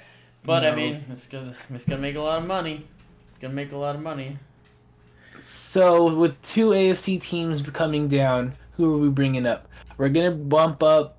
But 0.45 0.65
I 0.65 0.75
mean, 0.75 1.03
it's 1.09 1.25
gonna 1.27 1.55
it's 1.73 1.85
gonna 1.85 2.01
make 2.01 2.15
a 2.15 2.21
lot 2.21 2.39
of 2.39 2.47
money. 2.47 2.85
It's 3.29 3.41
gonna 3.41 3.53
make 3.53 3.71
a 3.71 3.77
lot 3.77 3.95
of 3.95 4.01
money. 4.01 4.37
So 5.39 6.13
with 6.13 6.41
two 6.41 6.69
AFC 6.69 7.21
teams 7.21 7.61
coming 7.61 8.07
down, 8.07 8.53
who 8.73 8.93
are 8.95 8.97
we 8.97 9.09
bringing 9.09 9.45
up? 9.45 9.67
We're 9.97 10.09
gonna 10.09 10.31
bump 10.31 10.83
up. 10.83 11.17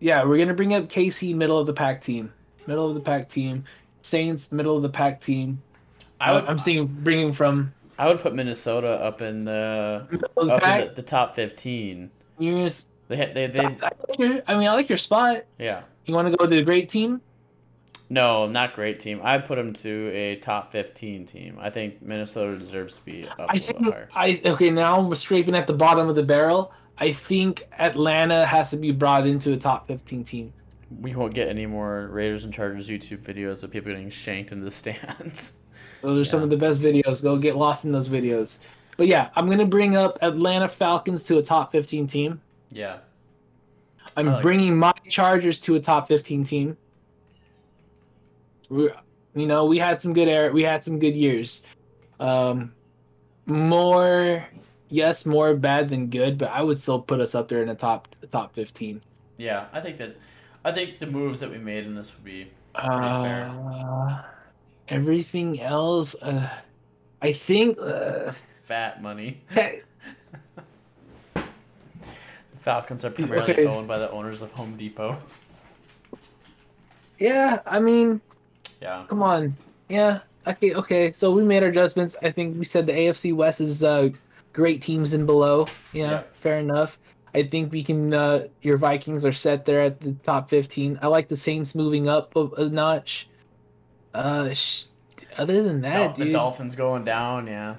Yeah, 0.00 0.24
we're 0.24 0.38
gonna 0.38 0.54
bring 0.54 0.74
up 0.74 0.88
KC, 0.88 1.34
middle 1.34 1.58
of 1.58 1.66
the 1.66 1.72
pack 1.72 2.00
team, 2.00 2.32
middle 2.66 2.88
of 2.88 2.94
the 2.94 3.00
pack 3.00 3.28
team. 3.28 3.64
Saints, 4.00 4.50
middle 4.50 4.76
of 4.76 4.82
the 4.82 4.88
pack 4.88 5.20
team. 5.20 5.62
I 6.20 6.32
would 6.32 6.44
uh, 6.44 6.48
I'm 6.48 6.58
seeing 6.58 6.86
bringing 6.86 7.32
from 7.32 7.72
I 7.98 8.08
would 8.08 8.20
put 8.20 8.34
Minnesota 8.34 8.88
up 8.88 9.20
in 9.20 9.44
the 9.44 10.06
the 10.10 10.40
up 10.40 10.62
in 10.62 10.88
the, 10.88 10.92
the 10.94 11.02
top 11.02 11.34
fifteen. 11.34 12.10
You're 12.38 12.56
gonna 12.56 12.70
They 13.08 13.26
they 13.32 13.46
they 13.48 13.64
I, 13.64 13.68
like 13.68 14.18
your, 14.18 14.42
I 14.48 14.56
mean, 14.56 14.68
I 14.68 14.72
like 14.72 14.88
your 14.88 14.98
spot. 14.98 15.44
yeah. 15.58 15.82
You 16.06 16.14
want 16.14 16.30
to 16.30 16.36
go 16.36 16.46
to 16.46 16.56
the 16.56 16.62
great 16.62 16.88
team? 16.88 17.20
No, 18.12 18.46
not 18.46 18.74
great 18.74 19.00
team. 19.00 19.22
I'd 19.24 19.46
put 19.46 19.56
them 19.56 19.72
to 19.72 20.08
a 20.12 20.36
top 20.36 20.70
15 20.70 21.24
team. 21.24 21.56
I 21.58 21.70
think 21.70 22.02
Minnesota 22.02 22.58
deserves 22.58 22.92
to 22.96 23.04
be 23.06 23.26
up 23.26 23.46
I 23.48 23.58
think 23.58 23.82
higher. 23.82 24.10
I 24.14 24.42
okay 24.44 24.68
now 24.68 25.00
we're 25.00 25.14
scraping 25.14 25.54
at 25.54 25.66
the 25.66 25.72
bottom 25.72 26.10
of 26.10 26.14
the 26.14 26.22
barrel. 26.22 26.74
I 26.98 27.10
think 27.12 27.66
Atlanta 27.78 28.44
has 28.44 28.68
to 28.68 28.76
be 28.76 28.90
brought 28.90 29.26
into 29.26 29.54
a 29.54 29.56
top 29.56 29.86
fifteen 29.86 30.24
team. 30.24 30.52
We 31.00 31.14
won't 31.14 31.32
get 31.32 31.48
any 31.48 31.64
more 31.64 32.08
Raiders 32.12 32.44
and 32.44 32.52
Chargers 32.52 32.86
YouTube 32.90 33.22
videos 33.22 33.62
of 33.62 33.70
people 33.70 33.90
getting 33.90 34.10
shanked 34.10 34.52
in 34.52 34.60
the 34.60 34.70
stands. 34.82 35.54
Those 36.02 36.20
are 36.20 36.30
some 36.30 36.42
of 36.42 36.50
the 36.50 36.56
best 36.58 36.82
videos. 36.82 37.22
Go 37.22 37.38
get 37.38 37.56
lost 37.56 37.86
in 37.86 37.92
those 37.92 38.10
videos. 38.10 38.58
But 38.98 39.06
yeah, 39.06 39.30
I'm 39.36 39.48
gonna 39.48 39.64
bring 39.64 39.96
up 39.96 40.18
Atlanta 40.20 40.68
Falcons 40.68 41.24
to 41.24 41.38
a 41.38 41.42
top 41.42 41.72
fifteen 41.72 42.06
team. 42.06 42.42
yeah. 42.70 42.98
I'm 44.18 44.26
like 44.26 44.42
bringing 44.42 44.76
my 44.76 44.92
Chargers 45.08 45.58
to 45.60 45.76
a 45.76 45.80
top 45.80 46.08
fifteen 46.08 46.44
team. 46.44 46.76
We, 48.72 48.88
you 49.34 49.46
know, 49.46 49.66
we 49.66 49.78
had 49.78 50.00
some 50.00 50.14
good 50.14 50.28
air. 50.28 50.50
We 50.50 50.62
had 50.62 50.82
some 50.82 50.98
good 50.98 51.14
years. 51.14 51.62
Um, 52.18 52.72
more, 53.44 54.46
yes, 54.88 55.26
more 55.26 55.54
bad 55.54 55.90
than 55.90 56.06
good, 56.08 56.38
but 56.38 56.48
I 56.50 56.62
would 56.62 56.80
still 56.80 57.00
put 57.00 57.20
us 57.20 57.34
up 57.34 57.48
there 57.48 57.60
in 57.60 57.68
the 57.68 57.74
top 57.74 58.08
top 58.30 58.54
fifteen. 58.54 59.02
Yeah, 59.36 59.66
I 59.74 59.80
think 59.80 59.98
that 59.98 60.16
I 60.64 60.72
think 60.72 61.00
the 61.00 61.06
moves 61.06 61.40
that 61.40 61.50
we 61.50 61.58
made 61.58 61.84
in 61.84 61.94
this 61.94 62.14
would 62.14 62.24
be 62.24 62.50
fair. 62.74 63.50
Uh, 63.52 64.22
everything 64.88 65.60
else, 65.60 66.14
uh, 66.22 66.48
I 67.20 67.32
think. 67.32 67.78
Uh, 67.78 68.32
fat 68.64 69.02
money. 69.02 69.42
te- 69.52 69.80
The 71.34 72.58
Falcons 72.60 73.04
are 73.04 73.10
primarily 73.10 73.52
Okay. 73.52 73.66
owned 73.66 73.88
by 73.88 73.98
the 73.98 74.10
owners 74.12 74.40
of 74.40 74.52
Home 74.52 74.76
Depot. 74.76 75.18
yeah, 77.18 77.58
I 77.66 77.80
mean, 77.80 78.20
Yeah. 78.82 79.04
come 79.08 79.22
on, 79.22 79.56
yeah. 79.88 80.20
Okay, 80.46 80.74
okay. 80.74 81.12
So 81.12 81.30
we 81.30 81.44
made 81.44 81.62
our 81.62 81.68
adjustments. 81.68 82.16
I 82.22 82.30
think 82.32 82.58
we 82.58 82.64
said 82.64 82.86
the 82.86 82.92
AFC 82.92 83.32
West 83.32 83.60
is 83.60 83.84
uh, 83.84 84.08
great 84.52 84.82
teams 84.82 85.12
and 85.12 85.24
below. 85.26 85.66
Yeah, 85.92 86.10
Yeah. 86.10 86.22
fair 86.34 86.58
enough. 86.58 86.98
I 87.34 87.44
think 87.44 87.70
we 87.72 87.82
can. 87.84 88.12
Uh, 88.12 88.48
your 88.60 88.76
Vikings 88.76 89.24
are 89.24 89.32
set 89.32 89.64
there 89.64 89.82
at 89.82 90.00
the 90.00 90.12
top 90.24 90.50
fifteen. 90.50 90.98
I 91.00 91.06
like 91.06 91.28
the 91.28 91.36
Saints 91.36 91.74
moving 91.76 92.08
up 92.08 92.34
a, 92.36 92.46
a 92.58 92.68
notch. 92.68 93.28
Uh, 94.12 94.52
sh- 94.52 94.86
other 95.38 95.62
than 95.62 95.80
that, 95.82 95.96
Dol- 95.96 96.12
the 96.14 96.24
dude, 96.24 96.32
Dolphins 96.34 96.74
going 96.76 97.04
down, 97.04 97.46
yeah. 97.46 97.76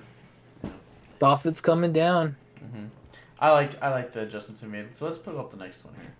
Dolphins 1.19 1.61
coming 1.61 1.91
down. 1.93 2.35
hmm 2.59 2.85
I 3.39 3.51
like 3.51 3.81
I 3.84 3.89
like 3.89 4.13
the 4.13 4.21
adjustments 4.21 4.61
we 4.61 4.69
made. 4.69 4.95
So 4.95 5.05
let's 5.05 5.17
pull 5.17 5.38
up 5.38 5.51
the 5.51 5.57
next 5.57 5.84
one 5.84 5.93
here. 5.95 6.13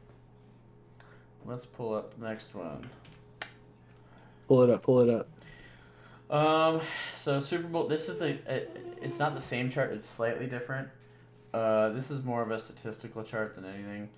Let's 1.46 1.66
pull 1.66 1.96
up 1.96 2.20
the 2.20 2.28
next 2.28 2.54
one. 2.54 2.90
Pull 4.54 4.62
it 4.62 4.70
up. 4.70 4.84
Pull 4.84 5.00
it 5.00 5.10
up. 5.10 5.28
Um, 6.30 6.80
so 7.12 7.40
Super 7.40 7.68
Bowl. 7.68 7.88
This 7.88 8.08
is 8.08 8.22
a, 8.22 8.38
a. 8.48 8.68
It's 9.02 9.18
not 9.18 9.34
the 9.34 9.42
same 9.42 9.72
chart. 9.72 9.92
It's 9.92 10.08
slightly 10.08 10.46
different. 10.46 10.90
Uh, 11.52 11.90
this 11.90 12.12
is 12.12 12.24
more 12.24 12.44
of 12.44 12.52
a 12.52 12.60
statistical 12.60 13.24
chart 13.24 13.56
than 13.56 13.66
anything. 13.66 14.10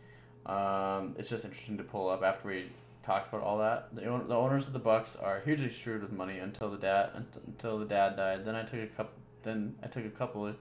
Um, 0.46 1.16
it's 1.18 1.30
just 1.30 1.46
interesting 1.46 1.78
to 1.78 1.86
pull 1.86 2.10
up 2.10 2.22
after 2.22 2.50
we 2.50 2.66
talked 3.02 3.30
about 3.30 3.44
all 3.44 3.60
that. 3.60 3.96
The, 3.96 4.02
the 4.02 4.36
owners 4.36 4.68
of 4.68 4.74
the 4.74 4.80
Bucks 4.80 5.16
are 5.16 5.40
hugely 5.40 5.70
screwed 5.70 6.02
with 6.02 6.12
money 6.12 6.40
until 6.40 6.70
the 6.70 6.80
dad 6.80 7.12
until 7.48 7.80
the 7.80 7.86
dad 7.86 8.18
died. 8.18 8.44
Then 8.44 8.56
I 8.56 8.64
took 8.64 8.82
a 8.82 8.88
couple. 8.88 9.14
Then 9.44 9.76
I 9.82 9.88
took 9.88 10.04
a 10.04 10.10
couple 10.10 10.48
of, 10.48 10.58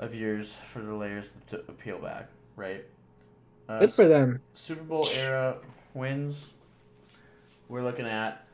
of 0.00 0.16
years 0.16 0.54
for 0.54 0.80
the 0.80 0.94
layers 0.94 1.30
to 1.50 1.58
peel 1.58 2.00
back. 2.00 2.26
Right. 2.56 2.84
Uh, 3.68 3.78
Good 3.78 3.92
for 3.92 4.08
them. 4.08 4.40
Super 4.52 4.82
Bowl 4.82 5.06
era 5.14 5.58
wins 5.94 6.50
we're 7.68 7.84
looking 7.84 8.06
at. 8.06 8.44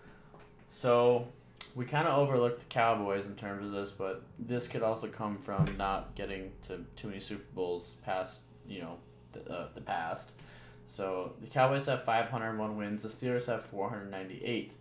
So 0.69 1.29
we 1.75 1.85
kind 1.85 2.09
of 2.09 2.19
overlooked 2.19 2.61
the 2.61 2.67
Cowboys 2.67 3.27
in 3.27 3.35
terms 3.37 3.67
of 3.67 3.73
this, 3.73 3.91
but 3.91 4.23
this 4.39 4.69
could 4.69 4.83
also 4.83 5.09
come 5.09 5.39
from 5.39 5.77
not 5.77 6.15
getting 6.15 6.53
to 6.69 6.85
too 6.97 7.09
many 7.09 7.21
Super 7.21 7.45
Bowls 7.55 7.97
past, 8.05 8.41
you 8.67 8.81
know, 8.81 8.97
the, 9.33 9.51
uh, 9.51 9.69
the 9.75 9.81
past. 9.81 10.33
So 10.87 11.35
the 11.41 11.49
Cowboys 11.49 11.87
have 11.87 12.05
501 12.05 12.77
wins. 12.77 13.03
The 13.03 13.09
Steelers 13.09 13.47
have 13.47 13.63
498. 13.63 14.73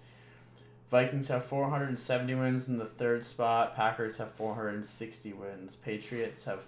Vikings 0.90 1.30
have 1.30 1.44
470 1.44 2.36
wins 2.36 2.68
in 2.68 2.78
the 2.78 2.86
third 2.86 3.26
spot. 3.26 3.76
Packers 3.76 4.20
have 4.20 4.32
460 4.32 5.34
wins. 5.34 5.76
Patriots 5.76 6.46
have 6.46 6.64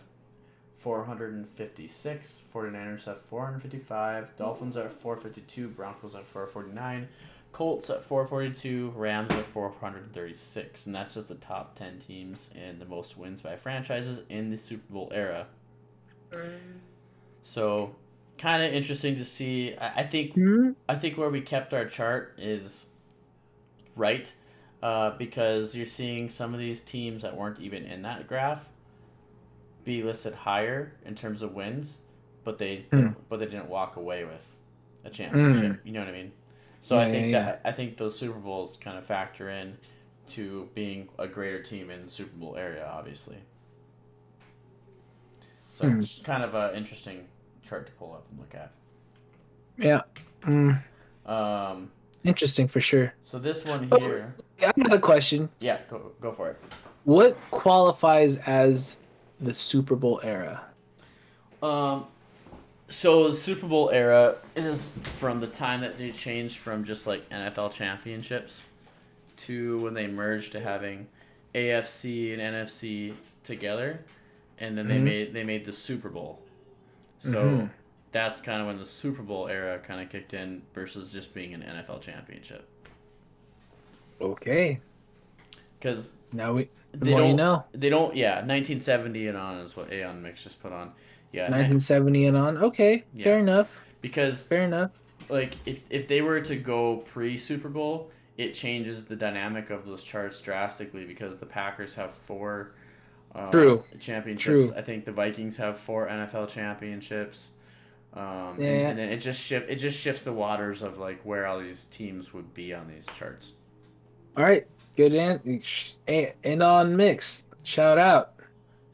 456. 0.80 2.44
49ers 2.54 3.06
have 3.06 3.20
455. 3.22 4.36
Dolphins 4.38 4.76
are 4.76 4.86
at 4.86 4.94
452. 4.94 5.70
Broncos 5.70 6.16
at 6.16 6.26
449. 6.26 7.08
Colts 7.58 7.90
at 7.90 8.04
442. 8.04 8.94
Rams 8.96 9.32
at 9.32 9.44
436. 9.44 10.86
And 10.86 10.94
that's 10.94 11.16
just 11.16 11.28
the 11.28 11.34
top 11.34 11.74
10 11.74 11.98
teams 11.98 12.52
and 12.56 12.80
the 12.80 12.86
most 12.86 13.18
wins 13.18 13.42
by 13.42 13.56
franchises 13.56 14.22
in 14.30 14.52
the 14.52 14.58
Super 14.58 14.94
Bowl 14.94 15.12
era. 15.12 15.48
So, 17.42 17.96
kind 18.38 18.62
of 18.64 18.72
interesting 18.72 19.16
to 19.16 19.26
see. 19.26 19.76
I, 19.76 20.02
I 20.02 20.04
think 20.04 20.34
Hmm? 20.34 20.74
I 20.88 20.96
think 20.98 21.18
where 21.18 21.32
we 21.32 21.42
kept 21.42 21.74
our 21.74 21.86
chart 21.86 22.36
is 22.38 22.86
right, 23.96 24.32
uh, 24.84 25.18
because 25.18 25.76
you're 25.76 25.88
seeing 25.88 26.30
some 26.30 26.54
of 26.54 26.60
these 26.60 26.82
teams 26.82 27.24
that 27.24 27.36
weren't 27.36 27.60
even 27.60 27.86
in 27.86 28.04
that 28.04 28.28
graph 28.28 28.70
be 29.84 30.04
listed 30.04 30.36
higher 30.36 30.92
in 31.06 31.16
terms 31.16 31.42
of 31.42 31.56
wins, 31.56 31.98
but 32.44 32.60
they 32.60 32.86
Hmm. 32.92 33.08
but 33.30 33.40
they 33.40 33.46
didn't 33.46 33.70
walk 33.70 33.96
away 33.96 34.26
with 34.26 34.46
a 35.06 35.10
championship. 35.10 35.80
You 35.84 35.94
know 35.94 36.02
what 36.02 36.10
I 36.10 36.12
mean? 36.12 36.32
So 36.88 36.98
I 36.98 37.12
think 37.12 37.34
yeah, 37.34 37.44
that 37.44 37.62
I 37.66 37.74
think 37.74 37.98
those 37.98 38.18
Super 38.18 38.40
Bowls 38.40 38.78
kind 38.78 38.98
of 38.98 39.06
factor 39.06 39.50
in 39.50 39.78
to 40.30 40.70
being 40.74 41.10
a 41.20 41.28
greater 41.28 41.62
team 41.62 41.90
in 41.90 42.06
the 42.06 42.10
Super 42.12 42.38
Bowl 42.38 42.56
area, 42.56 42.90
obviously. 42.90 43.36
So 45.68 45.90
Hmm. 45.90 46.04
kind 46.24 46.44
of 46.44 46.56
an 46.56 46.76
interesting 46.76 47.28
chart 47.62 47.88
to 47.88 47.92
pull 47.94 48.14
up 48.14 48.26
and 48.30 48.40
look 48.40 48.56
at. 48.56 48.72
Yeah. 49.78 50.04
Mm, 50.44 50.82
Um, 51.30 51.92
interesting 52.24 52.70
for 52.70 52.80
sure. 52.80 53.14
so 53.22 53.38
this 53.38 53.66
one 53.66 53.90
here, 54.00 54.34
Yeah, 54.58 54.72
I 54.78 54.82
got 54.82 54.94
a 54.94 55.00
question. 55.00 55.50
yeah, 55.60 55.80
go 55.90 56.14
go 56.22 56.32
for 56.32 56.52
it. 56.52 56.58
What 57.04 57.36
qualifies 57.52 58.38
as 58.48 59.00
the 59.42 59.52
Super 59.52 59.98
Bowl 59.98 60.22
era? 60.24 60.64
Um, 61.62 62.06
so 62.90 63.30
the 63.30 63.36
Super 63.36 63.68
Bowl 63.68 63.90
era 63.90 64.36
is 64.56 64.88
from 65.04 65.40
the 65.40 65.48
time 65.48 65.82
that 65.82 65.98
they 65.98 66.12
changed 66.12 66.58
from 66.58 66.86
just 66.86 67.06
like 67.08 67.28
NFL 67.30 67.74
championships 67.74 68.68
to 69.38 69.80
when 69.84 69.94
they 69.94 70.08
merged 70.08 70.54
to 70.54 70.60
having 70.60 71.08
AFC 71.54 72.34
and 72.34 72.42
NFC 72.42 73.14
together, 73.44 74.02
and 74.60 74.78
then 74.78 74.88
they 74.88 74.98
Mhm. 74.98 75.04
made 75.04 75.34
they 75.34 75.44
made 75.44 75.66
the 75.66 75.74
Super 75.74 76.10
Bowl. 76.10 76.42
So 77.20 77.44
Mhm. 77.46 77.70
that's 78.12 78.42
kind 78.42 78.62
of 78.62 78.68
when 78.68 78.78
the 78.78 78.86
Super 78.86 79.22
Bowl 79.24 79.48
era 79.48 79.80
kind 79.80 80.02
of 80.02 80.10
kicked 80.10 80.34
in 80.34 80.62
versus 80.74 81.12
just 81.12 81.34
being 81.34 81.54
an 81.54 81.62
NFL 81.64 82.00
championship. 82.00 82.68
Okay. 84.20 84.80
Because 85.80 86.14
Now 86.34 86.54
we 86.54 86.70
the 86.92 86.98
they 87.06 87.12
don't 87.12 87.30
you 87.30 87.36
know. 87.36 87.64
they 87.74 87.90
don't 87.90 88.16
yeah 88.16 88.42
1970 88.42 89.28
and 89.28 89.38
on 89.38 89.60
is 89.60 89.76
what 89.76 89.92
Aeon 89.94 90.22
Mix 90.22 90.44
just 90.44 90.62
put 90.62 90.72
on. 90.72 90.94
Yeah, 91.34 91.44
1970 91.44 92.26
and 92.28 92.38
on. 92.38 92.58
Okay, 92.58 93.04
Yeah. 93.14 93.24
fair 93.26 93.40
enough. 93.40 93.70
because 94.02 94.46
Fair 94.48 94.64
enough. 94.64 94.92
like 95.30 95.54
if 95.66 95.84
if 95.90 96.08
they 96.08 96.22
were 96.22 96.40
to 96.42 96.56
go 96.56 96.98
pre 96.98 97.38
Super 97.38 97.70
Bowl, 97.70 98.12
it 98.38 98.54
changes 98.54 99.06
the 99.06 99.16
dynamic 99.16 99.70
of 99.70 99.86
those 99.86 100.04
charts 100.04 100.42
drastically 100.42 101.06
because 101.06 101.38
the 101.40 101.46
Packers 101.46 101.96
have 101.96 102.14
four 102.14 102.72
uh, 103.36 103.52
True. 103.52 103.84
championships. 104.00 104.70
True. 104.70 104.78
I 104.78 104.82
think 104.82 105.06
the 105.06 105.12
Vikings 105.12 105.58
have 105.58 105.78
four 105.78 106.08
NFL 106.08 106.48
championships. 106.50 107.52
Um, 108.14 108.24
and- 108.56 108.60
Yeah. 108.60 108.70
and, 108.90 108.98
then 109.00 109.10
it 109.10 109.18
just 109.18 109.42
shift 109.42 109.70
it 109.70 109.76
just 109.76 109.98
shifts 110.00 110.22
the 110.22 110.34
waters 110.34 110.82
of 110.82 110.98
like 110.98 111.22
where 111.24 111.46
all 111.46 111.60
these 111.60 111.86
teams 111.86 112.34
would 112.34 112.54
be 112.54 112.74
on 112.74 112.88
these 112.88 113.06
charts. 113.18 113.54
All 114.36 114.44
right. 114.44 114.66
Good 114.96 115.14
and 115.14 115.62
and 116.44 116.64
on 116.64 116.96
mix. 116.96 117.44
Shout 117.64 117.98
out. 117.98 118.34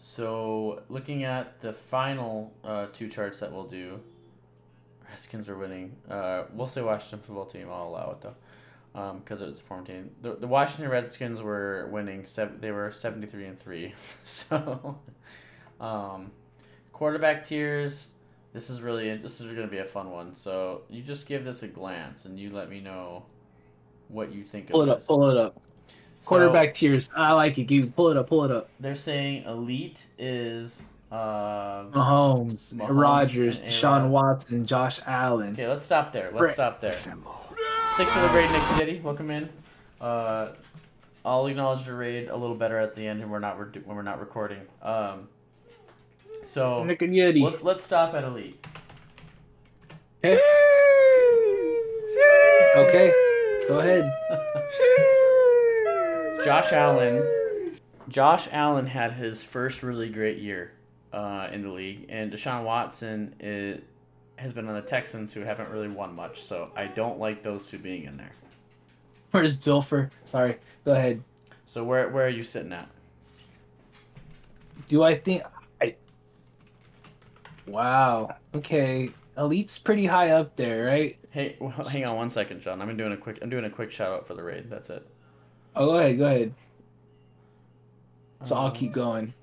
So 0.06 0.82
looking 0.90 1.24
at 1.24 1.62
the 1.62 1.72
final 1.72 2.54
uh, 2.62 2.88
two 2.88 3.08
charts 3.08 3.40
that 3.40 3.54
we'll 3.54 3.64
do, 3.64 4.02
Redskins 5.10 5.48
are 5.48 5.58
winning. 5.58 5.96
Uh, 6.10 6.44
we'll 6.52 6.68
say 6.68 6.82
Washington 6.82 7.20
football 7.20 7.46
team. 7.46 7.70
I'll 7.72 7.88
allow 7.88 8.12
it 8.12 8.20
though, 8.20 9.14
because 9.20 9.42
it 9.42 9.48
was 9.48 9.60
a 9.60 9.64
former 9.64 9.86
team. 9.86 10.12
The, 10.22 10.36
the 10.36 10.46
Washington 10.46 10.90
Redskins 10.90 11.42
were 11.42 11.88
winning. 11.90 12.26
Seven, 12.26 12.60
they 12.60 12.72
were 12.72 12.92
seventy 12.92 13.28
three 13.28 13.46
and 13.46 13.58
three. 13.58 13.94
so, 14.26 14.98
um, 15.80 16.32
quarterback 16.92 17.46
tiers. 17.46 18.10
This 18.52 18.70
is 18.70 18.82
really 18.82 19.16
this 19.16 19.40
is 19.40 19.48
going 19.48 19.66
to 19.66 19.72
be 19.72 19.78
a 19.78 19.86
fun 19.86 20.12
one. 20.12 20.36
So 20.36 20.82
you 20.90 21.02
just 21.02 21.28
give 21.28 21.46
this 21.46 21.64
a 21.64 21.70
glance 21.70 22.26
and 22.26 22.38
you 22.38 22.50
let 22.50 22.70
me 22.70 22.82
know 22.82 23.24
what 24.10 24.34
you 24.34 24.44
think 24.44 24.70
Pull 24.70 24.82
of 24.82 24.90
it 24.90 24.92
up. 24.92 25.08
Pull 25.08 25.30
it 25.30 25.38
up. 25.38 25.62
So- 26.24 26.30
Quarterback 26.30 26.74
tiers. 26.74 27.10
I 27.14 27.34
like 27.34 27.58
it. 27.58 27.66
Give 27.66 27.94
pull 27.94 28.10
it 28.10 28.16
up. 28.16 28.30
Pull 28.30 28.45
it 28.45 28.52
up. 28.52 28.70
they're 28.80 28.95
saying 28.95 29.44
elite 29.44 30.06
is 30.18 30.86
uh 31.12 31.84
Mahomes, 31.91 32.74
Mahomes 32.76 32.88
Rodgers, 32.90 33.60
and 33.60 33.68
Deshaun 33.70 34.08
Watson, 34.10 34.66
Josh 34.66 35.02
Allen. 35.06 35.52
Okay, 35.52 35.68
let's 35.68 35.84
stop 35.84 36.14
there. 36.14 36.30
Let's 36.32 36.41
Right. 36.41 36.52
stop 36.54 36.80
there. 36.80 36.94
Thanks 36.94 38.12
for 38.12 38.22
the 38.22 38.30
raid, 38.30 38.50
Nick 38.52 38.78
Diddy. 38.80 39.02
Welcome 39.02 39.30
in. 39.32 39.50
Uh, 40.00 40.54
I'll 41.26 41.45
acknowledge 41.48 41.84
the 41.84 41.94
raid 41.94 42.30
a 42.30 42.36
little 42.38 42.56
better 42.56 42.80
at 42.80 42.95
the 42.95 43.06
end 43.06 43.20
when 43.20 43.30
we're 43.30 43.40
not 43.40 43.60
re- 43.60 43.82
when 43.84 43.98
we're 43.98 44.02
not 44.02 44.22
recording. 44.22 44.62
Um, 44.82 45.28
so 46.44 46.86
Nick 46.86 47.02
and 47.02 47.14
Yeti. 47.14 47.44
let, 47.44 47.66
let's 47.66 47.84
stop 47.84 48.14
at 48.14 48.24
elite. 48.24 48.66
Okay. 50.24 50.40
okay. 52.78 53.12
Go 53.68 53.80
ahead. 53.80 54.10
Josh 56.44 56.74
Allen. 56.74 57.80
Josh 58.10 58.49
Allen 58.52 58.86
had 58.86 59.14
his 59.14 59.41
first 59.41 59.82
really 59.82 60.10
great 60.10 60.40
year 60.40 60.74
uh, 61.14 61.48
in 61.53 61.61
the 61.61 61.70
league, 61.70 62.06
and 62.10 62.34
Deshaun 62.34 62.65
Watson 62.65 63.34
is, 63.40 63.82
has 64.36 64.52
been 64.52 64.68
on 64.68 64.74
the 64.74 64.82
Texans, 64.82 65.32
who 65.32 65.40
haven't 65.40 65.70
really 65.70 65.88
won 65.88 66.14
much. 66.14 66.41
So 66.41 66.70
I 66.76 66.88
don't 66.88 67.18
like 67.18 67.44
those 67.44 67.65
two 67.65 67.78
being 67.80 68.03
in 68.03 68.18
there. 68.18 68.32
Where's 69.32 69.57
Dilfer? 69.57 70.11
Sorry. 70.26 70.57
Go 70.84 70.91
ahead. 70.91 71.24
So 71.65 71.84
where 71.84 72.10
where 72.10 72.26
are 72.26 72.30
you 72.30 72.44
sitting 72.44 72.74
at? 72.74 72.90
Do 74.90 75.02
I 75.02 75.18
think 75.18 75.44
I? 75.82 75.95
Wow. 77.65 78.36
Okay. 78.53 79.11
Elite's 79.38 79.80
pretty 79.80 80.06
high 80.06 80.32
up 80.32 80.56
there, 80.57 80.86
right? 80.86 81.18
Hey, 81.32 81.56
well, 81.60 81.72
hang 81.72 82.06
on 82.06 82.18
one 82.18 82.30
second, 82.30 82.61
John. 82.61 82.82
I'm 82.82 82.95
doing 82.98 83.14
a 83.14 83.18
quick. 83.18 83.40
I'm 83.41 83.49
doing 83.49 83.65
a 83.65 83.70
quick 83.70 83.91
shout 83.91 84.11
out 84.11 84.28
for 84.28 84.34
the 84.34 84.44
raid. 84.44 84.70
That's 84.70 84.90
it. 84.90 85.07
Oh, 85.76 85.86
go 85.88 85.98
ahead. 85.98 86.18
Go 86.18 86.26
ahead. 86.26 86.54
So 88.44 88.56
I'll 88.56 88.68
Uh, 88.68 88.72
keep 88.72 88.91
going. 88.91 89.34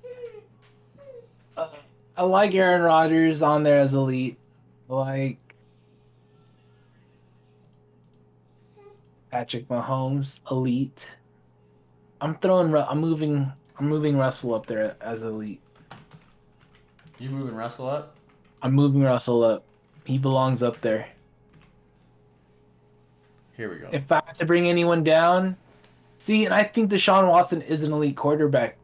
Uh, 1.57 1.67
I 2.15 2.23
like 2.23 2.53
Aaron 2.53 2.81
Rodgers 2.83 3.41
on 3.41 3.63
there 3.63 3.79
as 3.79 3.93
elite. 3.93 4.37
Like 4.87 5.37
Patrick 9.31 9.67
Mahomes, 9.67 10.39
elite. 10.49 11.07
I'm 12.19 12.35
throwing. 12.35 12.75
I'm 12.75 12.99
moving. 12.99 13.51
I'm 13.79 13.87
moving 13.87 14.17
Russell 14.17 14.53
up 14.53 14.65
there 14.67 14.95
as 15.01 15.23
elite. 15.23 15.61
You 17.17 17.29
moving 17.29 17.55
Russell 17.55 17.87
up? 17.87 18.15
I'm 18.61 18.73
moving 18.73 19.01
Russell 19.01 19.43
up. 19.43 19.63
He 20.05 20.17
belongs 20.17 20.61
up 20.61 20.81
there. 20.81 21.07
Here 23.57 23.71
we 23.71 23.77
go. 23.77 23.89
If 23.91 24.11
I 24.11 24.21
had 24.25 24.35
to 24.35 24.45
bring 24.45 24.67
anyone 24.67 25.03
down, 25.03 25.55
see, 26.21 26.45
and 26.45 26.53
I 26.53 26.63
think 26.63 26.91
Deshaun 26.91 27.27
Watson 27.29 27.61
is 27.61 27.83
an 27.83 27.91
elite 27.91 28.15
quarterback, 28.15 28.77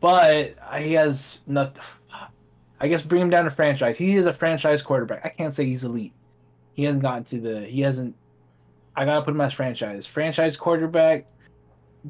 but 0.00 0.54
he 0.78 0.92
has 0.92 1.40
nothing. 1.46 1.82
I 2.80 2.86
guess 2.86 3.02
bring 3.02 3.22
him 3.22 3.30
down 3.30 3.44
to 3.44 3.50
franchise. 3.50 3.98
He 3.98 4.14
is 4.14 4.26
a 4.26 4.32
franchise 4.32 4.82
quarterback. 4.82 5.26
I 5.26 5.30
can't 5.30 5.52
say 5.52 5.64
he's 5.64 5.82
elite. 5.82 6.12
He 6.74 6.84
hasn't 6.84 7.02
gotten 7.02 7.24
to 7.24 7.40
the. 7.40 7.60
He 7.62 7.80
hasn't. 7.80 8.14
I 8.94 9.04
gotta 9.04 9.22
put 9.22 9.32
him 9.34 9.40
as 9.40 9.52
franchise. 9.52 10.06
Franchise 10.06 10.56
quarterback. 10.56 11.26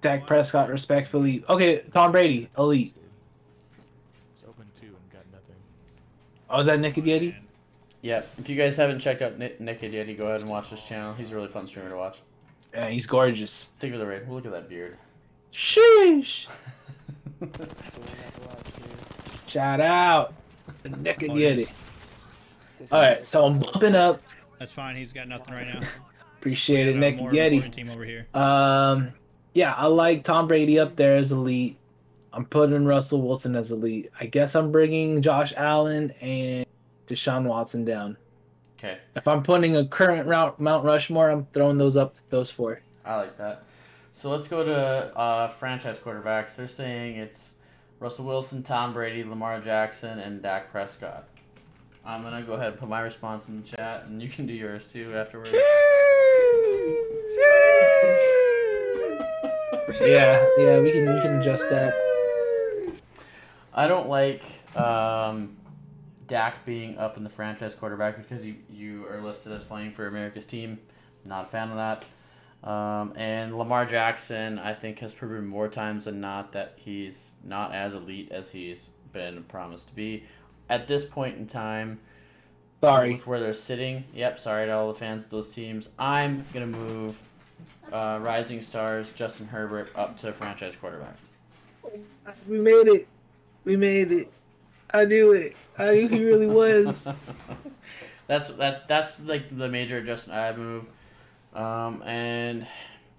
Dak 0.00 0.26
Prescott, 0.26 0.68
respectfully. 0.68 1.42
Okay, 1.48 1.82
Tom 1.94 2.12
Brady, 2.12 2.50
elite. 2.58 2.94
It's 4.34 4.44
open 4.46 4.66
two 4.78 4.88
and 4.88 5.10
got 5.10 5.22
nothing. 5.32 5.56
Oh, 6.50 6.60
is 6.60 6.66
that 6.66 6.78
Nick 6.78 6.94
Yeti? 6.96 7.34
yeah. 8.02 8.22
If 8.36 8.50
you 8.50 8.56
guys 8.56 8.76
haven't 8.76 9.00
checked 9.00 9.22
out 9.22 9.38
Nick, 9.38 9.60
Nick 9.60 9.80
Yeti, 9.80 10.16
go 10.16 10.26
ahead 10.26 10.42
and 10.42 10.50
watch 10.50 10.68
his 10.68 10.82
channel. 10.82 11.14
He's 11.14 11.32
a 11.32 11.34
really 11.34 11.48
fun 11.48 11.66
streamer 11.66 11.88
to 11.88 11.96
watch. 11.96 12.18
Yeah, 12.78 12.88
he's 12.90 13.06
gorgeous. 13.06 13.70
Thank 13.80 13.92
you 13.92 13.98
for 13.98 14.04
the 14.04 14.10
raid. 14.10 14.28
Look 14.28 14.46
at 14.46 14.52
that 14.52 14.68
beard. 14.68 14.96
Sheesh. 15.52 16.46
That's 17.40 17.58
a 17.58 17.62
win, 18.00 18.08
that's 18.22 18.38
a 18.38 18.40
lot, 18.42 18.64
too. 18.64 19.48
Shout 19.48 19.80
out 19.80 20.34
to 20.84 20.88
Nick 20.90 21.24
Oh, 21.28 21.32
Yeti. 21.34 21.68
All 22.92 23.00
right, 23.00 23.26
so 23.26 23.46
I'm 23.46 23.58
bumping 23.58 23.96
up. 23.96 24.20
That's 24.60 24.70
fine. 24.72 24.94
He's 24.94 25.12
got 25.12 25.26
nothing 25.26 25.54
right 25.54 25.66
now. 25.66 25.80
Appreciate 26.38 26.86
it, 26.86 26.94
have 26.94 26.96
a 26.96 26.98
Nick 26.98 27.16
more 27.16 27.32
Yeti. 27.32 27.54
important 27.54 27.74
team 27.74 27.90
over 27.90 28.04
here. 28.04 28.28
Um, 28.32 29.12
yeah, 29.54 29.74
I 29.74 29.86
like 29.86 30.22
Tom 30.22 30.46
Brady 30.46 30.78
up 30.78 30.94
there 30.94 31.16
as 31.16 31.32
elite. 31.32 31.76
I'm 32.32 32.44
putting 32.44 32.84
Russell 32.84 33.22
Wilson 33.22 33.56
as 33.56 33.72
elite. 33.72 34.12
I 34.20 34.26
guess 34.26 34.54
I'm 34.54 34.70
bringing 34.70 35.20
Josh 35.20 35.52
Allen 35.56 36.12
and 36.20 36.64
Deshaun 37.08 37.42
Watson 37.44 37.84
down. 37.84 38.16
Okay, 38.78 38.98
If 39.16 39.26
I'm 39.26 39.42
putting 39.42 39.74
a 39.74 39.84
current 39.86 40.28
route 40.28 40.60
Mount 40.60 40.84
Rushmore, 40.84 41.30
I'm 41.30 41.46
throwing 41.52 41.78
those 41.78 41.96
up, 41.96 42.14
those 42.30 42.48
four. 42.50 42.80
I 43.04 43.16
like 43.16 43.36
that. 43.38 43.64
So 44.12 44.30
let's 44.30 44.46
go 44.46 44.64
to 44.64 45.16
uh, 45.16 45.48
franchise 45.48 45.98
quarterbacks. 45.98 46.54
They're 46.54 46.68
saying 46.68 47.16
it's 47.16 47.54
Russell 47.98 48.24
Wilson, 48.26 48.62
Tom 48.62 48.92
Brady, 48.92 49.24
Lamar 49.24 49.60
Jackson, 49.60 50.20
and 50.20 50.40
Dak 50.40 50.70
Prescott. 50.70 51.26
I'm 52.06 52.22
gonna 52.22 52.42
go 52.42 52.52
ahead 52.54 52.68
and 52.68 52.78
put 52.78 52.88
my 52.88 53.00
response 53.00 53.48
in 53.48 53.60
the 53.60 53.68
chat, 53.68 54.04
and 54.06 54.22
you 54.22 54.28
can 54.28 54.46
do 54.46 54.52
yours 54.54 54.86
too 54.86 55.12
afterwards. 55.14 55.50
Yeah, 60.00 60.46
yeah, 60.58 60.80
we 60.80 60.92
can 60.92 61.12
we 61.14 61.20
can 61.20 61.40
adjust 61.40 61.68
that. 61.70 61.94
I 63.74 63.88
don't 63.88 64.08
like 64.08 64.42
um, 64.76 65.56
Dak 66.28 66.64
being 66.64 66.98
up 66.98 67.16
in 67.16 67.24
the 67.24 67.30
franchise 67.30 67.74
quarterback 67.74 68.16
because 68.16 68.46
you 68.46 68.56
you 68.70 69.06
are 69.08 69.20
listed 69.20 69.52
as 69.52 69.64
playing 69.64 69.92
for 69.92 70.06
America's 70.06 70.46
team. 70.46 70.78
Not 71.24 71.46
a 71.46 71.48
fan 71.48 71.70
of 71.70 71.76
that. 71.76 72.04
Um, 72.68 73.12
and 73.16 73.56
Lamar 73.56 73.86
Jackson, 73.86 74.58
I 74.58 74.74
think, 74.74 74.98
has 75.00 75.14
proven 75.14 75.46
more 75.46 75.68
times 75.68 76.04
than 76.06 76.20
not 76.20 76.52
that 76.52 76.74
he's 76.76 77.34
not 77.44 77.74
as 77.74 77.94
elite 77.94 78.30
as 78.32 78.50
he's 78.50 78.90
been 79.12 79.42
promised 79.44 79.88
to 79.88 79.94
be. 79.94 80.24
At 80.68 80.86
this 80.86 81.04
point 81.04 81.38
in 81.38 81.46
time, 81.46 82.00
Sorry. 82.82 83.12
with 83.14 83.26
where 83.26 83.40
they're 83.40 83.54
sitting, 83.54 84.04
yep, 84.12 84.38
sorry 84.38 84.66
to 84.66 84.72
all 84.72 84.88
the 84.92 84.98
fans 84.98 85.24
of 85.24 85.30
those 85.30 85.48
teams. 85.54 85.88
I'm 85.98 86.44
gonna 86.52 86.66
move 86.66 87.20
uh, 87.92 88.18
Rising 88.22 88.60
Stars 88.60 89.12
Justin 89.12 89.46
Herbert 89.46 89.90
up 89.94 90.18
to 90.18 90.32
franchise 90.32 90.76
quarterback. 90.76 91.16
We 92.46 92.58
made 92.58 92.88
it. 92.88 93.08
We 93.64 93.76
made 93.76 94.12
it. 94.12 94.32
I 94.90 95.04
knew 95.04 95.32
it. 95.32 95.56
I 95.78 95.94
knew 95.94 96.08
he 96.08 96.24
really 96.24 96.46
was. 96.46 97.06
that's 98.26 98.48
that's 98.50 98.80
that's 98.86 99.20
like 99.20 99.56
the 99.56 99.68
major 99.68 99.98
adjustment 99.98 100.38
I 100.38 100.56
move, 100.56 100.84
um, 101.54 102.02
and 102.02 102.66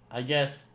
I 0.09 0.21
guess 0.23 0.67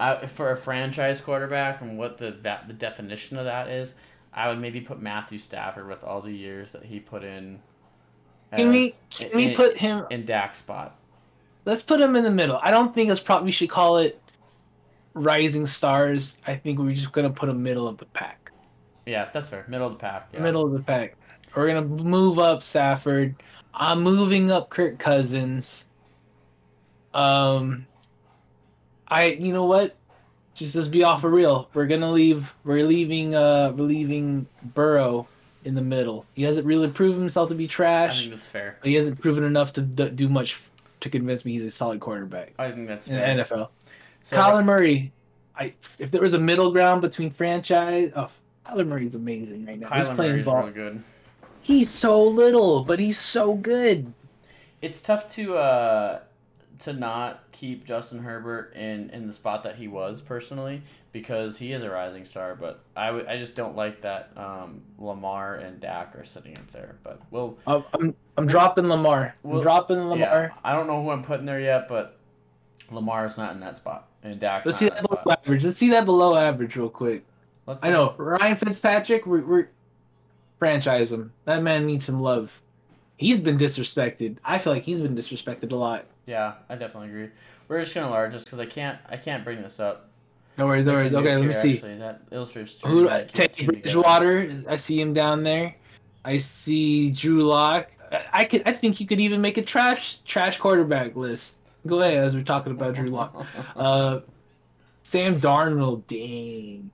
I 0.00 0.26
for 0.26 0.50
a 0.50 0.56
franchise 0.56 1.20
quarterback 1.20 1.82
and 1.82 1.98
what 1.98 2.18
the 2.18 2.32
that 2.42 2.66
the 2.66 2.72
definition 2.72 3.36
of 3.36 3.44
that 3.44 3.68
is, 3.68 3.94
I 4.32 4.48
would 4.48 4.58
maybe 4.58 4.80
put 4.80 5.00
Matthew 5.00 5.38
Stafford 5.38 5.86
with 5.86 6.02
all 6.02 6.22
the 6.22 6.32
years 6.32 6.72
that 6.72 6.84
he 6.84 6.98
put 6.98 7.22
in. 7.22 7.60
Can 8.56 8.70
we 8.70 8.94
can 9.10 9.30
in, 9.30 9.36
we 9.36 9.54
put 9.54 9.76
him? 9.76 10.06
in 10.10 10.24
Dak's 10.24 10.58
spot? 10.58 10.96
Let's 11.66 11.82
put 11.82 12.00
him 12.00 12.16
in 12.16 12.24
the 12.24 12.30
middle. 12.30 12.58
I 12.62 12.70
don't 12.70 12.94
think 12.94 13.10
it's 13.10 13.20
probably 13.20 13.46
we 13.46 13.52
should 13.52 13.70
call 13.70 13.98
it 13.98 14.19
rising 15.14 15.66
stars. 15.66 16.38
I 16.46 16.56
think 16.56 16.78
we're 16.78 16.92
just 16.92 17.12
gonna 17.12 17.30
put 17.30 17.48
him 17.48 17.62
middle 17.62 17.88
of 17.88 17.98
the 17.98 18.06
pack. 18.06 18.50
Yeah, 19.06 19.28
that's 19.32 19.48
fair. 19.48 19.64
Middle 19.68 19.88
of 19.88 19.94
the 19.94 19.98
pack. 19.98 20.28
Yeah. 20.32 20.40
Middle 20.40 20.64
of 20.64 20.72
the 20.72 20.80
pack. 20.80 21.16
We're 21.54 21.66
gonna 21.66 21.82
move 21.82 22.38
up 22.38 22.62
Stafford. 22.62 23.34
I'm 23.74 24.02
moving 24.02 24.50
up 24.50 24.70
Kirk 24.70 24.98
Cousins. 24.98 25.86
Um, 27.14 27.86
I 29.08 29.30
you 29.30 29.52
know 29.52 29.64
what? 29.64 29.96
Just 30.54 30.76
let's 30.76 30.88
be 30.88 31.02
off 31.02 31.22
for 31.22 31.30
real. 31.30 31.68
We're 31.74 31.86
gonna 31.86 32.10
leave. 32.10 32.54
We're 32.64 32.86
leaving. 32.86 33.34
Uh, 33.34 33.72
we're 33.74 33.84
leaving 33.84 34.46
Burrow 34.62 35.26
in 35.64 35.74
the 35.74 35.82
middle. 35.82 36.24
He 36.34 36.42
hasn't 36.42 36.66
really 36.66 36.88
proven 36.88 37.20
himself 37.20 37.48
to 37.50 37.54
be 37.54 37.66
trash. 37.66 38.16
I 38.16 38.20
think 38.20 38.30
that's 38.32 38.46
fair. 38.46 38.78
But 38.80 38.88
he 38.88 38.94
hasn't 38.94 39.20
proven 39.20 39.44
enough 39.44 39.72
to 39.74 39.82
do 39.82 40.28
much 40.28 40.60
to 41.00 41.10
convince 41.10 41.44
me 41.44 41.52
he's 41.52 41.64
a 41.64 41.70
solid 41.70 41.98
quarterback 42.00 42.52
I 42.58 42.70
think 42.70 42.86
that's 42.86 43.08
in 43.08 43.16
the. 43.16 43.42
NFL. 43.42 43.68
So, 44.22 44.36
Kyler 44.36 44.64
Murray, 44.64 45.12
I 45.56 45.74
if 45.98 46.10
there 46.10 46.20
was 46.20 46.34
a 46.34 46.38
middle 46.38 46.72
ground 46.72 47.02
between 47.02 47.30
franchise, 47.30 48.12
oh, 48.14 48.28
Kyler 48.66 48.86
Murray's 48.86 49.14
amazing 49.14 49.66
right 49.66 49.78
now. 49.78 49.88
he's 49.90 50.08
Kyler 50.08 50.14
playing 50.14 50.32
Murray's 50.32 50.44
ball. 50.44 50.58
really 50.60 50.72
good. 50.72 51.02
He's 51.62 51.90
so 51.90 52.22
little, 52.22 52.84
but 52.84 52.98
he's 52.98 53.18
so 53.18 53.54
good. 53.54 54.12
It's 54.82 55.00
tough 55.00 55.28
to 55.34 55.56
uh 55.56 56.20
to 56.80 56.92
not 56.94 57.44
keep 57.52 57.84
Justin 57.84 58.20
Herbert 58.20 58.74
in 58.74 59.10
in 59.10 59.26
the 59.26 59.32
spot 59.32 59.62
that 59.64 59.76
he 59.76 59.88
was 59.88 60.20
personally 60.20 60.82
because 61.12 61.58
he 61.58 61.72
is 61.72 61.82
a 61.82 61.90
rising 61.90 62.24
star. 62.24 62.54
But 62.54 62.80
I 62.96 63.06
w- 63.06 63.26
I 63.28 63.36
just 63.36 63.56
don't 63.56 63.76
like 63.76 64.00
that 64.02 64.30
um, 64.36 64.82
Lamar 64.98 65.56
and 65.56 65.80
Dak 65.80 66.16
are 66.16 66.24
sitting 66.24 66.56
up 66.56 66.70
there. 66.72 66.96
But 67.02 67.20
we'll 67.30 67.58
I'm 67.66 67.84
I'm, 67.92 68.14
I'm 68.38 68.46
dropping 68.46 68.88
Lamar. 68.88 69.34
I'm 69.44 69.50
Well, 69.50 69.60
dropping 69.60 69.98
yeah. 69.98 70.04
Lamar. 70.04 70.52
I 70.64 70.72
don't 70.72 70.86
know 70.86 71.02
who 71.02 71.10
I'm 71.10 71.22
putting 71.22 71.44
there 71.46 71.60
yet, 71.60 71.88
but 71.88 72.16
Lamar's 72.90 73.36
not 73.36 73.52
in 73.52 73.60
that 73.60 73.76
spot 73.76 74.08
and 74.22 74.38
Dak's 74.38 74.66
Let's 74.66 74.78
see 74.78 74.88
that 74.88 75.02
below 75.02 75.20
spot. 75.20 75.40
average. 75.44 75.64
Let's 75.64 75.76
see 75.76 75.90
that 75.90 76.04
below 76.04 76.36
average 76.36 76.76
real 76.76 76.88
quick. 76.88 77.24
Let's 77.66 77.82
I 77.82 77.90
know 77.90 78.14
Ryan 78.16 78.56
Fitzpatrick. 78.56 79.26
We're, 79.26 79.44
we're 79.44 79.68
franchise 80.58 81.12
him. 81.12 81.32
That 81.44 81.62
man 81.62 81.86
needs 81.86 82.04
some 82.04 82.20
love. 82.20 82.60
He's 83.16 83.40
been 83.40 83.58
disrespected. 83.58 84.38
I 84.44 84.58
feel 84.58 84.72
like 84.72 84.82
he's 84.82 85.00
been 85.00 85.14
disrespected 85.14 85.72
a 85.72 85.76
lot. 85.76 86.06
Yeah, 86.26 86.54
I 86.68 86.76
definitely 86.76 87.10
agree. 87.10 87.28
We're 87.68 87.80
just 87.80 87.94
gonna 87.94 88.10
large 88.10 88.32
just 88.32 88.46
because 88.46 88.58
I 88.58 88.66
can't 88.66 88.98
I 89.08 89.16
can't 89.16 89.44
bring 89.44 89.62
this 89.62 89.78
up. 89.78 90.08
No 90.58 90.66
worries, 90.66 90.86
no 90.86 90.94
worries. 90.94 91.14
Okay, 91.14 91.36
let 91.36 91.46
me 91.46 91.52
see. 91.52 91.74
Actually, 91.74 91.98
that 91.98 92.22
illustrates 92.32 92.80
Who? 92.82 93.08
Teddy 93.08 93.48
team 93.48 93.66
together. 93.68 93.82
Bridgewater. 93.82 94.64
I 94.68 94.76
see 94.76 95.00
him 95.00 95.14
down 95.14 95.42
there. 95.42 95.74
I 96.24 96.38
see 96.38 97.10
Drew 97.12 97.42
Lock. 97.42 97.88
I, 98.12 98.24
I 98.32 98.44
could. 98.44 98.62
I 98.66 98.72
think 98.72 99.00
you 99.00 99.06
could 99.06 99.20
even 99.20 99.40
make 99.40 99.56
a 99.56 99.62
trash 99.62 100.18
trash 100.24 100.58
quarterback 100.58 101.16
list. 101.16 101.59
Go 101.86 102.00
ahead, 102.02 102.22
as 102.24 102.34
we're 102.34 102.42
talking 102.42 102.72
about 102.72 102.94
Drew 102.94 103.10
Lock. 103.10 103.46
Uh, 103.76 104.20
Sam 105.02 105.36
Darnold. 105.36 106.06
Dang. 106.06 106.90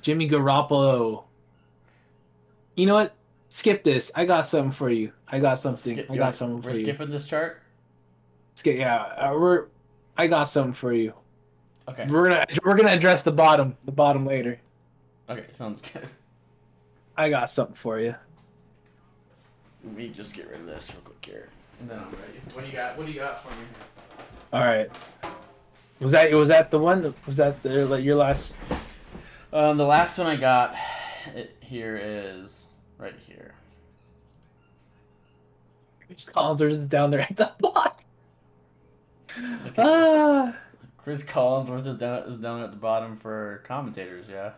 Jimmy 0.00 0.28
Garoppolo. 0.28 1.24
You 2.74 2.86
know 2.86 2.94
what? 2.94 3.14
Skip 3.48 3.84
this. 3.84 4.10
I 4.14 4.24
got 4.24 4.46
something 4.46 4.72
for 4.72 4.90
you. 4.90 5.12
I 5.28 5.38
got 5.38 5.58
something. 5.58 5.92
Skip- 5.92 6.10
I 6.10 6.14
you 6.14 6.18
got 6.18 6.34
something 6.34 6.62
We're 6.62 6.74
skipping 6.74 7.10
this 7.10 7.26
chart. 7.26 7.60
Skip. 8.54 8.76
Yeah. 8.78 8.96
Uh, 8.96 9.36
we're. 9.38 9.66
I 10.16 10.26
got 10.26 10.44
something 10.44 10.72
for 10.72 10.92
you. 10.92 11.12
Okay. 11.88 12.06
We're 12.08 12.28
gonna. 12.28 12.44
We're 12.64 12.76
gonna 12.76 12.92
address 12.92 13.22
the 13.22 13.32
bottom. 13.32 13.76
The 13.84 13.92
bottom 13.92 14.26
later. 14.26 14.58
Okay, 15.28 15.44
sounds 15.52 15.80
good. 15.92 16.08
I 17.16 17.28
got 17.28 17.48
something 17.50 17.76
for 17.76 18.00
you. 18.00 18.14
Let 19.84 19.94
me 19.94 20.08
just 20.08 20.34
get 20.34 20.48
rid 20.48 20.60
of 20.60 20.66
this 20.66 20.90
real 20.92 21.02
quick 21.02 21.24
here, 21.24 21.48
and 21.80 21.88
then 21.90 21.98
I'm 21.98 22.04
ready. 22.06 22.40
What 22.54 22.62
do 22.62 22.66
you 22.66 22.72
got? 22.72 22.96
What 22.96 23.06
do 23.06 23.12
you 23.12 23.20
got 23.20 23.42
for 23.42 23.50
me? 23.50 23.66
All 24.54 24.60
right. 24.60 24.88
Was 25.98 26.12
that 26.12 26.30
was 26.32 26.48
that 26.48 26.70
the 26.70 26.78
one? 26.78 27.12
Was 27.26 27.36
that 27.38 27.60
the, 27.64 27.86
like, 27.86 28.04
your 28.04 28.14
last? 28.14 28.60
Um, 29.52 29.76
the 29.78 29.84
last 29.84 30.16
one 30.16 30.28
I 30.28 30.36
got 30.36 30.76
it 31.34 31.56
here 31.60 31.96
is 32.00 32.66
right 32.96 33.14
here. 33.26 33.54
Chris 36.06 36.30
Collinsworth 36.32 36.70
is 36.70 36.86
down 36.86 37.10
there 37.10 37.20
at 37.22 37.34
the 37.34 37.50
bottom. 37.58 37.92
Look 39.64 39.76
at- 39.78 39.84
Ah. 39.86 40.56
Chris 40.98 41.24
Collinsworth 41.24 41.86
is 41.88 41.96
down 41.96 42.18
is 42.28 42.38
down 42.38 42.62
at 42.62 42.70
the 42.70 42.76
bottom 42.76 43.16
for 43.16 43.60
commentators. 43.66 44.26
Yeah. 44.30 44.52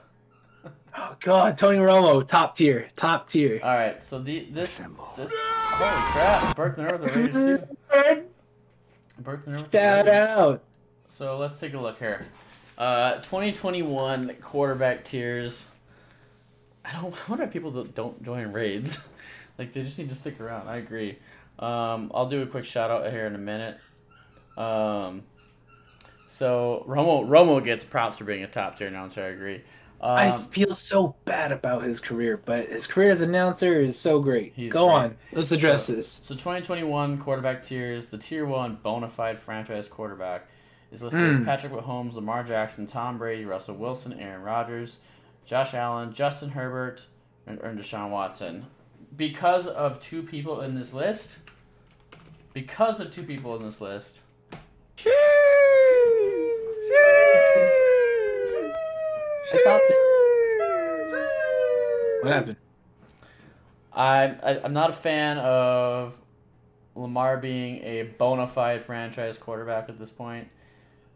Oh 0.99 1.17
God, 1.21 1.57
Tony 1.57 1.79
Romo, 1.79 2.27
top 2.27 2.55
tier, 2.55 2.89
top 2.97 3.29
tier. 3.29 3.61
All 3.63 3.75
right. 3.75 4.03
So 4.03 4.19
the 4.19 4.41
this 4.51 4.77
this 5.17 5.33
holy 5.33 6.03
crap, 6.13 6.55
Burke 6.55 6.77
and 6.77 6.87
Earth 6.87 7.01
are 7.01 7.19
rated 7.21 7.33
too. 7.33 8.27
Burke 9.19 9.47
and. 9.47 9.71
Shout 9.73 10.09
out. 10.09 10.63
So 11.09 11.39
let's 11.39 11.59
take 11.59 11.75
a 11.75 11.79
look 11.79 11.99
here. 11.99 12.27
Uh, 12.77 13.15
2021 13.17 14.37
quarterback 14.43 15.05
tiers. 15.05 15.71
I 16.85 16.93
don't. 16.93 17.15
I 17.15 17.31
wonder 17.31 17.45
if 17.45 17.53
people 17.53 17.71
that 17.73 17.95
don't 17.95 18.23
join 18.23 18.53
raids. 18.53 19.07
like 19.59 19.73
they 19.73 19.83
just 19.83 19.99
need 19.99 20.09
to 20.11 20.15
stick 20.15 20.41
around. 20.41 20.69
I 20.69 20.77
agree. 20.77 21.19
Um, 21.59 22.11
I'll 22.15 22.29
do 22.29 22.43
a 22.43 22.47
quick 22.47 22.65
shout 22.65 22.91
out 22.91 23.11
here 23.11 23.27
in 23.27 23.35
a 23.35 23.39
minute. 23.39 23.79
Um, 24.57 25.23
so 26.29 26.85
Romo 26.87 27.27
Romo 27.27 27.65
gets 27.65 27.85
props 27.85 28.19
for 28.19 28.25
being 28.25 28.43
a 28.43 28.47
top 28.47 28.77
tier 28.77 28.89
announcer. 28.89 29.23
I 29.23 29.29
agree. 29.29 29.63
I 30.01 30.29
Um, 30.29 30.45
feel 30.49 30.73
so 30.75 31.17
bad 31.25 31.53
about 31.53 31.83
his 31.83 32.01
career, 32.01 32.41
but 32.45 32.69
his 32.69 32.87
career 32.87 33.11
as 33.11 33.23
an 33.23 33.31
announcer 33.31 33.81
is 33.81 33.99
so 33.99 34.21
great. 34.21 34.53
He's 34.55 34.71
Go 34.73 34.85
great. 34.87 34.95
on, 34.95 35.17
let's 35.33 35.53
address 35.53 35.87
this. 35.87 36.07
So 36.07 36.35
2021 36.35 37.19
quarterback 37.19 37.63
tiers, 37.63 38.09
the 38.09 38.19
tier 38.19 38.45
one 38.47 38.79
bona 38.83 39.09
fide 39.09 39.39
franchise 39.41 39.89
quarterback 39.89 40.49
is 40.93 41.03
listed 41.03 41.21
Hmm. 41.35 41.41
as 41.41 41.45
Patrick 41.47 41.73
Mahomes, 41.73 42.15
Lamar 42.15 42.45
Jackson, 42.45 42.87
Tom 42.87 43.17
Brady, 43.19 43.45
Russell 43.45 43.77
Wilson, 43.77 44.13
Aaron 44.21 44.43
Rodgers, 44.43 44.99
Josh 45.47 45.73
Allen, 45.75 46.13
Justin 46.13 46.51
Herbert, 46.51 47.07
and, 47.47 47.59
and 47.61 47.79
Deshaun 47.79 48.11
Watson. 48.11 48.67
Because 49.17 49.67
of 49.67 49.99
two 50.01 50.23
people 50.23 50.61
in 50.61 50.75
this 50.75 50.93
list, 50.93 51.39
because 52.53 53.01
of 53.01 53.11
two 53.11 53.23
people 53.23 53.57
in 53.57 53.63
this 53.65 53.81
list, 53.81 54.21
I 59.53 59.63
thought 59.65 59.81
that- 59.89 61.29
What 62.23 62.33
happened? 62.33 62.57
I'm 63.93 64.37
I, 64.43 64.61
I'm 64.65 64.73
not 64.73 64.91
a 64.91 64.93
fan 64.93 65.39
of 65.39 66.17
Lamar 66.95 67.37
being 67.39 67.83
a 67.83 68.03
bona 68.19 68.47
fide 68.47 68.83
franchise 68.83 69.39
quarterback 69.39 69.89
at 69.89 69.99
this 69.99 70.11
point. 70.11 70.49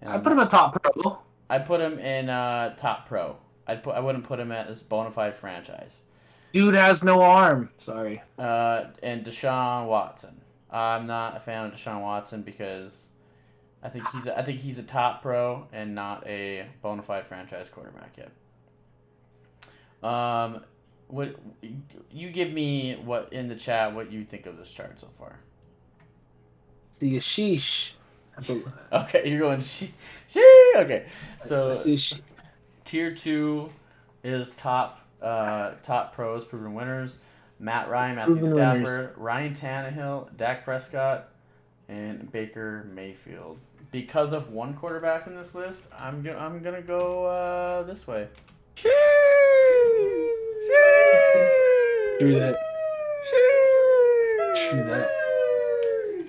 And 0.01 0.11
I 0.13 0.19
put 0.19 0.33
him 0.33 0.39
a 0.39 0.47
top 0.47 0.81
pro. 0.83 1.19
I 1.51 1.59
put 1.59 1.81
him 1.81 1.99
in 1.99 2.31
uh, 2.31 2.75
top 2.77 3.07
pro. 3.09 3.37
I'd 3.67 3.83
put 3.83 3.95
I 3.97 4.01
wouldn't 4.01 4.25
put 4.25 4.39
him 4.41 4.53
at 4.53 4.69
as 4.69 4.83
bona 4.83 5.11
fide 5.11 5.35
franchise. 5.35 6.03
Dude 6.53 6.75
has 6.75 7.05
no 7.05 7.21
arm. 7.23 7.71
Sorry. 7.79 8.23
Uh, 8.39 8.85
and 9.03 9.25
Deshaun 9.25 9.87
Watson. 9.87 10.41
I'm 10.71 11.07
not 11.07 11.37
a 11.37 11.41
fan 11.41 11.67
of 11.67 11.73
Deshaun 11.73 12.01
Watson 12.03 12.43
because 12.43 13.11
I 13.83 13.89
think 13.89 14.09
he's 14.11 14.27
a, 14.27 14.39
I 14.39 14.43
think 14.43 14.59
he's 14.61 14.79
a 14.79 14.83
top 14.83 15.23
pro 15.23 15.67
and 15.73 15.95
not 15.95 16.27
a 16.27 16.67
bona 16.83 17.03
fide 17.03 17.27
franchise 17.27 17.71
quarterback 17.71 18.17
yet. 18.19 18.31
Um, 20.03 20.61
what 21.09 21.37
you 22.11 22.31
give 22.31 22.53
me 22.53 22.95
what 23.05 23.33
in 23.33 23.49
the 23.49 23.57
chat 23.57 23.95
what 23.95 24.13
you 24.13 24.25
think 24.25 24.47
of 24.47 24.57
this 24.57 24.71
chart 24.71 25.01
so 25.01 25.09
far? 25.19 25.39
The 26.99 27.17
sheesh. 27.17 27.93
Okay, 28.93 29.29
you're 29.29 29.41
going 29.41 29.61
she, 29.61 29.93
she 30.29 30.73
okay. 30.77 31.07
So 31.39 31.75
tier 32.85 33.15
two 33.15 33.71
is 34.23 34.51
top 34.53 35.01
uh, 35.21 35.73
top 35.83 36.15
pros, 36.15 36.45
proven 36.45 36.75
winners: 36.75 37.19
Matt 37.59 37.91
Ryan, 37.91 38.17
Matthew 38.17 38.35
Proven 38.37 38.53
Stafford, 38.55 38.83
winners. 38.83 39.17
Ryan 39.17 39.55
Tannehill, 39.55 40.37
Dak 40.37 40.65
Prescott, 40.65 41.29
and 41.89 42.31
Baker 42.33 42.89
Mayfield. 42.95 43.59
Because 43.91 44.33
of 44.33 44.53
one 44.53 44.75
quarterback 44.75 45.27
in 45.27 45.35
this 45.35 45.55
list, 45.55 45.85
I'm 45.97 46.23
go- 46.23 46.37
I'm 46.39 46.63
gonna 46.63 46.83
go 46.83 47.27
uh, 47.27 47.83
this 47.83 48.07
way. 48.07 48.29
That. 52.21 52.57
That. 54.73 55.11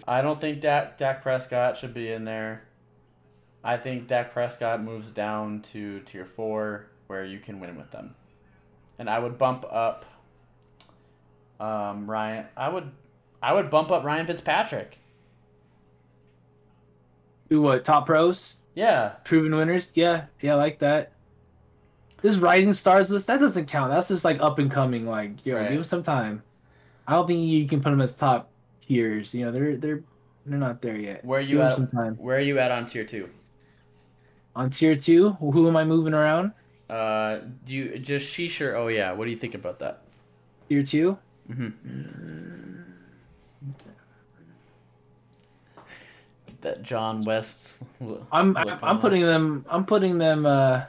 I 0.08 0.22
don't 0.22 0.42
think 0.42 0.62
Dak, 0.62 0.98
Dak 0.98 1.22
Prescott 1.22 1.78
should 1.78 1.94
be 1.94 2.12
in 2.12 2.26
there. 2.26 2.64
I 3.64 3.78
think 3.78 4.08
Dak 4.08 4.34
Prescott 4.34 4.82
moves 4.82 5.12
down 5.12 5.62
to 5.74 6.00
tier 6.02 6.26
four 6.26 6.88
where 7.08 7.24
you 7.24 7.40
can 7.40 7.60
win 7.60 7.78
with 7.78 7.92
them. 7.92 8.16
And 8.98 9.10
I 9.10 9.20
would 9.20 9.38
bump 9.38 9.66
up 9.70 10.06
um, 11.60 12.10
Ryan 12.10 12.46
I 12.58 12.70
would 12.70 12.92
I 13.42 13.54
would 13.54 13.70
bump 13.70 13.92
up 13.92 14.04
Ryan 14.04 14.26
Fitzpatrick. 14.26 14.98
Do 17.52 17.62
what? 17.62 17.84
Top 17.84 18.06
pros? 18.06 18.60
Yeah. 18.76 19.10
Proven 19.26 19.54
winners? 19.54 19.92
Yeah, 19.94 20.24
yeah, 20.40 20.54
I 20.54 20.56
like 20.56 20.80
that. 20.80 21.12
This 22.22 22.38
rising 22.38 22.72
stars 22.74 23.12
list 23.12 23.28
that 23.28 23.42
doesn't 23.42 23.66
count. 23.66 23.92
That's 23.92 24.08
just 24.08 24.24
like 24.24 24.40
up 24.40 24.58
and 24.58 24.72
coming. 24.72 25.06
Like, 25.06 25.46
yo, 25.46 25.58
Right. 25.58 25.64
give 25.68 25.74
them 25.76 25.84
some 25.84 26.02
time. 26.02 26.44
I 27.06 27.12
don't 27.14 27.28
think 27.28 27.46
you 27.46 27.68
can 27.68 27.82
put 27.82 27.90
them 27.90 28.00
as 28.00 28.16
top 28.16 28.50
tiers. 28.80 29.36
You 29.36 29.44
know, 29.46 29.52
they're 29.52 29.76
they're 29.76 30.02
they're 30.46 30.58
not 30.58 30.82
there 30.82 30.96
yet. 30.96 31.26
Where 31.26 31.40
are 31.40 31.42
Give 31.42 31.50
you 31.50 31.58
them 31.58 31.68
at 31.68 31.74
some 31.74 31.88
time. 31.88 32.16
where 32.16 32.38
are 32.38 32.40
you 32.42 32.58
at 32.58 32.72
on 32.72 32.86
tier 32.86 33.04
two? 33.04 33.30
On 34.56 34.70
tier 34.70 34.96
two, 34.96 35.32
who 35.34 35.68
am 35.68 35.76
I 35.76 35.84
moving 35.84 36.14
around? 36.14 36.54
Uh 36.90 37.40
do 37.66 37.74
you 37.74 38.00
just 38.00 38.34
sheesh 38.34 38.66
or 38.66 38.76
oh 38.76 38.88
yeah, 38.88 39.12
what 39.12 39.26
do 39.26 39.32
you 39.32 39.38
think 39.38 39.56
about 39.56 39.80
that? 39.80 40.04
Tier 40.70 40.84
two. 40.84 41.18
Mm-hmm. 41.50 41.70
That 46.62 46.84
John 46.84 47.24
West's 47.24 47.84
I'm 48.32 48.56
I'm, 48.56 48.80
I'm 48.84 49.00
putting 49.00 49.22
them. 49.22 49.66
I'm 49.70 49.86
putting 49.86 50.18
them. 50.18 50.46
Uh, 50.46 50.84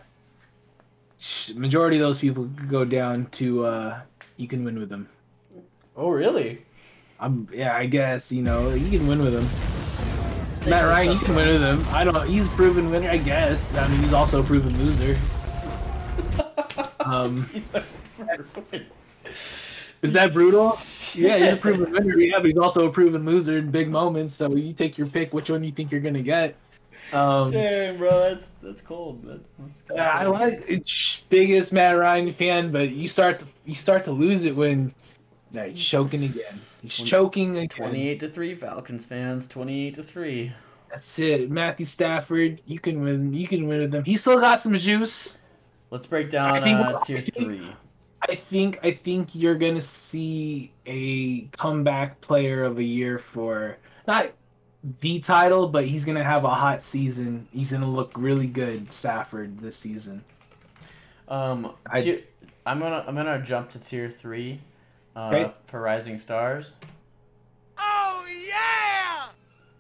majority 1.55 1.97
of 1.97 2.03
those 2.03 2.19
people 2.19 2.45
go 2.69 2.85
down 2.85 3.27
to. 3.33 3.65
Uh, 3.65 4.01
you 4.37 4.49
can 4.49 4.65
win 4.65 4.79
with 4.79 4.89
them. 4.89 5.09
Oh 5.97 6.11
really? 6.11 6.63
I'm 7.21 7.49
yeah. 7.53 7.77
I 7.77 7.87
guess 7.87 8.31
you 8.31 8.43
know 8.43 8.71
you 8.71 8.99
can 8.99 9.07
win 9.07 9.21
with 9.23 9.35
him. 9.35 9.49
Matt 10.69 10.85
Ryan, 10.85 11.13
you 11.13 11.19
can 11.19 11.35
win 11.35 11.49
with 11.49 11.63
him. 11.63 11.85
I 11.89 12.05
don't. 12.05 12.29
He's 12.29 12.47
a 12.47 12.51
proven 12.51 12.91
winner. 12.91 13.11
I 13.11 13.17
guess. 13.17 13.75
I 13.77 13.89
mean, 13.89 14.01
he's 14.03 14.13
also 14.13 14.41
a 14.43 14.45
proven 14.45 14.79
loser. 14.79 15.19
Um, 17.05 17.49
He's 17.53 17.75
a- 17.75 17.83
is 20.03 20.13
that 20.13 20.33
brutal? 20.33 20.79
Yeah, 21.15 21.39
he's 21.39 21.53
a 21.53 21.57
proven 21.57 21.91
winner. 21.93 22.19
Yeah, 22.19 22.39
but 22.39 22.47
he's 22.47 22.59
also 22.59 22.87
a 22.89 22.91
proven 22.93 23.25
loser 23.25 23.59
in 23.59 23.71
big 23.71 23.89
moments. 23.91 24.35
So 24.35 24.55
you 24.55 24.73
take 24.73 24.97
your 24.99 25.07
pick. 25.07 25.33
Which 25.33 25.51
one 25.51 25.63
you 25.65 25.73
think 25.73 25.91
you're 25.93 26.01
gonna 26.01 26.23
get? 26.23 26.55
Um, 27.13 27.51
Damn, 27.51 27.99
bro, 27.99 28.21
that's 28.31 28.53
that's 28.63 28.81
cold. 28.81 29.23
That's, 29.25 29.49
that's 29.59 29.83
cold. 29.83 29.99
Yeah, 29.99 30.11
I 30.11 30.27
like 30.27 30.65
it's 30.67 31.23
biggest 31.29 31.73
Matt 31.73 31.97
Ryan 31.99 32.33
fan, 32.33 32.73
but 32.73 32.91
you 32.91 33.07
start 33.09 33.39
to 33.41 33.47
you 33.67 33.75
start 33.75 34.05
to 34.05 34.13
lose 34.13 34.45
it 34.45 34.57
when 34.57 34.95
no, 35.51 35.65
he's 35.69 35.79
choking 35.83 36.25
again. 36.25 36.59
He's 36.81 36.97
Twenty- 36.97 37.11
choking 37.11 37.57
again. 37.59 37.69
Twenty-eight 37.69 38.21
to 38.21 38.29
three, 38.29 38.55
Falcons 38.55 39.05
fans. 39.05 39.47
Twenty-eight 39.49 39.97
to 39.97 40.03
three. 40.03 40.53
That's 40.91 41.19
it. 41.19 41.51
Matthew 41.51 41.87
Stafford, 41.87 42.61
you 42.67 42.79
can 42.79 43.03
win. 43.03 43.35
You 43.35 43.47
can 43.47 43.67
win 43.67 43.81
with 43.81 43.95
him. 43.95 44.05
He 44.05 44.17
still 44.17 44.41
got 44.41 44.57
some 44.61 44.75
juice. 44.75 45.37
Let's 45.91 46.07
break 46.07 46.31
down 46.31 46.49
I 46.57 46.61
think- 46.61 46.79
uh, 46.79 46.99
I 47.03 47.05
tier 47.05 47.21
think- 47.21 47.35
three. 47.35 47.69
I 48.29 48.35
think. 48.35 48.79
I 48.83 48.91
think 48.93 49.35
you're 49.35 49.57
gonna 49.57 49.81
see 49.81 50.73
a 50.87 51.43
comeback 51.57 52.21
player 52.21 52.65
of 52.65 52.79
a 52.79 52.83
year 52.85 53.19
for 53.19 53.77
not 54.07 54.31
the 55.01 55.19
title, 55.21 55.69
but 55.69 55.85
he's 55.87 56.05
gonna 56.05 56.25
have 56.25 56.45
a 56.45 56.51
hot 56.55 56.83
season. 56.83 57.49
He's 57.53 57.73
gonna 57.73 57.89
look 57.91 58.13
really 58.17 58.47
good, 58.47 58.93
Stafford, 58.93 59.59
this 59.61 59.77
season. 59.77 60.25
Um, 61.29 61.73
I- 61.91 62.03
tier, 62.03 62.19
I'm 62.67 62.79
gonna 62.79 63.05
I'm 63.07 63.15
gonna 63.17 63.43
jump 63.43 63.71
to 63.73 63.79
tier 63.79 64.09
three. 64.11 64.61
Uh, 65.15 65.29
Okay. 65.29 65.53
for 65.67 65.81
Rising 65.81 66.19
Stars. 66.19 66.73
Oh 67.77 68.25
yeah! 68.49 69.27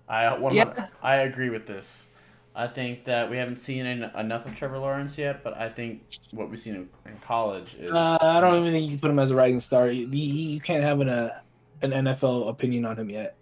I 0.08 0.36
one 0.38 0.54
Yeah. 0.54 0.88
I 1.02 1.16
agree 1.16 1.48
with 1.48 1.66
this. 1.66 2.08
I 2.54 2.66
think 2.66 3.04
that 3.06 3.30
we 3.30 3.38
haven't 3.38 3.56
seen 3.56 3.86
en- 3.86 4.10
enough 4.16 4.44
of 4.46 4.54
Trevor 4.54 4.78
Lawrence 4.78 5.16
yet, 5.16 5.42
but 5.42 5.56
I 5.56 5.68
think 5.70 6.02
what 6.32 6.50
we've 6.50 6.60
seen 6.60 6.74
in, 6.74 6.88
in 7.06 7.16
college 7.20 7.74
is. 7.78 7.90
Uh, 7.92 8.18
I 8.20 8.40
don't 8.40 8.60
even 8.60 8.72
think 8.72 8.84
you 8.84 8.90
can 8.90 8.98
put 9.00 9.10
him 9.10 9.18
as 9.18 9.30
a 9.30 9.34
rising 9.34 9.60
star. 9.60 9.88
He, 9.88 10.04
he, 10.06 10.52
you 10.54 10.60
can't 10.60 10.82
have 10.82 11.00
an 11.00 11.08
uh, 11.08 11.40
an 11.80 11.90
NFL 11.90 12.48
opinion 12.50 12.84
on 12.84 12.98
him 12.98 13.08
yet. 13.08 13.36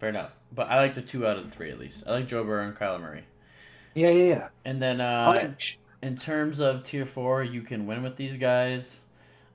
Fair 0.00 0.08
enough, 0.08 0.32
but 0.52 0.68
I 0.70 0.76
like 0.76 0.94
the 0.94 1.02
two 1.02 1.26
out 1.26 1.36
of 1.36 1.44
the 1.44 1.50
three 1.50 1.70
at 1.70 1.78
least. 1.78 2.04
I 2.06 2.12
like 2.12 2.26
Joe 2.26 2.42
Burrow 2.42 2.66
and 2.66 2.74
Kyler 2.76 3.00
Murray. 3.00 3.24
Yeah, 3.94 4.10
yeah, 4.10 4.24
yeah. 4.34 4.48
And 4.64 4.80
then 4.82 5.00
uh, 5.00 5.52
in 6.02 6.16
terms 6.16 6.60
of 6.60 6.82
tier 6.82 7.06
four, 7.06 7.44
you 7.44 7.62
can 7.62 7.86
win 7.86 8.02
with 8.02 8.16
these 8.16 8.36
guys. 8.36 9.02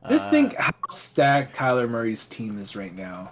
Just 0.07 0.27
Uh, 0.27 0.31
think 0.31 0.55
how 0.55 0.71
stacked 0.91 1.55
Kyler 1.55 1.89
Murray's 1.89 2.25
team 2.27 2.57
is 2.57 2.75
right 2.75 2.95
now. 2.95 3.31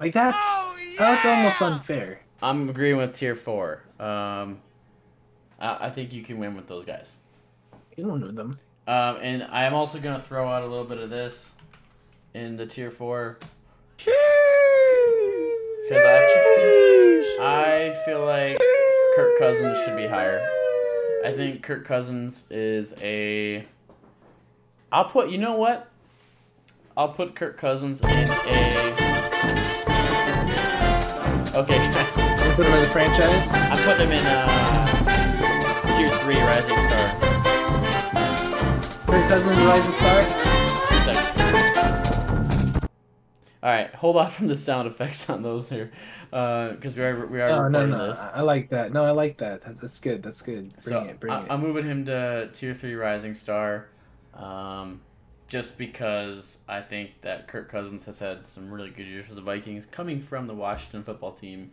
Like 0.00 0.12
that's 0.12 0.42
Oh 0.42 0.76
that's 0.98 1.26
almost 1.26 1.60
unfair. 1.62 2.20
I'm 2.42 2.68
agreeing 2.68 2.96
with 2.96 3.14
tier 3.14 3.34
four. 3.34 3.82
Um, 3.98 4.60
I, 5.58 5.86
I 5.86 5.90
think 5.90 6.12
you 6.12 6.22
can 6.22 6.38
win 6.38 6.54
with 6.54 6.68
those 6.68 6.84
guys. 6.84 7.18
You 7.96 8.04
don't 8.04 8.20
know 8.20 8.30
them. 8.30 8.58
Um, 8.86 9.18
and 9.20 9.42
I 9.50 9.64
am 9.64 9.74
also 9.74 9.98
gonna 9.98 10.20
throw 10.20 10.48
out 10.48 10.62
a 10.62 10.66
little 10.66 10.84
bit 10.84 10.98
of 10.98 11.10
this 11.10 11.52
in 12.32 12.56
the 12.56 12.66
tier 12.66 12.90
four. 12.90 13.38
Because 13.96 14.14
I, 16.04 17.36
I 17.40 18.02
feel 18.04 18.24
like 18.24 18.56
Kirk 19.16 19.38
Cousins 19.38 19.78
should 19.84 19.96
be 19.96 20.06
higher. 20.06 20.40
I 21.24 21.32
think 21.32 21.62
Kirk 21.62 21.84
Cousins 21.84 22.44
is 22.50 22.94
a. 23.02 23.64
I'll 24.92 25.06
put. 25.06 25.30
You 25.30 25.38
know 25.38 25.56
what? 25.56 25.90
I'll 26.96 27.08
put 27.08 27.34
Kirk 27.34 27.58
Cousins 27.58 28.00
in 28.02 28.08
a. 28.10 28.97
Okay, 31.58 31.76
guys. 31.92 32.16
You 32.16 32.54
put 32.54 32.66
him 32.66 32.74
in 32.74 32.82
the 32.82 32.88
franchise. 32.88 33.50
I'm 33.52 33.82
putting 33.82 34.06
him 34.06 34.12
in 34.12 34.24
uh, 34.24 35.96
tier 35.96 36.06
three 36.18 36.38
rising 36.38 36.80
star. 36.82 37.08
Kirk 39.06 39.28
Cousins 39.28 39.58
rising 39.58 39.94
star. 39.94 40.22
Two 40.22 41.00
seconds. 41.12 42.78
All 43.60 43.70
right, 43.70 43.92
hold 43.92 44.16
off 44.16 44.36
from 44.36 44.46
the 44.46 44.56
sound 44.56 44.86
effects 44.86 45.28
on 45.28 45.42
those 45.42 45.68
here, 45.68 45.90
because 46.30 46.94
we 46.94 47.02
are 47.02 47.26
we 47.26 47.40
are 47.40 47.48
Oh, 47.50 47.56
no, 47.68 47.80
recording 47.80 47.90
no, 47.90 48.06
this. 48.06 48.18
I 48.20 48.42
like 48.42 48.68
that. 48.70 48.92
No, 48.92 49.04
I 49.04 49.10
like 49.10 49.38
that. 49.38 49.62
that 49.62 49.80
that's 49.80 49.98
good. 49.98 50.22
That's 50.22 50.42
good. 50.42 50.70
Bring 50.74 50.82
so 50.82 51.00
it. 51.02 51.18
Bring 51.18 51.32
I, 51.32 51.42
it. 51.42 51.46
I'm 51.50 51.60
moving 51.60 51.84
him 51.84 52.04
to 52.04 52.50
tier 52.52 52.72
three 52.72 52.94
rising 52.94 53.34
star, 53.34 53.88
um, 54.34 55.00
just 55.48 55.78
because 55.78 56.58
I 56.68 56.80
think 56.82 57.22
that 57.22 57.48
Kirk 57.48 57.68
Cousins 57.70 58.04
has 58.04 58.18
had 58.18 58.46
some 58.46 58.70
really 58.70 58.90
good 58.90 59.06
years 59.06 59.26
for 59.26 59.34
the 59.34 59.40
Vikings, 59.40 59.86
coming 59.86 60.20
from 60.20 60.46
the 60.46 60.54
Washington 60.54 61.02
football 61.02 61.32
team, 61.32 61.72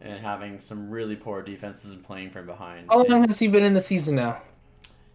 and 0.00 0.18
having 0.20 0.60
some 0.60 0.90
really 0.90 1.14
poor 1.16 1.40
defenses 1.42 1.92
and 1.92 2.04
playing 2.04 2.30
from 2.30 2.46
behind. 2.46 2.88
How 2.90 2.98
long 2.98 3.12
And 3.12 3.26
has 3.26 3.38
he 3.38 3.46
been 3.48 3.64
in 3.64 3.72
the 3.72 3.80
season 3.80 4.16
now? 4.16 4.42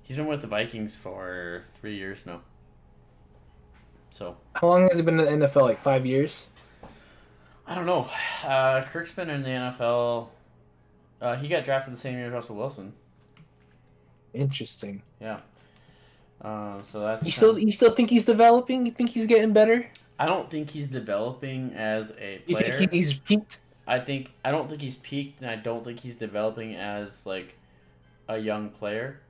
he's 0.03 0.15
been 0.15 0.25
with 0.27 0.39
the 0.39 0.47
Vikings 0.47 0.95
for 0.95 1.63
three 1.75 1.95
years 1.97 2.25
now. 2.25 2.39
So 4.09 4.37
How 4.53 4.67
long 4.67 4.87
has 4.87 4.95
he 4.97 5.03
been 5.03 5.19
in 5.19 5.39
the 5.39 5.47
NFL? 5.47 5.63
Like 5.63 5.79
five 5.79 6.05
years. 6.05 6.47
I 7.67 7.75
don't 7.75 7.85
know. 7.85 8.09
Uh, 8.45 8.83
Kirk's 8.85 9.11
been 9.11 9.29
in 9.29 9.43
the 9.43 9.49
NFL. 9.49 10.29
Uh, 11.19 11.35
he 11.35 11.49
got 11.49 11.65
drafted 11.65 11.93
the 11.93 11.97
same 11.97 12.15
year 12.17 12.27
as 12.27 12.31
Russell 12.31 12.55
Wilson. 12.55 12.93
Interesting. 14.33 15.01
Yeah. 15.19 15.39
Uh, 16.41 16.81
so 16.83 17.01
that's. 17.01 17.25
You 17.25 17.31
still 17.31 17.57
you 17.57 17.71
still 17.71 17.91
think 17.91 18.09
he's 18.09 18.25
developing? 18.25 18.85
You 18.85 18.91
think 18.91 19.09
he's 19.09 19.25
getting 19.25 19.53
better? 19.53 19.89
I 20.19 20.25
don't 20.25 20.49
think 20.49 20.69
he's 20.69 20.87
developing 20.87 21.73
as 21.73 22.11
a 22.19 22.41
You 22.47 22.55
player. 22.55 22.77
think 22.77 22.91
he's 22.91 23.13
peaked? 23.13 23.61
I 23.87 23.99
think 23.99 24.31
I 24.43 24.51
don't 24.51 24.69
think 24.69 24.81
he's 24.81 24.97
peaked, 24.97 25.41
and 25.41 25.49
I 25.49 25.55
don't 25.55 25.83
think 25.83 25.99
he's 25.99 26.15
developing 26.15 26.75
as 26.75 27.25
like 27.25 27.55
a 28.27 28.37
young 28.37 28.69
player. 28.69 29.21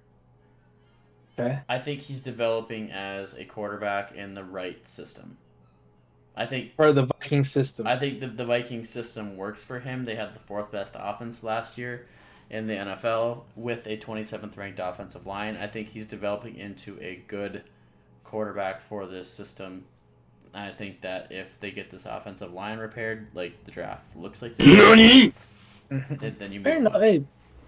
Okay. 1.40 1.60
I 1.70 1.78
think 1.78 2.02
he's 2.02 2.22
developing 2.22 2.92
as 2.92 3.36
a 3.36 3.46
quarterback 3.46 4.16
in 4.16 4.34
the 4.34 4.44
right 4.44 4.86
system. 4.88 5.38
I 6.36 6.46
think 6.46 6.76
For 6.76 6.94
the 6.94 7.06
Viking 7.20 7.44
system. 7.44 7.88
I 7.88 7.98
think 7.98 8.20
the, 8.20 8.28
the 8.28 8.46
Viking 8.46 8.86
system 8.86 9.38
works 9.38 9.64
for 9.64 9.80
him. 9.80 10.06
They 10.06 10.16
had 10.16 10.34
the 10.34 10.40
fourth 10.40 10.72
best 10.72 10.96
offense 10.98 11.44
last 11.44 11.78
year 11.78 12.08
in 12.50 12.68
the 12.68 12.74
NFL 12.74 13.42
with 13.56 13.88
a 13.88 13.98
27th 13.98 14.56
ranked 14.58 14.80
offensive 14.80 15.26
line. 15.26 15.58
I 15.58 15.68
think 15.68 15.90
he's 15.90 16.08
developing 16.08 16.56
into 16.56 16.98
a 17.02 17.22
good 17.28 17.64
quarterback 18.24 18.82
for 18.82 19.06
this 19.06 19.30
system. 19.30 19.86
I 20.54 20.72
think 20.72 21.02
that 21.02 21.28
if 21.32 21.60
they 21.60 21.72
get 21.72 21.92
this 21.92 22.06
offensive 22.06 22.54
line 22.54 22.80
repaired, 22.80 23.28
like 23.34 23.64
the 23.66 23.72
draft 23.72 24.16
looks 24.16 24.42
like, 24.42 24.58
they 24.58 24.66
then, 25.90 26.36
then 26.40 26.52
you 26.52 26.62
Fair 26.62 26.80
move 26.80 26.88
enough. 26.88 27.02
Hey, 27.02 27.24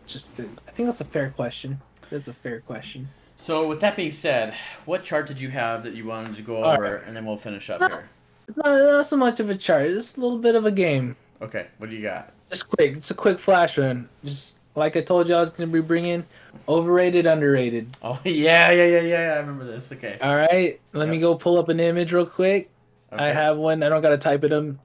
just 0.07 0.35
to, 0.38 0.49
I 0.68 0.72
think 0.72 0.88
that's 0.88 1.01
a 1.01 1.06
fair 1.06 1.30
question. 1.30 1.80
That's 2.10 2.27
a 2.27 2.34
fair 2.34 2.61
question. 2.61 3.07
So 3.35 3.68
with 3.68 3.80
that 3.81 3.95
being 3.95 4.11
said, 4.11 4.53
what 4.85 5.03
chart 5.03 5.27
did 5.27 5.39
you 5.39 5.49
have 5.49 5.84
that 5.84 5.93
you 5.93 6.06
wanted 6.06 6.35
to 6.35 6.41
go 6.41 6.64
All 6.64 6.72
over, 6.73 6.97
and 6.97 7.15
then 7.15 7.26
we'll 7.26 7.38
finish 7.38 7.69
up 7.69 7.80
No. 7.80 7.88
here. 7.88 8.10
It's 8.47 8.57
not, 8.57 8.65
not 8.65 9.06
so 9.06 9.15
much 9.15 9.39
of 9.39 9.49
a 9.49 9.56
chart, 9.56 9.89
just 9.91 10.18
a 10.18 10.22
little 10.22 10.39
bit 10.39 10.56
of 10.56 10.65
a 10.65 10.72
game. 10.72 11.15
Okay, 11.41 11.68
what 11.77 11.89
do 11.89 11.95
you 11.95 12.01
got? 12.01 12.34
Just 12.49 12.69
quick. 12.69 12.97
It's 12.97 13.11
a 13.11 13.14
quick 13.14 13.39
flash 13.39 13.77
run. 13.77 14.10
Just 14.26 14.59
like 14.76 14.96
I 14.96 15.02
told 15.02 15.28
you, 15.28 15.36
I 15.36 15.40
was 15.40 15.50
gonna 15.50 15.68
be 15.72 15.82
bringing 15.82 16.26
overrated, 16.68 17.26
underrated. 17.26 17.96
Oh 18.04 18.20
yeah, 18.24 18.72
yeah, 18.72 18.86
yeah, 18.86 19.02
yeah. 19.02 19.34
I 19.34 19.38
remember 19.38 19.66
this. 19.66 19.91
Okay. 19.91 20.18
All 20.22 20.36
right, 20.36 20.80
let 20.94 21.10
me 21.10 21.20
go 21.20 21.36
pull 21.36 21.58
up 21.58 21.70
an 21.70 21.80
image 21.80 22.14
real 22.14 22.26
quick. 22.26 22.70
I 23.12 23.28
have 23.28 23.58
one. 23.58 23.82
I 23.84 23.90
don't 23.90 24.02
gotta 24.02 24.18
type 24.18 24.44
it 24.44 24.54
in. 24.54 24.80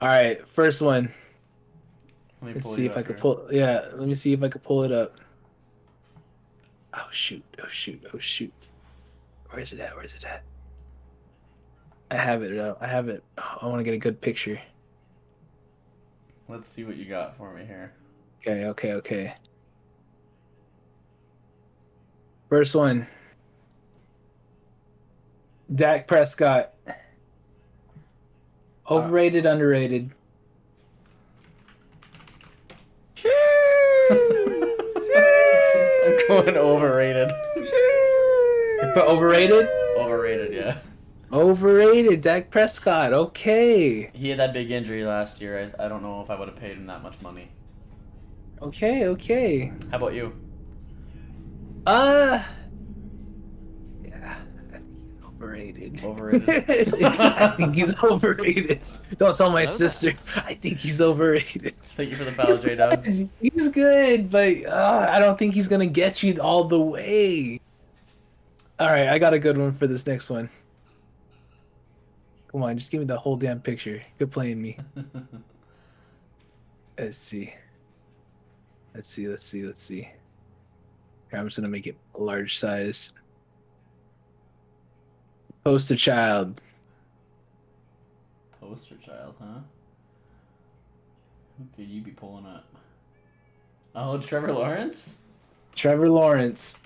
All 0.00 0.08
right, 0.08 0.46
first 0.48 0.82
one. 0.82 1.12
Let 2.42 2.48
me 2.48 2.54
Let's 2.54 2.74
see 2.74 2.86
if 2.86 2.96
I 2.96 3.02
could 3.02 3.18
pull. 3.18 3.46
Yeah, 3.50 3.86
let 3.94 4.08
me 4.08 4.14
see 4.14 4.32
if 4.32 4.42
I 4.42 4.48
could 4.48 4.62
pull 4.62 4.82
it 4.82 4.92
up. 4.92 5.18
Oh 6.94 7.06
shoot! 7.10 7.44
Oh 7.62 7.68
shoot! 7.68 8.02
Oh 8.12 8.18
shoot! 8.18 8.52
Where 9.50 9.60
is 9.60 9.72
it 9.72 9.80
at? 9.80 9.94
Where 9.94 10.04
is 10.04 10.14
it 10.14 10.24
at? 10.24 10.42
I 12.10 12.16
have 12.16 12.42
it. 12.42 12.58
uh, 12.58 12.74
I 12.80 12.86
have 12.88 13.08
it. 13.08 13.22
Oh, 13.38 13.58
I 13.62 13.66
want 13.66 13.78
to 13.78 13.84
get 13.84 13.94
a 13.94 13.98
good 13.98 14.20
picture. 14.20 14.60
Let's 16.48 16.68
see 16.68 16.82
what 16.82 16.96
you 16.96 17.04
got 17.04 17.36
for 17.36 17.54
me 17.54 17.64
here. 17.64 17.92
Okay, 18.40 18.64
okay, 18.64 18.92
okay. 18.94 19.34
First 22.48 22.74
one. 22.74 23.06
Dak 25.72 26.08
Prescott. 26.08 26.72
Uh, 26.86 26.92
overrated, 28.90 29.44
underrated. 29.44 30.10
I'm 36.02 36.18
going 36.28 36.56
overrated. 36.56 37.30
Put 38.94 39.06
overrated? 39.06 39.68
Overrated, 39.98 40.54
yeah. 40.54 40.78
Overrated, 41.32 42.22
Dak 42.22 42.50
Prescott. 42.50 43.12
Okay. 43.12 44.10
He 44.14 44.30
had 44.30 44.38
that 44.38 44.52
big 44.52 44.70
injury 44.70 45.04
last 45.04 45.40
year. 45.40 45.72
I, 45.78 45.84
I 45.84 45.88
don't 45.88 46.02
know 46.02 46.22
if 46.22 46.30
I 46.30 46.38
would 46.38 46.48
have 46.48 46.56
paid 46.56 46.78
him 46.78 46.86
that 46.86 47.02
much 47.02 47.20
money. 47.20 47.48
Okay, 48.62 49.06
okay. 49.06 49.72
How 49.90 49.96
about 49.96 50.14
you? 50.14 50.32
Uh 51.86 52.42
Yeah, 54.04 54.36
I 54.74 54.76
think 54.76 54.98
he's 54.98 55.24
overrated. 55.24 56.04
Overrated. 56.04 57.04
I 57.04 57.48
think 57.56 57.74
he's 57.74 58.02
overrated. 58.02 58.80
Don't 59.16 59.34
tell 59.36 59.50
my 59.50 59.62
I 59.62 59.64
know 59.64 59.70
sister. 59.70 60.12
I 60.36 60.54
think 60.54 60.78
he's 60.78 61.00
overrated. 61.00 61.74
Thank 61.82 62.10
you 62.10 62.16
for 62.16 62.24
the 62.24 62.32
follow, 62.32 62.58
J 62.60 62.74
Dub. 62.74 63.04
He's 63.40 63.68
good, 63.70 64.30
but 64.30 64.64
uh, 64.66 65.06
I 65.10 65.18
don't 65.18 65.38
think 65.38 65.54
he's 65.54 65.68
gonna 65.68 65.86
get 65.86 66.22
you 66.22 66.38
all 66.40 66.64
the 66.64 66.80
way. 66.80 67.58
All 68.78 68.88
right, 68.88 69.08
I 69.08 69.18
got 69.18 69.32
a 69.34 69.38
good 69.38 69.56
one 69.56 69.72
for 69.72 69.86
this 69.86 70.06
next 70.06 70.28
one. 70.28 70.50
Come 72.52 72.62
on, 72.62 72.76
just 72.76 72.90
give 72.90 73.00
me 73.00 73.06
the 73.06 73.18
whole 73.18 73.36
damn 73.36 73.60
picture. 73.60 74.02
Quit 74.18 74.30
playing 74.30 74.60
me. 74.60 74.76
Let's 76.98 77.16
see. 77.16 77.54
Let's 78.94 79.08
see. 79.08 79.28
Let's 79.28 79.44
see. 79.44 79.64
Let's 79.64 79.82
see. 79.82 80.00
Here, 81.30 81.38
I'm 81.38 81.46
just 81.46 81.56
gonna 81.56 81.68
make 81.68 81.86
it 81.86 81.96
large 82.18 82.58
size. 82.58 83.12
Poster 85.64 85.96
child. 85.96 86.60
Poster 88.60 88.96
child, 88.96 89.34
huh? 89.40 89.60
Who 91.58 91.66
could 91.76 91.88
you 91.90 92.00
be 92.02 92.10
pulling 92.12 92.46
up? 92.46 92.64
Oh, 93.94 94.18
Trevor 94.18 94.52
Lawrence? 94.52 95.16
Trevor 95.74 96.08
Lawrence. 96.08 96.76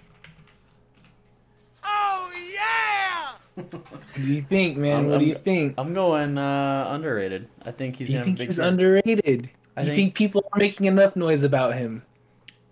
Oh 1.85 2.31
yeah! 2.53 3.33
What 3.55 3.71
do 4.17 4.23
you 4.23 4.43
think, 4.43 4.77
man? 4.77 4.97
I'm- 4.97 5.05
what 5.09 5.19
do 5.19 5.25
I'm- 5.25 5.29
you 5.29 5.35
think? 5.37 5.75
I'm 5.79 5.95
going 5.95 6.37
uh, 6.39 6.89
underrated. 6.91 7.49
I 7.65 7.71
think 7.71 7.97
he's 7.97 8.11
you 8.11 8.23
think 8.25 8.39
big 8.39 8.49
he's 8.49 8.59
underrated? 8.59 9.51
I 9.77 9.81
you 9.83 9.87
think- 9.87 9.97
think 9.97 10.15
people 10.15 10.43
are 10.44 10.44
making 10.57 10.87
enough 10.87 11.17
noise 11.17 11.43
about 11.43 11.75
him? 11.75 12.03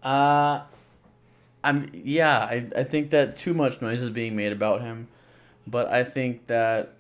Uh, 0.03 0.63
I'm 1.63 1.91
yeah. 1.95 2.39
I 2.39 2.67
I 2.77 2.85
think 2.85 3.11
that 3.11 3.37
too 3.37 3.55
much 3.55 3.81
noise 3.81 4.03
is 4.03 4.11
being 4.11 4.35
made 4.37 4.53
about 4.53 4.81
him, 4.81 5.09
but 5.67 5.89
I 5.89 6.05
think 6.05 6.47
that 6.49 6.95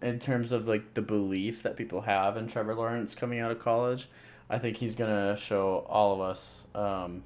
in 0.00 0.18
terms 0.18 0.52
of 0.52 0.68
like 0.68 0.94
the 0.94 1.02
belief 1.02 1.62
that 1.62 1.76
people 1.76 2.02
have 2.02 2.36
in 2.36 2.46
Trevor 2.46 2.74
Lawrence 2.74 3.14
coming 3.14 3.40
out 3.40 3.50
of 3.50 3.58
college, 3.58 4.08
I 4.48 4.58
think 4.58 4.76
he's 4.76 4.94
gonna 4.94 5.36
show 5.36 5.84
all 5.88 6.14
of 6.14 6.20
us 6.20 6.66
um, 6.74 7.24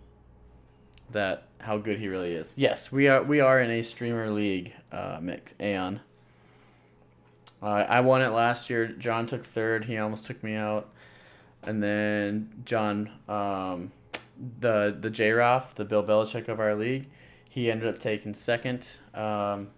that 1.10 1.44
how 1.60 1.78
good 1.78 1.98
he 1.98 2.08
really 2.08 2.32
is. 2.32 2.54
Yes, 2.56 2.90
we 2.90 3.08
are 3.08 3.22
we 3.22 3.40
are 3.40 3.60
in 3.60 3.70
a 3.70 3.82
streamer 3.82 4.30
league, 4.30 4.72
uh, 4.90 5.18
mix 5.20 5.54
Aeon. 5.60 6.00
Uh, 7.62 7.86
I 7.88 8.00
won 8.00 8.22
it 8.22 8.30
last 8.30 8.70
year. 8.70 8.88
John 8.88 9.26
took 9.26 9.44
third. 9.44 9.84
He 9.84 9.96
almost 9.96 10.24
took 10.24 10.42
me 10.42 10.54
out, 10.56 10.88
and 11.66 11.82
then 11.82 12.50
John. 12.64 13.10
Um, 13.28 13.92
the 14.60 14.96
the 14.98 15.10
J 15.10 15.30
Roth, 15.30 15.74
the 15.76 15.84
Bill 15.84 16.02
Belichick 16.02 16.48
of 16.48 16.58
our 16.58 16.74
league, 16.74 17.06
he 17.48 17.70
ended 17.70 17.88
up 17.88 18.00
taking 18.00 18.34
second. 18.34 18.88
Um, 19.14 19.68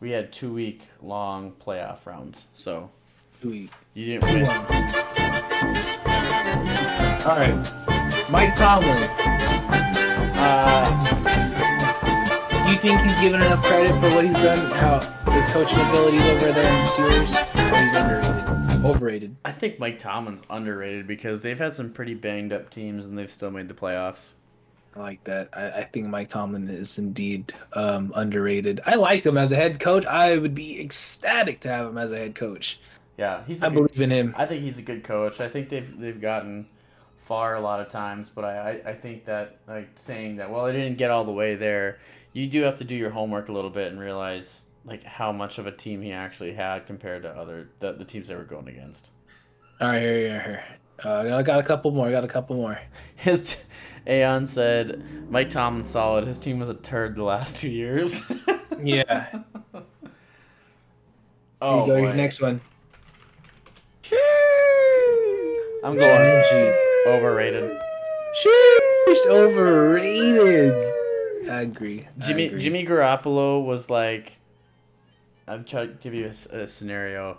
we 0.00 0.10
had 0.10 0.32
two 0.32 0.52
week 0.52 0.82
long 1.00 1.52
playoff 1.52 2.04
rounds, 2.04 2.48
so 2.52 2.90
Sweet. 3.40 3.70
you 3.94 4.04
didn't 4.20 4.24
win. 4.24 4.46
All 7.24 7.36
right, 7.36 7.72
Mike 8.30 8.54
Tomlin. 8.54 9.02
Uh, 10.38 10.84
you 12.68 12.76
think 12.76 13.00
he's 13.00 13.20
given 13.20 13.40
enough 13.40 13.62
credit 13.64 13.92
for 14.00 14.14
what 14.14 14.24
he's 14.26 14.34
done? 14.34 14.70
How 14.72 15.00
his 15.32 15.46
coaching 15.52 15.78
abilities 15.80 16.20
over 16.22 16.52
there 16.52 16.66
in 16.66 16.84
the 16.84 16.90
Steelers? 16.90 17.34
Or 17.54 17.76
he's 17.78 17.94
underrated, 17.94 18.55
overrated. 18.84 19.36
I 19.44 19.52
think 19.52 19.78
Mike 19.78 19.98
Tomlin's 19.98 20.42
underrated 20.50 21.06
because 21.06 21.42
they've 21.42 21.58
had 21.58 21.74
some 21.74 21.92
pretty 21.92 22.14
banged 22.14 22.52
up 22.52 22.70
teams 22.70 23.06
and 23.06 23.16
they've 23.18 23.30
still 23.30 23.50
made 23.50 23.68
the 23.68 23.74
playoffs. 23.74 24.32
I 24.94 25.00
like 25.00 25.24
that. 25.24 25.50
I, 25.52 25.70
I 25.80 25.84
think 25.84 26.08
Mike 26.08 26.28
Tomlin 26.28 26.68
is 26.68 26.98
indeed 26.98 27.52
um, 27.74 28.12
underrated. 28.14 28.80
I 28.86 28.94
like 28.94 29.26
him 29.26 29.36
as 29.36 29.52
a 29.52 29.56
head 29.56 29.78
coach. 29.80 30.06
I 30.06 30.38
would 30.38 30.54
be 30.54 30.80
ecstatic 30.80 31.60
to 31.60 31.68
have 31.68 31.86
him 31.88 31.98
as 31.98 32.12
a 32.12 32.16
head 32.18 32.34
coach. 32.34 32.78
Yeah, 33.18 33.42
he's. 33.46 33.62
a 33.62 33.66
I 33.66 33.68
good- 33.70 33.74
believe 33.88 34.00
in 34.00 34.10
him. 34.10 34.34
I 34.36 34.46
think 34.46 34.62
he's 34.62 34.78
a 34.78 34.82
good 34.82 35.04
coach. 35.04 35.40
I 35.40 35.48
think 35.48 35.68
they've 35.68 35.98
they've 35.98 36.20
gotten 36.20 36.66
far 37.18 37.56
a 37.56 37.60
lot 37.60 37.80
of 37.80 37.88
times, 37.88 38.28
but 38.30 38.44
I, 38.44 38.80
I, 38.84 38.90
I 38.90 38.94
think 38.94 39.24
that 39.24 39.56
like 39.66 39.88
saying 39.96 40.36
that 40.36 40.50
well 40.50 40.64
they 40.66 40.72
didn't 40.72 40.96
get 40.98 41.10
all 41.10 41.24
the 41.24 41.32
way 41.32 41.56
there, 41.56 41.98
you 42.32 42.46
do 42.46 42.62
have 42.62 42.76
to 42.76 42.84
do 42.84 42.94
your 42.94 43.10
homework 43.10 43.48
a 43.48 43.52
little 43.52 43.70
bit 43.70 43.90
and 43.90 43.98
realize 43.98 44.65
like 44.86 45.04
how 45.04 45.32
much 45.32 45.58
of 45.58 45.66
a 45.66 45.72
team 45.72 46.00
he 46.00 46.12
actually 46.12 46.52
had 46.52 46.86
compared 46.86 47.22
to 47.24 47.30
other 47.30 47.68
the, 47.80 47.92
the 47.92 48.04
teams 48.04 48.28
they 48.28 48.36
were 48.36 48.44
going 48.44 48.68
against. 48.68 49.10
All 49.80 49.88
right, 49.88 50.00
here, 50.00 50.18
here, 50.18 50.40
here. 50.40 50.64
Uh, 51.04 51.36
I 51.36 51.42
got, 51.42 51.58
I 51.58 51.60
a 51.60 51.62
couple 51.62 51.90
more. 51.90 52.08
I 52.08 52.10
got 52.10 52.24
a 52.24 52.28
couple 52.28 52.56
more. 52.56 52.78
His 53.16 53.62
Aeon 54.06 54.46
said 54.46 55.02
Mike 55.30 55.50
Tomlin's 55.50 55.90
solid. 55.90 56.26
His 56.26 56.38
team 56.38 56.58
was 56.58 56.68
a 56.68 56.74
turd 56.74 57.16
the 57.16 57.24
last 57.24 57.56
two 57.56 57.68
years. 57.68 58.22
Yeah. 58.78 59.40
oh, 61.62 61.80
you 61.80 61.86
go, 61.86 61.96
your 61.96 62.12
next 62.12 62.42
one. 62.42 62.60
I'm 65.82 65.96
going 65.96 66.44
Gee. 66.50 67.08
overrated. 67.08 67.80
Sheesh, 68.44 69.26
overrated. 69.28 70.74
I 71.48 71.62
agree. 71.62 72.06
I 72.06 72.20
Jimmy 72.20 72.46
agree. 72.48 72.60
Jimmy 72.60 72.86
Garoppolo 72.86 73.64
was 73.64 73.88
like, 73.88 74.36
I'm 75.48 75.64
trying 75.64 75.88
to 75.88 75.94
give 75.94 76.14
you 76.14 76.26
a 76.26 76.66
scenario 76.66 77.38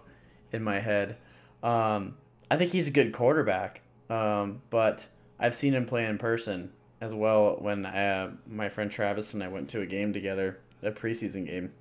in 0.52 0.64
my 0.64 0.80
head. 0.80 1.18
Um, 1.62 2.16
I 2.50 2.58
think 2.58 2.72
he's 2.72 2.88
a 2.88 2.92
good 2.92 3.12
quarterback, 3.12 3.82
um, 4.10 4.62
but 4.70 5.08
I've 5.40 5.56
seen 5.56 5.74
him 5.74 5.86
play 5.86 6.06
in 6.06 6.18
person 6.18 6.72
as 7.02 7.14
well. 7.14 7.58
When 7.60 7.86
uh, 7.86 8.32
my 8.48 8.70
friend 8.70 8.90
Travis 8.90 9.34
and 9.34 9.44
I 9.44 9.50
went 9.50 9.70
to 9.70 9.82
a 9.82 9.86
game 9.86 10.14
together, 10.14 10.60
a 10.82 10.92
preseason 10.92 11.46
game, 11.46 11.74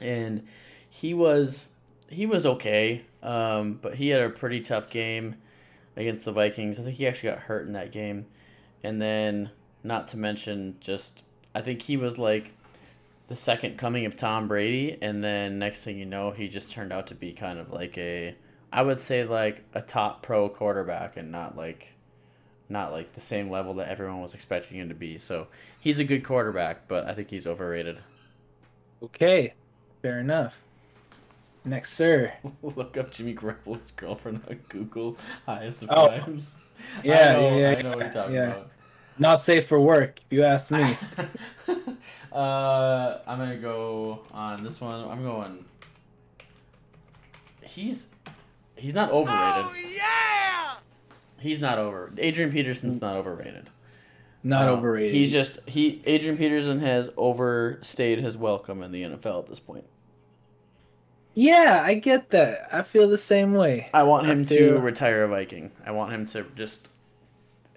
and 0.00 0.46
he 0.90 1.14
was 1.14 1.72
he 2.08 2.26
was 2.26 2.44
okay, 2.46 3.04
um, 3.22 3.78
but 3.80 3.94
he 3.94 4.08
had 4.08 4.20
a 4.20 4.30
pretty 4.30 4.60
tough 4.60 4.90
game 4.90 5.36
against 5.96 6.24
the 6.24 6.32
Vikings. 6.32 6.78
I 6.78 6.82
think 6.82 6.96
he 6.96 7.06
actually 7.06 7.30
got 7.30 7.40
hurt 7.40 7.66
in 7.66 7.72
that 7.72 7.92
game, 7.92 8.26
and 8.84 9.00
then 9.00 9.50
not 9.82 10.08
to 10.08 10.16
mention 10.18 10.76
just 10.80 11.22
I 11.54 11.62
think 11.62 11.80
he 11.82 11.96
was 11.96 12.18
like 12.18 12.52
the 13.28 13.36
second 13.36 13.76
coming 13.78 14.06
of 14.06 14.16
Tom 14.16 14.48
Brady, 14.48 14.98
and 15.02 15.22
then 15.22 15.58
next 15.58 15.84
thing 15.84 15.98
you 15.98 16.06
know, 16.06 16.30
he 16.30 16.48
just 16.48 16.70
turned 16.72 16.92
out 16.92 17.08
to 17.08 17.14
be 17.14 17.32
kind 17.32 17.58
of 17.58 17.72
like 17.72 17.98
a, 17.98 18.34
I 18.72 18.82
would 18.82 19.00
say 19.00 19.24
like 19.24 19.64
a 19.74 19.82
top 19.82 20.22
pro 20.22 20.48
quarterback, 20.48 21.16
and 21.16 21.30
not 21.32 21.56
like, 21.56 21.88
not 22.68 22.92
like 22.92 23.12
the 23.14 23.20
same 23.20 23.50
level 23.50 23.74
that 23.74 23.88
everyone 23.88 24.22
was 24.22 24.34
expecting 24.34 24.78
him 24.78 24.88
to 24.88 24.94
be. 24.94 25.18
So 25.18 25.48
he's 25.80 25.98
a 25.98 26.04
good 26.04 26.24
quarterback, 26.24 26.88
but 26.88 27.06
I 27.06 27.14
think 27.14 27.30
he's 27.30 27.46
overrated. 27.46 27.98
Okay, 29.02 29.54
fair 30.02 30.20
enough. 30.20 30.60
Next, 31.64 31.92
sir. 31.92 32.32
Look 32.62 32.96
up 32.96 33.10
Jimmy 33.10 33.34
Garoppolo's 33.34 33.90
girlfriend 33.90 34.42
on 34.48 34.60
Google. 34.68 35.18
Highest 35.46 35.82
of 35.82 35.90
Oh. 35.90 36.08
times. 36.08 36.56
Yeah, 37.02 37.30
I 37.30 37.32
know, 37.32 37.56
yeah, 37.56 37.70
I 37.70 37.82
know 37.82 37.92
what 37.92 38.00
you're 38.00 38.08
yeah, 38.08 38.10
talking 38.10 38.34
yeah. 38.34 38.42
about. 38.42 38.70
Not 39.18 39.40
safe 39.40 39.66
for 39.66 39.80
work, 39.80 40.20
if 40.26 40.32
you 40.32 40.44
ask 40.44 40.70
me. 40.70 40.82
uh, 42.32 43.18
I'm 43.26 43.38
gonna 43.38 43.56
go 43.56 44.20
on 44.32 44.62
this 44.62 44.80
one. 44.80 45.08
I'm 45.08 45.22
going. 45.22 45.64
He's 47.62 48.08
he's 48.76 48.94
not 48.94 49.10
overrated. 49.10 49.64
Oh 49.64 49.74
yeah! 49.94 50.74
He's 51.38 51.60
not 51.60 51.78
over. 51.78 52.12
Adrian 52.18 52.50
Peterson's 52.52 53.00
not 53.00 53.16
overrated. 53.16 53.70
Not 54.42 54.66
No, 54.66 54.74
overrated. 54.74 55.14
He's 55.14 55.32
just 55.32 55.58
he. 55.66 56.02
Adrian 56.06 56.36
Peterson 56.36 56.80
has 56.80 57.10
overstayed 57.16 58.18
his 58.18 58.36
welcome 58.36 58.82
in 58.82 58.92
the 58.92 59.02
NFL 59.02 59.40
at 59.40 59.46
this 59.46 59.60
point. 59.60 59.84
yeah, 61.34 61.82
I 61.84 61.94
get 61.94 62.30
that. 62.30 62.68
I 62.72 62.82
feel 62.82 63.08
the 63.08 63.18
same 63.18 63.54
way. 63.54 63.88
I 63.92 64.02
want 64.04 64.26
I 64.26 64.30
him 64.32 64.46
to 64.46 64.78
retire 64.78 65.24
a 65.24 65.28
Viking. 65.28 65.72
I 65.84 65.90
want 65.90 66.12
him 66.12 66.26
to 66.26 66.44
just 66.54 66.88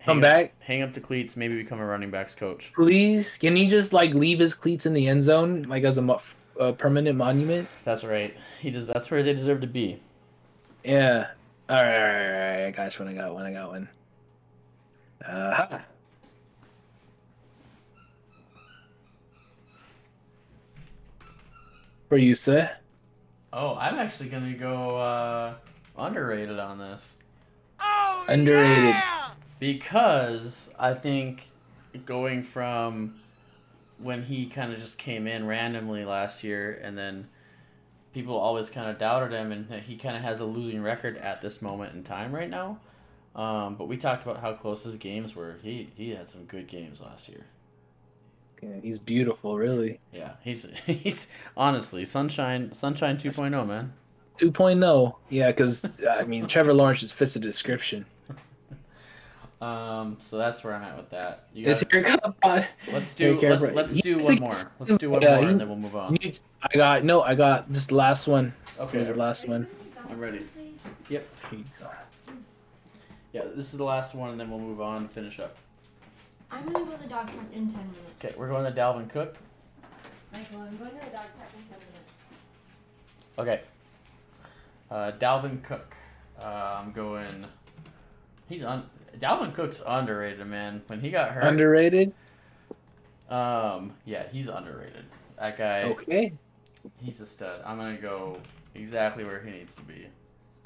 Come 0.09 0.17
hang 0.17 0.21
back? 0.21 0.45
up, 0.45 0.51
hang 0.61 0.81
up 0.81 0.91
the 0.91 0.99
cleats, 0.99 1.35
maybe 1.37 1.55
become 1.55 1.79
a 1.79 1.85
running 1.85 2.09
backs 2.09 2.33
coach. 2.35 2.71
Please, 2.73 3.37
can 3.37 3.55
he 3.55 3.67
just 3.67 3.93
like 3.93 4.13
leave 4.13 4.39
his 4.39 4.53
cleats 4.55 4.85
in 4.85 4.93
the 4.93 5.07
end 5.07 5.21
zone, 5.23 5.63
like 5.63 5.83
as 5.83 5.97
a, 5.97 6.01
mo- 6.01 6.21
a 6.59 6.73
permanent 6.73 7.15
monument? 7.17 7.67
That's 7.83 8.03
right. 8.03 8.35
He 8.59 8.71
does. 8.71 8.87
That's 8.87 9.11
where 9.11 9.21
they 9.21 9.33
deserve 9.33 9.61
to 9.61 9.67
be. 9.67 9.99
Yeah. 10.83 11.27
All 11.69 11.75
right, 11.75 11.95
all 11.95 12.01
right, 12.07 12.25
all 12.25 12.61
right. 12.61 12.65
I 12.67 12.71
got 12.71 12.97
one. 12.99 13.07
I 13.09 13.13
got 13.13 13.33
one. 13.33 13.45
I 13.45 13.51
got 13.53 13.69
one. 13.69 13.89
Uh, 15.23 15.53
huh. 15.53 15.79
For 22.07 22.17
you, 22.17 22.33
sir. 22.33 22.71
Oh, 23.53 23.75
I'm 23.75 23.95
actually 23.95 24.29
gonna 24.29 24.53
go 24.53 24.97
uh, 24.97 25.53
underrated 25.97 26.59
on 26.59 26.77
this 26.79 27.17
Oh 27.79 28.25
Underrated. 28.27 28.85
yeah! 28.85 29.28
Because 29.59 30.71
I 30.79 30.93
think 30.93 31.49
going 32.05 32.43
from 32.43 33.15
when 33.97 34.23
he 34.23 34.45
kind 34.45 34.71
of 34.71 34.79
just 34.79 34.97
came 34.97 35.27
in 35.27 35.45
randomly 35.45 36.05
last 36.05 36.43
year 36.43 36.79
and 36.81 36.97
then 36.97 37.27
people 38.13 38.35
always 38.35 38.69
kind 38.69 38.89
of 38.89 38.97
doubted 38.97 39.31
him 39.31 39.51
and 39.51 39.67
that 39.69 39.83
he 39.83 39.97
kind 39.97 40.15
of 40.15 40.23
has 40.23 40.39
a 40.39 40.45
losing 40.45 40.81
record 40.81 41.17
at 41.17 41.41
this 41.41 41.61
moment 41.61 41.93
in 41.93 42.03
time 42.03 42.33
right 42.33 42.49
now. 42.49 42.79
Um, 43.35 43.75
but 43.75 43.87
we 43.87 43.97
talked 43.97 44.23
about 44.23 44.41
how 44.41 44.53
close 44.53 44.83
his 44.83 44.97
games 44.97 45.35
were. 45.35 45.57
He 45.61 45.89
he 45.95 46.11
had 46.11 46.27
some 46.29 46.45
good 46.45 46.67
games 46.67 46.99
last 46.99 47.29
year. 47.29 47.45
Yeah, 48.61 48.79
he's 48.81 48.99
beautiful, 48.99 49.57
really. 49.57 49.99
Yeah, 50.11 50.33
he's 50.43 50.63
he's 50.85 51.27
honestly 51.55 52.05
sunshine 52.05 52.73
sunshine 52.73 53.17
2.0 53.17 53.67
man. 53.67 53.93
2.0. 54.37 54.83
oh. 54.85 55.17
Yeah, 55.29 55.47
because 55.47 55.91
I 56.09 56.23
mean, 56.23 56.47
Trevor 56.47 56.73
Lawrence 56.73 57.01
just 57.01 57.13
fits 57.13 57.33
the 57.33 57.39
description. 57.39 58.05
Um, 59.61 60.17
so 60.21 60.37
that's 60.37 60.63
where 60.63 60.73
I'm 60.73 60.83
at 60.83 60.95
with 60.95 61.09
that. 61.09 61.47
You 61.53 61.65
gotta- 61.65 61.85
here 61.91 62.03
cup 62.03 62.37
on? 62.43 62.65
let's 62.93 63.13
do 63.13 63.37
care, 63.39 63.57
let, 63.57 63.75
let's 63.75 63.95
do 63.95 64.17
one 64.17 64.39
more. 64.39 64.51
Let's 64.79 64.97
do 64.97 65.09
one 65.09 65.21
Yeah, 65.21 65.35
more 65.41 65.49
and 65.49 65.59
then 65.59 65.67
we'll 65.67 65.77
move 65.77 65.95
on. 65.97 66.17
I 66.61 66.77
got 66.77 67.03
no. 67.03 67.21
I 67.21 67.35
got 67.35 67.71
this 67.71 67.91
last 67.91 68.27
one. 68.27 68.53
Okay, 68.79 68.99
Was 68.99 69.09
the 69.09 69.15
last 69.15 69.47
one? 69.47 69.67
I'm 70.09 70.19
ready. 70.19 70.45
Yep. 71.09 71.27
Here 71.49 71.59
you 71.59 71.65
go. 71.79 71.87
Yeah, 73.33 73.41
this 73.55 73.71
is 73.71 73.77
the 73.77 73.83
last 73.83 74.15
one, 74.15 74.31
and 74.31 74.39
then 74.39 74.49
we'll 74.49 74.59
move 74.59 74.79
on 74.81 74.97
and 75.03 75.11
finish 75.11 75.39
up. 75.39 75.57
I'm 76.51 76.63
gonna 76.71 76.85
go 76.85 76.91
to 76.95 77.03
the 77.03 77.09
dog 77.09 77.27
park 77.27 77.37
in 77.53 77.67
10 77.67 77.77
minutes. 77.77 78.23
Okay, 78.23 78.33
we're 78.37 78.47
going 78.47 78.65
to 78.65 78.71
Dalvin 78.79 79.09
Cook. 79.09 79.35
Michael, 80.33 80.61
I'm 80.61 80.77
going 80.77 80.89
to 80.91 80.95
the 80.95 81.11
dog 81.11 81.25
park 81.37 81.49
in 81.55 81.63
10 81.69 81.79
minutes. 81.79 82.13
Okay. 83.37 83.61
Uh, 84.89 85.11
Dalvin 85.19 85.61
Cook. 85.63 85.95
Uh, 86.41 86.81
I'm 86.81 86.91
going. 86.91 87.45
He's 88.47 88.63
un. 88.63 88.89
Dalvin 89.17 89.53
Cook's 89.53 89.81
underrated, 89.85 90.45
man. 90.45 90.81
When 90.87 90.99
he 91.01 91.09
got 91.11 91.31
hurt. 91.31 91.43
Underrated. 91.43 92.13
Um. 93.29 93.93
Yeah, 94.05 94.23
he's 94.31 94.47
underrated. 94.47 95.05
That 95.37 95.57
guy. 95.57 95.83
Okay. 95.83 96.33
He's 97.01 97.21
a 97.21 97.25
stud. 97.25 97.61
I'm 97.65 97.77
gonna 97.77 97.97
go 97.97 98.37
exactly 98.75 99.23
where 99.23 99.39
he 99.41 99.51
needs 99.51 99.75
to 99.75 99.81
be. 99.83 100.07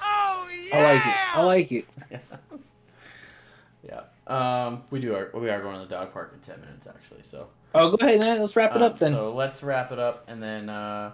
Oh 0.00 0.48
yeah! 0.70 0.78
I 0.78 1.42
like 1.42 1.72
it. 1.72 1.86
I 2.10 2.20
like 2.20 2.20
it. 2.20 2.20
yeah. 3.86 4.00
Um. 4.26 4.84
We 4.90 5.00
do. 5.00 5.14
Our, 5.14 5.30
we 5.34 5.50
are 5.50 5.60
going 5.60 5.78
to 5.80 5.86
the 5.86 5.90
dog 5.94 6.12
park 6.12 6.32
in 6.34 6.40
ten 6.40 6.60
minutes, 6.60 6.86
actually. 6.86 7.22
So. 7.22 7.48
Oh, 7.74 7.90
go 7.96 8.06
ahead, 8.06 8.20
man. 8.20 8.40
Let's 8.40 8.54
wrap 8.56 8.70
it 8.70 8.76
Um, 8.76 8.82
up 8.84 8.98
then. 8.98 9.12
So 9.12 9.34
let's 9.34 9.62
wrap 9.62 9.90
it 9.92 9.98
up, 9.98 10.24
and 10.28 10.42
then 10.42 10.68
uh, 10.70 11.12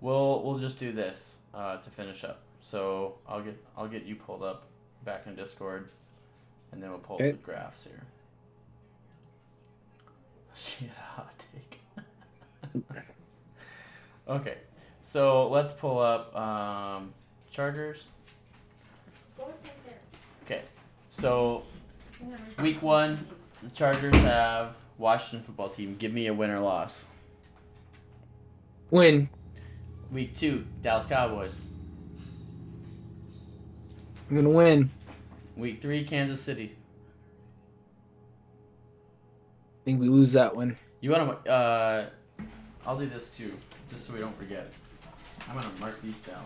we'll 0.00 0.42
we'll 0.42 0.58
just 0.58 0.78
do 0.78 0.92
this 0.92 1.38
uh, 1.54 1.76
to 1.78 1.90
finish 1.90 2.24
up. 2.24 2.40
So 2.60 3.14
I'll 3.28 3.40
get 3.42 3.56
I'll 3.76 3.88
get 3.88 4.04
you 4.04 4.16
pulled 4.16 4.42
up 4.42 4.64
back 5.04 5.26
in 5.26 5.36
Discord, 5.36 5.88
and 6.72 6.82
then 6.82 6.90
we'll 6.90 6.98
pull 6.98 7.16
Okay. 7.16 7.30
up 7.30 7.36
the 7.36 7.42
graphs 7.44 7.84
here. 7.84 8.02
Shit, 10.54 10.90
hot 11.16 11.32
take. 11.54 11.80
okay, 14.28 14.56
so 15.02 15.48
let's 15.48 15.72
pull 15.72 15.98
up 15.98 16.34
um, 16.36 17.12
Chargers. 17.50 18.06
Go 19.36 19.44
and 19.44 19.54
sit 19.62 19.72
there. 19.84 19.94
Okay, 20.44 20.62
so 21.10 21.62
week 22.60 22.82
one, 22.82 23.26
the 23.62 23.70
Chargers 23.70 24.14
have 24.16 24.74
Washington 24.98 25.44
football 25.44 25.68
team. 25.68 25.96
Give 25.98 26.12
me 26.12 26.26
a 26.26 26.34
win 26.34 26.50
or 26.50 26.60
loss. 26.60 27.06
Win. 28.90 29.28
Week 30.10 30.34
two, 30.34 30.66
Dallas 30.82 31.06
Cowboys. 31.06 31.58
I'm 34.28 34.36
gonna 34.36 34.50
win. 34.50 34.90
Week 35.62 35.80
three, 35.80 36.02
Kansas 36.02 36.40
City. 36.40 36.72
I 39.70 39.84
think 39.84 40.00
we 40.00 40.08
lose 40.08 40.32
that 40.32 40.56
one. 40.56 40.76
You 41.00 41.12
want 41.12 41.44
to? 41.44 41.52
Uh, 41.52 42.06
I'll 42.84 42.98
do 42.98 43.06
this 43.06 43.30
too, 43.30 43.56
just 43.88 44.08
so 44.08 44.12
we 44.12 44.18
don't 44.18 44.36
forget. 44.36 44.72
I'm 45.48 45.54
gonna 45.54 45.68
mark 45.78 46.02
these 46.02 46.18
down. 46.18 46.44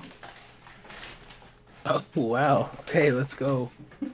Oh 1.86 2.02
wow. 2.14 2.68
Okay, 2.80 3.10
let's 3.10 3.32
go. 3.32 3.70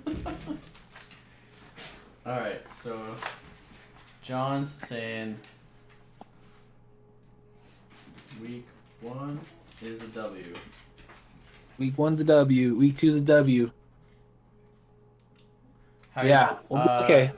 All 2.24 2.38
right, 2.38 2.62
so 2.72 2.96
John's 4.22 4.70
saying 4.70 5.36
week 8.40 8.68
one 9.00 9.40
is 9.82 10.00
a 10.00 10.06
W. 10.06 10.54
Week 11.76 11.98
one's 11.98 12.20
a 12.20 12.24
W. 12.24 12.76
Week 12.76 12.96
two's 12.96 13.16
a 13.16 13.20
W. 13.20 13.72
How 16.14 16.22
Yeah. 16.24 16.56
uh, 16.70 17.00
okay. 17.04 17.32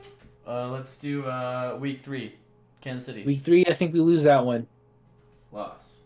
Uh, 0.46 0.68
let's 0.70 0.96
do 0.98 1.24
uh, 1.24 1.76
week 1.80 2.02
three, 2.02 2.34
Kansas 2.80 3.06
City. 3.06 3.24
Week 3.24 3.40
three, 3.40 3.64
I 3.66 3.72
think 3.72 3.92
we 3.94 4.00
lose 4.00 4.24
that 4.24 4.44
one. 4.44 4.66
loss. 5.52 6.00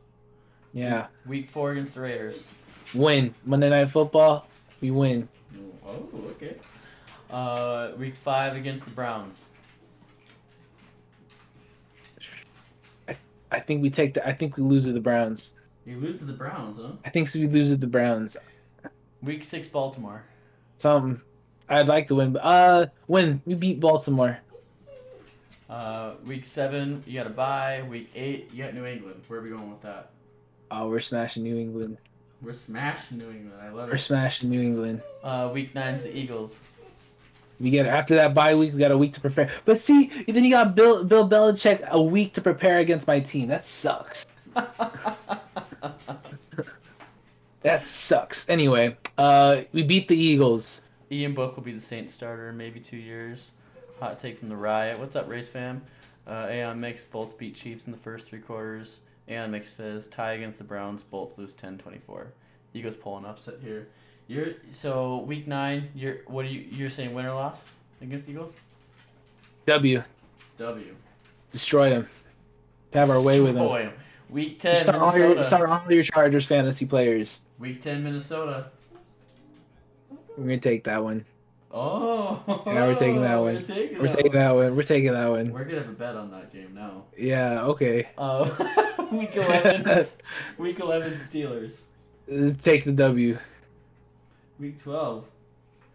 Yeah. 0.72 1.06
Week 1.26 1.48
four 1.48 1.72
against 1.72 1.94
the 1.94 2.02
Raiders. 2.02 2.44
Win. 2.94 3.34
Monday 3.44 3.70
Night 3.70 3.86
Football. 3.86 4.46
We 4.80 4.90
win. 4.90 5.28
Oh, 5.86 6.06
okay. 6.32 6.56
Uh, 7.30 7.92
week 7.98 8.14
five 8.14 8.54
against 8.54 8.84
the 8.84 8.90
Browns. 8.90 9.40
I 13.50 13.60
think 13.60 13.80
we 13.82 13.88
take 13.88 14.12
the. 14.14 14.26
I 14.26 14.32
think 14.34 14.58
we 14.58 14.62
lose 14.62 14.84
to 14.84 14.92
the 14.92 15.00
Browns. 15.00 15.56
You 15.86 15.96
lose 15.98 16.18
to 16.18 16.26
the 16.26 16.34
Browns, 16.34 16.76
huh? 16.80 16.92
I 17.04 17.08
think 17.08 17.28
so 17.28 17.38
we 17.38 17.46
lose 17.48 17.70
to 17.70 17.78
the 17.78 17.86
Browns. 17.86 18.36
Week 19.22 19.42
six, 19.42 19.66
Baltimore. 19.68 20.22
Something. 20.76 21.22
I'd 21.68 21.88
like 21.88 22.06
to 22.08 22.14
win, 22.14 22.32
but 22.32 22.44
uh, 22.44 22.86
win. 23.06 23.42
We 23.44 23.54
beat 23.54 23.80
Baltimore. 23.80 24.38
Uh, 25.68 26.12
week 26.26 26.46
seven, 26.46 27.02
you 27.06 27.14
got 27.14 27.26
a 27.26 27.30
bye. 27.30 27.84
Week 27.88 28.10
eight, 28.14 28.52
you 28.52 28.64
got 28.64 28.74
New 28.74 28.86
England. 28.86 29.22
Where 29.28 29.40
are 29.40 29.42
we 29.42 29.50
going 29.50 29.70
with 29.70 29.82
that? 29.82 30.10
Oh, 30.70 30.88
we're 30.88 31.00
smashing 31.00 31.42
New 31.42 31.58
England. 31.58 31.98
We're 32.40 32.52
smashing 32.52 33.18
New 33.18 33.30
England. 33.30 33.60
I 33.60 33.68
love 33.68 33.88
it. 33.88 33.92
We're 33.92 33.98
smashing 33.98 34.48
New 34.48 34.62
England. 34.62 35.02
Uh, 35.22 35.50
week 35.52 35.74
nine's 35.74 36.02
the 36.02 36.16
Eagles. 36.16 36.62
We 37.60 37.70
get 37.70 37.86
after 37.86 38.14
that 38.14 38.32
bye 38.34 38.54
week. 38.54 38.72
We 38.72 38.78
got 38.78 38.92
a 38.92 38.98
week 38.98 39.12
to 39.14 39.20
prepare. 39.20 39.50
But 39.64 39.80
see, 39.80 40.06
then 40.26 40.44
you 40.44 40.50
got 40.50 40.74
Bill 40.74 41.04
Bill 41.04 41.28
Belichick 41.28 41.86
a 41.88 42.00
week 42.00 42.32
to 42.34 42.40
prepare 42.40 42.78
against 42.78 43.06
my 43.06 43.20
team. 43.20 43.48
That 43.48 43.64
sucks. 43.64 44.26
That 47.62 47.86
sucks. 47.86 48.48
Anyway, 48.48 48.96
uh, 49.16 49.62
we 49.72 49.82
beat 49.82 50.08
the 50.08 50.16
Eagles. 50.16 50.82
Ian 51.10 51.34
Book 51.34 51.56
will 51.56 51.62
be 51.62 51.72
the 51.72 51.80
Saints 51.80 52.14
starter 52.14 52.50
in 52.50 52.56
maybe 52.56 52.80
two 52.80 52.96
years. 52.96 53.52
Hot 54.00 54.18
take 54.18 54.38
from 54.38 54.48
the 54.48 54.56
Riot. 54.56 54.98
What's 54.98 55.16
up, 55.16 55.28
race 55.28 55.48
fam? 55.48 55.82
Uh, 56.26 56.48
Aeon 56.50 56.78
Mix, 56.78 57.04
Bolts 57.04 57.34
beat 57.34 57.54
Chiefs 57.54 57.86
in 57.86 57.92
the 57.92 57.98
first 57.98 58.28
three 58.28 58.40
quarters. 58.40 59.00
Aon 59.28 59.50
Mix 59.50 59.72
says 59.72 60.06
tie 60.06 60.32
against 60.32 60.58
the 60.58 60.64
Browns, 60.64 61.02
Bolts 61.02 61.38
lose 61.38 61.54
10-24. 61.54 62.26
Eagles 62.74 62.96
pull 62.96 63.16
an 63.16 63.24
upset 63.24 63.54
here. 63.62 63.88
You're 64.26 64.54
so 64.72 65.18
week 65.20 65.46
nine. 65.46 65.88
You're 65.94 66.18
what 66.26 66.44
are 66.44 66.48
you? 66.48 66.60
You're 66.70 66.90
saying 66.90 67.14
win 67.14 67.24
or 67.24 67.32
loss 67.32 67.66
against 68.02 68.28
Eagles? 68.28 68.54
W. 69.64 70.02
W. 70.58 70.94
Destroy 71.50 71.88
them. 71.88 72.08
Have 72.92 73.08
our 73.08 73.22
way 73.22 73.40
with 73.40 73.54
them. 73.54 73.92
Week 74.28 74.58
ten, 74.58 74.76
Start 74.76 75.00
all, 75.00 75.16
your, 75.16 75.42
start 75.42 75.70
all 75.70 75.90
your 75.90 76.02
Chargers 76.02 76.44
fantasy 76.44 76.84
players. 76.84 77.40
Week 77.58 77.80
ten, 77.80 78.04
Minnesota. 78.04 78.66
We're 80.38 80.44
gonna 80.44 80.58
take 80.58 80.84
that 80.84 81.02
one. 81.02 81.24
Oh. 81.72 82.40
Yeah, 82.64 82.86
we're 82.86 82.94
taking 82.94 83.22
that 83.22 83.36
We're 83.40 83.54
one. 83.54 83.62
taking, 83.64 83.98
We're 83.98 84.06
that, 84.06 84.16
taking 84.16 84.32
one. 84.32 84.38
that 84.40 84.54
one. 84.54 84.76
We're 84.76 84.82
taking 84.84 85.12
that 85.12 85.28
one. 85.28 85.50
We're 85.52 85.64
gonna 85.64 85.80
have 85.80 85.88
a 85.88 85.92
bet 85.92 86.14
on 86.14 86.30
that 86.30 86.52
game 86.52 86.74
now. 86.74 87.02
Yeah. 87.16 87.64
Okay. 87.64 88.08
Uh, 88.16 88.48
week 89.12 89.34
eleven. 89.34 90.06
week 90.58 90.78
eleven 90.78 91.14
Steelers. 91.14 91.82
Let's 92.28 92.62
take 92.62 92.84
the 92.84 92.92
W. 92.92 93.36
Week 94.60 94.80
twelve. 94.80 95.24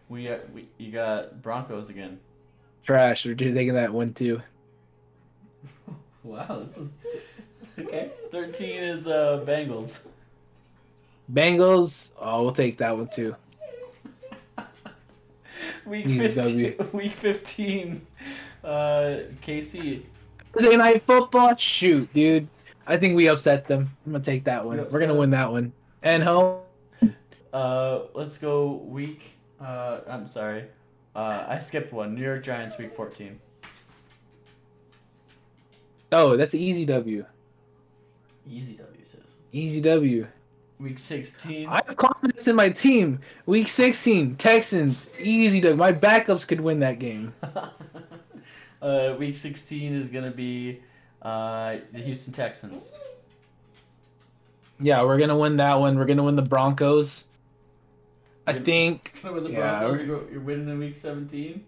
We, 0.09 0.27
uh, 0.27 0.39
we 0.53 0.67
you 0.77 0.91
got 0.91 1.41
Broncos 1.41 1.89
again. 1.89 2.19
Trash. 2.85 3.25
We're 3.25 3.35
taking 3.35 3.75
that 3.75 3.93
one 3.93 4.13
too. 4.13 4.41
Wow, 6.23 6.59
this 6.59 6.77
is 6.77 6.89
okay. 7.77 8.11
Thirteen 8.31 8.81
is 8.83 9.07
uh 9.07 9.43
Bengals. 9.45 10.07
Bengals. 11.31 12.13
Oh, 12.17 12.43
we'll 12.43 12.53
take 12.53 12.77
that 12.77 12.95
one 12.97 13.09
too. 13.13 13.35
Week 15.85 16.07
fifteen. 16.07 16.75
Week 16.93 17.15
fifteen. 17.15 18.05
Uh, 18.63 19.19
KC. 19.45 20.03
Thursday 20.53 20.77
night 20.77 21.03
football. 21.05 21.55
Shoot, 21.55 22.13
dude. 22.13 22.47
I 22.85 22.97
think 22.97 23.15
we 23.15 23.27
upset 23.27 23.67
them. 23.67 23.89
I'm 24.05 24.11
gonna 24.13 24.23
take 24.23 24.43
that 24.45 24.65
one. 24.65 24.77
We 24.77 24.83
We're 24.83 24.99
gonna 24.99 25.15
win 25.15 25.31
that 25.31 25.51
one. 25.51 25.73
And 26.01 26.23
home. 26.23 26.59
Uh, 27.51 28.01
let's 28.13 28.37
go 28.37 28.73
week. 28.85 29.21
Uh, 29.59 30.01
I'm 30.07 30.27
sorry. 30.27 30.65
Uh, 31.15 31.45
I 31.47 31.59
skipped 31.59 31.93
one. 31.93 32.15
New 32.15 32.23
York 32.23 32.43
Giants, 32.43 32.77
week 32.77 32.91
fourteen. 32.91 33.37
Oh, 36.11 36.37
that's 36.37 36.53
an 36.53 36.59
easy 36.59 36.85
W. 36.85 37.25
Easy 38.47 38.73
W 38.73 39.05
says. 39.05 39.21
Easy 39.51 39.81
W. 39.81 40.27
Week 40.83 40.99
sixteen. 40.99 41.69
I 41.69 41.81
have 41.87 41.95
confidence 41.95 42.49
in 42.49 42.57
my 42.57 42.69
team. 42.69 43.19
Week 43.45 43.69
16, 43.69 44.35
Texans. 44.35 45.07
Easy 45.17 45.61
W. 45.61 45.77
My 45.77 45.93
backups 45.93 46.45
could 46.45 46.59
win 46.59 46.79
that 46.79 46.99
game. 46.99 47.33
uh, 48.81 49.15
week 49.17 49.37
sixteen 49.37 49.93
is 49.93 50.09
gonna 50.09 50.29
be 50.29 50.81
uh 51.21 51.77
the 51.93 51.99
Houston 51.99 52.33
Texans. 52.33 53.01
Yeah, 54.81 55.03
we're 55.03 55.17
gonna 55.17 55.37
win 55.37 55.55
that 55.57 55.79
one. 55.79 55.97
We're 55.97 56.03
gonna 56.03 56.23
win 56.23 56.35
the 56.35 56.41
Broncos. 56.41 57.27
I 58.45 58.51
Yep. 58.51 58.65
think. 58.65 59.13
With 59.23 59.45
the 59.45 59.51
Yeah, 59.51 59.79
Broncos, 59.79 59.91
we're- 59.93 60.05
you're, 60.05 60.31
you're 60.33 60.41
winning 60.41 60.67
in 60.67 60.79
week 60.79 60.97
seventeen. 60.97 61.63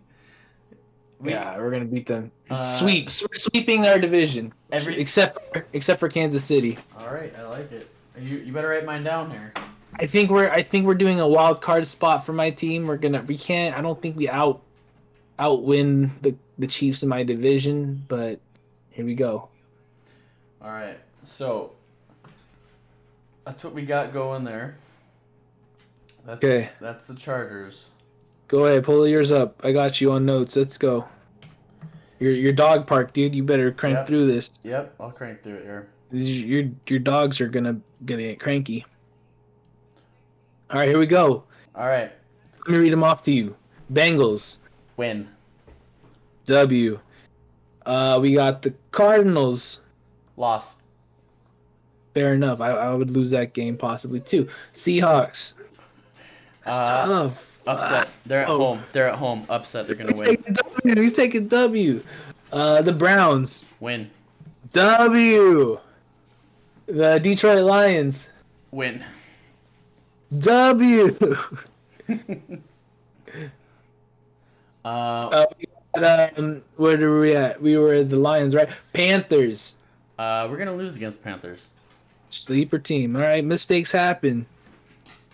Week- 1.21 1.31
Yeah, 1.31 1.57
we're 1.57 1.71
gonna 1.71 1.85
beat 1.85 2.07
them. 2.07 2.33
Uh, 2.49 2.57
Sweeps. 2.79 3.21
We're 3.21 3.33
sweeping 3.35 3.87
our 3.87 3.97
division. 3.97 4.51
Every- 4.73 4.99
except 4.99 5.39
for, 5.53 5.65
except 5.71 6.01
for 6.01 6.09
Kansas 6.09 6.43
City. 6.43 6.77
All 6.99 7.13
right, 7.13 7.33
I 7.37 7.43
like 7.43 7.71
it. 7.71 7.87
You 8.19 8.37
you 8.37 8.53
better 8.53 8.69
write 8.69 8.85
mine 8.85 9.03
down 9.03 9.31
here. 9.31 9.53
I 9.97 10.07
think 10.07 10.29
we're 10.29 10.49
I 10.49 10.63
think 10.63 10.85
we're 10.85 10.93
doing 10.95 11.19
a 11.19 11.27
wild 11.27 11.61
card 11.61 11.87
spot 11.87 12.25
for 12.25 12.33
my 12.33 12.49
team. 12.49 12.85
We're 12.87 12.97
gonna 12.97 13.21
we 13.23 13.37
can't 13.37 13.77
I 13.77 13.81
don't 13.81 14.01
think 14.01 14.15
we 14.17 14.29
out 14.29 14.61
outwin 15.39 16.11
the 16.21 16.35
the 16.57 16.67
Chiefs 16.67 17.03
in 17.03 17.09
my 17.09 17.23
division, 17.23 18.03
but 18.07 18.39
here 18.89 19.05
we 19.05 19.15
go. 19.15 19.49
All 20.61 20.71
right, 20.71 20.97
so 21.23 21.73
that's 23.45 23.63
what 23.63 23.73
we 23.73 23.85
got 23.85 24.13
going 24.13 24.43
there. 24.43 24.77
That's, 26.25 26.43
Okay. 26.43 26.69
That's 26.81 27.05
the 27.05 27.13
Chargers. 27.13 27.89
Go 28.47 28.65
ahead, 28.65 28.83
pull 28.83 29.07
yours 29.07 29.31
up. 29.31 29.59
I 29.63 29.71
got 29.71 30.01
you 30.01 30.11
on 30.13 30.25
notes. 30.25 30.55
Let's 30.55 30.77
go. 30.77 31.05
Your 32.19 32.31
your 32.31 32.53
dog 32.53 32.87
park, 32.87 33.13
dude. 33.13 33.35
You 33.35 33.43
better 33.43 33.71
crank 33.71 33.97
Yep. 33.97 34.07
through 34.07 34.27
this. 34.27 34.51
Yep, 34.63 34.95
I'll 34.99 35.11
crank 35.11 35.43
through 35.43 35.55
it 35.57 35.63
here. 35.65 35.87
Your 36.11 36.65
your 36.87 36.99
dogs 36.99 37.41
are 37.41 37.47
gonna 37.47 37.77
gonna 38.05 38.21
get 38.23 38.39
cranky. 38.39 38.85
All 40.71 40.79
right, 40.79 40.87
here 40.89 40.99
we 40.99 41.05
go. 41.05 41.43
All 41.75 41.87
right, 41.87 42.11
Let 42.59 42.67
me 42.69 42.77
read 42.77 42.93
them 42.93 43.03
off 43.03 43.21
to 43.23 43.31
you. 43.31 43.55
Bengals 43.91 44.59
win. 44.97 45.27
W. 46.45 46.99
Uh, 47.85 48.17
we 48.21 48.33
got 48.33 48.61
the 48.61 48.73
Cardinals. 48.91 49.81
Loss. 50.37 50.75
Fair 52.13 52.33
enough. 52.33 52.61
I, 52.61 52.71
I 52.71 52.93
would 52.93 53.09
lose 53.11 53.29
that 53.31 53.53
game 53.53 53.77
possibly 53.77 54.19
too. 54.21 54.47
Seahawks. 54.73 55.53
That's 56.63 56.77
Uh, 56.77 57.05
tough. 57.05 57.51
Upset. 57.67 58.09
They're 58.25 58.41
at 58.41 58.49
Oh. 58.49 58.57
home. 58.57 58.83
They're 58.93 59.07
at 59.09 59.15
home. 59.15 59.43
Upset. 59.49 59.85
They're 59.87 59.95
gonna 59.95 60.11
He's 60.11 60.19
win. 60.21 60.37
taking 60.37 60.53
W. 60.53 61.01
He's 61.01 61.15
taking 61.15 61.47
W. 61.47 62.03
Uh, 62.51 62.81
the 62.81 62.93
Browns. 62.93 63.67
Win. 63.79 64.09
W. 64.71 65.79
The 66.87 67.19
Detroit 67.19 67.63
Lions. 67.63 68.29
Win. 68.71 69.03
W. 70.39 71.17
Uh, 74.83 74.87
Uh, 74.87 75.45
got, 75.99 76.37
um, 76.37 76.61
where 76.75 76.95
were 76.97 77.19
we 77.21 77.35
at? 77.35 77.59
We 77.59 77.75
were 77.77 78.03
the 78.03 78.17
Lions, 78.17 78.53
right? 78.53 78.69
Panthers. 78.93 79.73
uh, 80.19 80.47
we're 80.49 80.57
gonna 80.57 80.75
lose 80.75 80.95
against 80.95 81.23
Panthers. 81.23 81.69
Sleeper 82.29 82.77
team. 82.77 83.15
All 83.15 83.21
right, 83.23 83.43
mistakes 83.43 83.91
happen. 83.91 84.45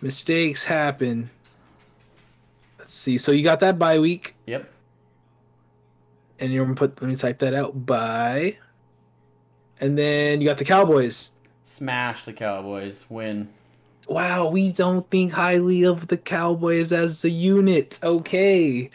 Mistakes 0.01 0.63
happen. 0.63 1.29
Let's 2.79 2.93
see. 2.93 3.17
So 3.17 3.31
you 3.33 3.43
got 3.43 3.59
that 3.59 3.77
bye 3.77 3.99
week, 3.99 4.35
Yep. 4.45 4.69
and 6.39 6.53
you're 6.53 6.63
gonna 6.63 6.75
put. 6.75 7.01
Let 7.01 7.09
me 7.09 7.15
type 7.17 7.39
that 7.39 7.53
out. 7.53 7.85
Bye. 7.85 8.57
And 9.81 9.97
then 9.97 10.39
you 10.41 10.47
got 10.47 10.57
the 10.59 10.65
Cowboys. 10.65 11.31
Smash 11.71 12.25
the 12.25 12.33
Cowboys. 12.33 13.05
Win. 13.09 13.47
Wow, 14.09 14.49
we 14.49 14.71
don't 14.73 15.09
think 15.09 15.31
highly 15.31 15.83
of 15.85 16.07
the 16.07 16.17
Cowboys 16.17 16.91
as 16.91 17.23
a 17.23 17.29
unit. 17.29 17.97
Okay. 18.03 18.89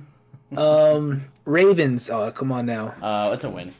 um, 0.56 1.24
Ravens. 1.46 2.10
Oh, 2.10 2.30
come 2.30 2.52
on 2.52 2.66
now. 2.66 2.88
Uh, 3.00 3.30
it's 3.32 3.44
a 3.44 3.50
win. 3.50 3.74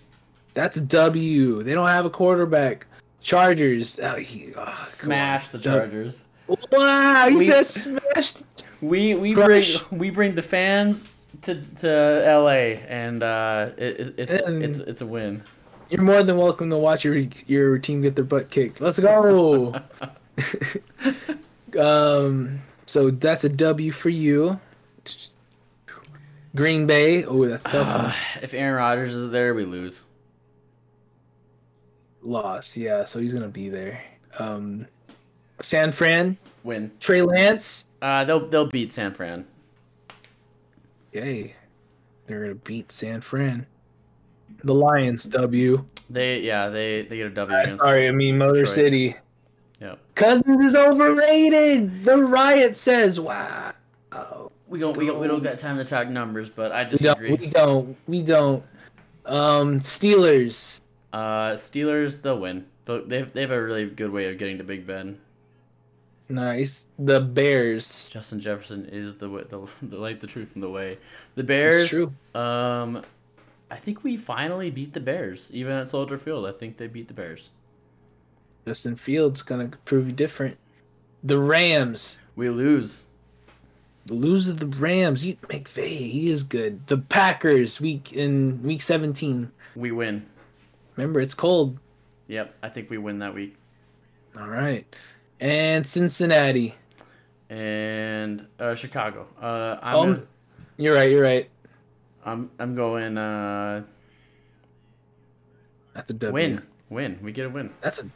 That's 0.54 0.76
a 0.76 0.80
W. 0.80 1.62
They 1.62 1.74
don't 1.74 1.88
have 1.88 2.06
a 2.06 2.10
quarterback. 2.10 2.86
Chargers. 3.20 3.98
Oh, 4.02 4.16
he, 4.16 4.52
oh, 4.56 4.84
Smash 4.88 5.50
the. 5.50 5.58
Chargers. 5.58 6.24
Wow, 6.72 7.26
you 7.26 7.36
We- 7.38 7.46
said 7.46 7.66
smash. 7.66 8.32
We 8.80 9.14
we 9.14 9.34
Crush. 9.34 9.76
bring 9.76 9.98
we 9.98 10.10
bring 10.10 10.34
the 10.34 10.42
fans 10.42 11.06
to 11.42 11.60
to 11.80 12.22
LA, 12.26 12.80
and 12.88 13.22
uh, 13.22 13.70
it, 13.76 14.00
it, 14.00 14.14
it's 14.16 14.42
And- 14.46 14.64
it's 14.64 14.78
it's 14.78 15.00
a 15.02 15.06
win. 15.06 15.42
You're 15.90 16.02
more 16.02 16.22
than 16.22 16.36
welcome 16.36 16.68
to 16.70 16.76
watch 16.76 17.04
your 17.04 17.16
your 17.46 17.78
team 17.78 18.02
get 18.02 18.14
their 18.14 18.24
butt 18.24 18.50
kicked. 18.50 18.80
Let's 18.80 18.98
go. 18.98 19.74
um, 21.78 22.60
so 22.84 23.10
that's 23.10 23.44
a 23.44 23.48
W 23.48 23.90
for 23.90 24.10
you. 24.10 24.60
Green 26.54 26.86
Bay. 26.86 27.24
Oh, 27.24 27.46
that's 27.46 27.64
tough. 27.64 27.88
Uh, 27.88 28.12
if 28.42 28.52
Aaron 28.52 28.74
Rodgers 28.74 29.14
is 29.14 29.30
there, 29.30 29.54
we 29.54 29.64
lose. 29.64 30.04
Loss. 32.22 32.76
Yeah, 32.76 33.04
so 33.04 33.20
he's 33.20 33.32
gonna 33.32 33.48
be 33.48 33.68
there. 33.68 34.02
Um, 34.38 34.86
San 35.60 35.92
Fran. 35.92 36.36
Win. 36.64 36.90
Trey 37.00 37.22
Lance. 37.22 37.84
Uh, 38.02 38.24
they'll 38.24 38.46
they'll 38.48 38.66
beat 38.66 38.92
San 38.92 39.14
Fran. 39.14 39.46
Yay. 41.12 41.54
They're 42.26 42.42
gonna 42.42 42.54
beat 42.56 42.92
San 42.92 43.20
Fran. 43.20 43.66
The 44.64 44.74
Lions. 44.74 45.24
W. 45.28 45.84
They 46.10 46.40
yeah 46.40 46.68
they 46.68 47.02
they 47.02 47.16
get 47.18 47.26
a 47.26 47.30
W 47.30 47.56
Uh, 47.58 47.66
sorry, 47.66 48.08
I 48.08 48.12
mean 48.12 48.38
Motor 48.38 48.60
Detroit. 48.60 48.74
City. 48.74 49.16
Yep. 49.80 49.98
Cousins 50.16 50.64
is 50.64 50.74
overrated. 50.76 52.04
The 52.04 52.16
riot 52.16 52.76
says, 52.76 53.20
"Wow." 53.20 53.72
We 54.66 54.78
don't 54.80 54.96
we 54.96 55.06
don't, 55.06 55.18
we 55.20 55.26
don't 55.28 55.42
got 55.42 55.58
time 55.58 55.76
to 55.78 55.84
talk 55.84 56.08
numbers, 56.08 56.50
but 56.50 56.72
I 56.72 56.82
We 56.84 56.90
don't. 56.90 56.98
disagree. 56.98 57.34
We 57.34 57.46
don't. 57.46 57.96
We 58.06 58.22
don't. 58.22 58.62
Um, 59.24 59.80
Steelers. 59.80 60.80
Uh, 61.12 61.52
Steelers 61.52 62.20
they'll 62.20 62.38
win. 62.38 62.66
They'll- 62.84 63.06
They 63.06 63.18
have, 63.20 63.32
they 63.32 63.40
have 63.42 63.50
a 63.50 63.62
really 63.62 63.86
good 63.88 64.10
way 64.10 64.30
of 64.30 64.36
getting 64.38 64.58
to 64.58 64.64
Big 64.64 64.86
Ben. 64.86 65.18
Nice. 66.28 66.88
The 66.98 67.20
Bears. 67.20 68.10
Justin 68.10 68.40
Jefferson 68.40 68.86
is 68.92 69.14
the 69.16 69.30
way, 69.30 69.44
the, 69.48 69.66
the 69.82 69.96
like 69.98 70.20
the 70.20 70.26
truth 70.26 70.50
in 70.54 70.60
the 70.60 70.68
way. 70.68 70.98
The 71.34 71.40
It's 71.42 71.46
Bears. 71.46 71.88
true. 71.88 72.12
Um, 72.34 73.02
I 73.70 73.76
think 73.76 74.02
we 74.02 74.16
finally 74.16 74.70
beat 74.70 74.94
the 74.94 75.00
Bears, 75.00 75.50
even 75.52 75.72
at 75.72 75.90
Soldier 75.90 76.18
Field. 76.18 76.46
I 76.46 76.52
think 76.52 76.76
they 76.78 76.86
beat 76.86 77.08
the 77.08 77.14
Bears. 77.14 77.50
Justin 78.66 78.96
Fields 78.96 79.42
gonna 79.42 79.70
prove 79.84 80.06
you 80.06 80.12
different. 80.12 80.56
The 81.22 81.38
Rams. 81.38 82.18
We 82.36 82.48
lose. 82.50 83.06
The 84.06 84.14
loser 84.14 84.52
of 84.52 84.60
the 84.60 84.66
Rams. 84.66 85.24
You 85.24 85.36
McVay. 85.36 86.10
He 86.10 86.30
is 86.30 86.42
good. 86.44 86.86
The 86.86 86.98
Packers. 86.98 87.80
Week 87.80 88.12
in 88.12 88.62
week 88.62 88.80
seventeen. 88.82 89.50
We 89.76 89.90
win. 89.90 90.24
Remember, 90.96 91.20
it's 91.20 91.34
cold. 91.34 91.78
Yep, 92.26 92.54
I 92.62 92.68
think 92.68 92.90
we 92.90 92.98
win 92.98 93.18
that 93.20 93.34
week. 93.34 93.56
All 94.38 94.48
right. 94.48 94.84
And 95.40 95.86
Cincinnati. 95.86 96.74
And 97.50 98.46
uh, 98.58 98.74
Chicago. 98.74 99.26
Uh, 99.40 99.78
I'm 99.82 99.96
Um, 99.96 100.06
gonna- 100.14 100.26
You're 100.76 100.94
right. 100.94 101.10
You're 101.10 101.22
right. 101.22 101.48
I'm 102.28 102.50
I'm 102.58 102.74
going 102.74 103.18
uh 103.18 103.82
That's 105.94 106.10
a 106.10 106.14
W. 106.14 106.32
win 106.32 106.62
win. 106.90 107.18
We 107.22 107.32
get 107.32 107.46
a 107.46 107.50
win. 107.50 107.70
That's 107.80 108.02
a 108.02 108.06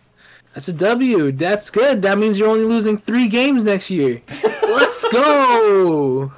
that's 0.54 0.68
a 0.68 0.72
W. 0.72 1.32
That's 1.32 1.70
good. 1.70 2.02
That 2.02 2.18
means 2.18 2.38
you're 2.38 2.48
only 2.48 2.64
losing 2.64 2.98
three 2.98 3.28
games 3.28 3.64
next 3.64 3.90
year. 3.90 4.20
Let's 4.62 5.06
go. 5.08 6.30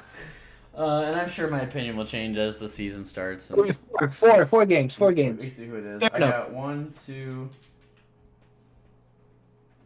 Uh, 0.77 1.01
and 1.01 1.15
I'm 1.19 1.29
sure 1.29 1.49
my 1.49 1.61
opinion 1.61 1.95
will 1.95 2.05
change 2.05 2.37
as 2.37 2.57
the 2.57 2.67
season 2.67 3.05
starts. 3.05 3.49
And 3.49 3.75
Four, 3.89 4.09
four, 4.11 4.45
four 4.45 4.65
games, 4.65 4.93
four 4.95 5.11
games. 5.13 5.35
Let 5.37 5.41
me 5.41 5.43
games. 5.43 5.55
see 5.55 5.65
who 5.67 5.75
it 5.77 5.85
is. 5.85 5.99
Fair 6.01 6.09
I 6.13 6.17
enough. 6.17 6.31
got 6.31 6.51
one, 6.53 6.93
two. 7.05 7.49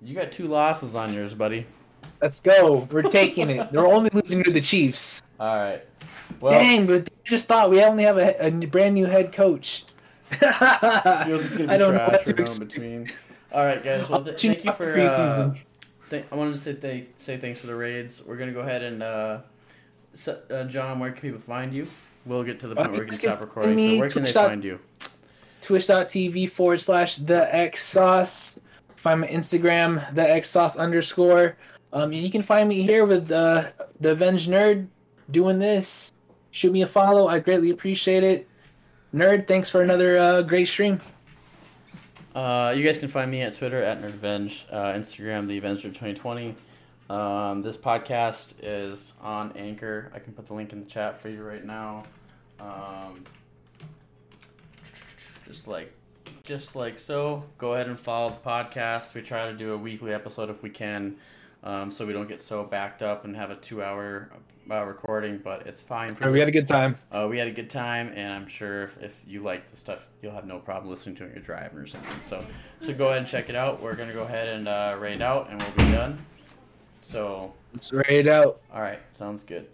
You 0.02 0.16
got 0.16 0.32
two 0.32 0.48
losses 0.48 0.96
on 0.96 1.14
yours, 1.14 1.34
buddy. 1.34 1.66
Let's 2.22 2.40
go. 2.40 2.88
We're 2.92 3.04
taking 3.04 3.50
it. 3.50 3.72
They're 3.72 3.88
only 3.88 4.10
losing 4.14 4.44
to 4.44 4.52
the 4.52 4.62
Chiefs. 4.62 5.22
All 5.40 5.56
right. 5.58 5.84
Well, 6.40 6.54
Dang, 6.54 6.86
but 6.88 7.06
they 7.06 7.12
just 7.24 7.48
thought 7.48 7.70
we 7.70 7.84
only 7.84 8.04
have 8.04 8.18
a, 8.18 8.48
a 8.48 8.52
brand 8.52 8.96
new 8.96 9.06
head 9.06 9.34
coach. 9.34 9.86
Fields 10.30 11.46
is 11.46 11.58
gonna 11.58 11.70
be 11.70 11.74
I 11.74 11.78
don't 11.78 11.96
know 11.96 12.08
what 12.08 12.26
to 12.26 12.36
expect. 12.36 12.72
between. 12.72 13.10
All 13.52 13.66
right, 13.66 13.84
guys. 13.84 14.10
Well, 14.10 14.24
th- 14.24 14.40
thank 14.40 14.64
you 14.64 14.72
for. 14.72 15.00
Uh, 15.00 15.54
th- 16.10 16.26
I 16.32 16.36
wanted 16.36 16.52
to 16.52 16.58
say 16.58 16.76
th- 16.76 17.10
say 17.16 17.38
thanks 17.38 17.60
for 17.60 17.68
the 17.68 17.76
raids. 17.76 18.24
We're 18.26 18.38
gonna 18.38 18.52
go 18.52 18.60
ahead 18.60 18.84
and 18.84 19.02
uh, 19.04 19.40
set, 20.14 20.44
uh, 20.52 20.66
John, 20.66 21.00
where 21.00 21.12
can 21.12 21.22
people 21.22 21.40
find 21.40 21.74
you? 21.74 21.88
We'll 22.26 22.44
get 22.44 22.60
to 22.62 22.68
the 22.68 22.76
point 22.76 22.92
where 22.92 23.00
we 23.02 23.06
can 23.08 23.16
stop 23.16 23.42
recording. 23.42 23.78
So 23.78 24.00
where 24.00 24.10
can 24.10 24.24
they 24.24 24.32
find 24.32 24.64
you? 24.64 24.80
Twitch.tv 25.62 26.52
forward 26.52 26.80
slash 26.80 27.16
the 27.18 27.54
X 27.54 27.84
sauce. 27.84 28.60
Find 28.96 29.22
my 29.22 29.28
Instagram, 29.28 30.14
the 30.14 30.30
X 30.30 30.50
sauce 30.50 30.76
underscore. 30.76 31.58
Um, 31.92 32.12
and 32.12 32.22
you 32.22 32.30
can 32.30 32.44
find 32.44 32.70
me 32.70 32.84
here 32.84 33.06
with 33.06 33.32
uh, 33.32 33.70
the 34.00 34.12
Avenged 34.12 34.50
Nerd 34.50 34.88
doing 35.32 35.58
this. 35.58 36.12
Shoot 36.52 36.72
me 36.72 36.82
a 36.82 36.88
follow. 36.88 37.28
I 37.28 37.40
greatly 37.40 37.70
appreciate 37.70 38.24
it. 38.24 38.48
Nerd, 39.14 39.48
thanks 39.48 39.70
for 39.70 39.82
another 39.82 40.18
uh, 40.18 40.42
great 40.42 40.68
stream. 40.68 41.00
Uh, 42.36 42.74
you 42.76 42.84
guys 42.84 42.98
can 42.98 43.08
find 43.08 43.30
me 43.30 43.42
at 43.42 43.56
Twitter 43.56 43.82
at 43.82 44.02
NerdVenge, 44.02 44.66
uh, 44.72 44.94
Instagram 44.94 45.48
the 45.48 45.58
Avenger 45.58 45.90
2020. 45.90 46.56
Um, 47.10 47.64
this 47.64 47.76
podcast 47.76 48.54
is 48.62 49.14
on 49.22 49.52
Anchor. 49.58 50.12
I 50.14 50.20
can 50.20 50.34
put 50.34 50.46
the 50.46 50.54
link 50.54 50.72
in 50.72 50.80
the 50.80 50.86
chat 50.86 51.20
for 51.20 51.30
you 51.30 51.44
right 51.44 51.66
now. 51.66 52.04
Um, 52.60 53.24
just 55.48 55.68
like, 55.68 55.92
just 56.44 56.76
like 56.76 57.00
so. 57.00 57.44
Go 57.58 57.74
ahead 57.74 57.88
and 57.88 58.00
follow 58.00 58.30
the 58.30 58.48
podcast. 58.48 59.16
We 59.16 59.22
try 59.24 59.50
to 59.50 59.58
do 59.58 59.74
a 59.74 59.78
weekly 59.78 60.14
episode 60.14 60.52
if 60.52 60.62
we 60.62 60.70
can, 60.70 61.16
um, 61.64 61.90
so 61.90 62.06
we 62.06 62.14
don't 62.14 62.28
get 62.28 62.44
so 62.44 62.64
backed 62.64 63.02
up 63.02 63.26
and 63.26 63.36
have 63.36 63.50
a 63.50 63.56
two-hour 63.56 64.30
uh, 64.72 64.84
recording. 64.84 65.40
But 65.44 65.68
it's 65.68 65.82
fine. 65.82 66.16
We 66.22 66.40
had 66.40 66.48
a 66.48 66.52
good 66.52 66.68
time. 66.68 66.98
uh, 67.12 67.28
we 67.30 67.38
had 67.38 67.48
a 67.48 67.52
good 67.52 67.70
time, 67.70 68.12
and 68.16 68.34
I'm 68.34 68.48
sure 68.48 68.84
if, 68.84 69.02
if 69.02 69.24
you 69.28 69.42
like 69.44 69.70
the 69.72 69.78
stuff, 69.78 70.08
you'll 70.22 70.34
have 70.34 70.46
no 70.46 70.60
problem 70.60 70.90
listening 70.90 71.16
to 71.18 71.24
it 71.24 71.28
in 71.28 71.34
your 71.34 71.44
driving 71.44 71.78
or 71.80 71.88
something. 71.88 72.22
So, 72.22 72.46
so 72.82 72.94
go 72.94 73.08
ahead 73.08 73.20
and 73.20 73.28
check 73.28 73.50
it 73.50 73.56
out. 73.56 73.82
We're 73.82 73.96
gonna 73.96 74.14
go 74.14 74.24
ahead 74.24 74.48
and 74.50 74.68
uh, 74.68 74.98
raid 75.00 75.22
out, 75.22 75.50
and 75.50 75.62
we'll 75.62 75.88
be 75.88 75.92
done. 75.94 76.24
So, 77.02 77.54
Let's 77.74 77.92
raid 77.92 78.28
out. 78.28 78.62
all 78.74 78.82
right, 78.82 79.00
sounds 79.12 79.42
good. 79.44 79.68